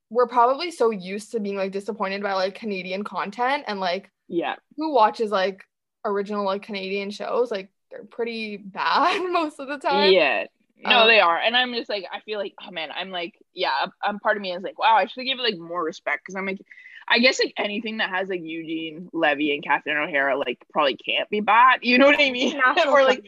we're 0.10 0.28
probably 0.28 0.72
so 0.72 0.91
used 0.91 1.32
to 1.32 1.40
being 1.40 1.58
like 1.58 1.72
disappointed 1.72 2.24
by 2.24 2.34
like 2.34 2.56
Canadian 2.56 3.04
content 3.04 3.66
and 3.68 3.80
like 3.80 4.12
Yeah. 4.28 4.56
who 4.78 4.94
watches 4.94 5.32
like 5.32 5.64
original 6.06 6.45
like 6.45 6.64
Canadian 6.64 7.12
shows? 7.12 7.52
Like 7.52 7.72
they're 7.91 8.06
pretty 8.06 8.58
bad 8.58 9.22
most 9.32 9.60
of 9.60 9.68
the 9.68 9.78
time. 9.78 10.14
Yeah. 10.14 10.45
No, 10.80 11.02
Um, 11.02 11.08
they 11.08 11.20
are. 11.20 11.38
And 11.40 11.58
I'm 11.58 11.74
just 11.74 11.90
like, 11.90 12.06
I 12.12 12.20
feel 12.22 12.40
like, 12.40 12.54
oh 12.62 12.72
man, 12.72 12.90
I'm 12.91 13.10
like, 13.10 13.34
yeah, 13.54 13.88
I'm 14.04 14.20
part 14.20 14.38
of 14.38 14.41
me 14.41 14.54
is 14.54 14.62
like, 14.64 14.78
wow, 14.78 14.95
I 14.95 15.08
should 15.08 15.26
give 15.26 15.40
it 15.40 15.41
like 15.41 15.58
more 15.58 15.84
respect 15.84 16.22
because 16.24 16.36
I'm 16.36 16.45
like, 16.45 16.62
I 17.10 17.20
guess 17.20 17.40
like 17.40 17.54
anything 17.58 17.98
that 17.98 18.10
has 18.10 18.28
like 18.28 18.42
Eugene 18.44 19.10
Levy 19.14 19.54
and 19.54 19.64
Catherine 19.64 19.98
O'Hara 19.98 20.38
like 20.38 20.64
probably 20.74 20.98
can't 20.98 21.30
be 21.30 21.40
bad. 21.40 21.80
You 21.82 21.98
know 21.98 22.06
what 22.06 22.20
I 22.20 22.32
mean? 22.32 22.60
Or 22.88 23.04
like. 23.04 23.24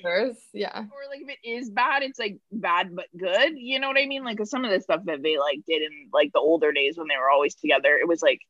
Yeah. 0.54 0.78
or 0.78 1.10
like 1.10 1.22
if 1.22 1.30
it 1.30 1.48
is 1.48 1.70
bad, 1.70 2.04
it's 2.04 2.20
like 2.20 2.38
bad 2.52 2.94
but 2.94 3.06
good. 3.16 3.54
You 3.58 3.80
know 3.80 3.88
what 3.88 3.98
I 3.98 4.06
mean? 4.06 4.26
Like 4.26 4.40
some 4.46 4.66
of 4.66 4.72
the 4.72 4.82
stuff 4.82 5.02
that 5.06 5.24
they 5.24 5.38
like 5.38 5.62
did 5.66 5.82
in 5.82 6.10
like 6.12 6.34
the 6.34 6.40
older 6.40 6.72
days 6.74 6.98
when 6.98 7.08
they 7.08 7.18
were 7.18 7.30
always 7.30 7.56
together, 7.56 7.96
it 7.96 8.08
was 8.08 8.22
like, 8.22 8.42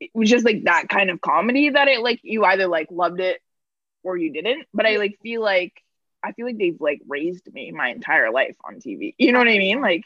it 0.00 0.10
was 0.12 0.28
just 0.28 0.44
like 0.44 0.64
that 0.64 0.88
kind 0.88 1.08
of 1.08 1.20
comedy 1.20 1.70
that 1.70 1.88
it 1.88 2.00
like 2.00 2.20
you 2.22 2.44
either 2.44 2.66
like 2.66 2.88
loved 2.90 3.20
it 3.20 3.40
or 4.02 4.16
you 4.16 4.30
didn't. 4.32 4.66
But 4.74 4.86
I 4.86 4.96
like 4.96 5.18
feel 5.22 5.40
like 5.40 5.72
I 6.22 6.32
feel 6.32 6.46
like 6.46 6.58
they've 6.58 6.80
like 6.80 7.00
raised 7.08 7.52
me 7.52 7.70
my 7.70 7.88
entire 7.88 8.30
life 8.30 8.56
on 8.64 8.76
TV. 8.76 9.14
You 9.18 9.32
know 9.32 9.38
what 9.38 9.48
I 9.48 9.58
mean? 9.58 9.80
Like 9.80 10.04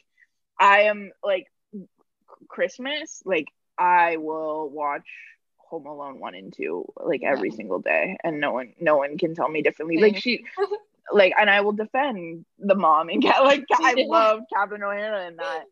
I 0.58 0.82
am 0.82 1.10
like 1.24 1.46
Christmas, 2.48 3.22
like 3.24 3.46
I 3.78 4.16
will 4.16 4.68
watch 4.70 5.08
Home 5.70 5.86
Alone 5.86 6.18
one 6.20 6.34
and 6.34 6.52
two 6.52 6.86
like 6.96 7.22
every 7.22 7.50
Yeah. 7.50 7.56
single 7.56 7.78
day, 7.80 8.16
and 8.24 8.40
no 8.40 8.52
one 8.52 8.74
no 8.80 8.96
one 8.96 9.18
can 9.18 9.34
tell 9.34 9.48
me 9.48 9.62
differently. 9.62 9.98
Like 9.98 10.16
she 10.16 10.44
like 11.12 11.32
and 11.38 11.48
I 11.50 11.60
will 11.62 11.72
defend 11.72 12.44
the 12.58 12.74
mom 12.74 13.08
and 13.08 13.22
Cat 13.22 13.44
like 13.44 13.64
I 13.72 13.94
love 14.06 14.40
Catherine 14.52 14.82
O'Hara 14.82 15.26
and 15.26 15.38
that. 15.38 15.64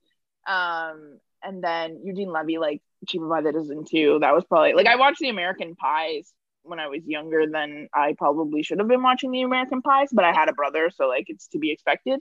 Um 0.47 1.19
and 1.43 1.63
then 1.63 2.01
Eugene 2.05 2.31
Levy 2.33 2.59
like 2.59 2.83
Cheaper 3.07 3.29
by 3.29 3.41
the 3.43 3.53
Dozen 3.53 3.85
too. 3.85 4.19
That 4.21 4.35
was 4.35 4.45
probably 4.45 4.73
like 4.75 4.87
I 4.87 4.97
watched 4.97 5.21
the 5.21 5.29
American 5.29 5.77
Pies 5.77 6.33
when 6.63 6.81
I 6.81 6.89
was 6.89 7.03
younger 7.07 7.47
than 7.47 7.89
I 7.95 8.15
probably 8.19 8.63
should 8.63 8.79
have 8.81 8.89
been 8.89 9.03
watching 9.03 9.31
the 9.31 9.43
American 9.43 9.83
Pies, 9.83 10.09
but 10.13 10.25
I 10.25 10.33
had 10.33 10.49
a 10.49 10.53
brother, 10.53 10.91
so 10.95 11.07
like 11.09 11.27
it's 11.29 11.49
to 11.49 11.59
be 11.59 11.71
expected. 11.71 12.21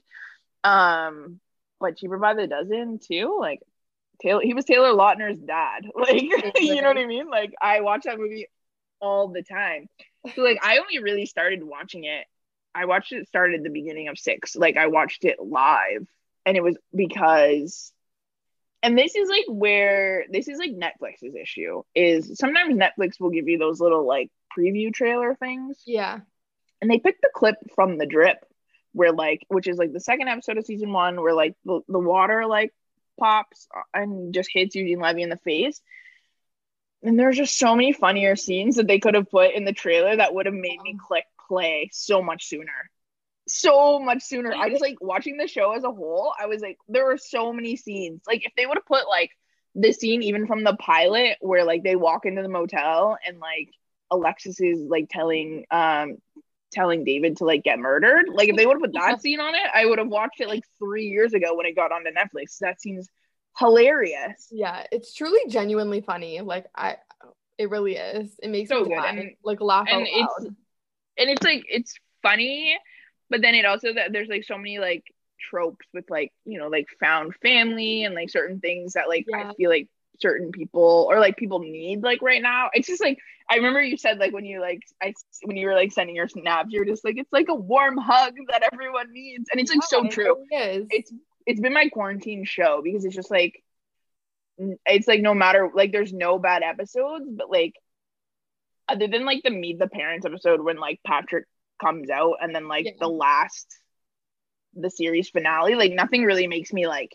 Um 0.64 1.40
but 1.80 1.98
Cheaper 1.98 2.18
by 2.18 2.34
the 2.34 2.48
Dozen 2.48 2.99
too, 2.99 3.38
like 3.40 3.60
Taylor 4.22 4.42
he 4.44 4.54
was 4.54 4.66
Taylor 4.66 4.90
Lautner's 4.94 5.40
dad. 5.40 5.86
Like 5.96 6.22
you 6.22 6.82
know 6.82 6.88
what 6.90 6.98
I 6.98 7.06
mean? 7.06 7.30
Like 7.30 7.54
I 7.62 7.82
watch 7.82 8.04
that 8.06 8.18
movie 8.18 8.48
all 9.00 9.28
the 9.30 9.44
time. 9.44 9.88
So 10.36 10.42
like 10.42 10.60
I 10.64 10.78
only 10.78 11.00
really 11.00 11.26
started 11.26 11.64
watching 11.64 12.04
it. 12.06 12.26
I 12.74 12.86
watched 12.86 13.12
it 13.14 13.28
started 13.28 13.58
at 13.60 13.64
the 13.64 13.70
beginning 13.70 14.08
of 14.10 14.18
six. 14.18 14.56
Like 14.56 14.78
I 14.78 14.88
watched 14.88 15.24
it 15.26 15.38
live 15.40 16.08
and 16.46 16.58
it 16.58 16.64
was 16.64 16.78
because 16.96 17.92
and 18.84 18.98
this 18.98 19.16
is 19.16 19.30
like 19.30 19.46
where 19.48 20.26
this 20.30 20.48
is 20.48 20.60
like 20.60 20.72
Netflix's 20.72 21.36
issue 21.36 21.82
is 21.96 22.38
sometimes 22.38 22.76
Netflix 22.76 23.20
will 23.20 23.32
give 23.32 23.48
you 23.48 23.58
those 23.58 23.80
little 23.80 24.06
like 24.08 24.30
preview 24.58 24.94
trailer 24.94 25.34
things 25.36 25.82
Yeah. 25.86 26.20
and 26.82 26.92
they 26.92 27.00
picked 27.00 27.22
the 27.22 27.32
clip 27.34 27.56
from 27.74 27.98
the 27.98 28.06
drip 28.06 28.46
where 28.94 29.12
like 29.12 29.44
which 29.50 29.68
is 29.68 29.78
like 29.78 29.92
the 29.92 30.00
second 30.00 30.28
episode 30.28 30.58
of 30.58 30.66
season 30.66 30.92
one 30.94 31.20
where 31.22 31.34
like 31.34 31.56
the, 31.66 31.82
the 31.88 32.00
water 32.00 32.46
like 32.46 32.74
pops 33.20 33.68
and 33.94 34.34
just 34.34 34.50
hits 34.52 34.76
Eugene 34.76 35.00
Levy 35.00 35.22
in 35.22 35.30
the 35.30 35.38
face. 35.38 35.82
And 37.04 37.20
there's 37.20 37.38
just 37.38 37.58
so 37.58 37.76
many 37.76 37.94
funnier 37.94 38.36
scenes 38.36 38.78
that 38.78 38.88
they 38.88 39.00
could 39.00 39.14
have 39.14 39.30
put 39.30 39.54
in 39.54 39.66
the 39.66 39.74
trailer 39.74 40.16
that 40.16 40.34
would 40.34 40.48
have 40.48 40.56
made 40.56 40.82
me 40.82 40.98
click 41.00 41.26
play 41.48 41.90
so 41.92 42.22
much 42.22 42.46
sooner. 42.46 42.90
So 43.48 44.00
much 44.00 44.24
sooner. 44.24 44.54
I 44.54 44.70
just 44.70 44.82
like 44.82 44.98
watching 45.02 45.38
the 45.38 45.48
show 45.48 45.74
as 45.74 45.84
a 45.84 45.92
whole 45.92 46.34
i 46.40 46.48
was 46.48 46.62
like 46.62 46.80
there 46.88 47.06
were 47.06 47.18
so 47.18 47.54
many 47.54 47.76
scenes. 47.76 48.22
Like 48.26 48.46
if 48.46 48.54
they 48.58 48.66
would 48.66 48.78
have 48.78 48.88
put 48.88 49.08
like 49.08 49.32
the 49.76 49.92
scene 49.92 50.24
even 50.24 50.48
from 50.48 50.64
the 50.64 50.76
pilot 50.78 51.38
where 51.42 51.64
like 51.64 51.84
they 51.84 51.96
walk 51.96 52.26
into 52.26 52.42
the 52.42 52.50
motel 52.50 53.18
and 53.26 53.40
like 53.40 53.70
alexis 54.12 54.62
is 54.62 54.80
like 54.88 55.10
telling 55.10 55.66
um 55.70 56.18
telling 56.76 57.03
david 57.03 57.38
to 57.38 57.45
like 57.45 57.64
get 57.64 57.80
murdered 57.80 58.26
like 58.31 58.49
if 58.49 58.56
they 58.56 58.65
would 58.68 58.73
have 58.76 58.81
put 58.81 58.93
that 58.93 59.22
scene 59.22 59.39
on 59.39 59.56
it 59.56 59.61
i 59.73 59.85
would 59.85 59.97
have 59.97 60.10
watched 60.10 60.39
it 60.41 60.47
like 60.49 60.64
three 60.77 61.06
years 61.07 61.34
ago 61.34 61.56
when 61.56 61.65
it 61.65 61.76
got 61.76 61.91
onto 61.91 62.10
netflix 62.11 62.57
that 62.60 62.80
seems 62.81 63.07
hilarious 63.57 64.49
Yeah. 64.52 64.85
It's 64.91 65.14
truly 65.14 65.39
genuinely 65.49 66.02
funny. 66.02 66.41
Like 66.41 66.65
I 66.76 66.97
it 67.57 67.69
really 67.69 67.95
is. 67.95 68.35
It 68.43 68.49
makes 68.49 68.69
So 68.69 68.84
me 68.84 68.95
laugh, 68.97 69.06
and- 69.07 69.31
like 69.45 69.61
laugh 69.61 69.88
and 69.89 70.02
out 70.02 70.07
it's 70.11 70.43
loud. 70.43 70.56
and 71.18 71.30
it's 71.30 71.41
like 71.43 71.64
it's 71.69 71.93
funny 72.22 72.76
but 73.30 73.41
then 73.41 73.56
it 73.56 73.64
also 73.65 73.93
that 73.93 74.11
there's 74.11 74.27
like 74.27 74.43
so 74.43 74.57
many 74.57 74.77
like 74.80 75.03
tropes 75.39 75.85
with 75.93 76.03
like 76.10 76.34
you 76.45 76.60
know 76.60 76.68
like 76.68 76.88
found 76.99 77.34
family 77.41 78.03
and 78.03 78.14
like 78.14 78.30
certain 78.30 78.60
things 78.60 78.93
that 78.93 79.07
like 79.07 79.26
Yeah. 79.27 79.52
i 79.52 79.53
feel 79.53 79.69
like 79.69 79.88
certain 80.20 80.52
people 80.52 81.08
or 81.10 81.20
like 81.20 81.38
people 81.38 81.60
need 81.60 82.02
like 82.04 82.22
right 82.22 82.42
now 82.42 82.70
it's 82.74 82.88
just 82.88 83.02
like 83.04 83.18
i 83.50 83.56
remember 83.56 83.82
you 83.82 83.98
said 83.98 84.18
like 84.18 84.34
when 84.34 84.46
you 84.46 84.62
like 84.62 84.80
i 85.02 85.14
when 85.44 85.58
you 85.58 85.68
were 85.68 85.74
like 85.76 85.92
sending 85.92 86.16
your 86.16 86.28
snaps 86.28 86.70
you're 86.72 86.86
just 86.86 87.04
like 87.04 87.18
it's 87.18 87.32
like 87.34 87.48
a 87.50 87.56
warm 87.56 87.98
hug 87.98 88.34
that 88.50 88.64
everyone 88.74 89.12
needs 89.12 89.50
and 89.52 89.60
it's 89.60 89.70
like 89.72 89.84
so 89.84 90.04
it 90.04 90.12
true 90.12 90.36
really 90.52 90.64
is. 90.82 90.88
it's 90.90 91.14
it's 91.46 91.62
been 91.62 91.74
my 91.74 91.90
quarantine 91.90 92.44
show 92.46 92.82
because 92.84 93.06
it's 93.06 93.16
just 93.16 93.32
like 93.32 93.62
it's 94.86 95.08
like 95.08 95.22
no 95.22 95.34
matter 95.34 95.70
like 95.74 95.92
there's 95.92 96.14
no 96.14 96.40
bad 96.40 96.64
episodes 96.64 97.26
but 97.30 97.50
like 97.50 97.74
other 98.88 99.08
than 99.08 99.26
like 99.26 99.42
the 99.44 99.50
meet 99.50 99.80
the 99.80 99.88
parents 99.88 100.26
episode 100.26 100.62
when 100.62 100.78
like 100.78 101.00
patrick 101.06 101.46
comes 101.82 102.10
out 102.10 102.36
and 102.42 102.56
then 102.56 102.68
like 102.68 102.86
Yeah. 102.86 102.92
the 103.00 103.08
last 103.08 103.68
the 104.76 104.90
series 104.90 105.30
finale 105.30 105.76
like 105.76 105.92
nothing 105.92 106.24
really 106.24 106.48
makes 106.48 106.72
me 106.74 106.88
like 106.88 107.12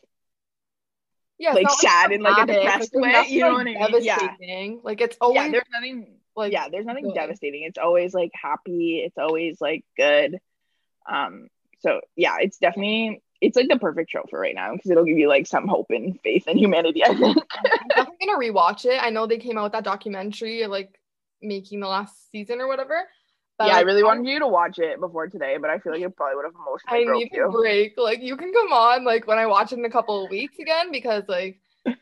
yeah, 1.40 1.52
like, 1.52 1.70
sad 1.70 2.12
in, 2.12 2.22
like, 2.22 2.48
a 2.48 2.52
depressed 2.52 2.92
way, 2.94 3.12
nothing, 3.12 3.32
you 3.32 3.40
know 3.40 3.52
like, 3.52 3.78
what 3.78 3.90
I 3.90 3.92
mean? 3.92 4.02
Yeah. 4.04 4.76
Like 4.84 5.00
it's 5.00 5.16
always 5.20 5.36
yeah 5.36 5.50
there's 5.50 5.64
nothing 5.72 6.16
like 6.36 6.52
yeah 6.52 6.68
there's 6.68 6.86
nothing 6.86 7.04
good. 7.04 7.14
devastating 7.14 7.64
it's 7.64 7.78
always 7.78 8.14
like 8.14 8.30
happy 8.34 9.02
it's 9.04 9.18
always 9.18 9.60
like 9.60 9.84
good 9.96 10.38
um 11.10 11.48
so 11.80 12.00
yeah 12.16 12.36
it's 12.40 12.58
definitely 12.58 13.22
it's 13.40 13.56
like 13.56 13.68
the 13.68 13.78
perfect 13.78 14.10
show 14.10 14.24
for 14.30 14.38
right 14.38 14.54
now 14.54 14.72
because 14.72 14.90
it'll 14.90 15.04
give 15.04 15.18
you 15.18 15.28
like 15.28 15.46
some 15.46 15.66
hope 15.66 15.86
and 15.90 16.20
faith 16.22 16.46
in 16.46 16.56
humanity 16.56 17.04
i 17.04 17.14
think 17.14 17.36
I'm 17.64 17.88
definitely 17.88 18.26
gonna 18.26 18.38
rewatch 18.38 18.84
it. 18.84 19.02
I 19.02 19.10
know 19.10 19.26
they 19.26 19.38
came 19.38 19.58
out 19.58 19.64
with 19.64 19.72
that 19.72 19.84
documentary 19.84 20.66
like 20.66 20.98
making 21.42 21.80
the 21.80 21.88
last 21.88 22.30
season 22.30 22.60
or 22.60 22.68
whatever. 22.68 23.02
But 23.60 23.66
yeah, 23.66 23.74
I 23.74 23.76
like, 23.76 23.86
really 23.86 24.02
wanted 24.02 24.26
you 24.26 24.38
to 24.38 24.48
watch 24.48 24.78
it 24.78 24.98
before 24.98 25.26
today, 25.28 25.58
but 25.60 25.68
I 25.68 25.78
feel 25.80 25.92
like 25.92 26.00
it 26.00 26.16
probably 26.16 26.36
would 26.36 26.46
have 26.46 26.54
emotionally 26.54 27.02
I 27.02 27.04
broke 27.04 27.18
need 27.18 27.32
a 27.34 27.36
you. 27.36 27.50
break. 27.52 27.92
Like 27.98 28.22
you 28.22 28.36
can 28.38 28.52
come 28.54 28.72
on 28.72 29.04
like 29.04 29.26
when 29.26 29.38
I 29.38 29.44
watch 29.44 29.72
it 29.72 29.78
in 29.78 29.84
a 29.84 29.90
couple 29.90 30.24
of 30.24 30.30
weeks 30.30 30.58
again 30.58 30.90
because 30.90 31.24
like 31.28 31.60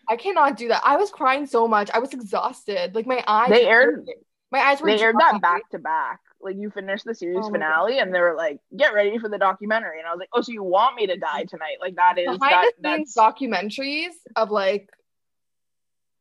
I 0.08 0.14
cannot 0.16 0.56
do 0.56 0.68
that. 0.68 0.82
I 0.84 0.96
was 0.96 1.10
crying 1.10 1.46
so 1.46 1.66
much. 1.66 1.90
I 1.92 1.98
was 1.98 2.12
exhausted. 2.14 2.94
Like 2.94 3.06
my 3.08 3.24
eyes 3.26 3.50
They 3.50 3.66
aired- 3.66 4.06
my 4.52 4.60
eyes 4.60 4.80
were 4.80 4.86
They 4.86 5.02
aired 5.02 5.16
dry. 5.18 5.32
that 5.32 5.42
back 5.42 5.68
to 5.70 5.78
back. 5.80 6.20
Like 6.40 6.54
you 6.56 6.70
finished 6.70 7.04
the 7.04 7.14
series 7.16 7.44
Oh 7.46 7.50
finale, 7.50 7.98
and 7.98 8.14
they 8.14 8.20
were 8.20 8.36
like, 8.36 8.60
"Get 8.76 8.94
ready 8.94 9.18
for 9.18 9.28
the 9.28 9.38
documentary." 9.38 9.98
And 9.98 10.06
I 10.06 10.12
was 10.12 10.20
like, 10.20 10.28
"Oh, 10.32 10.40
so 10.40 10.52
you 10.52 10.62
want 10.62 10.94
me 10.94 11.08
to 11.08 11.16
die 11.16 11.42
tonight?" 11.44 11.78
Like 11.80 11.96
that 11.96 12.16
is 12.16 12.38
behind 12.38 12.40
that 12.40 12.72
the 12.80 12.96
scenes 12.96 13.14
that's 13.14 13.40
documentaries 13.40 14.14
of 14.36 14.52
like 14.52 14.88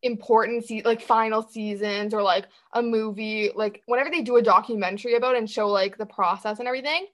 important 0.07 0.65
se- 0.65 0.81
like 0.85 1.01
final 1.01 1.43
seasons 1.43 2.13
or 2.13 2.23
like 2.23 2.47
a 2.73 2.81
movie 2.81 3.51
like 3.55 3.83
whenever 3.85 4.09
they 4.09 4.21
do 4.23 4.37
a 4.37 4.41
documentary 4.41 5.15
about 5.15 5.35
and 5.35 5.49
show 5.49 5.67
like 5.67 5.97
the 5.97 6.05
process 6.07 6.59
and 6.59 6.67
everything 6.67 7.05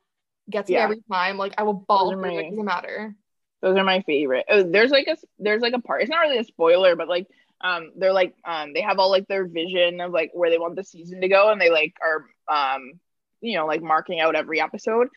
gets 0.49 0.69
me 0.69 0.75
every 0.83 1.03
time 1.11 1.37
like 1.37 1.53
i 1.57 1.63
will 1.63 1.73
bawl 1.87 2.11
Those 2.11 2.19
are 2.23 2.25
it 2.27 2.35
my- 2.35 2.49
doesn't 2.49 2.65
matter 2.65 3.15
those 3.61 3.77
are 3.77 3.83
my 3.85 4.01
favorite. 4.01 4.45
Oh, 4.49 4.63
there's 4.63 4.91
like 4.91 5.07
a 5.07 5.15
there's 5.39 5.61
like 5.61 5.71
a 5.71 5.79
part. 5.79 6.01
It's 6.01 6.09
not 6.11 6.19
really 6.19 6.37
a 6.37 6.43
spoiler, 6.43 6.97
but 6.97 7.07
like 7.07 7.27
um 7.61 7.93
they're 7.95 8.11
like 8.11 8.35
um 8.43 8.73
they 8.73 8.81
have 8.81 8.99
all 8.99 9.09
like 9.09 9.25
their 9.29 9.45
vision 9.47 10.01
of 10.01 10.11
like 10.11 10.31
where 10.33 10.49
they 10.49 10.57
want 10.57 10.75
the 10.75 10.83
season 10.83 11.21
to 11.21 11.29
go, 11.29 11.49
and 11.49 11.61
they 11.61 11.69
like 11.69 11.93
are 12.01 12.25
um 12.53 12.99
you 13.39 13.55
know 13.57 13.65
like 13.65 13.81
marking 13.81 14.19
out 14.19 14.35
every 14.35 14.59
episode. 14.59 15.07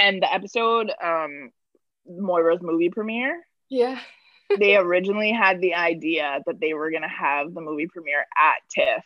And 0.00 0.20
the 0.20 0.34
episode 0.34 0.90
um 1.00 1.52
Moira's 2.04 2.60
movie 2.60 2.90
premiere, 2.90 3.46
yeah 3.68 4.00
they 4.58 4.76
originally 4.76 5.32
had 5.32 5.60
the 5.60 5.74
idea 5.74 6.40
that 6.46 6.60
they 6.60 6.74
were 6.74 6.90
gonna 6.90 7.08
have 7.08 7.54
the 7.54 7.60
movie 7.60 7.86
premiere 7.86 8.20
at 8.36 8.60
TIFF. 8.70 9.04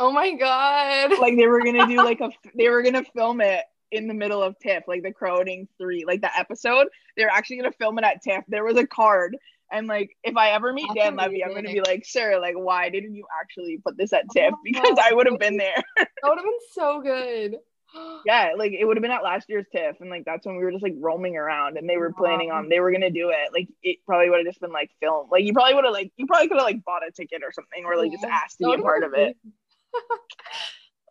oh 0.00 0.12
my 0.12 0.32
god 0.34 1.18
Like 1.18 1.36
they 1.36 1.46
were 1.46 1.62
gonna 1.62 1.86
do 1.86 1.96
like 2.04 2.20
a 2.20 2.30
they 2.54 2.68
were 2.68 2.82
gonna 2.82 3.04
film 3.16 3.40
it 3.40 3.64
in 3.90 4.06
the 4.06 4.14
middle 4.14 4.42
of 4.42 4.58
TIFF, 4.58 4.84
like 4.86 5.02
the 5.02 5.12
Crowening 5.14 5.66
three, 5.78 6.04
like 6.06 6.20
the 6.20 6.36
episode. 6.38 6.88
They're 7.16 7.30
actually 7.30 7.56
gonna 7.56 7.72
film 7.72 7.98
it 7.98 8.04
at 8.04 8.22
TIFF. 8.22 8.44
There 8.48 8.64
was 8.64 8.76
a 8.76 8.86
card. 8.86 9.36
And 9.72 9.86
like 9.86 10.16
if 10.24 10.36
I 10.36 10.50
ever 10.50 10.72
meet 10.72 10.88
That's 10.94 11.06
Dan 11.06 11.16
Levy, 11.16 11.44
I'm 11.44 11.54
gonna 11.54 11.72
be 11.72 11.80
like, 11.80 12.04
sir, 12.06 12.38
like 12.40 12.54
why 12.54 12.88
didn't 12.90 13.14
you 13.14 13.24
actually 13.40 13.78
put 13.84 13.96
this 13.96 14.12
at 14.12 14.24
oh 14.30 14.32
TIFF? 14.34 14.52
Oh, 14.54 14.58
Because 14.64 14.98
I 15.02 15.12
would 15.14 15.26
have 15.26 15.38
been 15.38 15.56
there. 15.56 15.82
that 15.96 16.08
would 16.24 16.38
have 16.38 16.44
been 16.44 16.60
so 16.72 17.00
good 17.02 17.56
yeah, 18.26 18.52
like 18.56 18.72
it 18.72 18.84
would 18.84 18.96
have 18.96 19.02
been 19.02 19.10
at 19.10 19.22
last 19.22 19.48
year's 19.48 19.66
TIFF, 19.72 20.00
and 20.00 20.10
like 20.10 20.24
that's 20.24 20.46
when 20.46 20.56
we 20.56 20.64
were 20.64 20.72
just 20.72 20.82
like 20.82 20.94
roaming 20.98 21.36
around, 21.36 21.76
and 21.76 21.88
they 21.88 21.96
were 21.96 22.12
planning 22.12 22.50
on 22.50 22.68
they 22.68 22.80
were 22.80 22.92
gonna 22.92 23.10
do 23.10 23.30
it. 23.30 23.52
Like 23.52 23.68
it 23.82 23.98
probably 24.06 24.30
would 24.30 24.38
have 24.38 24.46
just 24.46 24.60
been 24.60 24.72
like 24.72 24.90
film. 25.00 25.28
Like 25.30 25.44
you 25.44 25.52
probably 25.52 25.74
would 25.74 25.84
have 25.84 25.92
like 25.92 26.12
you 26.16 26.26
probably 26.26 26.48
could 26.48 26.58
have 26.58 26.66
like 26.66 26.84
bought 26.84 27.06
a 27.06 27.10
ticket 27.10 27.42
or 27.42 27.52
something, 27.52 27.84
or 27.84 27.96
like 27.96 28.12
just 28.12 28.24
asked 28.24 28.58
to 28.58 28.66
be 28.66 28.74
a 28.74 28.78
part 28.78 29.04
of 29.04 29.14
it. 29.14 29.36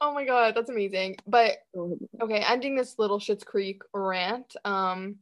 oh 0.01 0.13
my 0.13 0.25
god 0.25 0.53
that's 0.55 0.69
amazing 0.69 1.15
but 1.25 1.53
okay 2.21 2.43
ending 2.47 2.75
this 2.75 2.99
little 2.99 3.19
Schitt's 3.19 3.43
Creek 3.43 3.81
rant 3.93 4.55
um 4.65 5.15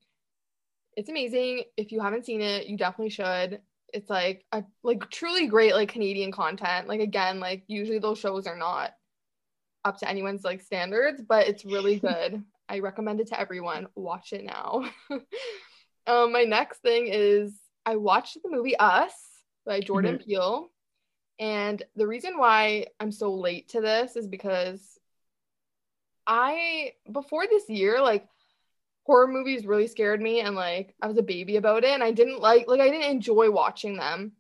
it's 0.98 1.10
amazing 1.10 1.64
if 1.77 1.91
you 1.91 2.02
haven't 2.02 2.26
seen 2.26 2.41
it 2.41 2.68
you 2.68 2.77
definitely 2.77 3.10
should 3.10 3.61
it's 3.94 4.10
like 4.10 4.44
a 4.52 4.64
like 4.84 5.10
truly 5.10 5.48
great 5.48 5.73
like 5.73 5.90
canadian 5.90 6.32
content 6.32 6.88
like 6.88 6.99
again 6.99 7.40
like 7.40 7.64
usually 7.68 7.99
those 7.99 8.19
shows 8.19 8.48
are 8.48 8.57
not 8.57 8.91
up 9.86 9.98
to 9.99 10.10
anyone's 10.10 10.44
like 10.44 10.62
standards 10.62 11.22
but 11.28 11.48
it's 11.48 11.66
really 11.66 11.99
good. 11.99 12.44
I 12.70 12.80
recommend 12.80 13.22
it 13.22 13.28
to 13.28 13.40
everyone. 13.40 13.88
Watch 13.95 14.34
it 14.34 14.44
now. 14.44 14.86
Um 16.07 16.32
my 16.32 16.44
next 16.44 16.84
thing 16.84 17.07
is 17.07 17.52
i 17.84 17.95
watched 17.95 18.38
the 18.44 18.52
movie 18.52 18.78
us 18.78 19.12
by 19.66 19.80
jordan 19.80 20.20
peele. 20.20 20.70
And 21.40 21.82
the 21.95 22.06
reason 22.06 22.38
why 22.38 22.88
i'm 22.99 23.12
so 23.12 23.34
late 23.34 23.70
to 23.70 23.82
this 23.82 24.16
is 24.16 24.28
because 24.28 24.95
I 26.28 26.94
before 27.12 27.45
this 27.48 27.70
year, 27.70 28.02
like 28.02 28.28
horror 29.03 29.28
movies 29.28 29.66
really 29.66 29.88
scared 29.88 30.22
me 30.22 30.41
and 30.41 30.56
like 30.56 30.95
I 31.02 31.07
was 31.07 31.18
a 31.18 31.24
baby 31.24 31.57
about 31.57 31.84
it 31.84 31.91
and 31.91 32.03
I 32.03 32.12
didn't 32.12 32.40
like 32.40 32.68
like 32.68 32.82
I 32.82 32.90
didn't 32.90 33.12
enjoy 33.12 33.52
watching 33.52 33.98
them. 33.98 34.34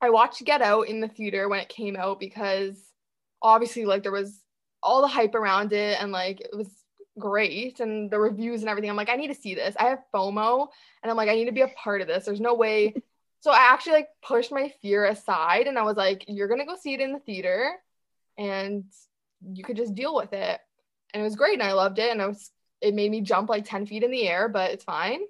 I 0.00 0.10
watched 0.10 0.44
Get 0.44 0.62
Out 0.62 0.88
in 0.88 1.00
the 1.00 1.08
theater 1.08 1.48
when 1.48 1.60
it 1.60 1.68
came 1.68 1.96
out 1.96 2.20
because 2.20 2.76
obviously 3.42 3.84
like 3.84 4.02
there 4.02 4.12
was 4.12 4.40
all 4.82 5.02
the 5.02 5.08
hype 5.08 5.34
around 5.34 5.72
it 5.72 6.00
and 6.00 6.12
like 6.12 6.40
it 6.40 6.56
was 6.56 6.68
great 7.18 7.80
and 7.80 8.10
the 8.10 8.18
reviews 8.18 8.60
and 8.60 8.68
everything. 8.68 8.90
I'm 8.90 8.96
like 8.96 9.08
I 9.08 9.16
need 9.16 9.28
to 9.28 9.34
see 9.34 9.54
this. 9.54 9.74
I 9.78 9.84
have 9.84 10.04
FOMO 10.14 10.68
and 11.02 11.10
I'm 11.10 11.16
like 11.16 11.28
I 11.28 11.34
need 11.34 11.46
to 11.46 11.52
be 11.52 11.62
a 11.62 11.68
part 11.68 12.00
of 12.00 12.06
this. 12.06 12.24
There's 12.24 12.40
no 12.40 12.54
way 12.54 12.94
so 13.40 13.50
I 13.50 13.58
actually 13.58 13.92
like 13.92 14.08
pushed 14.22 14.52
my 14.52 14.72
fear 14.82 15.04
aside 15.06 15.66
and 15.66 15.78
I 15.78 15.82
was 15.82 15.96
like 15.96 16.24
you're 16.28 16.48
to 16.48 16.64
go 16.64 16.76
see 16.80 16.94
it 16.94 17.00
in 17.00 17.12
the 17.12 17.18
theater 17.20 17.72
and 18.36 18.84
you 19.52 19.64
could 19.64 19.76
just 19.76 19.94
deal 19.94 20.14
with 20.14 20.32
it 20.32 20.60
and 21.12 21.20
it 21.20 21.24
was 21.24 21.36
great 21.36 21.54
and 21.54 21.62
I 21.62 21.72
loved 21.72 21.98
it 21.98 22.10
and 22.10 22.20
I 22.20 22.26
was 22.26 22.50
it 22.80 22.94
made 22.94 23.10
me 23.10 23.20
jump 23.20 23.48
like 23.48 23.64
10 23.64 23.86
feet 23.86 24.04
in 24.04 24.10
the 24.10 24.28
air 24.28 24.48
but 24.48 24.70
it's 24.70 24.84
fine 24.84 25.20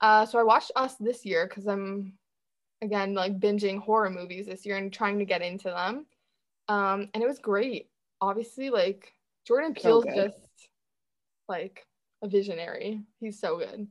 uh, 0.00 0.26
so 0.26 0.38
I 0.38 0.42
watched 0.42 0.72
Us 0.74 0.96
this 0.96 1.24
year 1.24 1.46
because 1.46 1.66
I'm 1.66 2.14
again 2.80 3.14
like 3.14 3.38
binging 3.38 3.78
horror 3.78 4.10
movies 4.10 4.46
this 4.46 4.66
year 4.66 4.76
and 4.76 4.92
trying 4.92 5.18
to 5.18 5.24
get 5.24 5.42
into 5.42 5.68
them 5.68 6.06
um, 6.68 7.08
and 7.14 7.22
it 7.22 7.28
was 7.28 7.38
great 7.38 7.88
obviously 8.22 8.70
like 8.70 9.12
Jordan 9.46 9.74
So 9.78 10.00
Peele's 10.00 10.04
good. 10.04 10.14
just 10.32 10.38
like 11.48 11.84
a 12.22 12.28
visionary 12.28 13.02
he's 13.20 13.38
so 13.40 13.58
good 13.58 13.88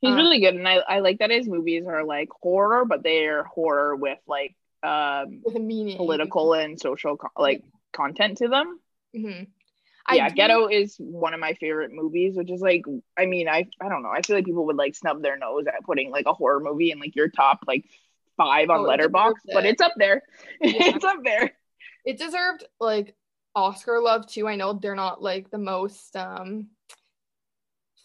He's 0.00 0.10
Um, 0.10 0.16
really 0.16 0.38
good, 0.38 0.54
and 0.54 0.68
I, 0.68 0.76
I 0.76 1.00
like 1.00 1.18
that 1.18 1.30
his 1.30 1.48
movies 1.48 1.84
are 1.88 2.04
like 2.04 2.28
horror, 2.40 2.84
but 2.84 3.02
they're 3.02 3.42
horror 3.42 3.96
with 3.96 4.18
like 4.28 4.54
um 4.84 5.42
with 5.44 5.56
a 5.56 5.58
meaning 5.58 5.96
political 5.96 6.54
and 6.54 6.78
social 6.78 7.16
co- 7.16 7.30
like 7.36 7.64
content 7.92 8.38
to 8.38 8.48
them. 8.48 8.78
hmm 9.14 9.42
yeah, 10.12 10.30
Get 10.30 10.50
Out 10.50 10.72
is 10.72 10.96
one 10.98 11.34
of 11.34 11.40
my 11.40 11.54
favorite 11.54 11.90
movies, 11.92 12.36
which 12.36 12.50
is 12.50 12.60
like, 12.62 12.84
I 13.18 13.26
mean, 13.26 13.48
I 13.48 13.66
I 13.80 13.88
don't 13.88 14.02
know, 14.04 14.08
I 14.10 14.22
feel 14.22 14.36
like 14.36 14.46
people 14.46 14.66
would 14.66 14.76
like 14.76 14.94
snub 14.94 15.20
their 15.20 15.36
nose 15.36 15.66
at 15.66 15.84
putting 15.84 16.10
like 16.12 16.26
a 16.26 16.32
horror 16.32 16.60
movie 16.60 16.92
in 16.92 17.00
like 17.00 17.16
your 17.16 17.28
top 17.28 17.60
like 17.66 17.84
five 18.36 18.70
on 18.70 18.80
Oh, 18.80 18.84
Letterboxd, 18.84 19.34
deserves 19.42 19.50
but 19.52 19.66
it's 19.66 19.82
up 19.82 19.94
there. 19.96 20.22
Yeah. 20.62 20.94
it's 20.94 21.04
up 21.04 21.18
there. 21.24 21.50
it 22.06 22.18
deserved 22.18 22.64
like 22.80 23.16
Oscar 23.58 24.00
love 24.00 24.26
too. 24.26 24.46
I 24.46 24.56
know 24.56 24.72
they're 24.72 24.94
not 24.94 25.20
like 25.22 25.50
the 25.50 25.58
most 25.58 26.14
um 26.16 26.68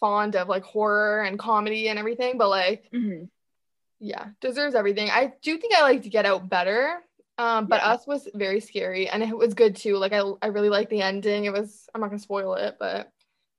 fond 0.00 0.36
of 0.36 0.48
like 0.48 0.64
horror 0.64 1.22
and 1.22 1.38
comedy 1.38 1.88
and 1.88 1.98
everything, 1.98 2.36
but 2.38 2.48
like 2.48 2.88
Mhm. 2.92 3.28
yeah, 4.00 4.28
deserves 4.40 4.74
everything. 4.74 5.08
I 5.10 5.32
do 5.42 5.56
think 5.56 5.74
I 5.74 5.82
like 5.82 6.02
to 6.02 6.10
get 6.10 6.26
out 6.26 6.48
better. 6.48 7.00
Um, 7.38 7.66
but 7.66 7.80
Yeah. 7.80 7.92
us 7.92 8.06
was 8.06 8.28
very 8.34 8.60
scary 8.60 9.08
and 9.08 9.22
it 9.22 9.36
was 9.36 9.54
good 9.54 9.76
too. 9.76 9.96
Like 9.96 10.12
I 10.12 10.22
I 10.42 10.48
really 10.48 10.68
liked 10.68 10.90
the 10.90 11.02
ending. 11.02 11.44
It 11.44 11.52
was 11.52 11.88
I'm 11.94 12.00
not 12.00 12.08
gonna 12.08 12.18
spoil 12.18 12.54
it, 12.54 12.76
but 12.78 13.10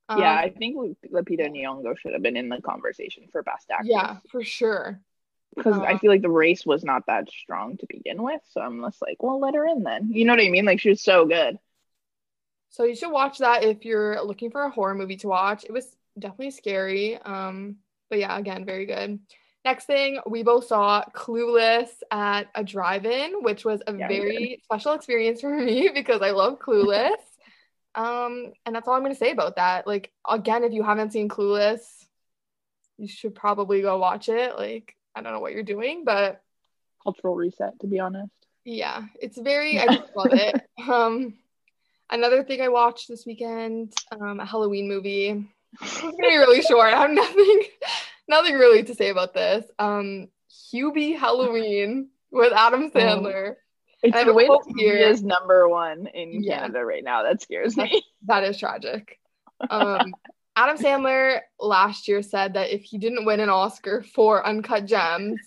um, 0.07 0.21
yeah, 0.21 0.33
I 0.33 0.49
think 0.49 0.77
Lupita 1.11 1.49
Nyong'o 1.49 1.97
should 1.97 2.13
have 2.13 2.21
been 2.21 2.37
in 2.37 2.47
the 2.49 2.61
conversation 2.61 3.23
for 3.31 3.41
best 3.41 3.71
actor. 3.71 3.87
yeah, 3.89 4.17
for 4.29 4.43
sure. 4.43 5.01
because 5.55 5.77
Uh, 5.77 5.83
I 5.85 5.97
feel 5.97 6.11
like 6.11 6.21
the 6.21 6.29
race 6.29 6.63
was 6.65 6.83
not 6.83 7.07
that 7.07 7.29
strong 7.29 7.77
to 7.77 7.87
begin 7.87 8.21
with. 8.21 8.41
So 8.51 8.61
I'm 8.61 8.81
just 8.83 9.01
like, 9.01 9.23
well, 9.23 9.39
let 9.39 9.55
her 9.55 9.65
in 9.65 9.83
then. 9.83 10.09
You 10.11 10.25
know 10.25 10.33
what 10.33 10.45
I 10.45 10.49
mean? 10.49 10.65
Like 10.65 10.79
she 10.79 10.89
was 10.89 11.01
so 11.01 11.25
good. 11.25 11.57
So 12.75 12.83
you 12.83 12.93
should 12.93 13.09
watch 13.11 13.37
that 13.37 13.63
if 13.63 13.85
you're 13.85 14.21
looking 14.21 14.51
for 14.51 14.63
a 14.63 14.69
horror 14.69 14.95
movie 14.95 15.15
to 15.17 15.29
watch. 15.29 15.63
It 15.63 15.71
was 15.71 15.95
definitely 16.19 16.51
scary. 16.51 17.15
Um, 17.15 17.77
but 18.09 18.19
yeah, 18.19 18.37
again, 18.37 18.65
very 18.65 18.85
good. 18.85 19.17
Next 19.63 19.85
thing, 19.85 20.19
we 20.27 20.43
both 20.43 20.65
saw 20.67 21.01
Clueless 21.15 21.87
at 22.11 22.47
a 22.53 22.65
drive-in, 22.65 23.43
which 23.43 23.63
was 23.63 23.81
a 23.87 23.93
Yeah, 23.97 24.09
very 24.09 24.59
special 24.65 24.91
experience 24.91 25.39
for 25.39 25.49
me 25.57 25.89
because 25.93 26.21
I 26.21 26.31
love 26.31 26.59
Clueless. 26.59 27.15
um, 27.95 28.51
and 28.65 28.75
that's 28.75 28.89
all 28.89 28.95
I'm 28.95 29.03
gonna 29.03 29.15
say 29.15 29.31
about 29.31 29.55
that. 29.55 29.87
Like 29.87 30.11
again, 30.27 30.65
if 30.65 30.73
you 30.73 30.83
haven't 30.83 31.13
seen 31.13 31.29
Clueless, 31.29 32.05
you 32.97 33.07
should 33.07 33.35
probably 33.35 33.81
go 33.81 33.97
watch 33.97 34.27
it. 34.27 34.57
Like, 34.57 34.97
I 35.15 35.21
don't 35.21 35.31
know 35.31 35.39
what 35.39 35.53
you're 35.53 35.63
doing, 35.63 36.03
but 36.03 36.41
Cultural 37.01 37.35
reset, 37.35 37.79
to 37.79 37.87
be 37.87 37.99
honest. 37.99 38.33
yeah, 38.65 39.03
it's 39.21 39.37
very 39.37 39.79
I 39.79 39.87
just 39.95 40.13
love 40.13 40.33
it. 40.33 40.57
Um 40.89 41.35
another 42.09 42.43
thing 42.43 42.61
I 42.61 42.69
watched 42.69 43.07
this 43.07 43.25
weekend, 43.25 43.93
um, 44.19 44.39
a 44.39 44.45
Halloween 44.45 44.87
movie. 44.87 45.45
It's 45.81 46.01
gonna 46.01 46.13
be 46.17 46.37
really 46.37 46.61
short. 46.61 46.93
I 46.93 47.01
have 47.01 47.11
nothing 47.11 47.63
nothing 48.27 48.55
really 48.55 48.83
to 48.83 48.95
say 48.95 49.09
about 49.09 49.33
this. 49.33 49.65
Um 49.79 50.27
Hubie 50.73 51.17
Halloween 51.17 52.09
with 52.31 52.53
Adam 52.53 52.91
Sandler. 52.91 53.55
It's 54.01 54.15
I 54.15 54.23
the 54.23 54.31
a 54.31 54.33
way 54.33 54.45
quote 54.45 54.63
that 54.65 54.73
he 54.77 54.85
is 54.85 55.23
number 55.23 55.67
one 55.67 56.07
in 56.07 56.43
Yeah. 56.43 56.59
Canada 56.59 56.85
right 56.85 57.03
now. 57.03 57.23
That 57.23 57.41
scares 57.41 57.75
me. 57.75 58.01
That 58.27 58.43
is 58.43 58.57
tragic. 58.57 59.19
Um 59.69 60.13
Adam 60.55 60.77
Sandler 60.77 61.41
last 61.59 62.07
year 62.07 62.21
said 62.21 62.53
that 62.53 62.69
if 62.73 62.83
he 62.83 62.97
didn't 62.97 63.25
win 63.25 63.41
an 63.41 63.49
Oscar 63.49 64.01
for 64.01 64.45
Uncut 64.45 64.85
Gems, 64.85 65.37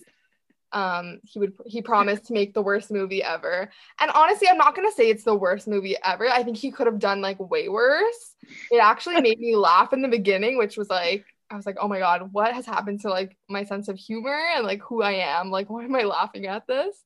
um, 0.72 1.20
he 1.24 1.38
would 1.38 1.54
he 1.66 1.82
promised 1.82 2.26
to 2.26 2.32
make 2.32 2.54
the 2.54 2.62
worst 2.62 2.90
movie 2.90 3.22
ever. 3.22 3.70
And 4.00 4.10
honestly, 4.14 4.48
I'm 4.48 4.58
not 4.58 4.74
gonna 4.74 4.92
say 4.92 5.08
it's 5.08 5.24
the 5.24 5.34
worst 5.34 5.66
movie 5.66 5.96
ever. 6.04 6.28
I 6.28 6.42
think 6.42 6.56
he 6.56 6.70
could 6.70 6.86
have 6.86 6.98
done 6.98 7.20
like 7.20 7.38
way 7.38 7.68
worse. 7.68 8.34
It 8.70 8.78
actually 8.78 9.20
made 9.20 9.38
me 9.38 9.56
laugh 9.56 9.92
in 9.92 10.02
the 10.02 10.08
beginning, 10.08 10.58
which 10.58 10.76
was 10.76 10.90
like 10.90 11.24
I 11.50 11.56
was 11.56 11.66
like, 11.66 11.78
oh 11.80 11.88
my 11.88 11.98
god, 11.98 12.32
what 12.32 12.52
has 12.52 12.66
happened 12.66 13.00
to 13.00 13.08
like 13.08 13.36
my 13.48 13.64
sense 13.64 13.88
of 13.88 13.96
humor 13.96 14.38
and 14.54 14.64
like 14.64 14.82
who 14.82 15.02
I 15.02 15.12
am? 15.12 15.50
Like, 15.50 15.70
why 15.70 15.84
am 15.84 15.94
I 15.94 16.02
laughing 16.02 16.46
at 16.46 16.66
this? 16.66 16.96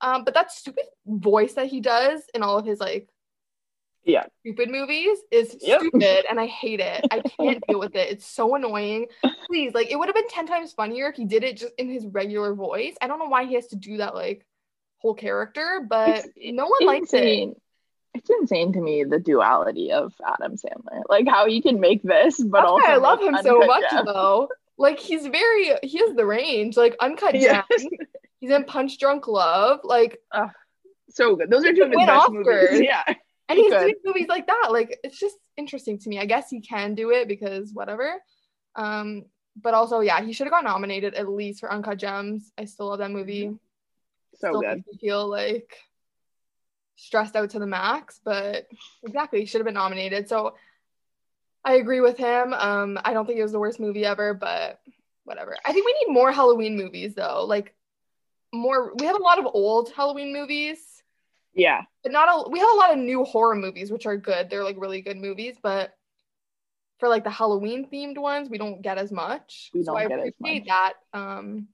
Um, 0.00 0.24
but 0.24 0.34
that 0.34 0.52
stupid 0.52 0.84
voice 1.06 1.54
that 1.54 1.66
he 1.66 1.80
does 1.80 2.22
in 2.34 2.42
all 2.42 2.58
of 2.58 2.66
his 2.66 2.80
like 2.80 3.08
Yeah. 4.04 4.24
stupid 4.40 4.68
movies 4.70 5.18
is 5.30 5.56
Yep. 5.60 5.80
stupid 5.80 6.24
and 6.28 6.40
I 6.40 6.46
hate 6.46 6.80
it. 6.80 7.06
I 7.10 7.20
can't 7.40 7.62
deal 7.68 7.78
with 7.78 7.94
it. 7.94 8.10
It's 8.10 8.26
so 8.26 8.54
annoying. 8.54 9.06
Please, 9.46 9.72
like 9.74 9.90
it 9.90 9.96
would 9.98 10.08
have 10.08 10.14
been 10.14 10.28
10 10.28 10.46
times 10.46 10.72
funnier 10.72 11.08
if 11.08 11.16
he 11.16 11.24
did 11.24 11.44
it 11.44 11.56
just 11.58 11.72
in 11.78 11.88
his 11.88 12.06
regular 12.06 12.54
voice. 12.54 12.94
I 13.00 13.06
don't 13.06 13.18
know 13.18 13.26
why 13.28 13.44
he 13.44 13.54
has 13.54 13.68
to 13.68 13.76
do 13.76 13.98
that 13.98 14.14
like 14.14 14.44
whole 14.98 15.14
character, 15.14 15.86
but 15.88 16.08
It's 16.08 16.28
no 16.54 16.66
one 16.66 16.86
likes 16.86 17.12
it. 17.14 17.50
it's 18.14 18.30
insane 18.30 18.72
to 18.74 18.80
me 18.80 19.04
the 19.04 19.18
duality 19.20 19.92
of 19.92 20.12
Adam 20.26 20.56
Sandler. 20.56 21.02
Like 21.08 21.26
how 21.28 21.46
he 21.46 21.62
can 21.62 21.78
make 21.80 22.02
this, 22.02 22.42
but 22.42 22.60
That's 22.62 22.70
also 22.70 22.86
I 22.86 22.96
love 22.96 23.20
him 23.20 23.36
so 23.42 23.58
much 23.60 23.84
Gems. 23.90 24.06
though. 24.06 24.48
Like 24.78 24.98
he's 24.98 25.26
very 25.26 25.70
he 25.82 25.98
has 25.98 26.14
the 26.16 26.26
range. 26.26 26.76
Like 26.76 26.96
Uncut 27.00 27.34
Yes. 27.36 27.64
He's 28.40 28.50
in 28.50 28.64
Punch 28.64 28.98
Drunk 28.98 29.28
Love. 29.28 29.80
Like 29.84 30.18
So 31.10 31.36
good. 31.36 31.50
Those 31.50 31.64
are 31.64 31.72
two 31.72 31.82
of 31.84 31.90
his 31.90 31.98
best 32.04 32.28
Oscars. 32.30 32.70
movies. 32.72 32.80
Yeah. 32.88 33.04
And 33.52 33.60
he's 33.60 33.72
doing 33.72 33.94
movies 34.04 34.28
like 34.28 34.46
that. 34.46 34.68
Like 34.70 34.98
it's 35.04 35.18
just 35.18 35.36
interesting 35.56 35.98
to 35.98 36.08
me. 36.08 36.18
I 36.18 36.26
guess 36.26 36.50
he 36.50 36.60
can 36.60 36.94
do 36.94 37.10
it 37.10 37.28
because 37.28 37.72
whatever. 37.72 38.14
Um, 38.74 39.24
but 39.60 39.74
also 39.74 40.00
yeah, 40.00 40.20
he 40.22 40.32
should 40.32 40.46
have 40.46 40.52
got 40.52 40.64
nominated 40.64 41.14
at 41.14 41.28
least 41.28 41.60
for 41.60 41.72
Uncut 41.72 41.98
Gems. 41.98 42.52
I 42.58 42.64
still 42.64 42.88
love 42.88 42.98
that 42.98 43.10
movie. 43.10 43.50
So 44.34 44.48
still 44.48 44.60
good. 44.60 44.84
feel 45.00 45.28
like 45.28 45.76
stressed 46.96 47.36
out 47.36 47.50
to 47.50 47.58
the 47.58 47.66
max, 47.66 48.20
but 48.24 48.66
exactly, 49.04 49.40
he 49.40 49.46
should 49.46 49.60
have 49.60 49.66
been 49.66 49.74
nominated. 49.74 50.28
So 50.28 50.54
I 51.64 51.74
agree 51.74 52.00
with 52.00 52.16
him. 52.16 52.52
Um, 52.52 52.98
I 53.04 53.12
don't 53.12 53.26
think 53.26 53.38
it 53.38 53.42
was 53.42 53.52
the 53.52 53.60
worst 53.60 53.80
movie 53.80 54.04
ever, 54.04 54.34
but 54.34 54.80
whatever. 55.24 55.56
I 55.64 55.72
think 55.72 55.86
we 55.86 55.96
need 56.04 56.12
more 56.12 56.32
Halloween 56.32 56.76
movies 56.76 57.14
though. 57.14 57.44
Like 57.46 57.74
more 58.52 58.92
we 58.94 59.06
have 59.06 59.16
a 59.16 59.22
lot 59.22 59.38
of 59.38 59.46
old 59.52 59.92
Halloween 59.92 60.32
movies, 60.32 60.78
Yeah. 61.54 61.82
but 62.02 62.12
not 62.12 62.28
a 62.28 62.50
we 62.50 62.58
have 62.58 62.70
a 62.70 62.76
lot 62.76 62.92
of 62.92 62.98
new 62.98 63.24
horror 63.24 63.54
movies 63.54 63.90
which 63.90 64.06
are 64.06 64.16
good. 64.16 64.48
They're 64.48 64.64
like 64.64 64.76
really 64.78 65.02
good 65.02 65.16
movies, 65.18 65.56
but 65.62 65.92
for 66.98 67.08
like 67.08 67.24
the 67.24 67.30
Halloween 67.30 67.88
themed 67.92 68.18
ones, 68.18 68.48
we 68.48 68.58
don't 68.58 68.80
get 68.80 68.96
as 68.98 69.10
much. 69.10 69.70
We 69.74 69.82
so 69.82 69.92
don't 69.92 70.00
I 70.00 70.08
get 70.08 70.20
as 70.20 70.28
appreciate 70.28 70.66
that 70.66 70.94
um 71.12 71.68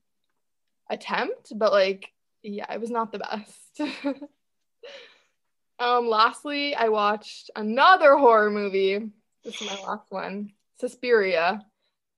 attempt, 0.91 1.53
but 1.57 1.73
like 1.73 2.11
yeah, 2.43 2.73
it 2.73 2.81
was 2.81 2.91
not 2.91 3.13
the 3.13 3.19
best. 3.19 3.81
um 5.79 6.09
lastly, 6.09 6.75
I 6.75 6.89
watched 6.89 7.51
another 7.55 8.17
horror 8.17 8.51
movie. 8.51 9.11
This 9.45 9.61
is 9.61 9.67
my 9.67 9.77
last 9.87 10.11
one. 10.11 10.53
Suspiria. 10.81 11.65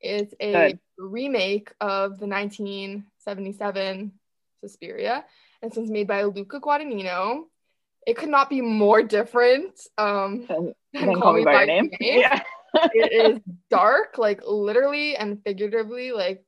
It's 0.01 0.35
a 0.41 0.53
Good. 0.53 0.79
remake 0.99 1.73
of 1.81 2.19
the 2.19 2.27
1977 2.27 4.13
Suspiria. 4.61 5.25
And 5.63 5.73
since 5.73 5.91
made 5.91 6.07
by 6.07 6.23
Luca 6.25 6.59
Guadagnino, 6.59 7.45
it 8.11 8.17
could 8.17 8.29
not 8.29 8.51
be 8.51 8.61
more 8.61 9.03
different. 9.03 9.79
Um 9.99 10.47
than 10.47 10.75
then 10.93 11.15
call 11.21 11.33
me 11.35 11.45
by 11.45 11.53
your 11.53 11.67
name. 11.75 11.91
Yeah. 12.01 12.43
it 12.75 13.33
is 13.35 13.41
dark, 13.71 14.19
like 14.19 14.41
literally 14.47 15.17
and 15.17 15.43
figuratively. 15.45 16.13
Like 16.13 16.45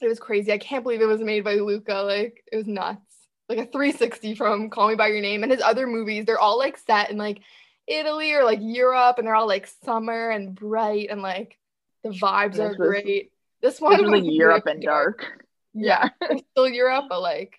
it 0.00 0.06
was 0.08 0.20
crazy. 0.20 0.52
I 0.52 0.58
can't 0.58 0.82
believe 0.84 1.00
it 1.02 1.06
was 1.06 1.20
made 1.20 1.44
by 1.44 1.54
Luca. 1.54 1.94
Like 2.02 2.42
it 2.52 2.56
was 2.56 2.66
nuts. 2.66 3.00
Like 3.48 3.58
a 3.58 3.64
360 3.66 4.34
from 4.34 4.68
Call 4.70 4.88
Me 4.88 4.94
by 4.94 5.08
Your 5.08 5.22
Name 5.22 5.42
and 5.42 5.50
his 5.50 5.62
other 5.62 5.86
movies. 5.86 6.24
They're 6.26 6.38
all 6.38 6.58
like 6.58 6.76
set 6.76 7.10
in 7.10 7.16
like 7.16 7.40
Italy 7.86 8.34
or 8.34 8.44
like 8.44 8.58
Europe, 8.62 9.16
and 9.18 9.26
they're 9.26 9.34
all 9.34 9.48
like 9.48 9.66
summer 9.84 10.28
and 10.28 10.54
bright 10.54 11.08
and 11.10 11.22
like 11.22 11.56
the 12.04 12.10
vibes 12.10 12.52
This 12.52 12.60
are 12.60 12.68
was- 12.68 12.76
great. 12.76 13.32
This 13.62 13.80
one 13.80 14.00
was 14.02 14.10
like 14.10 14.22
Europe 14.24 14.66
and 14.66 14.82
dark. 14.82 15.24
Yeah, 15.74 16.08
still 16.52 16.68
Europe, 16.68 17.04
but 17.08 17.20
like 17.20 17.54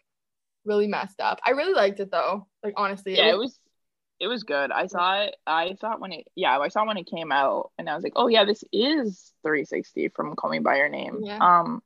really 0.66 0.88
messed 0.88 1.20
up. 1.20 1.40
I 1.46 1.52
really 1.52 1.74
liked 1.74 2.00
it 2.00 2.12
though. 2.12 2.48
Like 2.64 2.74
honestly, 2.78 3.18
Yeah, 3.18 3.30
it 3.30 3.38
was 3.38 3.58
it 4.20 4.28
was 4.28 4.44
good. 4.44 4.72
I 4.72 4.88
saw 4.88 5.22
it 5.24 5.36
I 5.48 5.76
saw 5.80 5.94
it 5.94 6.00
when 6.00 6.12
it 6.12 6.28
yeah, 6.36 6.58
I 6.58 6.68
saw 6.68 6.86
when 6.86 6.98
it 6.98 7.08
came 7.08 7.32
out 7.32 7.72
and 7.78 7.90
I 7.90 7.96
was 7.96 8.04
like, 8.04 8.14
"Oh 8.16 8.28
yeah, 8.28 8.46
this 8.46 8.64
is 8.74 9.32
360 9.44 10.10
from 10.10 10.36
Call 10.36 10.50
Me 10.50 10.60
by 10.60 10.78
Your 10.78 10.90
Name." 10.90 11.20
Yeah. 11.24 11.38
Um 11.42 11.82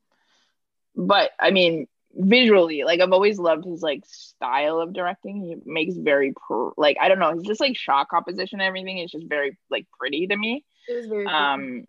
but 0.96 1.32
I 1.40 1.52
mean, 1.52 1.88
visually, 2.16 2.84
like 2.84 3.00
I've 3.02 3.12
always 3.12 3.40
loved 3.40 3.66
his 3.66 3.82
like 3.82 4.04
style 4.06 4.80
of 4.80 4.94
directing. 4.94 5.42
He 5.42 5.56
makes 5.66 5.96
very 5.96 6.34
pr- 6.34 6.70
like 6.78 6.98
I 7.02 7.08
don't 7.08 7.20
know, 7.20 7.34
his 7.34 7.44
just 7.44 7.62
like 7.62 7.76
shot 7.78 8.10
composition 8.10 8.60
and 8.60 8.68
everything 8.68 9.00
is 9.00 9.12
just 9.12 9.28
very 9.28 9.58
like 9.70 9.88
pretty 9.98 10.28
to 10.28 10.36
me. 10.36 10.66
it 10.88 10.96
was 10.96 11.06
very. 11.08 11.26
Um 11.28 11.86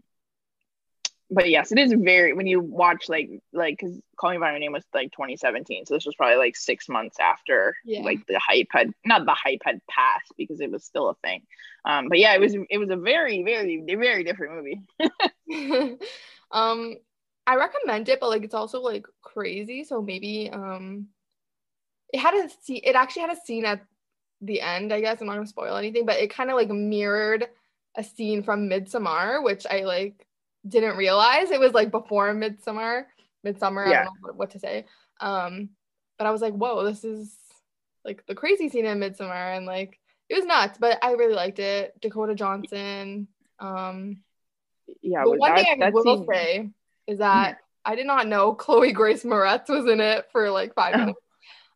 but 1.34 1.50
yes, 1.50 1.72
it 1.72 1.78
is 1.78 1.92
very 1.92 2.32
when 2.32 2.46
you 2.46 2.60
watch 2.60 3.08
like 3.08 3.30
like 3.52 3.78
because 3.78 4.00
Call 4.16 4.30
Me 4.32 4.38
by 4.38 4.50
Your 4.50 4.60
Name 4.60 4.72
was 4.72 4.84
like 4.94 5.12
2017, 5.12 5.86
so 5.86 5.94
this 5.94 6.06
was 6.06 6.14
probably 6.14 6.36
like 6.36 6.56
six 6.56 6.88
months 6.88 7.18
after 7.20 7.76
Yeah. 7.84 8.02
like 8.02 8.26
the 8.26 8.38
hype 8.38 8.68
had 8.70 8.90
not 9.04 9.26
the 9.26 9.34
hype 9.34 9.62
had 9.64 9.80
passed 9.88 10.32
because 10.36 10.60
it 10.60 10.70
was 10.70 10.84
still 10.84 11.10
a 11.10 11.14
thing. 11.16 11.42
Um, 11.84 12.08
but 12.08 12.18
yeah, 12.18 12.34
it 12.34 12.40
was 12.40 12.54
it 12.70 12.78
was 12.78 12.90
a 12.90 12.96
very 12.96 13.42
very 13.42 13.82
very 13.86 14.24
different 14.24 14.54
movie. 14.54 14.82
um 16.50 16.96
I 17.46 17.56
recommend 17.56 18.08
it, 18.08 18.20
but 18.20 18.30
like 18.30 18.44
it's 18.44 18.54
also 18.54 18.80
like 18.80 19.06
crazy. 19.22 19.84
So 19.84 20.00
maybe 20.02 20.50
um 20.52 21.08
it 22.12 22.18
had 22.20 22.34
a 22.34 22.48
scene 22.62 22.80
it 22.84 22.94
actually 22.94 23.22
had 23.22 23.36
a 23.36 23.40
scene 23.44 23.64
at 23.64 23.84
the 24.40 24.60
end, 24.60 24.92
I 24.92 25.00
guess. 25.00 25.20
I'm 25.20 25.26
not 25.26 25.34
gonna 25.34 25.46
spoil 25.46 25.76
anything, 25.76 26.06
but 26.06 26.18
it 26.18 26.30
kind 26.30 26.50
of 26.50 26.56
like 26.56 26.68
mirrored 26.70 27.48
a 27.96 28.04
scene 28.04 28.42
from 28.42 28.68
Midsummer, 28.68 29.42
which 29.42 29.66
I 29.70 29.80
like 29.84 30.26
didn't 30.66 30.96
realize 30.96 31.50
it 31.50 31.60
was 31.60 31.72
like 31.72 31.90
before 31.90 32.32
Midsummer. 32.34 33.06
Midsummer, 33.42 33.86
I 33.86 34.04
don't 34.04 34.04
know 34.04 34.32
what, 34.34 34.50
to 34.50 34.58
say. 34.58 34.86
Um, 35.20 35.70
but 36.18 36.26
I 36.26 36.30
was 36.30 36.40
like, 36.40 36.54
whoa, 36.54 36.84
this 36.84 37.04
is 37.04 37.34
like 38.04 38.24
the 38.26 38.34
crazy 38.34 38.68
scene 38.68 38.86
in 38.86 38.98
Midsummer, 38.98 39.32
and 39.32 39.66
like 39.66 39.98
it 40.28 40.34
was 40.34 40.46
nuts, 40.46 40.78
but 40.78 40.98
I 41.02 41.12
really 41.12 41.34
liked 41.34 41.58
it. 41.58 42.00
Dakota 42.00 42.34
Johnson. 42.34 43.28
Um 43.60 44.22
Yeah, 45.02 45.22
but 45.24 45.38
one 45.38 45.54
that- 45.54 45.64
thing 45.64 45.82
I 45.82 45.90
will 45.90 46.26
say 46.30 46.70
is 47.06 47.18
that 47.18 47.58
I 47.84 47.96
did 47.96 48.06
not 48.06 48.26
know 48.26 48.54
Chloe 48.54 48.92
Grace 48.92 49.24
Moretz 49.24 49.68
was 49.68 49.86
in 49.86 50.00
it 50.00 50.26
for 50.32 50.50
like 50.50 50.74
five 50.74 50.96
minutes. 50.96 51.20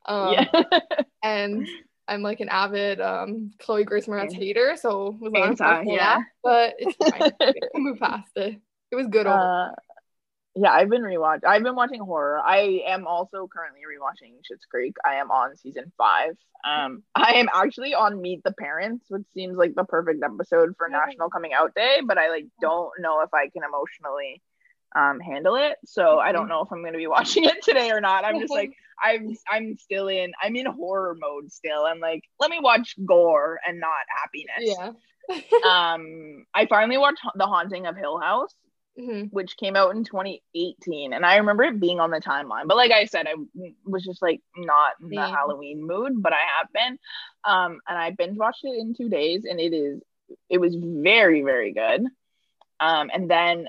Um, 0.06 0.32
yeah, 0.32 0.47
and 1.23 1.69
I'm 2.09 2.23
like 2.23 2.40
an 2.40 2.48
avid 2.48 3.01
um, 3.01 3.51
Chloe 3.59 3.85
Grace 3.85 4.06
Moretz 4.06 4.32
hater, 4.32 4.77
so 4.77 5.16
was 5.20 5.32
Anti, 5.36 5.93
yeah. 5.93 6.20
but 6.43 6.77
it's 6.78 6.97
fine. 6.97 7.32
move 7.74 7.98
past 7.98 8.31
it. 8.36 8.59
It 8.90 8.97
was 8.97 9.06
good. 9.06 9.27
uh, 9.27 9.70
yeah. 10.55 10.73
I've 10.73 10.89
been 10.89 11.02
rewatch. 11.02 11.40
I've 11.47 11.62
been 11.62 11.77
watching 11.77 12.01
horror. 12.01 12.40
I 12.44 12.82
am 12.86 13.06
also 13.06 13.48
currently 13.52 13.81
rewatching 13.81 14.32
Schitt's 14.39 14.65
Creek. 14.70 14.97
I 15.05 15.16
am 15.16 15.31
on 15.31 15.56
season 15.56 15.93
five. 15.97 16.36
Um, 16.65 17.05
I 17.15 17.35
am 17.35 17.48
actually 17.55 17.94
on 17.94 18.20
Meet 18.20 18.43
the 18.43 18.52
Parents, 18.52 19.05
which 19.09 19.23
seems 19.35 19.56
like 19.56 19.74
the 19.77 19.85
perfect 19.85 20.24
episode 20.24 20.74
for. 20.77 20.89
National 20.89 21.31
Coming 21.31 21.52
Out 21.52 21.74
Day, 21.74 21.98
but 22.05 22.19
I 22.19 22.31
like 22.31 22.47
don't 22.60 22.90
know 22.98 23.20
if 23.20 23.32
I 23.32 23.48
can 23.48 23.62
emotionally 23.62 24.43
um 24.97 25.20
handle 25.20 25.55
it. 25.56 25.77
So 25.85 26.19
I 26.19 26.32
don't 26.32 26.48
know 26.48 26.62
if 26.62 26.73
I'm 26.73 26.82
gonna 26.82 26.97
be 26.98 27.06
watching 27.06 27.44
it 27.52 27.62
today 27.62 27.90
or 27.90 28.01
not. 28.01 28.24
I'm 28.24 28.40
just 28.40 28.51
like 28.52 28.73
I'm 29.05 29.36
I'm 29.48 29.77
still 29.78 30.09
in 30.09 30.32
I'm 30.43 30.56
in 30.56 30.66
horror 30.66 31.15
mode 31.20 31.52
still. 31.52 31.85
I'm 31.85 32.01
like, 32.01 32.24
let 32.40 32.51
me 32.51 32.59
watch 32.60 32.97
gore 33.05 33.60
and 33.66 33.78
not 33.78 33.90
happiness. 34.20 34.77
yeah. 34.78 34.93
Um 35.94 36.47
I 36.55 36.66
finally 36.66 36.97
watched 36.97 37.20
The 37.36 37.47
Haunting 37.47 37.86
of 37.86 37.97
Hill 37.97 38.19
House, 38.19 38.55
hmm 38.98 39.24
which 39.30 39.56
came 39.56 39.76
out 39.76 39.94
in 39.94 40.04
2018. 40.04 41.12
And 41.12 41.24
I 41.24 41.36
remember 41.36 41.62
it 41.64 41.80
being 41.80 42.00
on 42.00 42.10
the 42.10 42.20
timeline. 42.20 42.66
But 42.66 42.76
like 42.76 42.90
I 42.90 43.04
said, 43.04 43.26
I 43.26 43.34
was 43.84 44.04
just 44.04 44.22
like 44.22 44.40
not 44.56 44.92
in 45.02 45.10
the. 45.10 45.16
Halloween 45.20 45.86
mood, 45.86 46.14
but 46.22 46.32
I 46.32 46.40
have 46.58 46.72
been. 46.72 46.98
Um 47.44 47.80
and 47.86 47.98
I 47.98 48.10
binge 48.10 48.38
watched 48.38 48.64
it 48.64 48.78
in 48.78 48.94
two 48.94 49.08
days 49.08 49.44
and 49.44 49.60
it 49.60 49.72
is 49.72 50.02
it 50.50 50.58
was 50.58 50.74
very, 50.76 51.42
very 51.42 51.72
good. 51.72 52.04
Um 52.80 53.10
and 53.12 53.30
then 53.30 53.68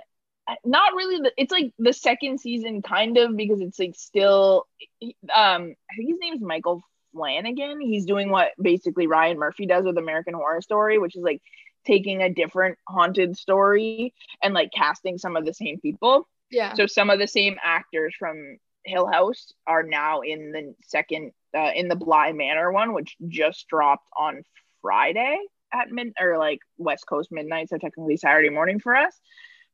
not 0.66 0.94
really 0.94 1.18
the, 1.22 1.32
it's 1.38 1.52
like 1.52 1.74
the 1.78 1.94
second 1.94 2.40
season 2.40 2.82
kind 2.82 3.18
of 3.18 3.38
because 3.38 3.62
it's 3.62 3.78
like 3.78 3.96
still 3.96 4.66
um 5.04 5.76
I 5.92 5.96
think 5.96 6.10
his 6.10 6.20
name's 6.20 6.42
Michael 6.42 6.82
Flanagan. 7.14 7.80
He's 7.82 8.06
doing 8.06 8.30
what 8.30 8.50
basically 8.62 9.08
Ryan 9.08 9.38
Murphy 9.38 9.66
does 9.66 9.86
with 9.86 9.98
American 9.98 10.34
Horror 10.34 10.62
Story, 10.62 10.98
which 10.98 11.16
is 11.16 11.24
like 11.24 11.42
taking 11.90 12.22
a 12.22 12.34
different 12.34 12.78
haunted 12.88 13.36
story 13.36 14.14
and 14.44 14.54
like 14.54 14.70
casting 14.72 15.18
some 15.18 15.36
of 15.36 15.46
the 15.46 15.54
same 15.54 15.80
people. 15.80 16.28
Yeah. 16.52 16.74
So 16.74 16.86
some 16.86 17.10
of 17.10 17.20
the 17.20 17.28
same 17.28 17.58
actors 17.64 18.14
from 18.18 18.58
Hill 18.86 19.08
House 19.08 19.52
are 19.66 19.84
now 19.84 20.22
in 20.22 20.52
the 20.52 20.76
second 20.88 21.32
uh, 21.58 21.72
in 21.76 21.88
the 21.88 21.96
Bly 21.96 22.32
Manor 22.32 22.72
one, 22.72 22.94
which 22.94 23.16
just 23.28 23.68
dropped 23.68 24.08
on 24.18 24.44
Friday 24.82 25.38
at 25.74 25.92
mid 25.92 26.14
or 26.20 26.38
like 26.38 26.60
West 26.78 27.06
Coast 27.08 27.32
midnight, 27.32 27.70
so 27.70 27.78
technically 27.78 28.18
Saturday 28.18 28.50
morning 28.50 28.80
for 28.80 28.96
us. 28.96 29.20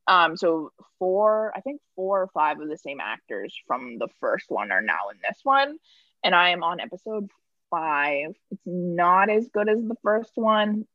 Um, 0.07 0.37
so 0.37 0.71
four, 0.99 1.51
I 1.55 1.61
think 1.61 1.81
four 1.95 2.21
or 2.21 2.27
five 2.27 2.59
of 2.59 2.69
the 2.69 2.77
same 2.77 2.99
actors 3.01 3.55
from 3.67 3.97
the 3.97 4.07
first 4.19 4.45
one 4.49 4.71
are 4.71 4.81
now 4.81 5.09
in 5.11 5.17
this 5.21 5.39
one, 5.43 5.77
and 6.23 6.35
I 6.35 6.49
am 6.49 6.63
on 6.63 6.79
episode 6.79 7.29
five. 7.69 8.35
It's 8.51 8.61
not 8.65 9.29
as 9.29 9.47
good 9.47 9.67
as 9.69 9.79
the 9.81 9.95
first 10.03 10.31
one, 10.35 10.85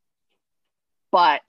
but 1.11 1.41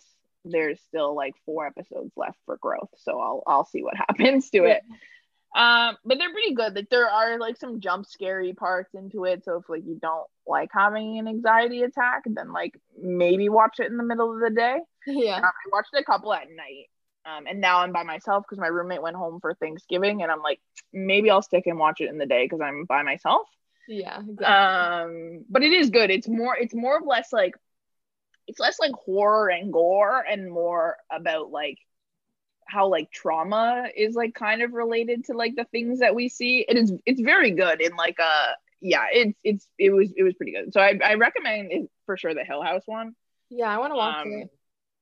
there's 0.44 0.80
still 0.88 1.14
like 1.14 1.34
four 1.44 1.66
episodes 1.66 2.12
left 2.16 2.38
for 2.46 2.56
growth, 2.56 2.90
so 2.96 3.18
I'll 3.20 3.42
I'll 3.46 3.64
see 3.64 3.82
what 3.82 3.96
happens 4.08 4.50
to 4.50 4.64
it. 4.64 4.82
Um, 5.54 5.98
but 6.04 6.18
they're 6.18 6.32
pretty 6.32 6.54
good. 6.54 6.74
Like 6.74 6.88
there 6.88 7.08
are 7.08 7.38
like 7.38 7.58
some 7.58 7.80
jump 7.80 8.06
scary 8.06 8.54
parts 8.54 8.94
into 8.94 9.24
it. 9.24 9.44
So 9.44 9.58
if 9.58 9.68
like 9.68 9.84
you 9.84 9.98
don't 10.00 10.26
like 10.46 10.70
having 10.72 11.18
an 11.18 11.28
anxiety 11.28 11.82
attack, 11.82 12.22
then 12.26 12.52
like 12.52 12.78
maybe 12.98 13.48
watch 13.48 13.78
it 13.78 13.90
in 13.90 13.98
the 13.98 14.02
middle 14.02 14.32
of 14.34 14.40
the 14.40 14.50
day. 14.50 14.78
yeah. 15.06 15.36
Um, 15.36 15.44
I 15.44 15.68
watched 15.70 15.94
a 15.94 16.04
couple 16.04 16.32
at 16.32 16.48
night. 16.50 16.88
Um, 17.24 17.46
and 17.46 17.60
now 17.60 17.78
I'm 17.78 17.92
by 17.92 18.02
myself 18.02 18.44
because 18.44 18.58
my 18.58 18.66
roommate 18.66 19.02
went 19.02 19.14
home 19.14 19.38
for 19.40 19.54
Thanksgiving, 19.54 20.22
and 20.22 20.32
I'm 20.32 20.42
like, 20.42 20.58
maybe 20.92 21.30
I'll 21.30 21.42
stick 21.42 21.68
and 21.68 21.78
watch 21.78 22.00
it 22.00 22.08
in 22.08 22.18
the 22.18 22.26
day 22.26 22.44
because 22.46 22.60
I'm 22.60 22.84
by 22.84 23.02
myself. 23.02 23.46
Yeah. 23.86 24.20
Exactly. 24.20 24.44
Um, 24.44 25.44
but 25.48 25.62
it 25.62 25.72
is 25.72 25.90
good. 25.90 26.10
It's 26.10 26.26
more, 26.26 26.56
it's 26.56 26.74
more 26.74 26.98
of 26.98 27.06
less 27.06 27.32
like 27.32 27.54
it's 28.46 28.60
less 28.60 28.78
like 28.80 28.92
horror 28.92 29.48
and 29.48 29.72
gore 29.72 30.24
and 30.28 30.50
more 30.50 30.96
about 31.10 31.50
like 31.50 31.78
how 32.66 32.88
like 32.88 33.10
trauma 33.10 33.88
is 33.96 34.14
like 34.14 34.34
kind 34.34 34.62
of 34.62 34.72
related 34.72 35.26
to 35.26 35.34
like 35.34 35.54
the 35.56 35.64
things 35.64 36.00
that 36.00 36.14
we 36.14 36.28
see. 36.28 36.64
It 36.68 36.76
is 36.76 36.92
it's 37.06 37.20
very 37.20 37.50
good 37.50 37.80
in 37.80 37.96
like 37.96 38.18
a 38.18 38.56
yeah, 38.80 39.04
it's 39.12 39.38
it's 39.44 39.68
it 39.78 39.90
was 39.90 40.12
it 40.16 40.22
was 40.22 40.34
pretty 40.34 40.52
good. 40.52 40.72
So 40.72 40.80
I 40.80 40.98
I 41.04 41.14
recommend 41.14 41.72
it 41.72 41.88
for 42.06 42.16
sure 42.16 42.34
the 42.34 42.44
Hill 42.44 42.62
House 42.62 42.82
one. 42.86 43.14
Yeah, 43.50 43.68
I 43.68 43.78
want 43.78 43.92
to 43.92 43.96
watch 43.96 44.26
um, 44.26 44.32
it. 44.32 44.50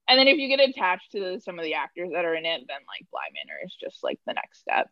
And 0.09 0.19
then 0.19 0.27
if 0.27 0.39
you 0.39 0.49
get 0.49 0.69
attached 0.69 1.12
to 1.12 1.41
some 1.41 1.59
of 1.59 1.65
the 1.65 1.75
actors 1.75 2.11
that 2.12 2.25
are 2.25 2.35
in 2.35 2.45
it, 2.45 2.65
then 2.67 2.79
like 2.89 3.07
Bly 3.12 3.23
Manor 3.33 3.61
is 3.65 3.77
just 3.81 4.03
like 4.03 4.19
the 4.27 4.35
next 4.35 4.59
step. 4.59 4.91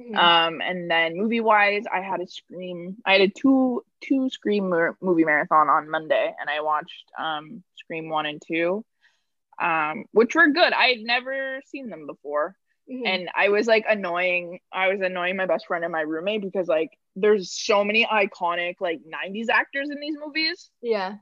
Mm-hmm. 0.00 0.14
Um, 0.14 0.60
and 0.60 0.90
then 0.90 1.16
movie 1.16 1.40
wise, 1.40 1.84
I 1.92 2.00
had 2.00 2.20
a 2.20 2.26
Scream. 2.26 2.96
I 3.04 3.12
had 3.12 3.20
a 3.22 3.28
two 3.28 3.82
two 4.00 4.30
Scream 4.30 4.72
movie 5.00 5.24
marathon 5.24 5.68
on 5.68 5.90
Monday, 5.90 6.34
and 6.38 6.48
I 6.48 6.60
watched 6.60 7.04
um 7.18 7.62
Scream 7.76 8.08
one 8.08 8.26
and 8.26 8.40
two, 8.46 8.84
um, 9.60 10.04
which 10.12 10.34
were 10.34 10.48
good. 10.48 10.72
I 10.72 10.88
had 10.88 11.00
never 11.00 11.60
seen 11.66 11.88
them 11.88 12.06
before. 12.06 12.54
Mm-hmm. 12.90 13.06
And 13.06 13.30
I 13.34 13.48
was 13.50 13.66
like 13.66 13.84
annoying. 13.88 14.60
I 14.72 14.88
was 14.88 15.00
annoying 15.00 15.36
my 15.36 15.46
best 15.46 15.66
friend 15.66 15.84
and 15.84 15.92
my 15.92 16.00
roommate 16.02 16.42
because 16.42 16.68
like 16.68 16.90
there's 17.16 17.52
so 17.52 17.84
many 17.84 18.06
iconic 18.06 18.76
like 18.80 19.00
90s 19.00 19.48
actors 19.50 19.90
in 19.90 20.00
these 20.00 20.16
movies. 20.24 20.70
Yeah. 20.80 21.16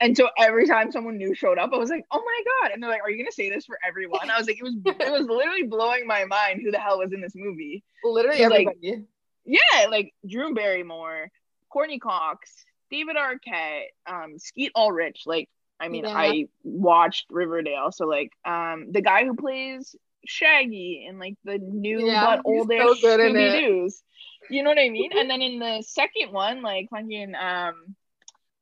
And 0.00 0.16
so 0.16 0.28
every 0.38 0.66
time 0.66 0.92
someone 0.92 1.16
new 1.16 1.34
showed 1.34 1.58
up, 1.58 1.70
I 1.72 1.76
was 1.76 1.90
like, 1.90 2.04
"Oh 2.10 2.22
my 2.24 2.42
god!" 2.44 2.72
And 2.72 2.82
they're 2.82 2.90
like, 2.90 3.02
"Are 3.02 3.10
you 3.10 3.18
gonna 3.18 3.32
say 3.32 3.50
this 3.50 3.66
for 3.66 3.78
everyone?" 3.86 4.30
I 4.30 4.38
was 4.38 4.46
like, 4.46 4.58
"It 4.58 4.62
was 4.62 4.74
it 4.84 5.12
was 5.12 5.26
literally 5.26 5.64
blowing 5.64 6.06
my 6.06 6.24
mind 6.24 6.60
who 6.62 6.70
the 6.70 6.78
hell 6.78 6.98
was 6.98 7.12
in 7.12 7.20
this 7.20 7.34
movie." 7.34 7.82
Literally 8.04 8.40
everybody. 8.40 8.76
Like, 8.82 9.00
yeah, 9.44 9.86
like 9.88 10.14
Drew 10.26 10.54
Barrymore, 10.54 11.30
Courteney 11.70 11.98
Cox, 11.98 12.64
David 12.90 13.16
Arquette, 13.16 13.86
um, 14.06 14.38
Skeet 14.38 14.72
Ulrich. 14.76 15.22
Like, 15.26 15.48
I 15.80 15.88
mean, 15.88 16.04
yeah. 16.04 16.16
I 16.16 16.48
watched 16.62 17.26
Riverdale, 17.30 17.90
so 17.90 18.06
like, 18.06 18.32
um, 18.44 18.92
the 18.92 19.00
guy 19.00 19.24
who 19.24 19.34
plays 19.34 19.96
Shaggy 20.26 21.06
in 21.08 21.18
like 21.18 21.36
the 21.44 21.58
new 21.58 22.06
yeah, 22.06 22.36
but 22.36 22.42
oldish 22.44 22.80
so 22.80 22.94
Scooby 22.94 23.60
Doo's. 23.60 24.02
You 24.50 24.62
know 24.62 24.70
what 24.70 24.78
I 24.78 24.88
mean? 24.88 25.10
and 25.16 25.28
then 25.28 25.42
in 25.42 25.58
the 25.58 25.82
second 25.82 26.32
one, 26.32 26.62
like 26.62 26.88
fucking 26.90 27.34
um 27.34 27.96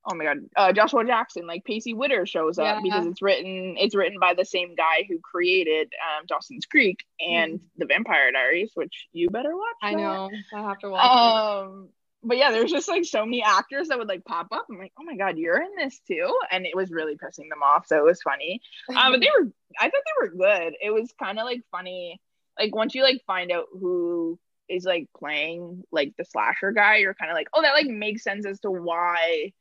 oh 0.07 0.15
my 0.15 0.25
god, 0.25 0.39
uh, 0.57 0.73
Joshua 0.73 1.05
Jackson, 1.05 1.47
like 1.47 1.65
Pacey 1.65 1.95
Witter 1.95 2.27
shows 2.27 2.59
up 2.59 2.65
yeah. 2.65 2.81
because 2.83 3.07
it's 3.07 3.23
written 3.23 3.77
it's 3.79 3.95
written 3.95 4.19
by 4.21 4.35
the 4.35 4.45
same 4.45 4.75
guy 4.75 5.05
who 5.09 5.19
created 5.19 5.93
um, 5.95 6.27
Dawson's 6.27 6.67
Creek 6.67 7.05
and 7.21 7.55
mm. 7.55 7.61
The 7.79 7.87
Vampire 7.87 8.33
Diaries, 8.33 8.71
which 8.75 9.09
you 9.13 9.29
better 9.31 9.55
watch. 9.55 9.77
I 9.83 9.95
know, 9.95 10.31
I 10.55 10.63
have 10.63 10.79
to 10.81 10.91
watch. 10.91 11.67
Um, 11.67 11.89
but 12.23 12.39
yeah, 12.39 12.51
there's 12.51 12.71
just 12.71 12.89
like 12.89 13.05
so 13.05 13.25
many 13.25 13.43
actors 13.43 13.89
that 13.89 13.99
would 13.99 14.09
like 14.09 14.25
pop 14.25 14.49
up. 14.51 14.67
I'm 14.71 14.79
like, 14.79 14.93
oh 14.99 15.05
my 15.05 15.17
god, 15.17 15.39
you're 15.39 15.61
in 15.61 15.77
this 15.77 16.01
too, 16.07 16.37
and 16.51 16.67
it 16.67 16.75
was 16.75 16.91
really 16.91 17.17
pissing 17.17 17.49
them 17.49 17.63
off. 17.63 17.87
So 17.87 17.97
it 17.97 18.05
was 18.05 18.21
funny. 18.23 18.61
Um, 18.97 19.13
but 19.13 19.21
they 19.21 19.29
were, 19.39 19.51
I 19.79 19.85
thought 19.85 19.93
they 19.93 20.27
were 20.27 20.31
good. 20.31 20.75
It 20.83 20.91
was 20.91 21.13
kind 21.23 21.39
of 21.39 21.45
like 21.45 21.61
funny, 21.71 22.21
like 22.59 22.75
once 22.75 22.95
you 22.95 23.03
like 23.03 23.21
find 23.27 23.53
out 23.53 23.67
who 23.73 24.39
is 24.69 24.85
like 24.85 25.09
playing 25.17 25.85
like 25.93 26.15
the 26.19 26.25
slasher 26.25 26.73
guy, 26.73 26.97
you're 26.97 27.15
kind 27.15 27.31
of 27.31 27.35
like, 27.35 27.49
oh, 27.55 27.63
that 27.63 27.73
like 27.73 27.87
makes 27.87 28.25
sense 28.25 28.47
as 28.47 28.61
to 28.61 28.71
why. 28.71 29.53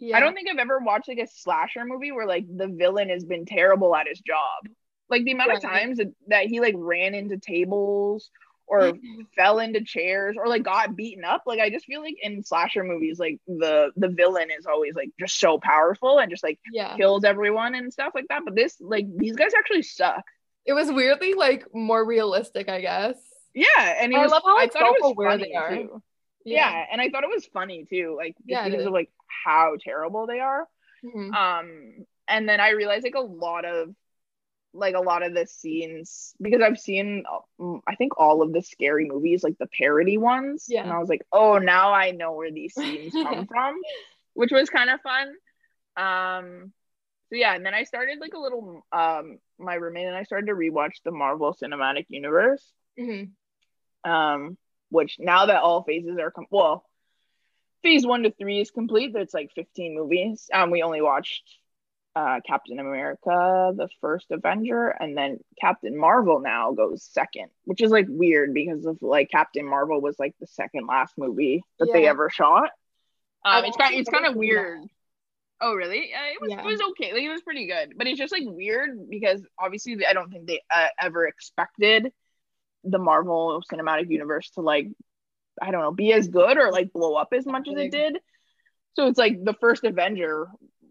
Yeah. 0.00 0.16
I 0.16 0.20
don't 0.20 0.34
think 0.34 0.48
I've 0.48 0.58
ever 0.58 0.78
watched 0.78 1.08
like 1.08 1.18
a 1.18 1.26
slasher 1.26 1.84
movie 1.84 2.10
where 2.10 2.26
like 2.26 2.46
the 2.48 2.68
villain 2.68 3.10
has 3.10 3.24
been 3.24 3.44
terrible 3.44 3.94
at 3.94 4.08
his 4.08 4.18
job. 4.20 4.72
Like 5.10 5.24
the 5.24 5.32
amount 5.32 5.52
of 5.52 5.60
times 5.60 5.98
that, 5.98 6.12
that 6.28 6.46
he 6.46 6.60
like 6.60 6.74
ran 6.76 7.14
into 7.14 7.36
tables 7.36 8.30
or 8.66 8.92
mm-hmm. 8.92 9.22
fell 9.36 9.58
into 9.58 9.82
chairs 9.82 10.36
or 10.38 10.46
like 10.46 10.62
got 10.62 10.96
beaten 10.96 11.24
up. 11.24 11.42
Like 11.44 11.60
I 11.60 11.68
just 11.68 11.84
feel 11.84 12.00
like 12.00 12.16
in 12.22 12.44
slasher 12.44 12.82
movies, 12.82 13.18
like 13.18 13.38
the 13.46 13.90
the 13.96 14.08
villain 14.08 14.48
is 14.56 14.64
always 14.64 14.94
like 14.94 15.10
just 15.18 15.38
so 15.38 15.58
powerful 15.58 16.18
and 16.18 16.30
just 16.30 16.44
like 16.44 16.58
yeah. 16.72 16.96
kills 16.96 17.24
everyone 17.24 17.74
and 17.74 17.92
stuff 17.92 18.12
like 18.14 18.26
that. 18.28 18.42
But 18.44 18.54
this 18.54 18.76
like 18.80 19.06
these 19.16 19.36
guys 19.36 19.52
actually 19.58 19.82
suck. 19.82 20.24
It 20.64 20.72
was 20.72 20.90
weirdly 20.90 21.34
like 21.34 21.64
more 21.74 22.04
realistic, 22.04 22.68
I 22.68 22.80
guess. 22.80 23.16
Yeah, 23.54 23.66
and 24.00 24.14
I 24.14 24.22
was, 24.22 24.30
love 24.30 24.42
how 24.46 24.56
I 24.56 24.68
thought 24.68 24.82
it 24.82 25.02
was 25.02 25.14
where 25.16 25.36
they 25.36 25.52
are. 25.52 25.74
Too. 25.74 26.02
Yeah. 26.44 26.70
yeah. 26.70 26.84
and 26.92 27.00
I 27.00 27.10
thought 27.10 27.24
it 27.24 27.30
was 27.30 27.44
funny 27.46 27.84
too, 27.90 28.14
like 28.16 28.36
yeah, 28.46 28.68
because 28.68 28.86
of 28.86 28.92
like 28.92 29.10
how 29.44 29.76
terrible 29.80 30.26
they 30.26 30.40
are. 30.40 30.66
Mm-hmm. 31.04 31.34
Um, 31.34 32.06
and 32.28 32.48
then 32.48 32.60
I 32.60 32.70
realized 32.70 33.04
like 33.04 33.14
a 33.14 33.20
lot 33.20 33.64
of 33.64 33.94
like 34.72 34.94
a 34.94 35.00
lot 35.00 35.22
of 35.22 35.34
the 35.34 35.46
scenes 35.46 36.34
because 36.40 36.62
I've 36.62 36.78
seen 36.78 37.24
I 37.88 37.96
think 37.96 38.18
all 38.18 38.42
of 38.42 38.52
the 38.52 38.62
scary 38.62 39.04
movies 39.04 39.42
like 39.42 39.58
the 39.58 39.66
parody 39.66 40.16
ones 40.16 40.66
yeah 40.68 40.82
and 40.82 40.92
I 40.92 40.98
was 40.98 41.08
like 41.08 41.22
oh 41.32 41.58
now 41.58 41.92
I 41.92 42.12
know 42.12 42.34
where 42.34 42.52
these 42.52 42.74
scenes 42.74 43.12
come 43.12 43.46
from 43.48 43.80
which 44.34 44.52
was 44.52 44.70
kind 44.70 44.90
of 44.90 45.00
fun 45.00 45.28
um 45.96 46.72
so 47.30 47.36
yeah 47.36 47.54
and 47.54 47.66
then 47.66 47.74
I 47.74 47.82
started 47.82 48.18
like 48.20 48.34
a 48.34 48.38
little 48.38 48.86
um 48.92 49.38
my 49.58 49.74
roommate 49.74 50.06
and 50.06 50.16
I 50.16 50.22
started 50.22 50.46
to 50.46 50.54
rewatch 50.54 51.02
the 51.04 51.10
Marvel 51.10 51.56
Cinematic 51.60 52.06
Universe 52.08 52.64
mm-hmm. 52.98 54.10
um 54.10 54.56
which 54.90 55.16
now 55.18 55.46
that 55.46 55.62
all 55.62 55.82
phases 55.82 56.16
are 56.18 56.30
com- 56.30 56.46
well 56.50 56.84
phase 57.82 58.06
one 58.06 58.22
to 58.22 58.30
three 58.30 58.60
is 58.60 58.70
complete 58.70 59.14
it's 59.14 59.34
like 59.34 59.50
15 59.54 59.94
movies 59.94 60.48
um 60.52 60.70
we 60.70 60.82
only 60.82 61.00
watched 61.00 61.42
uh, 62.16 62.40
Captain 62.46 62.78
America, 62.78 63.72
the 63.76 63.88
first 64.00 64.26
Avenger, 64.30 64.88
and 64.88 65.16
then 65.16 65.38
Captain 65.60 65.96
Marvel 65.96 66.40
now 66.40 66.72
goes 66.72 67.04
second, 67.04 67.48
which 67.64 67.80
is 67.80 67.90
like 67.90 68.06
weird 68.08 68.52
because 68.52 68.84
of 68.84 69.00
like 69.00 69.30
Captain 69.30 69.64
Marvel 69.64 70.00
was 70.00 70.18
like 70.18 70.34
the 70.40 70.46
second 70.46 70.86
last 70.86 71.14
movie 71.16 71.62
that 71.78 71.86
yeah. 71.88 71.92
they 71.92 72.08
ever 72.08 72.28
shot. 72.28 72.70
Um, 73.44 73.64
it's 73.64 73.76
kind 73.76 73.94
it's 73.94 74.10
kind 74.10 74.26
of 74.26 74.34
weird. 74.34 74.82
That. 74.82 74.88
Oh 75.62 75.74
really? 75.74 76.12
Uh, 76.12 76.32
it 76.32 76.40
was 76.40 76.50
yeah. 76.50 76.60
it 76.60 76.64
was 76.64 76.80
okay. 76.90 77.12
Like 77.12 77.22
it 77.22 77.30
was 77.30 77.42
pretty 77.42 77.66
good, 77.66 77.94
but 77.96 78.06
it's 78.06 78.18
just 78.18 78.32
like 78.32 78.44
weird 78.44 79.08
because 79.08 79.42
obviously 79.58 80.04
I 80.04 80.12
don't 80.12 80.30
think 80.30 80.46
they 80.46 80.60
uh, 80.74 80.88
ever 81.00 81.26
expected 81.26 82.12
the 82.82 82.98
Marvel 82.98 83.62
Cinematic 83.70 84.10
Universe 84.10 84.50
to 84.52 84.62
like 84.62 84.88
I 85.60 85.70
don't 85.70 85.82
know 85.82 85.92
be 85.92 86.12
as 86.12 86.28
good 86.28 86.56
or 86.56 86.70
like 86.70 86.92
blow 86.92 87.14
up 87.14 87.32
as 87.32 87.46
much 87.46 87.68
as 87.68 87.76
it 87.76 87.90
did. 87.90 88.18
So 88.94 89.06
it's 89.06 89.18
like 89.18 89.44
the 89.44 89.54
first 89.54 89.84
Avenger 89.84 90.48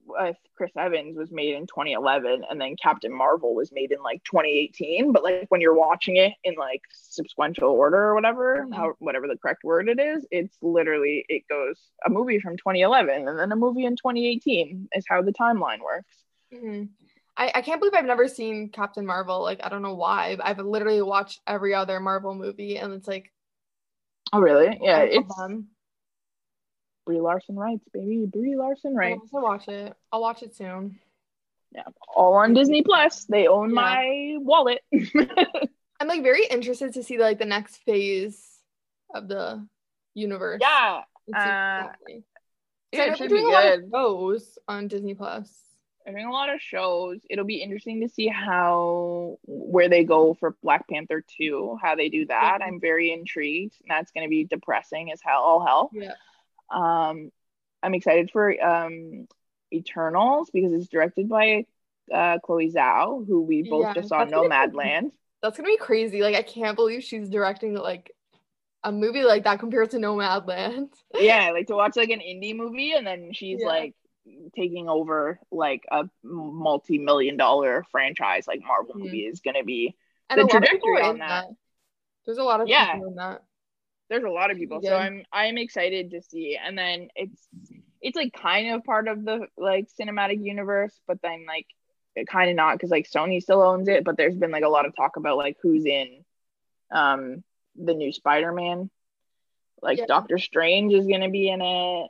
with 0.09 0.37
Chris 0.55 0.71
Evans 0.75 1.17
was 1.17 1.31
made 1.31 1.55
in 1.55 1.67
2011 1.67 2.43
and 2.49 2.59
then 2.59 2.75
Captain 2.81 3.15
Marvel 3.15 3.53
was 3.53 3.71
made 3.71 3.91
in 3.91 4.01
like 4.01 4.23
2018 4.23 5.11
but 5.11 5.23
like 5.23 5.45
when 5.49 5.61
you're 5.61 5.75
watching 5.75 6.17
it 6.17 6.33
in 6.43 6.55
like 6.55 6.81
sequential 6.91 7.69
order 7.69 7.97
or 7.97 8.15
whatever 8.15 8.63
mm-hmm. 8.63 8.73
how, 8.73 8.93
whatever 8.99 9.27
the 9.27 9.37
correct 9.37 9.63
word 9.63 9.87
it 9.87 9.99
is 9.99 10.25
it's 10.31 10.57
literally 10.61 11.25
it 11.29 11.43
goes 11.47 11.79
a 12.05 12.09
movie 12.09 12.39
from 12.39 12.57
2011 12.57 13.27
and 13.27 13.39
then 13.39 13.51
a 13.51 13.55
movie 13.55 13.85
in 13.85 13.95
2018 13.95 14.89
is 14.93 15.05
how 15.07 15.21
the 15.21 15.33
timeline 15.33 15.79
works 15.81 16.15
mm-hmm. 16.53 16.85
I, 17.37 17.51
I 17.55 17.61
can't 17.61 17.79
believe 17.79 17.93
I've 17.93 18.05
never 18.05 18.27
seen 18.27 18.69
Captain 18.69 19.05
Marvel 19.05 19.41
like 19.43 19.59
I 19.63 19.69
don't 19.69 19.83
know 19.83 19.95
why 19.95 20.37
I've 20.43 20.59
literally 20.59 21.01
watched 21.01 21.41
every 21.45 21.73
other 21.75 21.99
Marvel 21.99 22.35
movie 22.35 22.77
and 22.77 22.93
it's 22.93 23.07
like 23.07 23.31
oh 24.33 24.39
really 24.39 24.79
yeah 24.81 24.99
it's 24.99 25.35
them. 25.35 25.67
Brie 27.09 27.21
Larson 27.21 27.55
writes, 27.55 27.83
baby. 27.91 28.27
Brie 28.31 28.55
Larson 28.55 28.95
writes. 28.95 29.31
I'll 29.33 29.41
watch 29.41 29.67
it. 29.67 29.95
I'll 30.11 30.21
watch 30.21 30.43
it 30.43 30.55
soon. 30.55 30.99
Yeah, 31.71 31.85
all 32.15 32.35
on 32.35 32.53
Disney 32.53 32.83
Plus. 32.83 33.25
They 33.25 33.47
own 33.47 33.69
yeah. 33.69 33.73
my 33.73 34.35
wallet. 34.37 34.81
I'm 35.99 36.07
like 36.07 36.21
very 36.21 36.45
interested 36.45 36.93
to 36.93 37.03
see 37.03 37.17
like 37.17 37.39
the 37.39 37.45
next 37.45 37.77
phase 37.77 38.59
of 39.15 39.27
the 39.27 39.67
universe. 40.13 40.59
Yeah. 40.61 41.01
Uh, 41.35 41.87
it 42.91 43.17
should 43.17 43.31
be 43.31 43.41
good. 43.41 43.89
shows 43.91 44.59
on 44.67 44.87
Disney 44.87 45.15
Plus. 45.15 45.51
They're 46.05 46.13
doing 46.13 46.25
a 46.25 46.31
lot 46.31 46.53
of 46.53 46.61
shows. 46.61 47.19
It'll 47.29 47.45
be 47.45 47.61
interesting 47.61 48.01
to 48.01 48.09
see 48.09 48.27
how 48.27 49.37
where 49.45 49.89
they 49.89 50.03
go 50.03 50.33
for 50.33 50.55
Black 50.63 50.87
Panther 50.87 51.23
2, 51.37 51.77
how 51.81 51.95
they 51.95 52.09
do 52.09 52.25
that. 52.27 52.59
Mm-hmm. 52.61 52.63
I'm 52.63 52.79
very 52.79 53.11
intrigued. 53.11 53.75
And 53.81 53.89
that's 53.89 54.11
going 54.11 54.25
to 54.25 54.29
be 54.29 54.45
depressing 54.45 55.11
as 55.11 55.21
hell. 55.23 55.41
All 55.41 55.65
hell. 55.65 55.91
Yeah. 55.93 56.13
Um, 56.71 57.31
I'm 57.83 57.93
excited 57.93 58.31
for 58.31 58.51
um, 58.63 59.27
Eternals 59.73 60.49
because 60.51 60.73
it's 60.73 60.87
directed 60.87 61.29
by 61.29 61.65
uh, 62.13 62.39
Chloe 62.39 62.71
Zhao, 62.71 63.25
who 63.25 63.41
we 63.41 63.63
both 63.63 63.83
yeah, 63.83 63.93
just 63.93 64.09
saw 64.09 64.25
Nomadland. 64.25 65.11
That's 65.41 65.55
gonna 65.57 65.67
be 65.67 65.77
crazy. 65.77 66.21
Like 66.21 66.35
I 66.35 66.41
can't 66.41 66.75
believe 66.75 67.03
she's 67.03 67.29
directing 67.29 67.73
like 67.75 68.11
a 68.83 68.91
movie 68.91 69.23
like 69.23 69.43
that 69.45 69.59
compared 69.59 69.91
to 69.91 69.97
Nomadland. 69.97 70.89
yeah, 71.13 71.51
like 71.53 71.67
to 71.67 71.75
watch 71.75 71.95
like 71.95 72.09
an 72.09 72.19
indie 72.19 72.55
movie 72.55 72.93
and 72.93 73.07
then 73.07 73.31
she's 73.31 73.59
yeah. 73.61 73.67
like 73.67 73.95
taking 74.55 74.89
over 74.89 75.39
like 75.51 75.83
a 75.91 76.09
multi-million 76.23 77.37
dollar 77.37 77.85
franchise 77.91 78.47
like 78.47 78.61
Marvel 78.65 78.95
mm-hmm. 78.95 79.03
movie 79.05 79.25
is 79.25 79.39
gonna 79.39 79.63
be 79.63 79.95
and 80.29 80.41
the 80.41 80.47
trajectory 80.47 81.01
on 81.01 81.19
that. 81.19 81.47
that. 81.47 81.55
There's 82.25 82.37
a 82.37 82.43
lot 82.43 82.61
of 82.61 82.67
yeah. 82.67 82.93
people 82.93 83.09
in 83.09 83.15
that 83.15 83.41
there's 84.09 84.23
a 84.23 84.29
lot 84.29 84.51
of 84.51 84.57
people 84.57 84.79
yeah. 84.81 84.89
so 84.89 84.95
i'm 84.97 85.23
i'm 85.31 85.57
excited 85.57 86.11
to 86.11 86.21
see 86.21 86.57
and 86.61 86.77
then 86.77 87.07
it's 87.15 87.47
it's 88.01 88.15
like 88.15 88.33
kind 88.33 88.73
of 88.73 88.83
part 88.83 89.07
of 89.07 89.23
the 89.23 89.47
like 89.57 89.87
cinematic 89.99 90.43
universe 90.43 90.99
but 91.07 91.21
then 91.21 91.45
like 91.47 91.67
it 92.15 92.27
kind 92.27 92.49
of 92.49 92.55
not 92.55 92.73
because 92.73 92.89
like 92.89 93.09
sony 93.09 93.41
still 93.41 93.61
owns 93.61 93.87
it 93.87 94.03
but 94.03 94.17
there's 94.17 94.35
been 94.35 94.51
like 94.51 94.63
a 94.63 94.69
lot 94.69 94.85
of 94.85 94.95
talk 94.95 95.15
about 95.15 95.37
like 95.37 95.57
who's 95.61 95.85
in 95.85 96.23
um 96.91 97.43
the 97.75 97.93
new 97.93 98.11
spider-man 98.11 98.89
like 99.81 99.99
yeah. 99.99 100.05
doctor 100.07 100.37
strange 100.37 100.93
is 100.93 101.07
gonna 101.07 101.29
be 101.29 101.49
in 101.49 101.61
it 101.61 102.09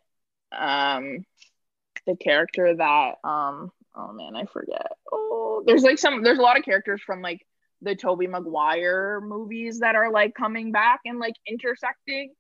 um 0.52 1.26
the 2.10 2.16
character 2.16 2.76
that 2.76 3.16
um 3.24 3.72
oh 3.96 4.14
man, 4.14 4.36
I 4.36 4.46
forget. 4.46 4.92
Oh, 5.12 5.64
there's 5.66 5.84
like 5.84 6.00
some 6.00 6.24
there's 6.24 6.40
a 6.40 6.42
lot 6.42 6.58
of 6.58 6.66
characters 6.66 7.02
from 7.06 7.22
like 7.22 7.46
the 7.82 7.96
Tobey 7.96 8.28
Maguire 8.28 9.22
movies 9.22 9.80
that 9.80 9.96
are 9.96 10.12
like 10.12 10.34
coming 10.34 10.72
back 10.72 11.02
and 11.06 11.20
like 11.20 11.36
intersecting. 11.48 12.34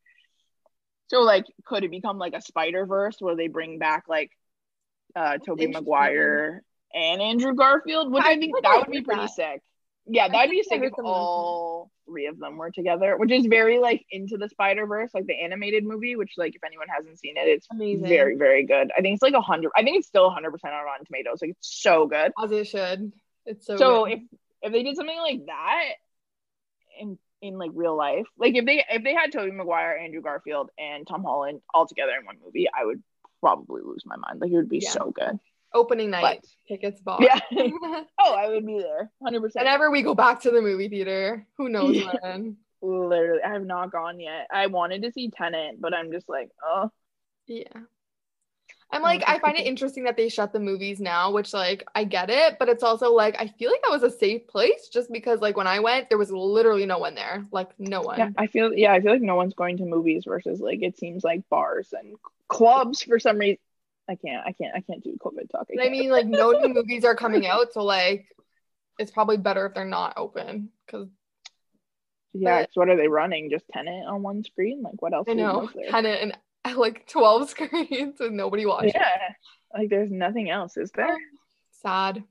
So 1.07 1.21
like 1.21 1.45
could 1.65 1.83
it 1.83 1.91
become 1.91 2.17
like 2.17 2.33
a 2.33 2.41
Spider 2.41 2.85
Verse 2.85 3.17
where 3.19 3.35
they 3.35 3.47
bring 3.47 3.77
back 3.77 4.05
like 4.07 4.31
uh 5.15 5.37
Tobey 5.45 5.67
Maguire 5.67 6.63
and 6.93 7.21
Andrew 7.21 7.53
Garfield? 7.53 8.11
Which 8.11 8.23
I, 8.23 8.31
I 8.31 8.39
think 8.39 8.53
that 8.61 8.79
would 8.79 8.91
be 8.91 9.01
pretty 9.01 9.21
that. 9.21 9.31
sick. 9.31 9.61
Yeah, 10.11 10.27
that'd 10.27 10.49
be 10.49 10.63
sick 10.63 10.81
if 10.81 10.93
all 10.97 11.91
three 12.07 12.25
of 12.25 12.39
them 12.39 12.57
were 12.57 12.71
together, 12.71 13.15
which 13.15 13.31
is 13.31 13.45
very 13.45 13.77
like 13.77 14.05
into 14.09 14.37
the 14.37 14.49
Spider 14.49 14.87
Verse, 14.87 15.11
like 15.13 15.27
the 15.27 15.39
animated 15.39 15.85
movie. 15.85 16.15
Which, 16.15 16.33
like, 16.35 16.55
if 16.55 16.63
anyone 16.63 16.87
hasn't 16.87 17.19
seen 17.19 17.37
it, 17.37 17.47
it's 17.47 17.67
Amazing. 17.71 18.07
very, 18.07 18.35
very 18.35 18.65
good. 18.65 18.91
I 18.97 19.01
think 19.01 19.13
it's 19.13 19.21
like 19.21 19.33
a 19.33 19.41
hundred. 19.41 19.71
I 19.77 19.83
think 19.83 19.97
it's 19.97 20.07
still 20.07 20.29
hundred 20.31 20.51
percent 20.51 20.73
on 20.73 20.83
Rotten 20.83 21.05
Tomatoes. 21.05 21.41
Like, 21.41 21.51
it's 21.51 21.81
so 21.81 22.07
good. 22.07 22.31
As 22.43 22.51
it 22.51 22.65
should. 22.65 23.13
It's 23.45 23.67
so. 23.67 23.77
So 23.77 24.05
good. 24.05 24.13
if 24.13 24.19
if 24.63 24.71
they 24.73 24.83
did 24.83 24.95
something 24.95 25.17
like 25.17 25.45
that 25.45 25.89
in 26.99 27.19
in 27.41 27.59
like 27.59 27.71
real 27.75 27.95
life, 27.95 28.25
like 28.37 28.55
if 28.55 28.65
they 28.65 28.83
if 28.89 29.03
they 29.03 29.13
had 29.13 29.31
Tobey 29.31 29.51
Maguire, 29.51 29.95
Andrew 29.95 30.21
Garfield, 30.21 30.71
and 30.79 31.05
Tom 31.05 31.23
Holland 31.23 31.61
all 31.71 31.85
together 31.87 32.13
in 32.19 32.25
one 32.25 32.37
movie, 32.43 32.67
I 32.67 32.83
would 32.83 33.03
probably 33.41 33.83
lose 33.83 34.03
my 34.05 34.15
mind. 34.15 34.41
Like, 34.41 34.51
it 34.51 34.55
would 34.55 34.69
be 34.69 34.79
yeah. 34.79 34.89
so 34.89 35.11
good 35.11 35.39
opening 35.73 36.09
night 36.09 36.39
but, 36.41 36.49
tickets 36.67 37.01
bought. 37.01 37.21
Yeah. 37.21 37.39
oh, 38.19 38.33
I 38.33 38.49
would 38.49 38.65
be 38.65 38.79
there. 38.79 39.11
100%. 39.23 39.55
Whenever 39.55 39.91
we 39.91 40.01
go 40.01 40.15
back 40.15 40.41
to 40.41 40.51
the 40.51 40.61
movie 40.61 40.89
theater, 40.89 41.45
who 41.57 41.69
knows 41.69 41.95
yeah. 41.95 42.13
when. 42.21 42.57
Literally, 42.81 43.43
I 43.43 43.51
have 43.51 43.65
not 43.65 43.91
gone 43.91 44.21
yet. 44.21 44.47
I 44.53 44.67
wanted 44.67 45.03
to 45.03 45.11
see 45.11 45.29
Tenet, 45.29 45.81
but 45.81 45.93
I'm 45.93 46.11
just 46.11 46.29
like, 46.29 46.49
oh. 46.63 46.89
Yeah. 47.45 47.63
I'm 48.91 49.01
like, 49.01 49.23
I 49.27 49.37
find 49.39 49.57
it 49.57 49.61
interesting 49.67 50.05
that 50.05 50.17
they 50.17 50.29
shut 50.29 50.53
the 50.53 50.59
movies 50.59 50.99
now, 50.99 51.31
which 51.31 51.53
like 51.53 51.85
I 51.93 52.03
get 52.03 52.29
it, 52.29 52.57
but 52.57 52.69
it's 52.69 52.83
also 52.83 53.13
like 53.13 53.35
I 53.39 53.47
feel 53.47 53.69
like 53.69 53.81
that 53.83 53.91
was 53.91 54.03
a 54.03 54.09
safe 54.09 54.47
place 54.47 54.89
just 54.91 55.11
because 55.11 55.41
like 55.41 55.57
when 55.57 55.67
I 55.67 55.79
went, 55.79 56.09
there 56.09 56.17
was 56.17 56.31
literally 56.31 56.85
no 56.85 56.97
one 56.97 57.15
there. 57.15 57.45
Like 57.51 57.69
no 57.77 58.01
one. 58.01 58.17
Yeah, 58.17 58.29
I 58.37 58.47
feel 58.47 58.73
yeah, 58.73 58.93
I 58.93 59.01
feel 59.01 59.11
like 59.11 59.21
no 59.21 59.35
one's 59.35 59.53
going 59.53 59.77
to 59.77 59.85
movies 59.85 60.23
versus 60.25 60.59
like 60.59 60.81
it 60.81 60.97
seems 60.97 61.23
like 61.23 61.47
bars 61.49 61.93
and 61.97 62.15
clubs 62.47 63.03
for 63.03 63.19
some 63.19 63.37
reason. 63.37 63.57
I 64.09 64.15
can't, 64.15 64.45
I 64.45 64.53
can't, 64.53 64.75
I 64.75 64.81
can't 64.81 65.03
do 65.03 65.15
COVID 65.23 65.49
talk. 65.51 65.67
I, 65.79 65.87
I 65.87 65.89
mean, 65.89 66.09
like 66.09 66.25
no 66.25 66.51
new 66.51 66.73
movies 66.73 67.05
are 67.05 67.15
coming 67.15 67.45
out, 67.45 67.73
so 67.73 67.83
like 67.83 68.25
it's 68.97 69.11
probably 69.11 69.37
better 69.37 69.67
if 69.67 69.73
they're 69.73 69.85
not 69.85 70.13
open 70.17 70.69
because. 70.85 71.07
Yeah, 72.33 72.61
but, 72.61 72.69
what 72.73 72.89
are 72.89 72.97
they 72.97 73.07
running? 73.07 73.49
Just 73.49 73.65
Tenet 73.73 74.05
on 74.05 74.21
one 74.21 74.43
screen? 74.43 74.81
Like 74.83 75.01
what 75.01 75.13
else? 75.13 75.25
I 75.29 75.33
know 75.33 75.69
Tenet 75.89 76.21
and 76.21 76.77
like 76.77 77.07
twelve 77.07 77.49
screens 77.49 78.19
and 78.19 78.35
nobody 78.35 78.65
watching. 78.65 78.91
Yeah, 78.95 79.33
like 79.73 79.89
there's 79.89 80.11
nothing 80.11 80.49
else, 80.49 80.77
is 80.77 80.91
there? 80.91 81.17
Sad. 81.81 82.23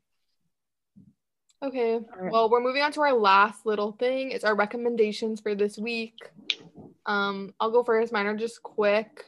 Okay, 1.60 1.98
well, 2.30 2.48
we're 2.48 2.60
moving 2.60 2.82
on 2.82 2.92
to 2.92 3.00
our 3.00 3.12
last 3.12 3.66
little 3.66 3.90
thing. 3.90 4.30
It's 4.30 4.44
our 4.44 4.54
recommendations 4.54 5.40
for 5.40 5.56
this 5.56 5.76
week. 5.76 6.14
Um, 7.04 7.52
I'll 7.58 7.72
go 7.72 7.82
first. 7.82 8.12
Mine 8.12 8.26
are 8.26 8.36
just 8.36 8.62
quick. 8.62 9.24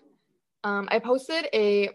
Um, 0.63 0.89
I 0.93 1.01
posted 1.01 1.49
a 1.53 1.91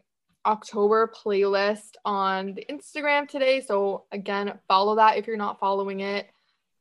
October 0.46 1.12
playlist 1.14 1.96
on 2.04 2.54
the 2.54 2.66
Instagram 2.70 3.28
today. 3.28 3.62
So 3.62 4.06
again, 4.12 4.60
follow 4.68 4.96
that 4.96 5.18
if 5.18 5.28
you're 5.28 5.38
not 5.38 5.60
following 5.60 6.02
it. 6.02 6.28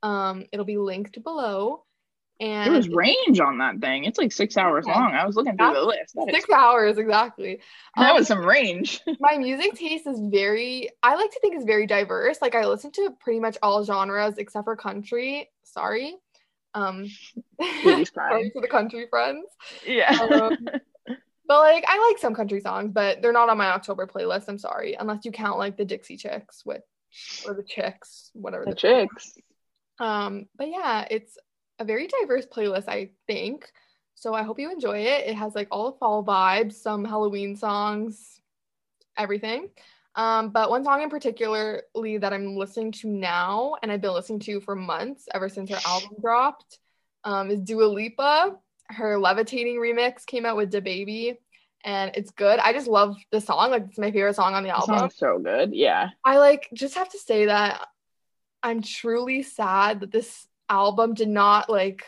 Um, 0.02 0.44
it'll 0.52 0.66
be 0.66 0.78
linked 0.78 1.22
below. 1.22 1.84
And 2.40 2.66
there 2.66 2.76
was 2.76 2.88
range 2.88 3.38
on 3.38 3.58
that 3.58 3.78
thing. 3.78 4.04
It's 4.04 4.18
like 4.18 4.32
six 4.32 4.56
hours 4.56 4.84
yeah. 4.88 4.98
long. 4.98 5.14
I 5.14 5.24
was 5.24 5.36
looking 5.36 5.56
through 5.56 5.66
That's 5.66 5.78
the 5.78 5.86
list. 5.86 6.14
That 6.16 6.30
six 6.32 6.44
is... 6.44 6.54
hours 6.54 6.98
exactly. 6.98 7.60
That 7.96 8.10
um, 8.10 8.16
was 8.16 8.26
some 8.26 8.44
range. 8.44 9.00
my 9.20 9.38
music 9.38 9.74
taste 9.74 10.06
is 10.06 10.18
very. 10.20 10.90
I 11.02 11.14
like 11.14 11.30
to 11.30 11.40
think 11.40 11.56
is 11.56 11.64
very 11.64 11.86
diverse. 11.86 12.38
Like 12.42 12.56
I 12.56 12.66
listen 12.66 12.90
to 12.92 13.14
pretty 13.20 13.38
much 13.38 13.56
all 13.62 13.84
genres 13.84 14.36
except 14.38 14.64
for 14.64 14.74
country. 14.74 15.48
Sorry. 15.62 16.16
Um, 16.74 17.06
sorry 17.60 18.50
to 18.50 18.60
the 18.60 18.68
country 18.68 19.06
friends. 19.08 19.46
Yeah. 19.86 20.10
Um, 20.10 20.58
but 21.46 21.60
like 21.60 21.84
I 21.86 22.08
like 22.08 22.18
some 22.18 22.34
country 22.34 22.60
songs, 22.60 22.92
but 22.92 23.20
they're 23.20 23.32
not 23.32 23.48
on 23.48 23.58
my 23.58 23.66
October 23.66 24.06
playlist. 24.06 24.44
I'm 24.48 24.58
sorry, 24.58 24.94
unless 24.98 25.24
you 25.24 25.32
count 25.32 25.58
like 25.58 25.76
the 25.76 25.84
Dixie 25.84 26.16
Chicks 26.16 26.64
with 26.64 26.82
or 27.46 27.54
the 27.54 27.62
Chicks, 27.62 28.30
whatever 28.34 28.64
the, 28.64 28.70
the 28.70 28.76
Chicks. 28.76 29.34
Um, 29.98 30.46
but 30.56 30.68
yeah, 30.68 31.06
it's 31.10 31.38
a 31.78 31.84
very 31.84 32.06
diverse 32.06 32.46
playlist, 32.46 32.88
I 32.88 33.10
think. 33.26 33.70
So 34.14 34.32
I 34.32 34.42
hope 34.42 34.58
you 34.58 34.70
enjoy 34.70 34.98
it. 35.00 35.26
It 35.26 35.34
has 35.34 35.54
like 35.54 35.68
all 35.70 35.90
the 35.90 35.98
fall 35.98 36.24
vibes, 36.24 36.74
some 36.74 37.04
Halloween 37.04 37.56
songs, 37.56 38.40
everything. 39.16 39.70
Um, 40.14 40.50
but 40.50 40.70
one 40.70 40.84
song 40.84 41.02
in 41.02 41.10
particularly 41.10 42.18
that 42.18 42.32
I'm 42.32 42.56
listening 42.56 42.92
to 42.92 43.08
now, 43.08 43.74
and 43.82 43.90
I've 43.90 44.00
been 44.00 44.12
listening 44.12 44.38
to 44.40 44.60
for 44.60 44.76
months 44.76 45.28
ever 45.34 45.48
since 45.48 45.70
her 45.70 45.80
album 45.84 46.10
dropped, 46.20 46.78
um, 47.24 47.50
is 47.50 47.60
Dua 47.60 47.86
Lipa 47.86 48.56
her 48.88 49.18
levitating 49.18 49.76
remix 49.76 50.26
came 50.26 50.44
out 50.46 50.56
with 50.56 50.72
DaBaby 50.72 51.36
and 51.84 52.12
it's 52.14 52.30
good. 52.30 52.58
I 52.58 52.72
just 52.72 52.86
love 52.86 53.16
the 53.30 53.40
song. 53.40 53.70
Like 53.70 53.84
it's 53.88 53.98
my 53.98 54.10
favorite 54.10 54.36
song 54.36 54.54
on 54.54 54.62
the 54.62 54.70
album. 54.70 55.10
so 55.14 55.38
good. 55.38 55.74
Yeah. 55.74 56.10
I 56.24 56.38
like 56.38 56.68
just 56.72 56.94
have 56.94 57.10
to 57.10 57.18
say 57.18 57.46
that 57.46 57.86
I'm 58.62 58.82
truly 58.82 59.42
sad 59.42 60.00
that 60.00 60.10
this 60.10 60.46
album 60.68 61.14
did 61.14 61.28
not 61.28 61.68
like 61.68 62.04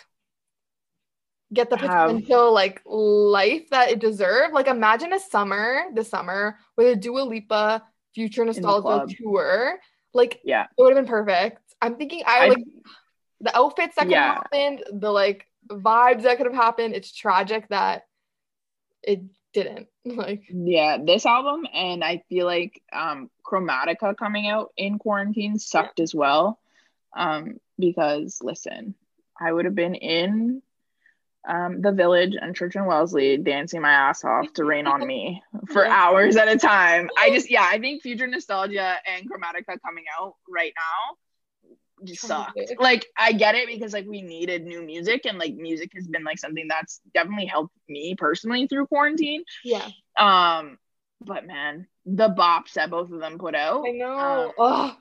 get 1.53 1.70
the 1.70 1.77
potential 1.77 2.53
like 2.53 2.81
life 2.86 3.69
that 3.70 3.90
it 3.90 3.98
deserved. 3.98 4.55
Like 4.55 4.66
imagine 4.66 5.12
a 5.12 5.20
summer, 5.20 5.85
the 5.94 6.05
summer 6.05 6.59
with 6.77 6.86
a 6.86 6.97
Dua 6.97 7.20
Lipa 7.20 7.85
future 8.15 8.44
nostalgia 8.44 9.15
tour. 9.15 9.78
Like 10.15 10.40
yeah, 10.43 10.65
it 10.65 10.82
would 10.82 10.97
have 10.97 11.05
been 11.05 11.11
perfect. 11.11 11.61
I'm 11.82 11.97
thinking 11.97 12.23
I, 12.27 12.47
I 12.47 12.48
like 12.48 12.65
the 13.40 13.57
outfits 13.57 13.97
that 13.97 14.09
yeah. 14.09 14.35
happened, 14.35 14.85
the 14.90 15.11
like 15.11 15.47
vibes 15.68 16.22
that 16.22 16.36
could 16.36 16.47
have 16.47 16.55
happened. 16.55 16.94
It's 16.94 17.12
tragic 17.12 17.68
that 17.68 18.02
it 19.02 19.22
didn't. 19.52 19.88
Like 20.05 20.44
yeah, 20.48 20.98
this 21.05 21.26
album 21.26 21.66
and 21.74 22.05
I 22.05 22.22
feel 22.28 22.47
like 22.47 22.80
um 22.93 23.28
Chromatica 23.44 24.16
coming 24.16 24.47
out 24.47 24.70
in 24.76 25.01
quarantine 25.01 25.59
sucked 25.59 25.98
yeah. 25.98 26.05
as 26.05 26.14
well. 26.14 26.60
Um 27.16 27.59
because 27.76 28.38
listen, 28.40 28.94
I 29.40 29.52
would 29.52 29.64
have 29.64 29.74
been 29.74 29.97
in 29.97 30.62
um, 31.48 31.80
the 31.80 31.93
village 31.93 32.34
and 32.40 32.56
church 32.56 32.74
and 32.74 32.86
wellesley 32.86 33.36
dancing 33.36 33.80
my 33.80 33.93
ass 33.93 34.24
off 34.24 34.52
to 34.55 34.64
rain 34.64 34.86
on 34.88 35.06
me 35.06 35.43
for 35.68 35.86
hours 35.86 36.34
at 36.34 36.48
a 36.48 36.59
time 36.59 37.09
i 37.16 37.30
just 37.30 37.51
yeah 37.51 37.68
i 37.70 37.78
think 37.78 38.02
future 38.02 38.26
nostalgia 38.26 38.97
and 39.06 39.30
chromatica 39.30 39.78
coming 39.80 40.05
out 40.18 40.34
right 40.48 40.72
now 40.74 41.16
sucked. 42.05 42.59
Like 42.78 43.06
I 43.16 43.32
get 43.32 43.55
it 43.55 43.68
because 43.68 43.93
like 43.93 44.06
we 44.06 44.23
needed 44.23 44.64
new 44.64 44.82
music 44.82 45.27
and 45.27 45.39
like 45.39 45.55
music 45.55 45.93
has 45.94 46.06
been 46.06 46.24
like 46.24 46.39
something 46.39 46.66
that's 46.68 47.01
definitely 47.14 47.47
helped 47.47 47.74
me 47.89 48.14
personally 48.16 48.66
through 48.66 48.86
quarantine. 48.86 49.44
Yeah. 49.64 49.89
Um, 50.18 50.78
but 51.20 51.47
man, 51.47 51.86
the 52.05 52.28
bops 52.28 52.74
that 52.74 52.90
both 52.90 53.10
of 53.10 53.20
them 53.20 53.39
put 53.39 53.55
out. 53.55 53.85
I 53.86 53.93
know. 53.93 54.52
Um, 54.59 54.97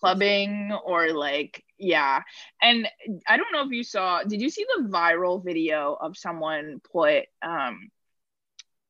clubbing 0.00 0.72
or 0.84 1.12
like 1.12 1.64
yeah. 1.78 2.22
And 2.60 2.88
I 3.26 3.36
don't 3.36 3.52
know 3.52 3.64
if 3.64 3.70
you 3.70 3.82
saw 3.82 4.22
did 4.22 4.40
you 4.40 4.50
see 4.50 4.64
the 4.76 4.88
viral 4.88 5.44
video 5.44 5.96
of 6.00 6.16
someone 6.16 6.80
put 6.92 7.24
um 7.42 7.88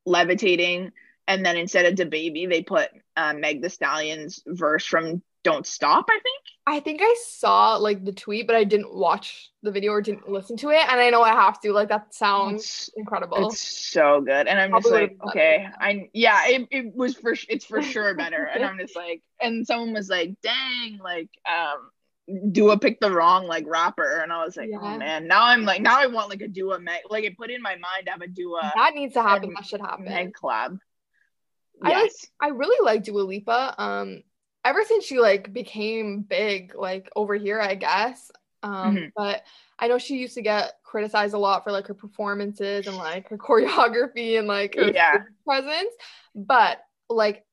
levitating 0.05 0.91
and 1.27 1.45
then 1.45 1.57
instead 1.57 1.85
of 1.85 1.95
DaBaby 1.95 2.49
they 2.49 2.63
put 2.63 2.89
uh, 3.15 3.33
Meg 3.33 3.61
Thee 3.61 3.69
Stallion's 3.69 4.41
verse 4.45 4.85
from 4.85 5.21
don't 5.47 5.65
Stop, 5.65 6.07
I 6.09 6.19
think. 6.21 6.43
I 6.65 6.81
think 6.81 6.99
I 7.01 7.15
saw 7.25 7.77
like 7.77 8.03
the 8.03 8.11
tweet, 8.11 8.47
but 8.47 8.57
I 8.57 8.65
didn't 8.65 8.93
watch 8.93 9.49
the 9.63 9.71
video 9.71 9.93
or 9.93 10.01
didn't 10.01 10.27
listen 10.27 10.57
to 10.57 10.71
it. 10.71 10.81
And 10.89 10.99
I 10.99 11.09
know 11.09 11.21
I 11.21 11.29
have 11.29 11.61
to. 11.61 11.71
Like 11.71 11.87
that 11.87 12.13
sounds 12.13 12.63
it's, 12.63 12.89
incredible. 12.97 13.47
It's 13.47 13.61
so 13.61 14.19
good. 14.19 14.47
And 14.47 14.59
I'm 14.59 14.71
Probably 14.71 14.91
just 14.91 15.01
like, 15.01 15.17
okay, 15.29 15.65
I 15.79 16.09
yeah, 16.13 16.47
it, 16.47 16.67
it 16.69 16.93
was 16.93 17.15
for 17.15 17.33
it's 17.47 17.63
for 17.63 17.81
sure 17.81 18.13
better. 18.13 18.43
and 18.43 18.65
I'm 18.65 18.77
just 18.77 18.95
like, 18.97 19.21
and 19.41 19.65
someone 19.65 19.93
was 19.93 20.09
like, 20.09 20.35
dang, 20.43 20.99
like 21.01 21.29
um 21.45 22.51
Dua 22.51 22.77
picked 22.77 22.99
the 22.99 23.09
wrong 23.11 23.47
like 23.47 23.63
rapper, 23.65 24.19
and 24.21 24.33
I 24.33 24.43
was 24.43 24.57
like, 24.57 24.69
oh, 24.73 24.83
yeah. 24.83 24.95
oh 24.95 24.97
man, 24.97 25.27
now 25.27 25.43
I'm 25.43 25.63
like, 25.63 25.81
now 25.81 25.97
I 25.97 26.07
want 26.07 26.29
like 26.29 26.41
a 26.41 26.49
Dua 26.49 26.77
Meg, 26.77 27.03
like 27.09 27.23
it 27.23 27.37
put 27.37 27.51
in 27.51 27.61
my 27.61 27.75
mind 27.75 28.07
to 28.07 28.11
have 28.11 28.21
a 28.21 28.27
Dua. 28.27 28.73
That 28.75 28.95
needs 28.95 29.13
to 29.13 29.23
happen. 29.23 29.53
That 29.53 29.65
should 29.65 29.79
happen. 29.79 30.03
Meg 30.03 30.33
collab. 30.33 30.79
I 31.81 31.89
yes. 31.91 32.27
like, 32.41 32.51
I 32.51 32.53
really 32.53 32.83
like 32.83 33.05
Dua 33.05 33.21
Lipa. 33.21 33.75
Um, 33.77 34.23
ever 34.67 34.83
since 34.83 35.05
she 35.05 35.17
like 35.17 35.53
became 35.53 36.21
big 36.21 36.75
like 36.75 37.09
over 37.15 37.35
here 37.35 37.59
i 37.59 37.73
guess 37.73 38.29
um 38.63 38.95
mm-hmm. 38.95 39.05
but 39.15 39.43
i 39.79 39.87
know 39.87 39.97
she 39.97 40.17
used 40.17 40.33
to 40.33 40.41
get 40.41 40.73
criticized 40.83 41.33
a 41.33 41.37
lot 41.37 41.63
for 41.63 41.71
like 41.71 41.87
her 41.87 41.93
performances 41.93 42.85
and 42.85 42.97
like 42.97 43.29
her 43.29 43.37
choreography 43.47 44.37
and 44.37 44.47
like 44.47 44.75
her 44.75 44.91
yeah. 44.91 45.23
presence 45.45 45.93
but 46.35 46.79
like 47.09 47.45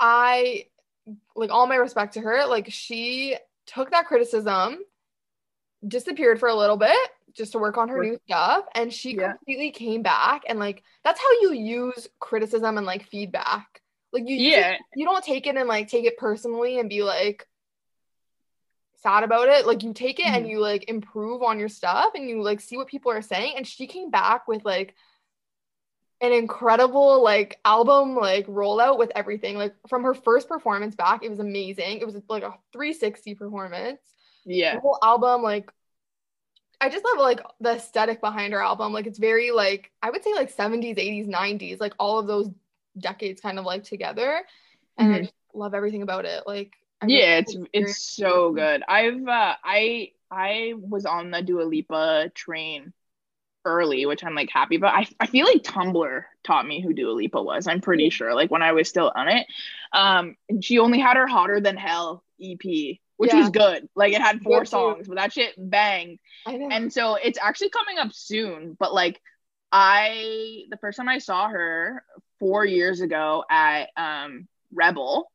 i 0.00 0.64
like 1.36 1.50
all 1.50 1.68
my 1.68 1.76
respect 1.76 2.14
to 2.14 2.20
her 2.20 2.44
like 2.46 2.66
she 2.70 3.36
took 3.66 3.92
that 3.92 4.06
criticism 4.06 4.78
disappeared 5.86 6.40
for 6.40 6.48
a 6.48 6.54
little 6.54 6.76
bit 6.76 7.08
just 7.34 7.52
to 7.52 7.58
work 7.58 7.78
on 7.78 7.88
her 7.88 8.02
new 8.02 8.18
stuff 8.26 8.64
and 8.74 8.92
she 8.92 9.14
yeah. 9.14 9.32
completely 9.32 9.70
came 9.70 10.02
back 10.02 10.42
and 10.48 10.58
like 10.58 10.82
that's 11.04 11.20
how 11.20 11.30
you 11.42 11.52
use 11.52 12.08
criticism 12.18 12.78
and 12.78 12.86
like 12.86 13.06
feedback 13.06 13.80
Like 14.16 14.28
you 14.30 14.36
Yeah. 14.38 14.78
you 14.94 15.04
don't 15.04 15.22
take 15.22 15.46
it 15.46 15.56
and 15.56 15.68
like 15.68 15.88
take 15.88 16.06
it 16.06 16.16
personally 16.16 16.78
and 16.78 16.88
be 16.88 17.02
like 17.02 17.46
sad 19.02 19.24
about 19.24 19.48
it. 19.50 19.66
Like 19.66 19.82
you 19.82 19.92
take 19.92 20.18
it 20.18 20.26
and 20.26 20.46
Mhm. 20.46 20.50
you 20.50 20.60
like 20.60 20.88
improve 20.88 21.42
on 21.42 21.58
your 21.58 21.68
stuff 21.68 22.14
and 22.14 22.28
you 22.30 22.42
like 22.42 22.60
see 22.62 22.78
what 22.78 22.88
people 22.88 23.12
are 23.12 23.20
saying. 23.20 23.54
And 23.56 23.66
she 23.66 23.86
came 23.86 24.10
back 24.10 24.48
with 24.48 24.64
like 24.64 24.94
an 26.22 26.32
incredible 26.32 27.22
like 27.22 27.60
album 27.66 28.16
like 28.16 28.46
rollout 28.46 28.96
with 28.98 29.12
everything. 29.14 29.56
Like 29.58 29.74
from 29.86 30.02
her 30.04 30.14
first 30.14 30.48
performance 30.48 30.94
back, 30.94 31.22
it 31.22 31.28
was 31.28 31.40
amazing. 31.40 31.98
It 31.98 32.06
was 32.06 32.16
like 32.30 32.42
a 32.42 32.54
360 32.72 33.34
performance. 33.34 34.00
Yeah. 34.46 34.76
The 34.76 34.80
whole 34.80 34.98
album, 35.02 35.42
like 35.42 35.70
I 36.80 36.88
just 36.88 37.04
love 37.04 37.18
like 37.18 37.40
the 37.60 37.72
aesthetic 37.76 38.22
behind 38.22 38.54
her 38.54 38.62
album. 38.62 38.94
Like 38.94 39.06
it's 39.06 39.18
very 39.18 39.50
like 39.50 39.92
I 40.02 40.08
would 40.08 40.24
say 40.24 40.32
like 40.32 40.50
70s, 40.50 40.96
80s, 40.96 41.26
90s, 41.26 41.80
like 41.80 41.94
all 41.98 42.18
of 42.18 42.26
those 42.26 42.48
decades 42.98 43.40
kind 43.40 43.58
of 43.58 43.64
like 43.64 43.84
together. 43.84 44.42
And 44.98 45.12
I 45.12 45.20
Mhm. 45.20 45.22
just 45.22 45.34
love 45.54 45.74
everything 45.74 46.02
about 46.02 46.24
it. 46.26 46.44
Like 46.46 46.72
I 47.02 47.06
really 47.06 47.26
Yeah, 47.26 47.38
it's 47.38 47.56
it's 47.72 47.96
so 48.16 48.52
good. 48.52 48.82
I've 48.88 49.26
uh 49.28 49.54
I 49.64 50.12
I 50.30 50.74
was 50.76 51.06
on 51.06 51.30
the 51.30 51.42
Dua 51.42 51.62
Lipa 51.62 52.30
train 52.34 52.92
early, 53.64 54.06
which 54.06 54.24
I'm 54.24 54.34
like 54.34 54.50
happy 54.52 54.76
about. 54.76 54.94
I 54.94 55.06
I 55.20 55.26
feel 55.26 55.46
like 55.46 55.62
Tumblr 55.64 56.24
taught 56.44 56.66
me 56.66 56.82
who 56.82 56.94
Dua 56.94 57.12
Lipa 57.12 57.42
was. 57.42 57.68
I'm 57.68 57.80
pretty 57.82 58.10
sure, 58.10 58.34
like 58.34 58.50
when 58.50 58.62
I 58.62 58.72
was 58.72 58.88
still 58.88 59.12
on 59.14 59.28
it. 59.28 59.46
Um, 59.92 60.36
and 60.48 60.64
she 60.64 60.78
only 60.80 61.00
had 61.00 61.16
her 61.18 61.26
Hotter 61.28 61.60
Than 61.60 61.76
Hell 61.76 62.24
EP, 62.40 63.00
which 63.18 63.32
Yeah. 63.32 63.34
was 63.34 63.50
good. 63.50 63.88
Like 63.96 64.14
it 64.14 64.22
had 64.22 64.42
four 64.42 64.64
songs, 64.66 65.08
but 65.08 65.16
that 65.16 65.32
shit 65.32 65.54
banged. 65.58 66.18
And 66.70 66.92
so 66.92 67.16
it's 67.16 67.38
actually 67.42 67.70
coming 67.70 67.98
up 67.98 68.12
soon, 68.14 68.76
but 68.78 68.94
like 68.94 69.20
I 69.72 70.64
the 70.70 70.78
first 70.78 70.96
time 70.98 71.08
I 71.08 71.18
saw 71.18 71.48
her 71.48 72.04
four 72.38 72.64
years 72.64 73.00
ago 73.00 73.44
at 73.50 73.90
um 73.96 74.48
Rebel, 74.72 75.30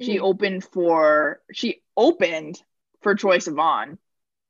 she 0.00 0.18
Mhm. 0.18 0.22
opened 0.22 0.64
for 0.64 1.42
she 1.52 1.82
opened 1.96 2.62
for 3.02 3.14
Troye 3.16 3.38
Sivan, 3.42 3.98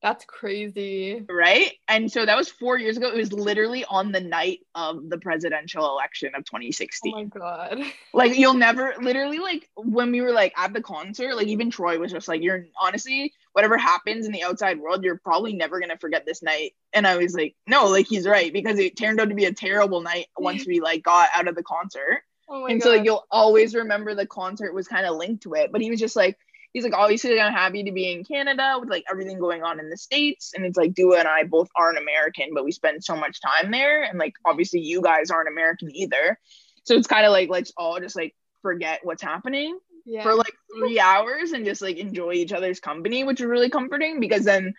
That's 0.02 0.24
crazy. 0.26 1.24
right? 1.28 1.72
And 1.88 2.10
so 2.12 2.24
that 2.24 2.36
was 2.36 2.48
four 2.50 2.78
years 2.78 2.96
ago. 2.96 3.08
It 3.08 3.16
was 3.16 3.32
literally 3.32 3.84
on 3.84 4.12
the 4.12 4.20
night 4.20 4.60
of 4.74 5.08
the 5.08 5.18
presidential 5.18 5.86
election 5.88 6.34
of 6.34 6.44
2016. 6.44 7.12
Oh 7.14 7.22
2016. 7.22 7.24
my 7.24 7.24
god. 7.24 7.92
like 8.12 8.36
you'll 8.38 8.54
never 8.54 8.94
literally 9.00 9.38
like 9.38 9.68
when 9.76 10.12
we 10.12 10.20
were 10.20 10.32
like 10.32 10.52
at 10.56 10.72
the 10.72 10.82
concert, 10.82 11.34
like 11.36 11.46
even 11.48 11.70
Troy 11.70 11.98
was 11.98 12.12
just 12.12 12.28
like, 12.28 12.42
You're 12.42 12.66
honestly, 12.80 13.32
whatever 13.54 13.78
happens 13.78 14.26
in 14.26 14.32
the 14.32 14.42
outside 14.42 14.80
world, 14.80 15.04
you're 15.04 15.16
probably 15.16 15.54
never 15.54 15.80
gonna 15.80 15.96
forget 15.96 16.26
this 16.26 16.42
night. 16.42 16.72
And 16.92 17.06
I 17.06 17.16
was 17.16 17.34
like, 17.34 17.54
No, 17.66 17.86
like 17.86 18.06
he's 18.06 18.26
right, 18.26 18.52
because 18.52 18.78
it 18.78 18.96
turned 18.96 19.20
out 19.20 19.28
to 19.30 19.34
be 19.34 19.46
a 19.46 19.52
terrible 19.54 20.02
night 20.02 20.26
once 20.36 20.66
we 20.66 20.80
like 20.80 21.02
got 21.04 21.30
out 21.34 21.48
of 21.48 21.54
the 21.54 21.62
concert. 21.62 22.22
Oh 22.46 22.66
and 22.66 22.78
god. 22.78 22.84
so 22.84 22.92
like 22.94 23.04
you'll 23.06 23.24
always 23.30 23.74
remember 23.74 24.14
the 24.14 24.26
concert 24.26 24.74
was 24.74 24.86
kind 24.86 25.06
of 25.06 25.16
linked 25.16 25.44
to 25.44 25.54
it. 25.54 25.72
But 25.72 25.80
he 25.80 25.90
was 25.90 25.98
just 25.98 26.14
like, 26.14 26.36
he's 26.74 26.84
like, 26.84 26.92
obviously 26.92 27.40
I'm 27.40 27.54
happy 27.54 27.84
to 27.84 27.90
be 27.90 28.12
in 28.12 28.22
Canada 28.22 28.76
with 28.78 28.90
like 28.90 29.02
everything 29.10 29.38
going 29.38 29.62
on 29.62 29.80
in 29.80 29.88
the 29.88 29.96
States. 29.96 30.52
And 30.54 30.62
it's 30.66 30.76
like 30.76 30.92
Dua 30.92 31.20
and 31.20 31.26
I 31.26 31.44
both 31.44 31.70
aren't 31.74 31.96
American, 31.96 32.50
but 32.52 32.62
we 32.62 32.70
spend 32.70 33.02
so 33.02 33.16
much 33.16 33.40
time 33.40 33.70
there. 33.70 34.02
And 34.02 34.18
like 34.18 34.34
obviously 34.44 34.80
you 34.80 35.00
guys 35.00 35.30
aren't 35.30 35.48
American 35.48 35.90
either. 35.96 36.38
So 36.82 36.96
it's 36.96 37.06
kind 37.06 37.24
of 37.24 37.32
like 37.32 37.48
let's 37.48 37.72
all 37.78 37.98
just 37.98 38.14
like 38.14 38.34
forget 38.60 39.00
what's 39.04 39.22
happening 39.22 39.78
yeah. 40.04 40.22
for 40.22 40.34
like 40.34 40.54
three 40.76 40.98
hours 41.00 41.52
and 41.52 41.64
just 41.64 41.82
like 41.82 41.96
enjoy 41.96 42.32
each 42.32 42.52
other's 42.52 42.80
company, 42.80 43.24
which 43.24 43.40
was 43.40 43.48
really 43.48 43.70
comforting 43.70 44.20
because 44.20 44.44
then 44.44 44.74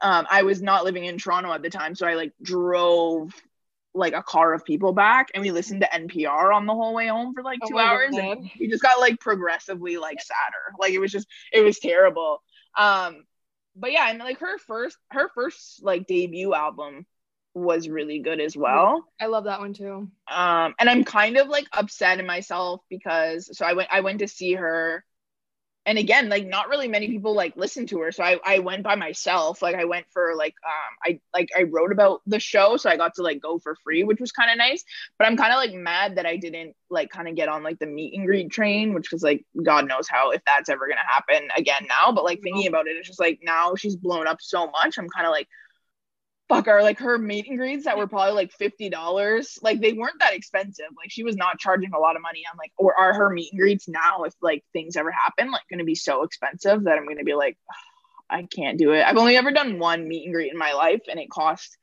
um, 0.00 0.26
I 0.30 0.42
was 0.42 0.62
not 0.62 0.84
living 0.84 1.04
in 1.04 1.18
Toronto 1.18 1.52
at 1.52 1.62
the 1.62 1.70
time. 1.70 1.94
So 1.94 2.06
I 2.06 2.14
like 2.14 2.32
drove 2.42 3.34
like 3.92 4.14
a 4.14 4.22
car 4.22 4.54
of 4.54 4.64
people 4.64 4.92
back 4.92 5.28
and 5.34 5.42
we 5.42 5.50
listened 5.50 5.80
to 5.80 5.88
NPR 5.88 6.54
on 6.54 6.66
the 6.66 6.74
whole 6.74 6.94
way 6.94 7.08
home 7.08 7.34
for 7.34 7.42
like 7.42 7.58
Oh 7.62 7.68
two 7.68 7.74
my 7.74 7.82
hours 7.84 8.12
God. 8.12 8.20
and 8.20 8.50
we 8.58 8.68
just 8.68 8.82
got 8.82 9.00
like 9.00 9.18
progressively 9.20 9.96
like 9.96 10.20
sadder. 10.20 10.74
Like 10.78 10.92
it 10.92 11.00
was 11.00 11.10
just 11.10 11.26
it 11.52 11.62
was 11.62 11.78
terrible. 11.78 12.42
Um 12.78 13.24
but 13.76 13.92
yeah, 13.92 14.08
and 14.08 14.18
like 14.18 14.38
her 14.40 14.58
first 14.58 14.96
her 15.10 15.28
first 15.34 15.82
like 15.82 16.06
debut 16.06 16.54
album 16.54 17.06
was 17.54 17.88
really 17.88 18.20
good 18.20 18.40
as 18.40 18.56
well. 18.56 19.04
I 19.20 19.26
love 19.26 19.44
that 19.44 19.60
one 19.60 19.72
too. 19.74 20.08
um 20.30 20.74
and 20.78 20.88
i'm 20.88 21.04
kind 21.04 21.36
of 21.36 21.48
like 21.48 21.66
upset 21.72 22.20
in 22.20 22.26
myself 22.26 22.80
because 22.88 23.56
so 23.56 23.66
i 23.66 23.72
went 23.72 23.88
i 23.92 24.00
went 24.00 24.20
to 24.20 24.28
see 24.28 24.54
her. 24.54 25.04
And 25.86 25.98
again 25.98 26.28
like 26.28 26.46
not 26.46 26.68
really 26.68 26.86
many 26.88 27.08
people 27.08 27.34
like 27.34 27.56
listen 27.56 27.86
to 27.86 27.98
her. 28.00 28.12
So 28.12 28.22
i 28.22 28.38
i 28.44 28.58
went 28.60 28.84
by 28.84 28.94
myself. 28.96 29.62
Like 29.62 29.74
i 29.74 29.84
went 29.86 30.06
for 30.12 30.34
like 30.36 30.54
um 30.64 30.92
i 31.04 31.20
like 31.34 31.48
i 31.58 31.62
wrote 31.64 31.90
about 31.90 32.20
the 32.26 32.38
show 32.38 32.76
so 32.76 32.88
i 32.90 32.96
got 32.96 33.14
to 33.14 33.22
like 33.22 33.40
go 33.40 33.58
for 33.58 33.74
free 33.82 34.04
which 34.04 34.20
was 34.20 34.30
kind 34.30 34.50
of 34.50 34.58
nice. 34.58 34.84
But 35.18 35.26
i'm 35.26 35.36
kind 35.38 35.52
of 35.52 35.56
like 35.56 35.72
mad 35.74 36.16
that 36.16 36.26
i 36.26 36.36
didn't 36.36 36.76
like 36.90 37.08
kind 37.10 37.26
of 37.28 37.34
get 37.34 37.48
on 37.48 37.62
like 37.64 37.78
the 37.80 37.86
meet 37.86 38.14
and 38.14 38.26
greet 38.26 38.50
train 38.52 38.92
which 38.94 39.10
was 39.10 39.22
like 39.22 39.44
god 39.64 39.88
knows 39.88 40.06
how 40.08 40.30
if 40.30 40.42
that's 40.44 40.68
ever 40.68 40.86
gonna 40.86 41.00
happen 41.08 41.48
again 41.56 41.86
now. 41.88 42.12
But 42.12 42.24
like 42.24 42.42
thinking 42.42 42.68
about 42.68 42.86
it 42.86 42.96
it's 42.96 43.08
just 43.08 43.18
like 43.18 43.40
now 43.42 43.74
she's 43.74 43.96
blown 43.96 44.28
up 44.28 44.38
so 44.40 44.70
much. 44.70 44.98
I'm 44.98 45.08
kind 45.08 45.26
of 45.26 45.32
like 45.32 45.48
fuck 46.50 46.66
are 46.66 46.82
like 46.82 46.98
her 46.98 47.16
meet 47.16 47.48
and 47.48 47.56
greets 47.56 47.84
that 47.84 47.96
were 47.96 48.08
probably 48.08 48.34
like 48.34 48.52
fifty 48.52 48.90
dollars. 48.90 49.58
Like 49.62 49.80
they 49.80 49.92
weren't 49.92 50.18
that 50.18 50.34
expensive. 50.34 50.86
Like 50.96 51.10
she 51.10 51.22
was 51.22 51.36
not 51.36 51.58
charging 51.58 51.92
a 51.94 51.98
lot 51.98 52.16
of 52.16 52.22
money. 52.22 52.42
I'm 52.50 52.58
like, 52.58 52.72
or 52.76 52.98
are 52.98 53.14
her 53.14 53.30
meet 53.30 53.52
and 53.52 53.60
greets 53.60 53.88
now 53.88 54.24
if 54.24 54.34
like 54.42 54.64
things 54.72 54.96
ever 54.96 55.12
happen, 55.12 55.50
like 55.50 55.62
gonna 55.70 55.84
be 55.84 55.94
so 55.94 56.24
expensive 56.24 56.84
that 56.84 56.98
I'm 56.98 57.06
gonna 57.06 57.24
be 57.24 57.34
like, 57.34 57.56
I 58.28 58.42
can't 58.42 58.78
do 58.78 58.92
it. 58.92 59.02
I've 59.02 59.16
only 59.16 59.36
ever 59.36 59.52
done 59.52 59.78
one 59.78 60.06
meet 60.08 60.24
and 60.24 60.34
greet 60.34 60.52
in 60.52 60.58
my 60.58 60.72
life, 60.72 61.02
and 61.08 61.20
it 61.20 61.30
cost 61.30 61.78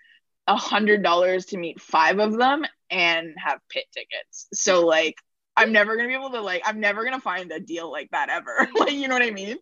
a 0.47 0.57
hundred 0.57 1.01
dollars 1.01 1.47
to 1.47 1.57
meet 1.57 1.81
five 1.81 2.19
of 2.19 2.37
them 2.37 2.65
and 2.89 3.33
have 3.37 3.59
pit 3.69 3.85
tickets. 3.93 4.47
So 4.53 4.85
like 4.85 5.15
I'm 5.55 5.71
never 5.71 5.95
gonna 5.95 6.09
be 6.09 6.13
able 6.13 6.31
to 6.31 6.41
like 6.41 6.63
I'm 6.65 6.81
never 6.81 7.05
gonna 7.05 7.21
find 7.21 7.51
a 7.51 7.59
deal 7.61 7.89
like 7.89 8.09
that 8.11 8.29
ever. 8.29 8.67
like 8.79 8.91
you 8.91 9.07
know 9.07 9.15
what 9.15 9.23
I 9.23 9.31
mean? 9.31 9.57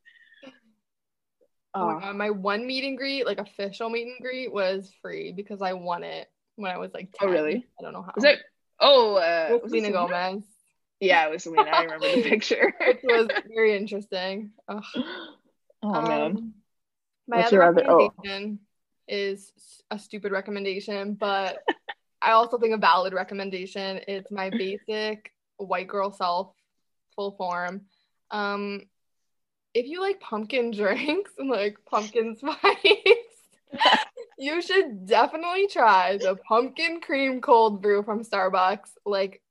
Oh 1.76 1.86
my 1.88 1.94
Uh, 1.96 2.00
god, 2.00 2.16
my 2.16 2.30
one 2.30 2.66
meet 2.66 2.84
and 2.86 2.98
greet, 2.98 3.26
like 3.26 3.40
official 3.40 3.90
meet 3.90 4.08
and 4.08 4.18
greet, 4.22 4.52
was 4.52 4.92
free 5.02 5.32
because 5.34 5.62
I 5.62 5.74
won 5.74 6.04
it 6.04 6.28
when 6.56 6.72
I 6.72 6.78
was 6.78 6.94
like 6.94 7.12
10. 7.20 7.28
Oh, 7.30 7.32
really? 7.32 7.66
I 7.80 7.84
don't 7.84 7.94
know 7.94 8.02
how. 8.02 8.14
was 8.16 8.24
it 8.24 8.40
oh 8.80 9.16
uh 9.16 9.60
was 9.62 9.72
Selena? 9.72 9.92
Gomez, 9.92 10.44
Yeah, 11.00 11.28
it 11.28 11.32
was 11.32 11.44
Selena. 11.44 11.70
I 11.72 11.84
remember 11.84 12.08
the 12.16 12.22
picture. 12.30 12.74
which 12.80 13.00
was 13.04 13.28
very 13.54 13.76
interesting. 13.76 14.52
Ugh. 14.68 14.84
oh 15.84 16.02
man. 16.02 16.22
Um, 16.22 16.54
my 17.28 17.38
What's 17.38 17.48
other 17.54 17.64
oh. 17.64 17.98
recommendation 18.08 18.60
is 19.08 19.52
a 19.92 20.00
stupid 20.00 20.32
recommendation, 20.32 21.14
but 21.16 21.60
I 22.22 22.32
also 22.32 22.58
think 22.58 22.74
a 22.74 22.78
valid 22.78 23.14
recommendation. 23.14 24.00
It's 24.08 24.32
my 24.32 24.50
basic 24.50 25.32
white 25.58 25.88
girl 25.88 26.12
self, 26.12 26.54
full 27.16 27.32
form. 27.32 27.82
Um, 28.32 28.82
if 29.76 29.86
you 29.86 30.00
like 30.02 30.20
pumpkin 30.20 30.72
drinks 30.76 31.32
and 31.38 31.50
like 31.50 31.78
pumpkin 31.86 32.36
spice, 32.36 32.58
you 34.40 34.62
should 34.62 35.06
definitely 35.06 35.68
try 35.68 36.18
the 36.18 36.36
pumpkin 36.36 37.02
cream 37.02 37.42
cold 37.42 37.82
brew 37.82 38.02
from 38.02 38.24
Starbucks. 38.24 38.90
Like 39.06 39.42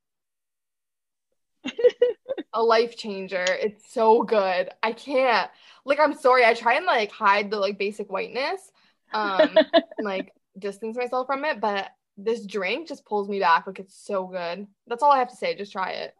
a 2.53 2.61
life 2.61 2.97
changer. 2.97 3.45
It's 3.47 3.93
so 3.93 4.23
good. 4.23 4.69
I 4.83 4.91
can't. 4.91 5.49
Like 5.85 5.99
I'm 5.99 6.13
sorry. 6.13 6.43
I 6.43 6.55
try 6.55 6.73
and 6.73 6.85
like 6.85 7.11
hide 7.11 7.51
the 7.51 7.59
like 7.59 7.77
basic 7.77 8.11
whiteness, 8.11 8.71
um, 9.13 9.55
and 9.73 10.03
like 10.03 10.33
distance 10.57 10.97
myself 10.97 11.27
from 11.27 11.45
it, 11.45 11.61
but 11.61 11.91
this 12.17 12.45
drink 12.45 12.87
just 12.87 13.05
pulls 13.05 13.29
me 13.29 13.39
back. 13.39 13.67
Like 13.67 13.79
it's 13.79 13.95
so 13.95 14.25
good. 14.25 14.65
That's 14.87 15.03
all 15.03 15.11
I 15.11 15.19
have 15.19 15.29
to 15.29 15.35
say. 15.35 15.55
Just 15.55 15.71
try 15.71 15.91
it. 15.91 16.15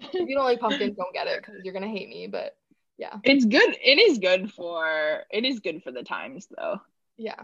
If 0.00 0.28
you 0.28 0.34
don't 0.34 0.44
like 0.44 0.60
pumpkins, 0.60 0.96
don't 0.96 1.12
get 1.12 1.26
it 1.26 1.40
because 1.40 1.56
you're 1.64 1.74
gonna 1.74 1.88
hate 1.88 2.08
me. 2.08 2.28
But 2.28 2.56
yeah, 2.98 3.16
It's 3.24 3.44
good. 3.44 3.76
It 3.82 3.98
is 3.98 4.18
good 4.18 4.52
for 4.52 5.22
it 5.30 5.44
is 5.44 5.60
good 5.60 5.82
for 5.82 5.92
the 5.92 6.02
times 6.02 6.48
though. 6.56 6.80
yeah. 7.16 7.40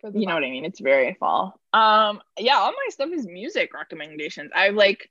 For 0.00 0.10
the 0.10 0.20
You 0.20 0.26
know 0.26 0.34
what 0.34 0.44
I 0.44 0.50
mean? 0.50 0.64
It's 0.64 0.80
very 0.80 1.14
fall. 1.14 1.60
Um 1.72 2.22
yeah, 2.38 2.56
all 2.56 2.72
my 2.72 2.88
stuff 2.90 3.10
is 3.12 3.26
music 3.26 3.74
recommendations. 3.74 4.52
I 4.54 4.70
like 4.70 5.10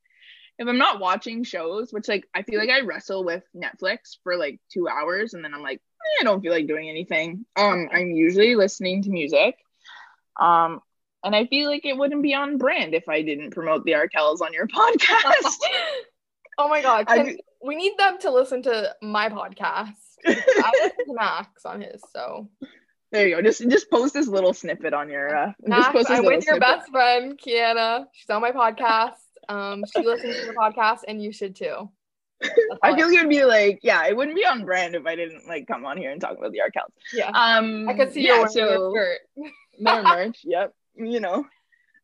if 0.60 0.68
I'm 0.68 0.78
not 0.78 1.00
watching 1.00 1.44
shows, 1.44 1.92
which 1.92 2.08
like 2.08 2.28
I 2.34 2.44
feel 2.44 2.60
like 2.60 2.70
I 2.70 2.82
wrestle 2.82 3.24
with 3.24 3.44
Netflix 3.56 4.18
for 4.24 4.38
like 4.38 4.60
2 4.74 4.88
hours 4.88 5.34
and 5.34 5.44
then 5.44 5.54
I'm 5.54 5.64
like, 5.64 5.80
eh, 5.80 6.22
I 6.22 6.24
don't 6.24 6.42
feel 6.42 6.52
like 6.54 6.68
doing 6.68 6.90
anything. 6.90 7.46
Um 7.56 7.90
I'm 7.92 8.12
usually 8.12 8.56
listening 8.56 9.04
to 9.04 9.10
music. 9.10 9.56
Um 10.40 10.82
and 11.26 11.36
I 11.36 11.46
feel 11.48 11.70
like 11.70 11.86
it 11.86 11.98
wouldn't 11.98 12.22
be 12.22 12.34
on 12.34 12.58
brand 12.58 12.94
if 12.94 13.08
I 13.08 13.22
didn't 13.22 13.52
promote 13.52 13.86
the 13.86 13.94
Arkells 13.94 14.42
on 14.42 14.54
your 14.54 14.68
podcast. 14.80 15.58
oh 16.58 16.68
my 16.70 16.82
god, 16.82 17.06
we 17.64 17.76
need 17.76 17.94
them 17.98 18.18
to 18.20 18.32
listen 18.32 18.62
to 18.64 18.96
my 19.02 19.30
podcast. 19.30 19.94
I 20.26 20.72
listen 20.84 21.06
to 21.08 21.14
Max 21.14 21.66
on 21.66 21.82
his, 21.82 22.02
so 22.14 22.50
There 23.12 23.28
you 23.28 23.36
go. 23.36 23.42
Just 23.42 23.68
just 23.70 23.90
post 23.92 24.14
this 24.14 24.28
little 24.28 24.54
snippet 24.54 24.94
on 24.94 25.10
your 25.10 25.36
uh 25.36 25.48
just 25.48 25.68
Max, 25.68 25.88
post 25.92 26.08
this 26.10 26.20
I'm 26.20 26.26
with 26.26 26.46
your 26.46 26.56
snippet. 26.56 26.62
best 26.62 26.92
friend, 26.92 27.40
Kianna. 27.40 28.06
She's 28.14 28.30
on 28.30 28.42
my 28.42 28.52
podcast. 28.52 29.14
Um, 29.50 29.84
she 29.94 30.04
listens 30.04 30.40
to 30.40 30.46
the 30.48 30.54
podcast, 30.54 31.00
and 31.08 31.22
you 31.22 31.32
should 31.34 31.56
too. 31.56 31.90
I 32.82 32.96
feel 32.96 33.08
like 33.08 33.16
it 33.18 33.22
would 33.22 33.30
be 33.30 33.46
like, 33.46 33.80
yeah, 33.84 34.06
it 34.08 34.16
wouldn't 34.18 34.36
be 34.36 34.46
on 34.46 34.66
brand 34.66 34.96
if 34.96 35.06
I 35.06 35.16
didn't 35.16 35.48
like 35.48 35.68
come 35.68 35.86
on 35.86 35.98
here 35.98 36.12
and 36.12 36.20
talk 36.20 36.38
about 36.38 36.52
the 36.52 36.62
art 36.62 36.74
Arkells. 36.76 36.92
yeah. 37.14 37.30
Um 37.34 37.88
I 37.88 37.94
could 37.94 38.12
see 38.14 38.26
yeah, 38.26 38.46
so 38.48 38.60
your 38.60 38.92
skirt. 38.92 39.20
their 39.80 40.04
merch, 40.04 40.40
yep. 40.44 40.74
You 40.96 41.20
know. 41.20 41.46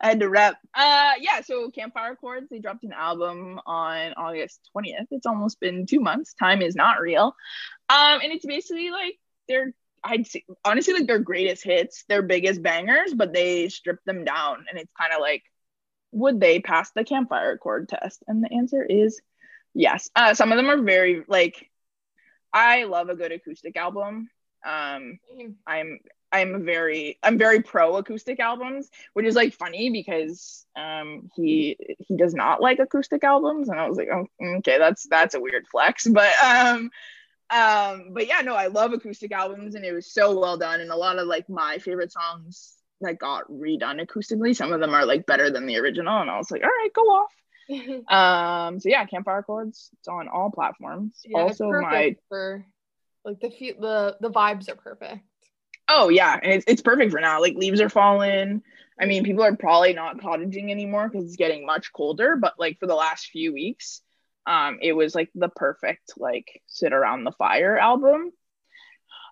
I 0.02 0.08
had 0.08 0.20
to 0.22 0.30
rep. 0.30 0.56
Uh, 0.74 1.14
yeah. 1.20 1.42
So 1.42 1.70
Campfire 1.72 2.16
Chords, 2.16 2.48
they 2.50 2.60
dropped 2.60 2.84
an 2.84 2.94
album 2.94 3.60
on 3.66 4.14
August 4.16 4.70
twentieth. 4.72 5.08
It's 5.12 5.26
almost 5.26 5.60
been 5.60 5.86
two 5.86 6.00
months. 6.00 6.34
Time 6.34 6.62
is 6.62 6.76
not 6.76 7.02
real. 7.02 7.36
Um, 7.90 8.20
and 8.24 8.32
it's 8.32 8.46
basically 8.46 8.92
like 8.92 9.20
their 9.48 9.74
I'd 10.04 10.28
say 10.28 10.46
honestly 10.64 10.94
like 10.94 11.08
their 11.08 11.20
greatest 11.20 11.64
hits, 11.64 12.06
their 12.08 12.22
biggest 12.22 12.62
bangers, 12.62 13.14
but 13.14 13.34
they 13.34 13.68
stripped 13.68 14.06
them 14.06 14.24
down, 14.24 14.66
and 14.70 14.80
it's 14.80 14.92
kind 14.98 15.12
of 15.14 15.20
like, 15.20 15.44
would 16.12 16.40
they 16.40 16.60
pass 16.60 16.92
the 16.92 17.04
Campfire 17.04 17.58
Chord 17.58 17.90
test? 17.90 18.24
And 18.28 18.44
the 18.44 18.54
answer 18.54 18.84
is 18.84 19.20
yes. 19.74 20.10
Uh, 20.16 20.34
some 20.34 20.52
of 20.52 20.58
them 20.58 20.70
are 20.70 20.82
very 20.82 21.24
like, 21.28 21.70
I 22.54 22.86
love 22.86 23.10
a 23.10 23.16
good 23.16 23.34
acoustic 23.34 23.76
album. 23.76 24.30
Um, 24.66 25.20
I'm 25.68 26.00
I'm 26.32 26.64
very 26.64 27.18
I'm 27.24 27.38
very 27.38 27.62
pro 27.62 27.98
acoustic 27.98 28.40
albums, 28.40 28.90
which 29.14 29.26
is 29.26 29.36
like 29.36 29.54
funny 29.54 29.90
because 29.90 30.66
um 30.76 31.30
he 31.36 31.78
he 32.00 32.16
does 32.16 32.34
not 32.34 32.62
like 32.62 32.80
acoustic 32.80 33.24
albums, 33.24 33.70
and 33.70 33.80
I 33.80 33.88
was 33.88 33.98
like, 33.98 34.10
oh, 34.14 34.28
okay, 34.58 34.78
that's 34.78 35.08
that's 35.08 35.36
a 35.36 35.40
weird 35.40 35.68
flex, 35.68 36.08
but 36.12 36.32
um 36.44 36.92
um 37.50 38.10
but 38.14 38.28
yeah, 38.28 38.42
no, 38.42 38.56
I 38.56 38.68
love 38.68 38.94
acoustic 38.94 39.32
albums, 39.32 39.76
and 39.76 39.84
it 39.84 39.94
was 39.94 40.12
so 40.12 40.40
well 40.40 40.58
done, 40.58 40.82
and 40.82 40.92
a 40.92 40.96
lot 40.96 41.18
of 41.18 41.28
like 41.28 41.50
my 41.50 41.80
favorite 41.80 42.12
songs 42.12 42.76
that 43.02 43.18
got 43.18 43.50
redone 43.50 44.06
acoustically, 44.06 44.56
some 44.56 44.74
of 44.74 44.82
them 44.82 44.94
are 44.94 45.06
like 45.06 45.26
better 45.26 45.50
than 45.50 45.66
the 45.66 45.78
original, 45.78 46.22
and 46.22 46.30
I 46.30 46.38
was 46.38 46.52
like, 46.52 46.64
all 46.64 46.70
right, 46.70 46.94
go 46.94 47.02
off. 47.02 47.32
um 48.10 48.80
so 48.80 48.90
yeah 48.90 49.06
campfire 49.06 49.44
chords 49.44 49.92
it's 50.00 50.08
on 50.08 50.28
all 50.28 50.50
platforms. 50.50 51.22
Yeah, 51.24 51.42
also 51.42 51.70
my 51.70 52.16
for 52.28 52.66
like 53.24 53.40
the 53.42 53.52
few, 53.52 53.76
the 53.80 54.18
the 54.20 54.32
vibes 54.32 54.70
are 54.70 54.76
perfect 54.76 55.22
Oh 55.90 56.10
yeah, 56.10 56.40
and 56.42 56.54
it's 56.54 56.66
it's 56.68 56.82
perfect 56.84 57.12
for 57.12 57.20
now. 57.20 57.42
Like 57.42 57.56
leaves 57.56 57.82
are 57.82 57.90
falling. 57.90 58.62
I 59.02 59.06
mean, 59.06 59.24
people 59.24 59.44
are 59.44 59.56
probably 59.56 59.94
not 59.94 60.18
cottaging 60.18 60.70
anymore 60.70 61.10
because 61.10 61.26
it's 61.26 61.36
getting 61.36 61.66
much 61.66 61.92
colder. 61.92 62.36
But 62.36 62.60
like 62.60 62.80
for 62.80 62.86
the 62.86 62.96
last 62.96 63.28
few 63.28 63.54
weeks, 63.54 64.02
um, 64.46 64.78
it 64.82 64.94
was 64.94 65.16
like 65.16 65.30
the 65.34 65.50
perfect 65.50 66.14
like 66.18 66.62
sit 66.68 66.94
around 66.94 67.24
the 67.24 67.32
fire 67.32 67.78
album. 67.78 68.32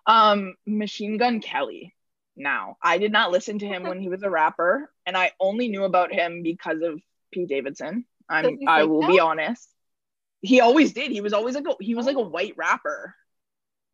Um, 0.06 0.54
Machine 0.66 1.16
Gun 1.16 1.40
Kelly. 1.40 1.94
Now, 2.34 2.76
I 2.82 2.98
did 2.98 3.12
not 3.12 3.30
listen 3.30 3.58
to 3.58 3.66
him 3.66 3.82
when 3.82 4.00
he 4.00 4.08
was 4.08 4.22
a 4.22 4.30
rapper, 4.30 4.92
and 5.06 5.16
I 5.16 5.32
only 5.40 5.68
knew 5.68 5.84
about 5.84 6.12
him 6.12 6.42
because 6.42 6.82
of 6.82 7.00
Pete 7.32 7.48
Davidson. 7.48 8.04
I'm 8.28 8.58
I 8.66 8.84
will 8.84 9.02
that? 9.02 9.08
be 9.10 9.20
honest. 9.20 9.68
He 10.40 10.60
always 10.60 10.92
did. 10.92 11.10
He 11.10 11.20
was 11.20 11.32
always 11.32 11.54
like 11.54 11.66
a, 11.66 11.74
he 11.80 11.94
was 11.94 12.06
like 12.06 12.16
a 12.16 12.20
white 12.20 12.54
rapper 12.56 13.14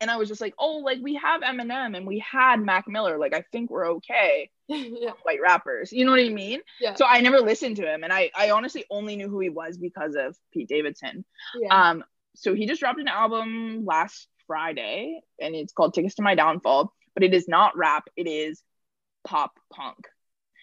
and 0.00 0.10
I 0.10 0.16
was 0.16 0.28
just 0.28 0.40
like, 0.40 0.54
oh, 0.58 0.78
like 0.78 0.98
we 1.02 1.14
have 1.14 1.42
Eminem 1.42 1.96
and 1.96 2.06
we 2.06 2.18
had 2.18 2.60
Mac 2.60 2.88
Miller. 2.88 3.18
Like 3.18 3.34
I 3.34 3.44
think 3.52 3.70
we're 3.70 3.92
okay. 3.92 4.50
yeah. 4.68 5.10
White 5.22 5.40
rappers, 5.42 5.92
you 5.92 6.04
know 6.04 6.10
what 6.10 6.20
I 6.20 6.28
mean? 6.28 6.60
Yeah. 6.80 6.94
So 6.94 7.06
I 7.06 7.20
never 7.20 7.40
listened 7.40 7.76
to 7.76 7.92
him, 7.92 8.02
and 8.02 8.12
I 8.12 8.30
I 8.34 8.50
honestly 8.50 8.84
only 8.90 9.16
knew 9.16 9.28
who 9.28 9.40
he 9.40 9.50
was 9.50 9.76
because 9.76 10.14
of 10.14 10.36
Pete 10.52 10.68
Davidson. 10.68 11.24
Yeah. 11.60 11.90
Um. 11.90 12.04
So 12.36 12.54
he 12.54 12.66
just 12.66 12.80
dropped 12.80 13.00
an 13.00 13.08
album 13.08 13.84
last 13.84 14.26
Friday, 14.46 15.20
and 15.40 15.54
it's 15.54 15.72
called 15.72 15.94
Tickets 15.94 16.16
to 16.16 16.22
My 16.22 16.34
Downfall. 16.34 16.92
But 17.14 17.22
it 17.22 17.32
is 17.32 17.46
not 17.46 17.76
rap. 17.76 18.08
It 18.16 18.26
is 18.26 18.62
pop 19.24 19.52
punk. 19.72 20.08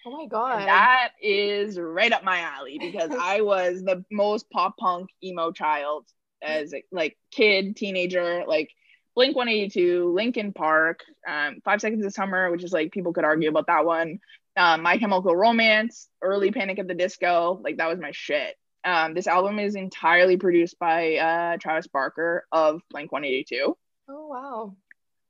Oh 0.04 0.10
my 0.10 0.26
god. 0.26 0.60
And 0.60 0.68
that 0.68 1.10
is 1.22 1.78
right 1.78 2.12
up 2.12 2.24
my 2.24 2.40
alley 2.40 2.78
because 2.78 3.10
I 3.18 3.40
was 3.42 3.82
the 3.82 4.04
most 4.10 4.50
pop 4.50 4.76
punk 4.76 5.10
emo 5.22 5.52
child 5.52 6.06
as 6.42 6.74
a, 6.74 6.82
like 6.90 7.16
kid, 7.30 7.76
teenager, 7.76 8.44
like 8.46 8.70
Blink 9.14 9.36
182, 9.36 10.12
Linkin 10.12 10.52
Park, 10.52 11.00
um, 11.28 11.58
Five 11.64 11.80
Seconds 11.80 12.04
of 12.04 12.12
Summer, 12.12 12.50
which 12.50 12.64
is 12.64 12.72
like 12.72 12.92
people 12.92 13.12
could 13.12 13.24
argue 13.24 13.48
about 13.48 13.66
that 13.66 13.84
one. 13.84 14.20
Um, 14.56 14.82
my 14.82 14.98
Chemical 14.98 15.36
Romance, 15.36 16.08
early 16.22 16.50
Panic 16.50 16.78
at 16.78 16.88
the 16.88 16.94
Disco, 16.94 17.60
like 17.62 17.76
that 17.78 17.88
was 17.88 17.98
my 17.98 18.10
shit. 18.12 18.56
Um, 18.84 19.14
this 19.14 19.26
album 19.26 19.58
is 19.58 19.74
entirely 19.76 20.36
produced 20.36 20.78
by 20.78 21.16
uh, 21.16 21.56
Travis 21.58 21.86
Barker 21.86 22.46
of 22.50 22.82
Blink 22.90 23.12
182. 23.12 23.76
Oh 24.08 24.26
wow. 24.26 24.76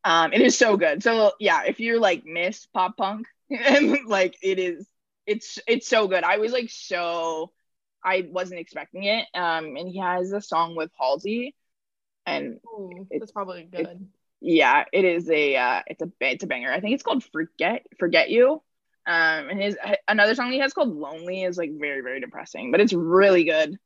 Um, 0.04 0.32
it 0.32 0.40
is 0.40 0.56
so 0.56 0.76
good. 0.76 1.02
So 1.02 1.32
yeah, 1.38 1.62
if 1.64 1.78
you're 1.78 2.00
like 2.00 2.24
miss 2.24 2.66
pop 2.66 2.96
punk, 2.96 3.26
and 3.50 3.98
like 4.06 4.36
it 4.42 4.58
is, 4.58 4.86
it's 5.26 5.58
it's 5.66 5.88
so 5.88 6.08
good. 6.08 6.24
I 6.24 6.38
was 6.38 6.52
like 6.52 6.70
so, 6.70 7.52
I 8.04 8.26
wasn't 8.30 8.60
expecting 8.60 9.04
it. 9.04 9.26
Um, 9.34 9.76
and 9.76 9.88
he 9.88 9.98
has 9.98 10.32
a 10.32 10.40
song 10.40 10.74
with 10.74 10.90
Halsey 10.98 11.54
and 12.26 12.58
Ooh, 12.66 13.06
it's 13.10 13.32
probably 13.32 13.64
good. 13.64 13.80
It, 13.80 13.98
yeah, 14.40 14.84
it 14.92 15.04
is 15.04 15.30
a 15.30 15.56
uh, 15.56 15.82
it's 15.86 16.02
a 16.02 16.10
it's 16.20 16.44
a 16.44 16.46
banger. 16.46 16.72
I 16.72 16.80
think 16.80 16.94
it's 16.94 17.02
called 17.02 17.24
Forget 17.24 17.86
Forget 17.98 18.30
You. 18.30 18.62
Um, 19.04 19.48
and 19.50 19.60
his 19.60 19.76
another 20.06 20.34
song 20.34 20.52
he 20.52 20.60
has 20.60 20.72
called 20.72 20.94
Lonely 20.94 21.42
is 21.42 21.56
like 21.56 21.70
very 21.78 22.00
very 22.02 22.20
depressing, 22.20 22.70
but 22.70 22.80
it's 22.80 22.92
really 22.92 23.44
good. 23.44 23.78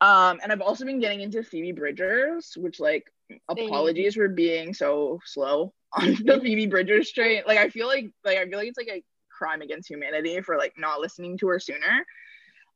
Um, 0.00 0.40
and 0.42 0.52
I've 0.52 0.60
also 0.60 0.84
been 0.84 1.00
getting 1.00 1.20
into 1.20 1.42
Phoebe 1.42 1.72
Bridgers, 1.72 2.52
which 2.56 2.80
like 2.80 3.10
apologies 3.48 4.14
for 4.14 4.28
being 4.28 4.74
so 4.74 5.20
slow 5.24 5.72
on 5.92 6.14
the 6.24 6.40
Phoebe 6.42 6.66
Bridgers 6.66 7.10
train. 7.12 7.42
Like 7.46 7.58
I 7.58 7.70
feel 7.70 7.86
like 7.86 8.10
like 8.24 8.38
I 8.38 8.46
feel 8.46 8.58
like 8.58 8.68
it's 8.68 8.78
like 8.78 8.88
a 8.88 9.04
crime 9.30 9.62
against 9.62 9.88
humanity 9.88 10.40
for 10.40 10.56
like 10.56 10.74
not 10.76 11.00
listening 11.00 11.38
to 11.38 11.48
her 11.48 11.58
sooner. 11.58 12.04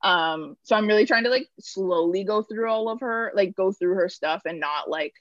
Um, 0.03 0.57
so 0.63 0.77
I'm 0.77 0.87
really 0.87 1.07
trying 1.07 1.25
to 1.25 1.31
like 1.31 1.49
slowly 1.61 2.25
go 2.25 2.43
through 2.43 2.71
all 2.71 2.89
of 2.89 3.01
her, 3.01 3.33
like 3.35 3.55
go 3.55 3.73
through 3.73 3.95
her 3.95 4.09
stuff 4.09 4.43
and 4.47 4.61
not 4.61 4.89
like 4.89 5.15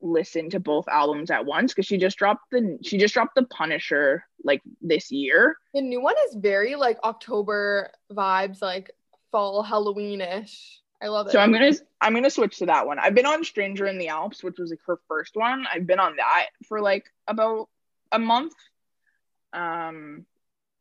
listen 0.00 0.50
to 0.50 0.60
both 0.60 0.86
albums 0.88 1.30
at 1.30 1.46
once 1.46 1.72
because 1.72 1.86
she 1.86 1.96
just 1.96 2.18
dropped 2.18 2.50
the 2.52 2.78
she 2.82 2.98
just 2.98 3.14
dropped 3.14 3.34
the 3.34 3.44
Punisher 3.44 4.24
like 4.44 4.62
this 4.80 5.10
year. 5.10 5.56
The 5.74 5.80
new 5.80 6.00
one 6.00 6.14
is 6.28 6.36
very 6.36 6.76
like 6.76 6.98
October 7.02 7.90
vibes, 8.12 8.62
like 8.62 8.90
fall 9.32 9.64
Halloweenish. 9.64 10.78
I 11.02 11.08
love 11.08 11.26
it. 11.26 11.32
So 11.32 11.40
I'm 11.40 11.52
gonna 11.52 11.72
I'm 12.00 12.14
gonna 12.14 12.30
switch 12.30 12.58
to 12.58 12.66
that 12.66 12.86
one. 12.86 12.98
I've 12.98 13.14
been 13.14 13.26
on 13.26 13.44
Stranger 13.44 13.86
in 13.86 13.98
the 13.98 14.08
Alps, 14.08 14.42
which 14.42 14.58
was 14.58 14.70
like 14.70 14.80
her 14.86 14.98
first 15.08 15.34
one. 15.34 15.66
I've 15.72 15.86
been 15.86 16.00
on 16.00 16.16
that 16.16 16.46
for 16.68 16.80
like 16.80 17.04
about 17.26 17.68
a 18.12 18.18
month. 18.18 18.54
Um, 19.52 20.24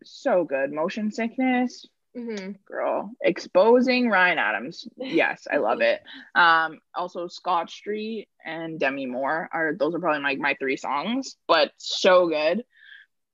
so 0.03 0.45
good. 0.45 0.71
Motion 0.71 1.11
sickness, 1.11 1.85
Mm-hmm. 2.15 2.51
Girl, 2.65 3.11
exposing 3.21 4.09
Ryan 4.09 4.37
Adams. 4.37 4.87
Yes, 4.97 5.47
I 5.51 5.57
love 5.57 5.81
it. 5.81 6.01
Um, 6.33 6.79
also 6.93 7.27
Scott 7.27 7.69
Street 7.69 8.27
and 8.43 8.79
Demi 8.79 9.05
Moore 9.05 9.49
are 9.51 9.75
those 9.77 9.93
are 9.95 9.99
probably 9.99 10.21
like 10.21 10.39
my, 10.39 10.49
my 10.51 10.55
three 10.59 10.77
songs, 10.77 11.35
but 11.47 11.71
so 11.77 12.27
good. 12.27 12.63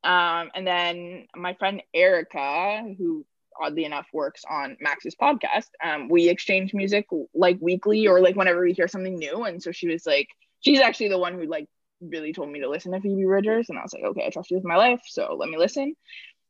Um, 0.03 0.49
and 0.56 0.66
then 0.66 1.28
my 1.36 1.53
friend 1.53 1.84
Erica, 1.94 2.84
who 2.98 3.26
oddly 3.62 3.86
enough 3.86 4.08
works 4.14 4.44
on 4.49 4.78
Max's 4.80 5.16
podcast, 5.16 5.68
um, 5.84 6.10
we 6.10 6.30
exchange 6.30 6.74
music 6.74 7.06
like 7.36 7.58
weekly 7.62 8.08
or 8.08 8.20
like 8.20 8.36
whenever 8.36 8.62
we 8.62 8.74
hear 8.74 8.88
something 8.88 9.16
new. 9.16 9.44
And 9.44 9.62
so 9.62 9.72
she 9.72 9.88
was 9.88 10.06
like, 10.08 10.28
she's 10.62 10.80
actually 10.80 11.10
the 11.10 11.20
one 11.20 11.36
who 11.36 11.45
like 11.45 11.68
really 12.02 12.34
told 12.34 12.49
me 12.49 12.62
to 12.62 12.70
listen 12.70 12.91
to 12.91 12.99
Phoebe 12.99 13.26
Bridgers, 13.26 13.70
and 13.70 13.78
I 13.78 13.84
was 13.84 13.94
like, 13.94 14.03
okay, 14.03 14.26
I 14.26 14.30
trust 14.30 14.49
you 14.52 14.58
with 14.58 14.66
my 14.66 14.76
life, 14.76 15.02
so 15.06 15.36
let 15.40 15.49
me 15.49 15.58
listen. 15.58 15.95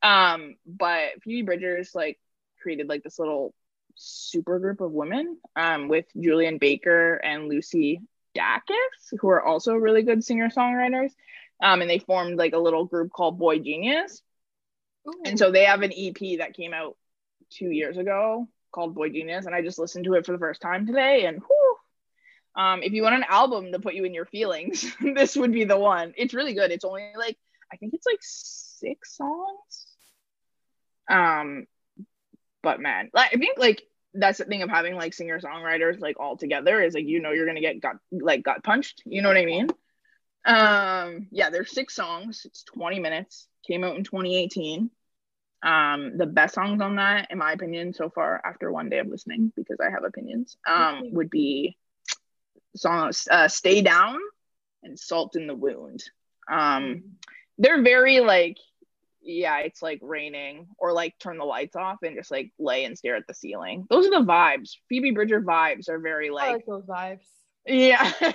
Um, 0.04 0.56
but 0.66 1.22
Phoebe 1.24 1.44
Bridgers 1.44 1.92
like 1.94 2.20
created 2.62 2.88
like 2.90 3.04
this 3.04 3.20
little 3.20 3.54
super 3.96 4.60
group 4.60 4.82
of 4.82 4.92
women 4.92 5.38
um, 5.56 5.88
with 5.88 6.06
Julien 6.20 6.58
Baker 6.58 7.16
and 7.16 7.48
Lucy 7.48 8.02
Dacus, 8.36 9.20
who 9.20 9.30
are 9.30 9.44
also 9.44 9.76
really 9.76 10.04
good 10.04 10.24
singer 10.24 10.50
songwriters. 10.50 11.12
Um, 11.62 11.82
and 11.82 11.90
they 11.90 12.00
formed 12.00 12.38
like 12.38 12.54
a 12.54 12.60
little 12.60 12.86
group 12.86 13.12
called 13.12 13.40
boygenius. 13.40 14.22
Ooh. 15.08 15.22
And 15.26 15.38
so 15.38 15.52
they 15.52 15.66
have 15.66 15.82
an 15.82 15.94
EP 15.96 16.40
that 16.40 16.56
came 16.56 16.74
out 16.74 16.98
two 17.52 17.70
years 17.70 17.98
ago 17.98 18.48
called 18.72 18.96
boygenius. 18.96 19.46
And 19.46 19.54
I 19.54 19.62
just 19.62 19.78
listened 19.78 20.06
to 20.06 20.14
it 20.14 20.26
for 20.26 20.32
the 20.32 20.40
first 20.40 20.62
time 20.62 20.88
today. 20.88 21.26
And 21.26 21.38
whew, 21.38 21.76
um, 22.56 22.84
if 22.84 22.94
you 22.94 23.04
want 23.04 23.16
an 23.16 23.26
album 23.28 23.72
to 23.72 23.80
put 23.80 23.94
you 23.94 24.06
in 24.06 24.14
your 24.14 24.26
feelings, 24.26 24.92
this 25.02 25.36
would 25.36 25.52
be 25.52 25.66
the 25.66 25.78
one. 25.78 26.14
It's 26.18 26.34
really 26.34 26.54
good. 26.54 26.72
It's 26.72 26.86
only 26.86 27.12
like, 27.18 27.38
I 27.72 27.78
think 27.78 27.94
it's 27.94 28.06
like 28.06 28.20
six 28.22 29.16
songs. 29.16 29.86
Um, 31.12 31.66
but 32.64 32.80
man, 32.80 33.10
like 33.14 33.34
I 33.34 33.38
think 33.38 33.58
like 33.58 33.84
that's 34.14 34.40
the 34.40 34.46
thing 34.46 34.62
of 34.62 34.70
having 34.70 34.96
like 34.96 35.14
singer 35.14 35.40
songwriters 35.40 36.00
like 36.00 36.20
all 36.20 36.38
together 36.38 36.82
is 36.82 36.94
like 36.94 37.06
you 37.06 37.22
know 37.22 37.32
you're 37.32 37.46
gonna 37.46 37.62
get 37.62 37.82
got 37.82 37.98
like 38.12 38.44
got 38.44 38.64
punched. 38.64 39.02
You 39.06 39.22
know 39.22 39.30
what 39.30 39.38
I 39.38 39.46
mean? 39.46 39.68
Um, 40.46 41.28
yeah, 41.32 41.50
there's 41.50 41.72
six 41.72 41.96
songs. 41.96 42.44
It's 42.46 42.64
20 42.64 43.00
minutes. 43.00 43.48
Came 43.68 43.84
out 43.84 43.96
in 43.96 44.04
2018. 44.04 44.90
Um, 45.64 46.18
the 46.18 46.26
best 46.26 46.56
songs 46.56 46.82
on 46.82 46.96
that, 46.96 47.30
in 47.30 47.38
my 47.38 47.52
opinion, 47.52 47.94
so 47.94 48.10
far 48.10 48.42
after 48.44 48.72
one 48.72 48.90
day 48.90 48.98
of 48.98 49.08
listening, 49.08 49.54
because 49.56 49.78
I 49.80 49.92
have 49.92 50.04
opinions, 50.04 50.58
um, 50.68 51.14
would 51.14 51.30
be 51.30 51.78
songs 52.76 53.28
uh, 53.30 53.48
"Stay 53.48 53.82
Down" 53.82 54.20
and 54.82 54.98
"Salt 54.98 55.36
in 55.36 55.46
the 55.46 55.54
Wound." 55.54 56.04
Um, 56.52 57.04
they're 57.60 57.84
very 57.84 58.22
like 58.22 58.58
yeah, 59.22 59.60
it's 59.60 59.82
like 59.82 60.00
raining 60.02 60.68
or 60.78 60.94
like 60.94 61.18
turn 61.20 61.38
the 61.38 61.46
lights 61.46 61.76
off 61.76 61.98
and 62.04 62.16
just 62.16 62.32
like 62.32 62.52
lay 62.60 62.86
and 62.86 62.98
stare 62.98 63.16
at 63.16 63.28
the 63.28 63.34
ceiling. 63.34 63.86
Those 63.90 64.08
are 64.08 64.12
the 64.12 64.26
vibes. 64.26 64.72
Phoebe 64.90 65.12
Bridger 65.12 65.42
vibes 65.42 65.90
are 65.90 66.00
very 66.00 66.30
like, 66.30 66.50
I 66.50 66.54
like 66.54 66.66
those 66.66 66.86
vibes. 66.86 67.26
Yeah. 67.66 68.12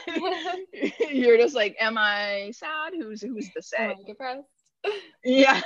You're 1.10 1.38
just 1.38 1.54
like, 1.54 1.76
am 1.80 1.98
I 1.98 2.52
sad? 2.54 2.92
Who's 2.94 3.22
who's 3.22 3.50
the 3.54 3.62
say? 3.62 3.94
depressed? 4.06 4.46
yeah. 5.24 5.60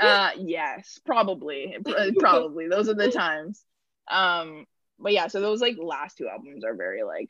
uh, 0.00 0.30
yes, 0.38 0.98
probably, 1.04 1.76
probably. 2.18 2.68
Those 2.68 2.88
are 2.88 2.94
the 2.94 3.10
times. 3.10 3.62
Um, 4.10 4.64
but 4.98 5.12
yeah, 5.12 5.26
so 5.26 5.40
those 5.40 5.60
like 5.60 5.76
last 5.78 6.16
two 6.16 6.28
albums 6.28 6.64
are 6.64 6.74
very 6.74 7.02
like 7.02 7.28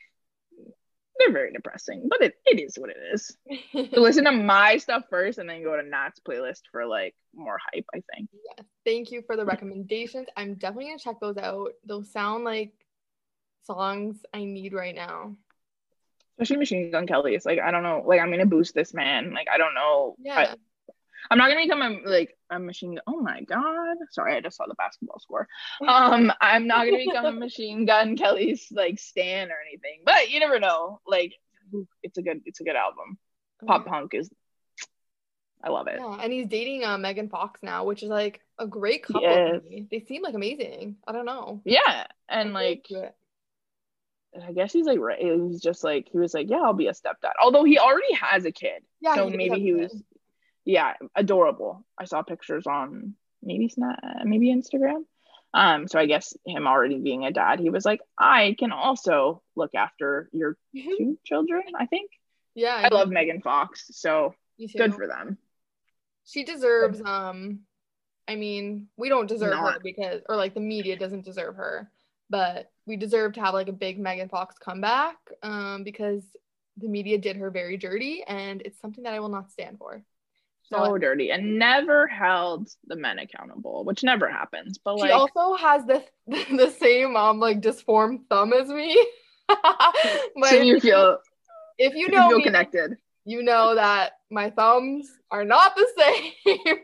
they're 1.19 1.33
very 1.33 1.51
depressing, 1.51 2.07
but 2.09 2.21
it, 2.21 2.35
it 2.45 2.59
is 2.59 2.77
what 2.77 2.89
it 2.89 2.97
is. 3.13 3.37
so 3.71 3.87
listen 4.01 4.25
to 4.25 4.31
my 4.31 4.77
stuff 4.77 5.03
first 5.09 5.37
and 5.37 5.49
then 5.49 5.63
go 5.63 5.75
to 5.75 5.87
Nat's 5.87 6.19
playlist 6.19 6.61
for 6.71 6.85
like 6.85 7.15
more 7.35 7.57
hype, 7.71 7.85
I 7.93 8.01
think. 8.13 8.29
Yeah. 8.33 8.63
Thank 8.85 9.11
you 9.11 9.21
for 9.25 9.35
the 9.35 9.45
recommendations. 9.45 10.27
I'm 10.35 10.55
definitely 10.55 10.85
gonna 10.85 10.99
check 10.99 11.19
those 11.19 11.37
out. 11.37 11.71
Those 11.85 12.11
sound 12.11 12.43
like 12.43 12.73
songs 13.63 14.17
I 14.33 14.43
need 14.43 14.73
right 14.73 14.95
now. 14.95 15.35
Especially 16.37 16.57
Machine 16.57 16.91
Gun 16.91 17.07
Kelly. 17.07 17.35
It's 17.35 17.45
like 17.45 17.59
I 17.59 17.71
don't 17.71 17.83
know, 17.83 18.03
like 18.05 18.19
I'm 18.19 18.29
gonna 18.29 18.45
boost 18.45 18.75
this 18.75 18.93
man. 18.93 19.33
Like 19.33 19.47
I 19.51 19.57
don't 19.57 19.73
know. 19.73 20.15
Yeah. 20.19 20.35
I, 20.35 20.55
I'm 21.29 21.37
not 21.37 21.49
gonna 21.49 21.63
become 21.63 21.81
a 21.81 22.09
like 22.09 22.36
a 22.49 22.59
machine 22.59 22.95
gun. 22.95 23.03
Oh 23.07 23.19
my 23.19 23.41
god! 23.41 23.97
Sorry, 24.11 24.35
I 24.35 24.41
just 24.41 24.57
saw 24.57 24.65
the 24.67 24.75
basketball 24.75 25.19
score. 25.19 25.47
Um, 25.87 26.31
I'm 26.41 26.67
not 26.67 26.85
gonna 26.85 26.97
become 26.97 27.25
a 27.25 27.31
machine 27.31 27.85
gun 27.85 28.17
Kelly's 28.17 28.67
like 28.71 28.99
stan 28.99 29.49
or 29.49 29.57
anything, 29.67 30.01
but 30.05 30.29
you 30.29 30.39
never 30.39 30.59
know. 30.59 30.99
Like, 31.07 31.33
it's 32.03 32.17
a 32.17 32.21
good, 32.21 32.41
it's 32.45 32.59
a 32.59 32.63
good 32.63 32.75
album. 32.75 33.17
Pop 33.65 33.85
punk 33.85 34.13
is, 34.13 34.29
I 35.63 35.69
love 35.69 35.87
it. 35.87 35.99
Yeah, 35.99 36.17
and 36.21 36.31
he's 36.31 36.47
dating 36.47 36.83
uh, 36.83 36.97
Megan 36.97 37.29
Fox 37.29 37.61
now, 37.63 37.85
which 37.85 38.03
is 38.03 38.09
like 38.09 38.41
a 38.59 38.67
great 38.67 39.03
couple. 39.03 39.21
Yes. 39.21 39.61
They 39.89 39.99
seem 40.01 40.21
like 40.21 40.35
amazing. 40.35 40.97
I 41.07 41.11
don't 41.11 41.25
know. 41.25 41.61
Yeah, 41.65 42.05
and 42.29 42.53
like. 42.53 42.87
I 44.45 44.51
guess 44.51 44.71
he's 44.71 44.85
like 44.85 44.99
right. 44.99 45.19
He's 45.19 45.61
just 45.61 45.83
like 45.83 46.09
he 46.11 46.19
was 46.19 46.33
like, 46.33 46.47
yeah, 46.49 46.57
I'll 46.57 46.73
be 46.73 46.87
a 46.87 46.91
stepdad. 46.91 47.31
Although 47.41 47.63
he 47.63 47.79
already 47.79 48.13
has 48.13 48.45
a 48.45 48.51
kid, 48.51 48.83
yeah, 49.01 49.15
so 49.15 49.29
maybe 49.29 49.59
he 49.59 49.73
was 49.73 49.95
yeah, 50.67 50.95
adorable. 51.15 51.85
I 51.97 52.03
saw 52.03 52.23
pictures 52.23 52.67
on 52.67 53.15
maybe 53.41 53.69
Snap, 53.69 53.99
maybe 54.25 54.53
Instagram. 54.53 55.05
Um, 55.53 55.87
so 55.87 55.97
I 55.97 56.05
guess 56.05 56.35
him 56.45 56.67
already 56.67 56.99
being 56.99 57.25
a 57.25 57.31
dad, 57.31 57.61
he 57.61 57.69
was 57.69 57.85
like, 57.85 58.01
I 58.19 58.53
can 58.59 58.73
also 58.73 59.41
look 59.55 59.73
after 59.75 60.29
your 60.33 60.57
mm-hmm. 60.75 60.89
two 60.97 61.19
children, 61.23 61.63
I 61.79 61.85
think. 61.85 62.11
Yeah. 62.53 62.75
I, 62.75 62.87
I 62.87 62.87
love 62.89 63.09
Megan 63.09 63.41
Fox, 63.41 63.85
so 63.91 64.35
good 64.75 64.93
for 64.93 65.07
them. 65.07 65.37
She 66.25 66.43
deserves 66.43 67.01
um 67.05 67.61
I 68.27 68.35
mean, 68.35 68.89
we 68.97 69.07
don't 69.07 69.27
deserve 69.27 69.51
Not. 69.51 69.73
her 69.75 69.79
because 69.81 70.21
or 70.27 70.35
like 70.35 70.53
the 70.53 70.59
media 70.59 70.97
doesn't 70.97 71.23
deserve 71.23 71.55
her, 71.55 71.89
but 72.29 72.69
we 72.85 72.97
deserve 72.97 73.33
to 73.33 73.39
have 73.39 73.53
like 73.53 73.69
a 73.69 73.73
big 73.73 73.99
Megan 73.99 74.27
Fox 74.27 74.57
comeback 74.57 75.15
um 75.43 75.85
because 75.85 76.23
the 76.75 76.89
media 76.89 77.17
did 77.17 77.37
her 77.37 77.49
very 77.51 77.77
dirty 77.77 78.25
and 78.27 78.61
it's 78.63 78.81
something 78.81 79.05
that 79.05 79.13
I 79.13 79.21
will 79.21 79.29
not 79.29 79.49
stand 79.49 79.77
for 79.77 80.03
so 80.69 80.97
dirty 80.97 81.31
and 81.31 81.57
never 81.57 82.07
held 82.07 82.69
the 82.85 82.95
men 82.95 83.19
accountable, 83.19 83.83
which 83.83 84.03
never 84.03 84.29
happens. 84.29 84.77
But 84.77 84.97
like, 84.97 85.09
she 85.09 85.13
also 85.13 85.55
has 85.55 85.85
the 85.85 86.03
the 86.27 86.73
same 86.79 87.15
um 87.15 87.39
like 87.39 87.61
disformed 87.61 88.21
thumb 88.29 88.53
as 88.53 88.69
me. 88.69 88.95
so 90.43 90.55
you 90.55 90.79
feel 90.79 91.19
if 91.77 91.93
you 91.95 92.09
know 92.09 92.23
you 92.23 92.29
feel 92.29 92.37
me, 92.39 92.43
connected, 92.43 92.97
you 93.25 93.43
know 93.43 93.75
that 93.75 94.13
my 94.29 94.49
thumbs 94.49 95.09
are 95.31 95.45
not 95.45 95.75
the 95.75 95.87
same. 95.97 96.77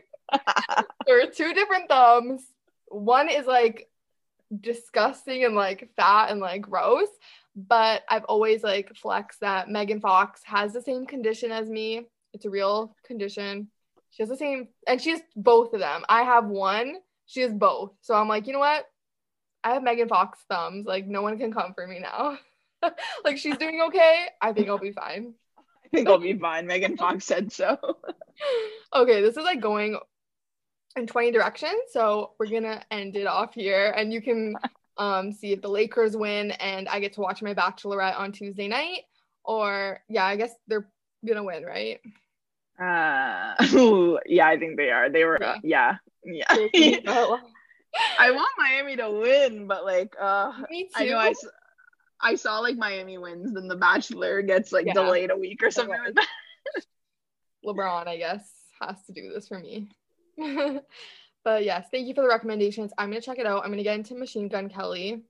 there 1.06 1.22
are 1.22 1.30
two 1.30 1.52
different 1.52 1.88
thumbs. 1.88 2.42
One 2.88 3.28
is 3.28 3.46
like 3.46 3.88
disgusting 4.60 5.44
and 5.44 5.54
like 5.54 5.90
fat 5.96 6.30
and 6.30 6.40
like 6.40 6.62
gross, 6.62 7.08
but 7.56 8.02
I've 8.08 8.24
always 8.24 8.62
like 8.62 8.94
flexed 8.96 9.40
that 9.40 9.68
Megan 9.68 10.00
Fox 10.00 10.42
has 10.44 10.72
the 10.72 10.82
same 10.82 11.06
condition 11.06 11.52
as 11.52 11.68
me. 11.68 12.06
It's 12.34 12.44
a 12.44 12.50
real 12.50 12.94
condition. 13.06 13.68
She 14.10 14.22
has 14.22 14.28
the 14.28 14.36
same, 14.36 14.68
and 14.86 15.00
she 15.00 15.10
has 15.10 15.22
both 15.34 15.72
of 15.72 15.80
them. 15.80 16.04
I 16.08 16.22
have 16.22 16.46
one. 16.46 16.96
She 17.26 17.40
has 17.40 17.52
both. 17.52 17.92
So 18.02 18.14
I'm 18.14 18.28
like, 18.28 18.46
you 18.46 18.52
know 18.52 18.58
what? 18.58 18.84
I 19.62 19.72
have 19.72 19.82
Megan 19.82 20.08
Fox 20.08 20.38
thumbs. 20.48 20.86
Like, 20.86 21.06
no 21.06 21.22
one 21.22 21.38
can 21.38 21.52
come 21.52 21.72
for 21.74 21.86
me 21.86 22.00
now. 22.00 22.38
like, 23.24 23.38
she's 23.38 23.56
doing 23.56 23.80
okay. 23.86 24.26
I 24.42 24.52
think 24.52 24.68
I'll 24.68 24.78
be 24.78 24.92
fine. 24.92 25.34
I 25.58 25.88
think 25.88 26.08
I'll 26.08 26.18
be 26.18 26.36
fine. 26.38 26.66
Megan 26.66 26.96
Fox 26.96 27.24
said 27.24 27.52
so. 27.52 27.78
okay, 28.94 29.20
this 29.20 29.36
is 29.36 29.44
like 29.44 29.60
going 29.60 29.96
in 30.96 31.06
20 31.06 31.30
directions. 31.30 31.80
So 31.90 32.32
we're 32.38 32.46
gonna 32.46 32.82
end 32.90 33.16
it 33.16 33.26
off 33.26 33.54
here, 33.54 33.92
and 33.96 34.12
you 34.12 34.20
can 34.20 34.54
um 34.96 35.32
see 35.32 35.52
if 35.52 35.62
the 35.62 35.68
Lakers 35.68 36.16
win, 36.16 36.50
and 36.52 36.88
I 36.88 37.00
get 37.00 37.14
to 37.14 37.20
watch 37.20 37.42
my 37.42 37.54
Bachelorette 37.54 38.18
on 38.18 38.32
Tuesday 38.32 38.68
night. 38.68 39.02
Or 39.44 40.00
yeah, 40.08 40.24
I 40.24 40.36
guess 40.36 40.52
they're 40.66 40.88
gonna 41.26 41.44
win, 41.44 41.64
right? 41.64 42.00
Uh, 42.78 43.54
yeah, 44.26 44.46
I 44.46 44.56
think 44.58 44.76
they 44.76 44.90
are. 44.90 45.08
They 45.08 45.24
were, 45.24 45.38
yeah, 45.62 45.96
yeah. 46.24 46.46
yeah. 46.72 47.36
I 48.18 48.32
want 48.32 48.50
Miami 48.58 48.96
to 48.96 49.10
win, 49.10 49.66
but 49.66 49.84
like, 49.84 50.16
uh, 50.20 50.52
Me 50.70 50.84
too. 50.84 50.90
I 50.96 51.04
know 51.06 51.18
I, 51.18 51.34
I 52.20 52.34
saw 52.34 52.58
like 52.58 52.76
Miami 52.76 53.18
wins, 53.18 53.52
then 53.52 53.68
The 53.68 53.76
Bachelor 53.76 54.42
gets 54.42 54.72
like 54.72 54.86
yeah. 54.86 54.94
delayed 54.94 55.30
a 55.30 55.36
week 55.36 55.62
or 55.62 55.70
something 55.70 55.94
okay. 55.94 56.06
like 56.06 56.14
that. 56.14 56.28
LeBron, 57.64 58.08
I 58.08 58.16
guess, 58.16 58.50
has 58.80 58.96
to 59.06 59.12
do 59.12 59.32
this 59.32 59.48
for 59.48 59.58
me. 59.58 59.88
but 61.44 61.64
yes, 61.64 61.86
thank 61.90 62.08
you 62.08 62.14
for 62.14 62.22
the 62.22 62.28
recommendations. 62.28 62.92
I'm 62.98 63.10
gonna 63.10 63.20
check 63.20 63.38
it 63.38 63.46
out. 63.46 63.64
I'm 63.64 63.70
gonna 63.70 63.84
get 63.84 63.96
into 63.96 64.16
Machine 64.16 64.48
Gun 64.48 64.68
Kelly. 64.68 65.22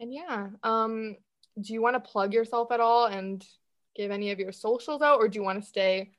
And 0.00 0.14
yeah, 0.14 0.48
um, 0.62 1.16
do 1.60 1.74
you 1.74 1.82
want 1.82 2.02
to 2.02 2.10
plug 2.10 2.32
yourself 2.32 2.72
at 2.72 2.80
all 2.80 3.04
and 3.04 3.44
give 3.94 4.10
any 4.10 4.30
of 4.30 4.38
your 4.38 4.52
socials 4.52 5.02
out, 5.02 5.18
or 5.18 5.28
do 5.28 5.38
you 5.38 5.44
want 5.44 5.62
to 5.62 5.68
stay 5.68 6.12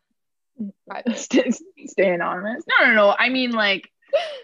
stay, 1.15 1.51
stay 1.85 2.13
anonymous. 2.13 2.63
No, 2.67 2.87
no, 2.87 2.93
no. 2.93 3.15
I 3.17 3.29
mean, 3.29 3.51
like, 3.51 3.89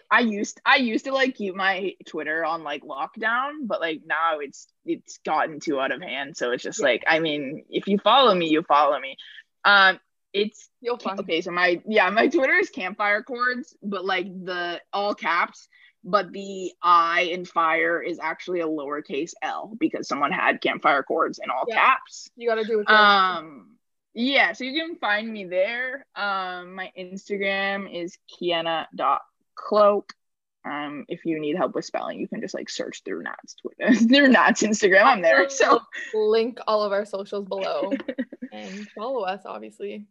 I 0.09 0.21
used 0.21 0.61
I 0.65 0.77
used 0.77 1.05
to 1.05 1.13
like 1.13 1.35
keep 1.35 1.55
my 1.55 1.95
Twitter 2.07 2.45
on 2.45 2.63
like 2.63 2.83
lockdown, 2.83 3.65
but 3.67 3.81
like 3.81 4.01
now 4.05 4.39
it's 4.39 4.67
it's 4.85 5.19
gotten 5.25 5.59
too 5.59 5.79
out 5.79 5.91
of 5.91 6.01
hand. 6.01 6.37
So 6.37 6.51
it's 6.51 6.63
just 6.63 6.79
yeah. 6.79 6.85
like, 6.85 7.03
I 7.07 7.19
mean, 7.19 7.65
if 7.69 7.87
you 7.87 7.97
follow 7.97 8.33
me, 8.33 8.47
you 8.47 8.63
follow 8.63 8.99
me. 8.99 9.17
Um, 9.65 9.99
it's 10.33 10.69
You'll 10.81 10.97
find 10.97 11.19
okay. 11.19 11.41
So 11.41 11.51
my 11.51 11.81
yeah, 11.87 12.09
my 12.09 12.27
Twitter 12.27 12.53
is 12.53 12.69
campfire 12.69 13.23
chords, 13.23 13.75
but 13.81 14.05
like 14.05 14.27
the 14.27 14.81
all 14.93 15.15
caps. 15.15 15.67
But 16.03 16.31
the 16.31 16.71
I 16.81 17.21
in 17.21 17.43
fire 17.43 18.01
is 18.01 18.19
actually 18.19 18.61
a 18.61 18.67
lowercase 18.67 19.31
l 19.41 19.75
because 19.77 20.07
someone 20.07 20.31
had 20.31 20.61
campfire 20.61 21.03
chords 21.03 21.39
in 21.43 21.49
all 21.49 21.65
yeah. 21.67 21.75
caps. 21.75 22.29
You 22.37 22.47
gotta 22.47 22.63
do 22.63 22.79
it. 22.79 22.89
Um, 22.89 23.76
yeah, 24.17 24.53
so 24.53 24.63
you 24.63 24.73
can 24.81 24.95
find 24.95 25.31
me 25.31 25.45
there. 25.45 26.03
Um, 26.15 26.73
my 26.73 26.91
Instagram 26.97 27.87
is 27.93 28.17
kianna.klauck. 28.41 30.03
Um, 30.65 31.05
if 31.07 31.23
you 31.23 31.39
need 31.39 31.55
help 31.55 31.75
with 31.75 31.85
spelling, 31.85 32.19
you 32.19 32.27
can 32.27 32.41
just 32.41 32.55
like 32.55 32.67
search 32.67 33.03
through 33.05 33.21
Nat's 33.21 33.53
Twitter, 33.55 33.93
through 34.07 34.29
Nat's 34.29 34.63
Instagram. 34.63 35.03
I'm 35.03 35.21
there. 35.21 35.47
So 35.51 35.81
link 36.15 36.57
all 36.65 36.81
of 36.81 36.91
our 36.93 37.05
socials 37.05 37.45
below 37.45 37.93
and 38.51 38.89
follow 38.97 39.21
us, 39.21 39.41
obviously. 39.45 40.07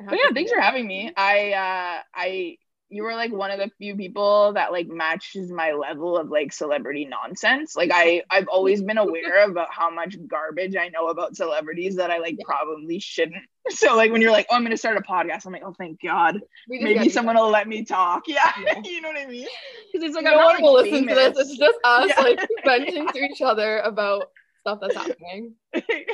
Yeah, 0.00 0.30
thanks 0.34 0.50
for 0.50 0.60
having 0.60 0.88
me. 0.88 1.12
I 1.16 1.52
uh 1.52 2.02
I 2.12 2.58
you 2.90 3.02
were 3.02 3.14
like 3.14 3.32
one 3.32 3.50
of 3.50 3.58
the 3.58 3.70
few 3.78 3.96
people 3.96 4.52
that 4.52 4.70
like 4.70 4.88
matches 4.88 5.50
my 5.50 5.72
level 5.72 6.16
of 6.16 6.28
like 6.28 6.52
celebrity 6.52 7.06
nonsense. 7.06 7.74
Like 7.74 7.90
I 7.92 8.22
I've 8.30 8.48
always 8.48 8.82
been 8.82 8.98
aware 8.98 9.44
about 9.44 9.68
how 9.70 9.90
much 9.90 10.16
garbage 10.28 10.76
I 10.76 10.88
know 10.88 11.08
about 11.08 11.36
celebrities 11.36 11.96
that 11.96 12.10
I 12.10 12.18
like 12.18 12.36
yeah. 12.38 12.44
probably 12.46 12.98
shouldn't. 12.98 13.42
So 13.70 13.96
like 13.96 14.12
when 14.12 14.20
you're 14.20 14.30
like, 14.30 14.46
oh, 14.50 14.56
I'm 14.56 14.62
gonna 14.62 14.76
start 14.76 14.98
a 14.98 15.00
podcast, 15.00 15.46
I'm 15.46 15.52
like, 15.54 15.62
oh, 15.64 15.72
thank 15.72 15.98
God, 16.02 16.38
maybe 16.68 17.08
someone 17.08 17.36
will 17.36 17.48
let 17.48 17.66
me 17.66 17.82
talk. 17.82 18.24
Yeah, 18.28 18.52
yeah. 18.62 18.82
you 18.84 19.00
know 19.00 19.08
what 19.08 19.18
I 19.18 19.24
mean? 19.24 19.48
Because 19.90 20.06
it's 20.06 20.14
like 20.14 20.24
no 20.24 20.32
I'm 20.32 20.44
one 20.44 20.54
not, 20.54 20.62
will 20.62 20.74
like, 20.74 20.84
listen 20.84 21.08
famous. 21.08 21.28
to 21.28 21.32
this. 21.32 21.48
It's 21.48 21.58
just 21.58 21.78
us 21.82 22.10
yeah. 22.14 22.22
like 22.22 22.48
venting 22.62 23.08
to 23.08 23.18
each 23.20 23.40
other 23.40 23.78
about 23.78 24.28
stuff 24.60 24.80
that's 24.82 24.94
happening. 24.94 25.54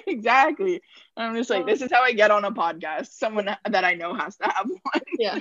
exactly. 0.07 0.81
And 1.17 1.27
I'm 1.27 1.35
just 1.35 1.51
like, 1.51 1.63
um 1.63 1.67
this 1.67 1.83
is 1.83 1.91
how 1.91 2.03
I 2.03 2.13
get 2.13 2.31
on 2.31 2.45
a 2.45 2.53
podcast. 2.53 3.09
Someone 3.09 3.47
that 3.47 3.85
I 3.85 3.95
know 3.95 4.15
has 4.15 4.37
to 4.37 4.45
have 4.45 4.69
one. 4.69 5.03
Yeah. 5.19 5.41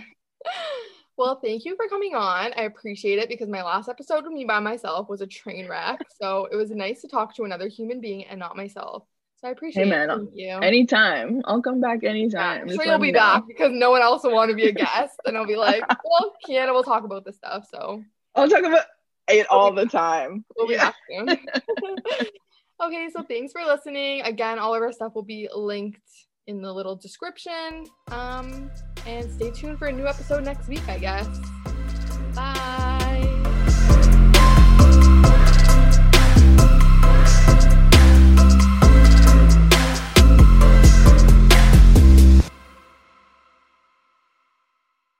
Well, 1.19 1.37
thank 1.43 1.65
you 1.65 1.75
for 1.75 1.89
coming 1.89 2.15
on. 2.15 2.53
I 2.55 2.61
appreciate 2.61 3.19
it 3.19 3.27
because 3.27 3.49
my 3.49 3.61
last 3.61 3.89
episode 3.89 4.23
with 4.23 4.31
me 4.31 4.45
by 4.45 4.61
myself 4.61 5.09
was 5.09 5.19
a 5.19 5.27
train 5.27 5.67
wreck. 5.67 5.99
So 6.21 6.47
it 6.49 6.55
was 6.55 6.71
nice 6.71 7.01
to 7.01 7.09
talk 7.09 7.35
to 7.35 7.43
another 7.43 7.67
human 7.67 7.99
being 7.99 8.23
and 8.25 8.39
not 8.39 8.55
myself. 8.55 9.03
So 9.35 9.49
I 9.49 9.51
appreciate 9.51 9.83
hey, 9.83 9.89
man, 9.89 10.09
it. 10.09 10.15
Thank 10.15 10.29
you. 10.33 10.49
Anytime. 10.59 11.41
I'll 11.43 11.61
come 11.61 11.81
back 11.81 12.05
anytime. 12.05 12.67
Yeah, 12.67 12.73
I'm 12.73 12.77
sure 12.77 12.85
you'll 12.85 12.99
be 12.99 13.11
back 13.11 13.43
because 13.47 13.71
no 13.73 13.91
one 13.91 14.01
else 14.01 14.23
will 14.23 14.33
want 14.33 14.49
to 14.49 14.55
be 14.55 14.67
a 14.67 14.71
guest. 14.85 15.19
and 15.25 15.37
I'll 15.37 15.45
be 15.45 15.57
like, 15.57 15.83
well, 16.05 16.33
Kianna 16.47 16.73
will 16.73 16.83
talk 16.83 17.03
about 17.03 17.25
this 17.25 17.35
stuff. 17.35 17.67
So 17.69 18.01
I'll 18.35 18.49
talk 18.49 18.63
about 18.63 18.85
it 19.27 19.45
all 19.47 19.73
the 19.73 19.87
time. 19.87 20.45
We'll 20.55 20.67
be 20.67 20.75
yeah. 20.75 20.91
back 20.91 20.95
soon. 21.09 21.29
okay, 22.81 23.09
so 23.13 23.23
thanks 23.23 23.51
for 23.51 23.65
listening. 23.65 24.21
Again, 24.21 24.57
all 24.57 24.73
of 24.73 24.81
our 24.81 24.93
stuff 24.93 25.15
will 25.15 25.23
be 25.23 25.49
linked 25.53 25.99
in 26.49 26.61
the 26.61 26.73
little 26.73 26.95
description. 26.95 27.85
Um, 28.07 28.71
and 29.05 29.31
stay 29.31 29.51
tuned 29.51 29.77
for 29.77 29.87
a 29.87 29.91
new 29.91 30.07
episode 30.07 30.43
next 30.43 30.67
week, 30.67 30.87
I 30.89 30.97
guess. 30.97 31.27
Bye. 32.35 32.98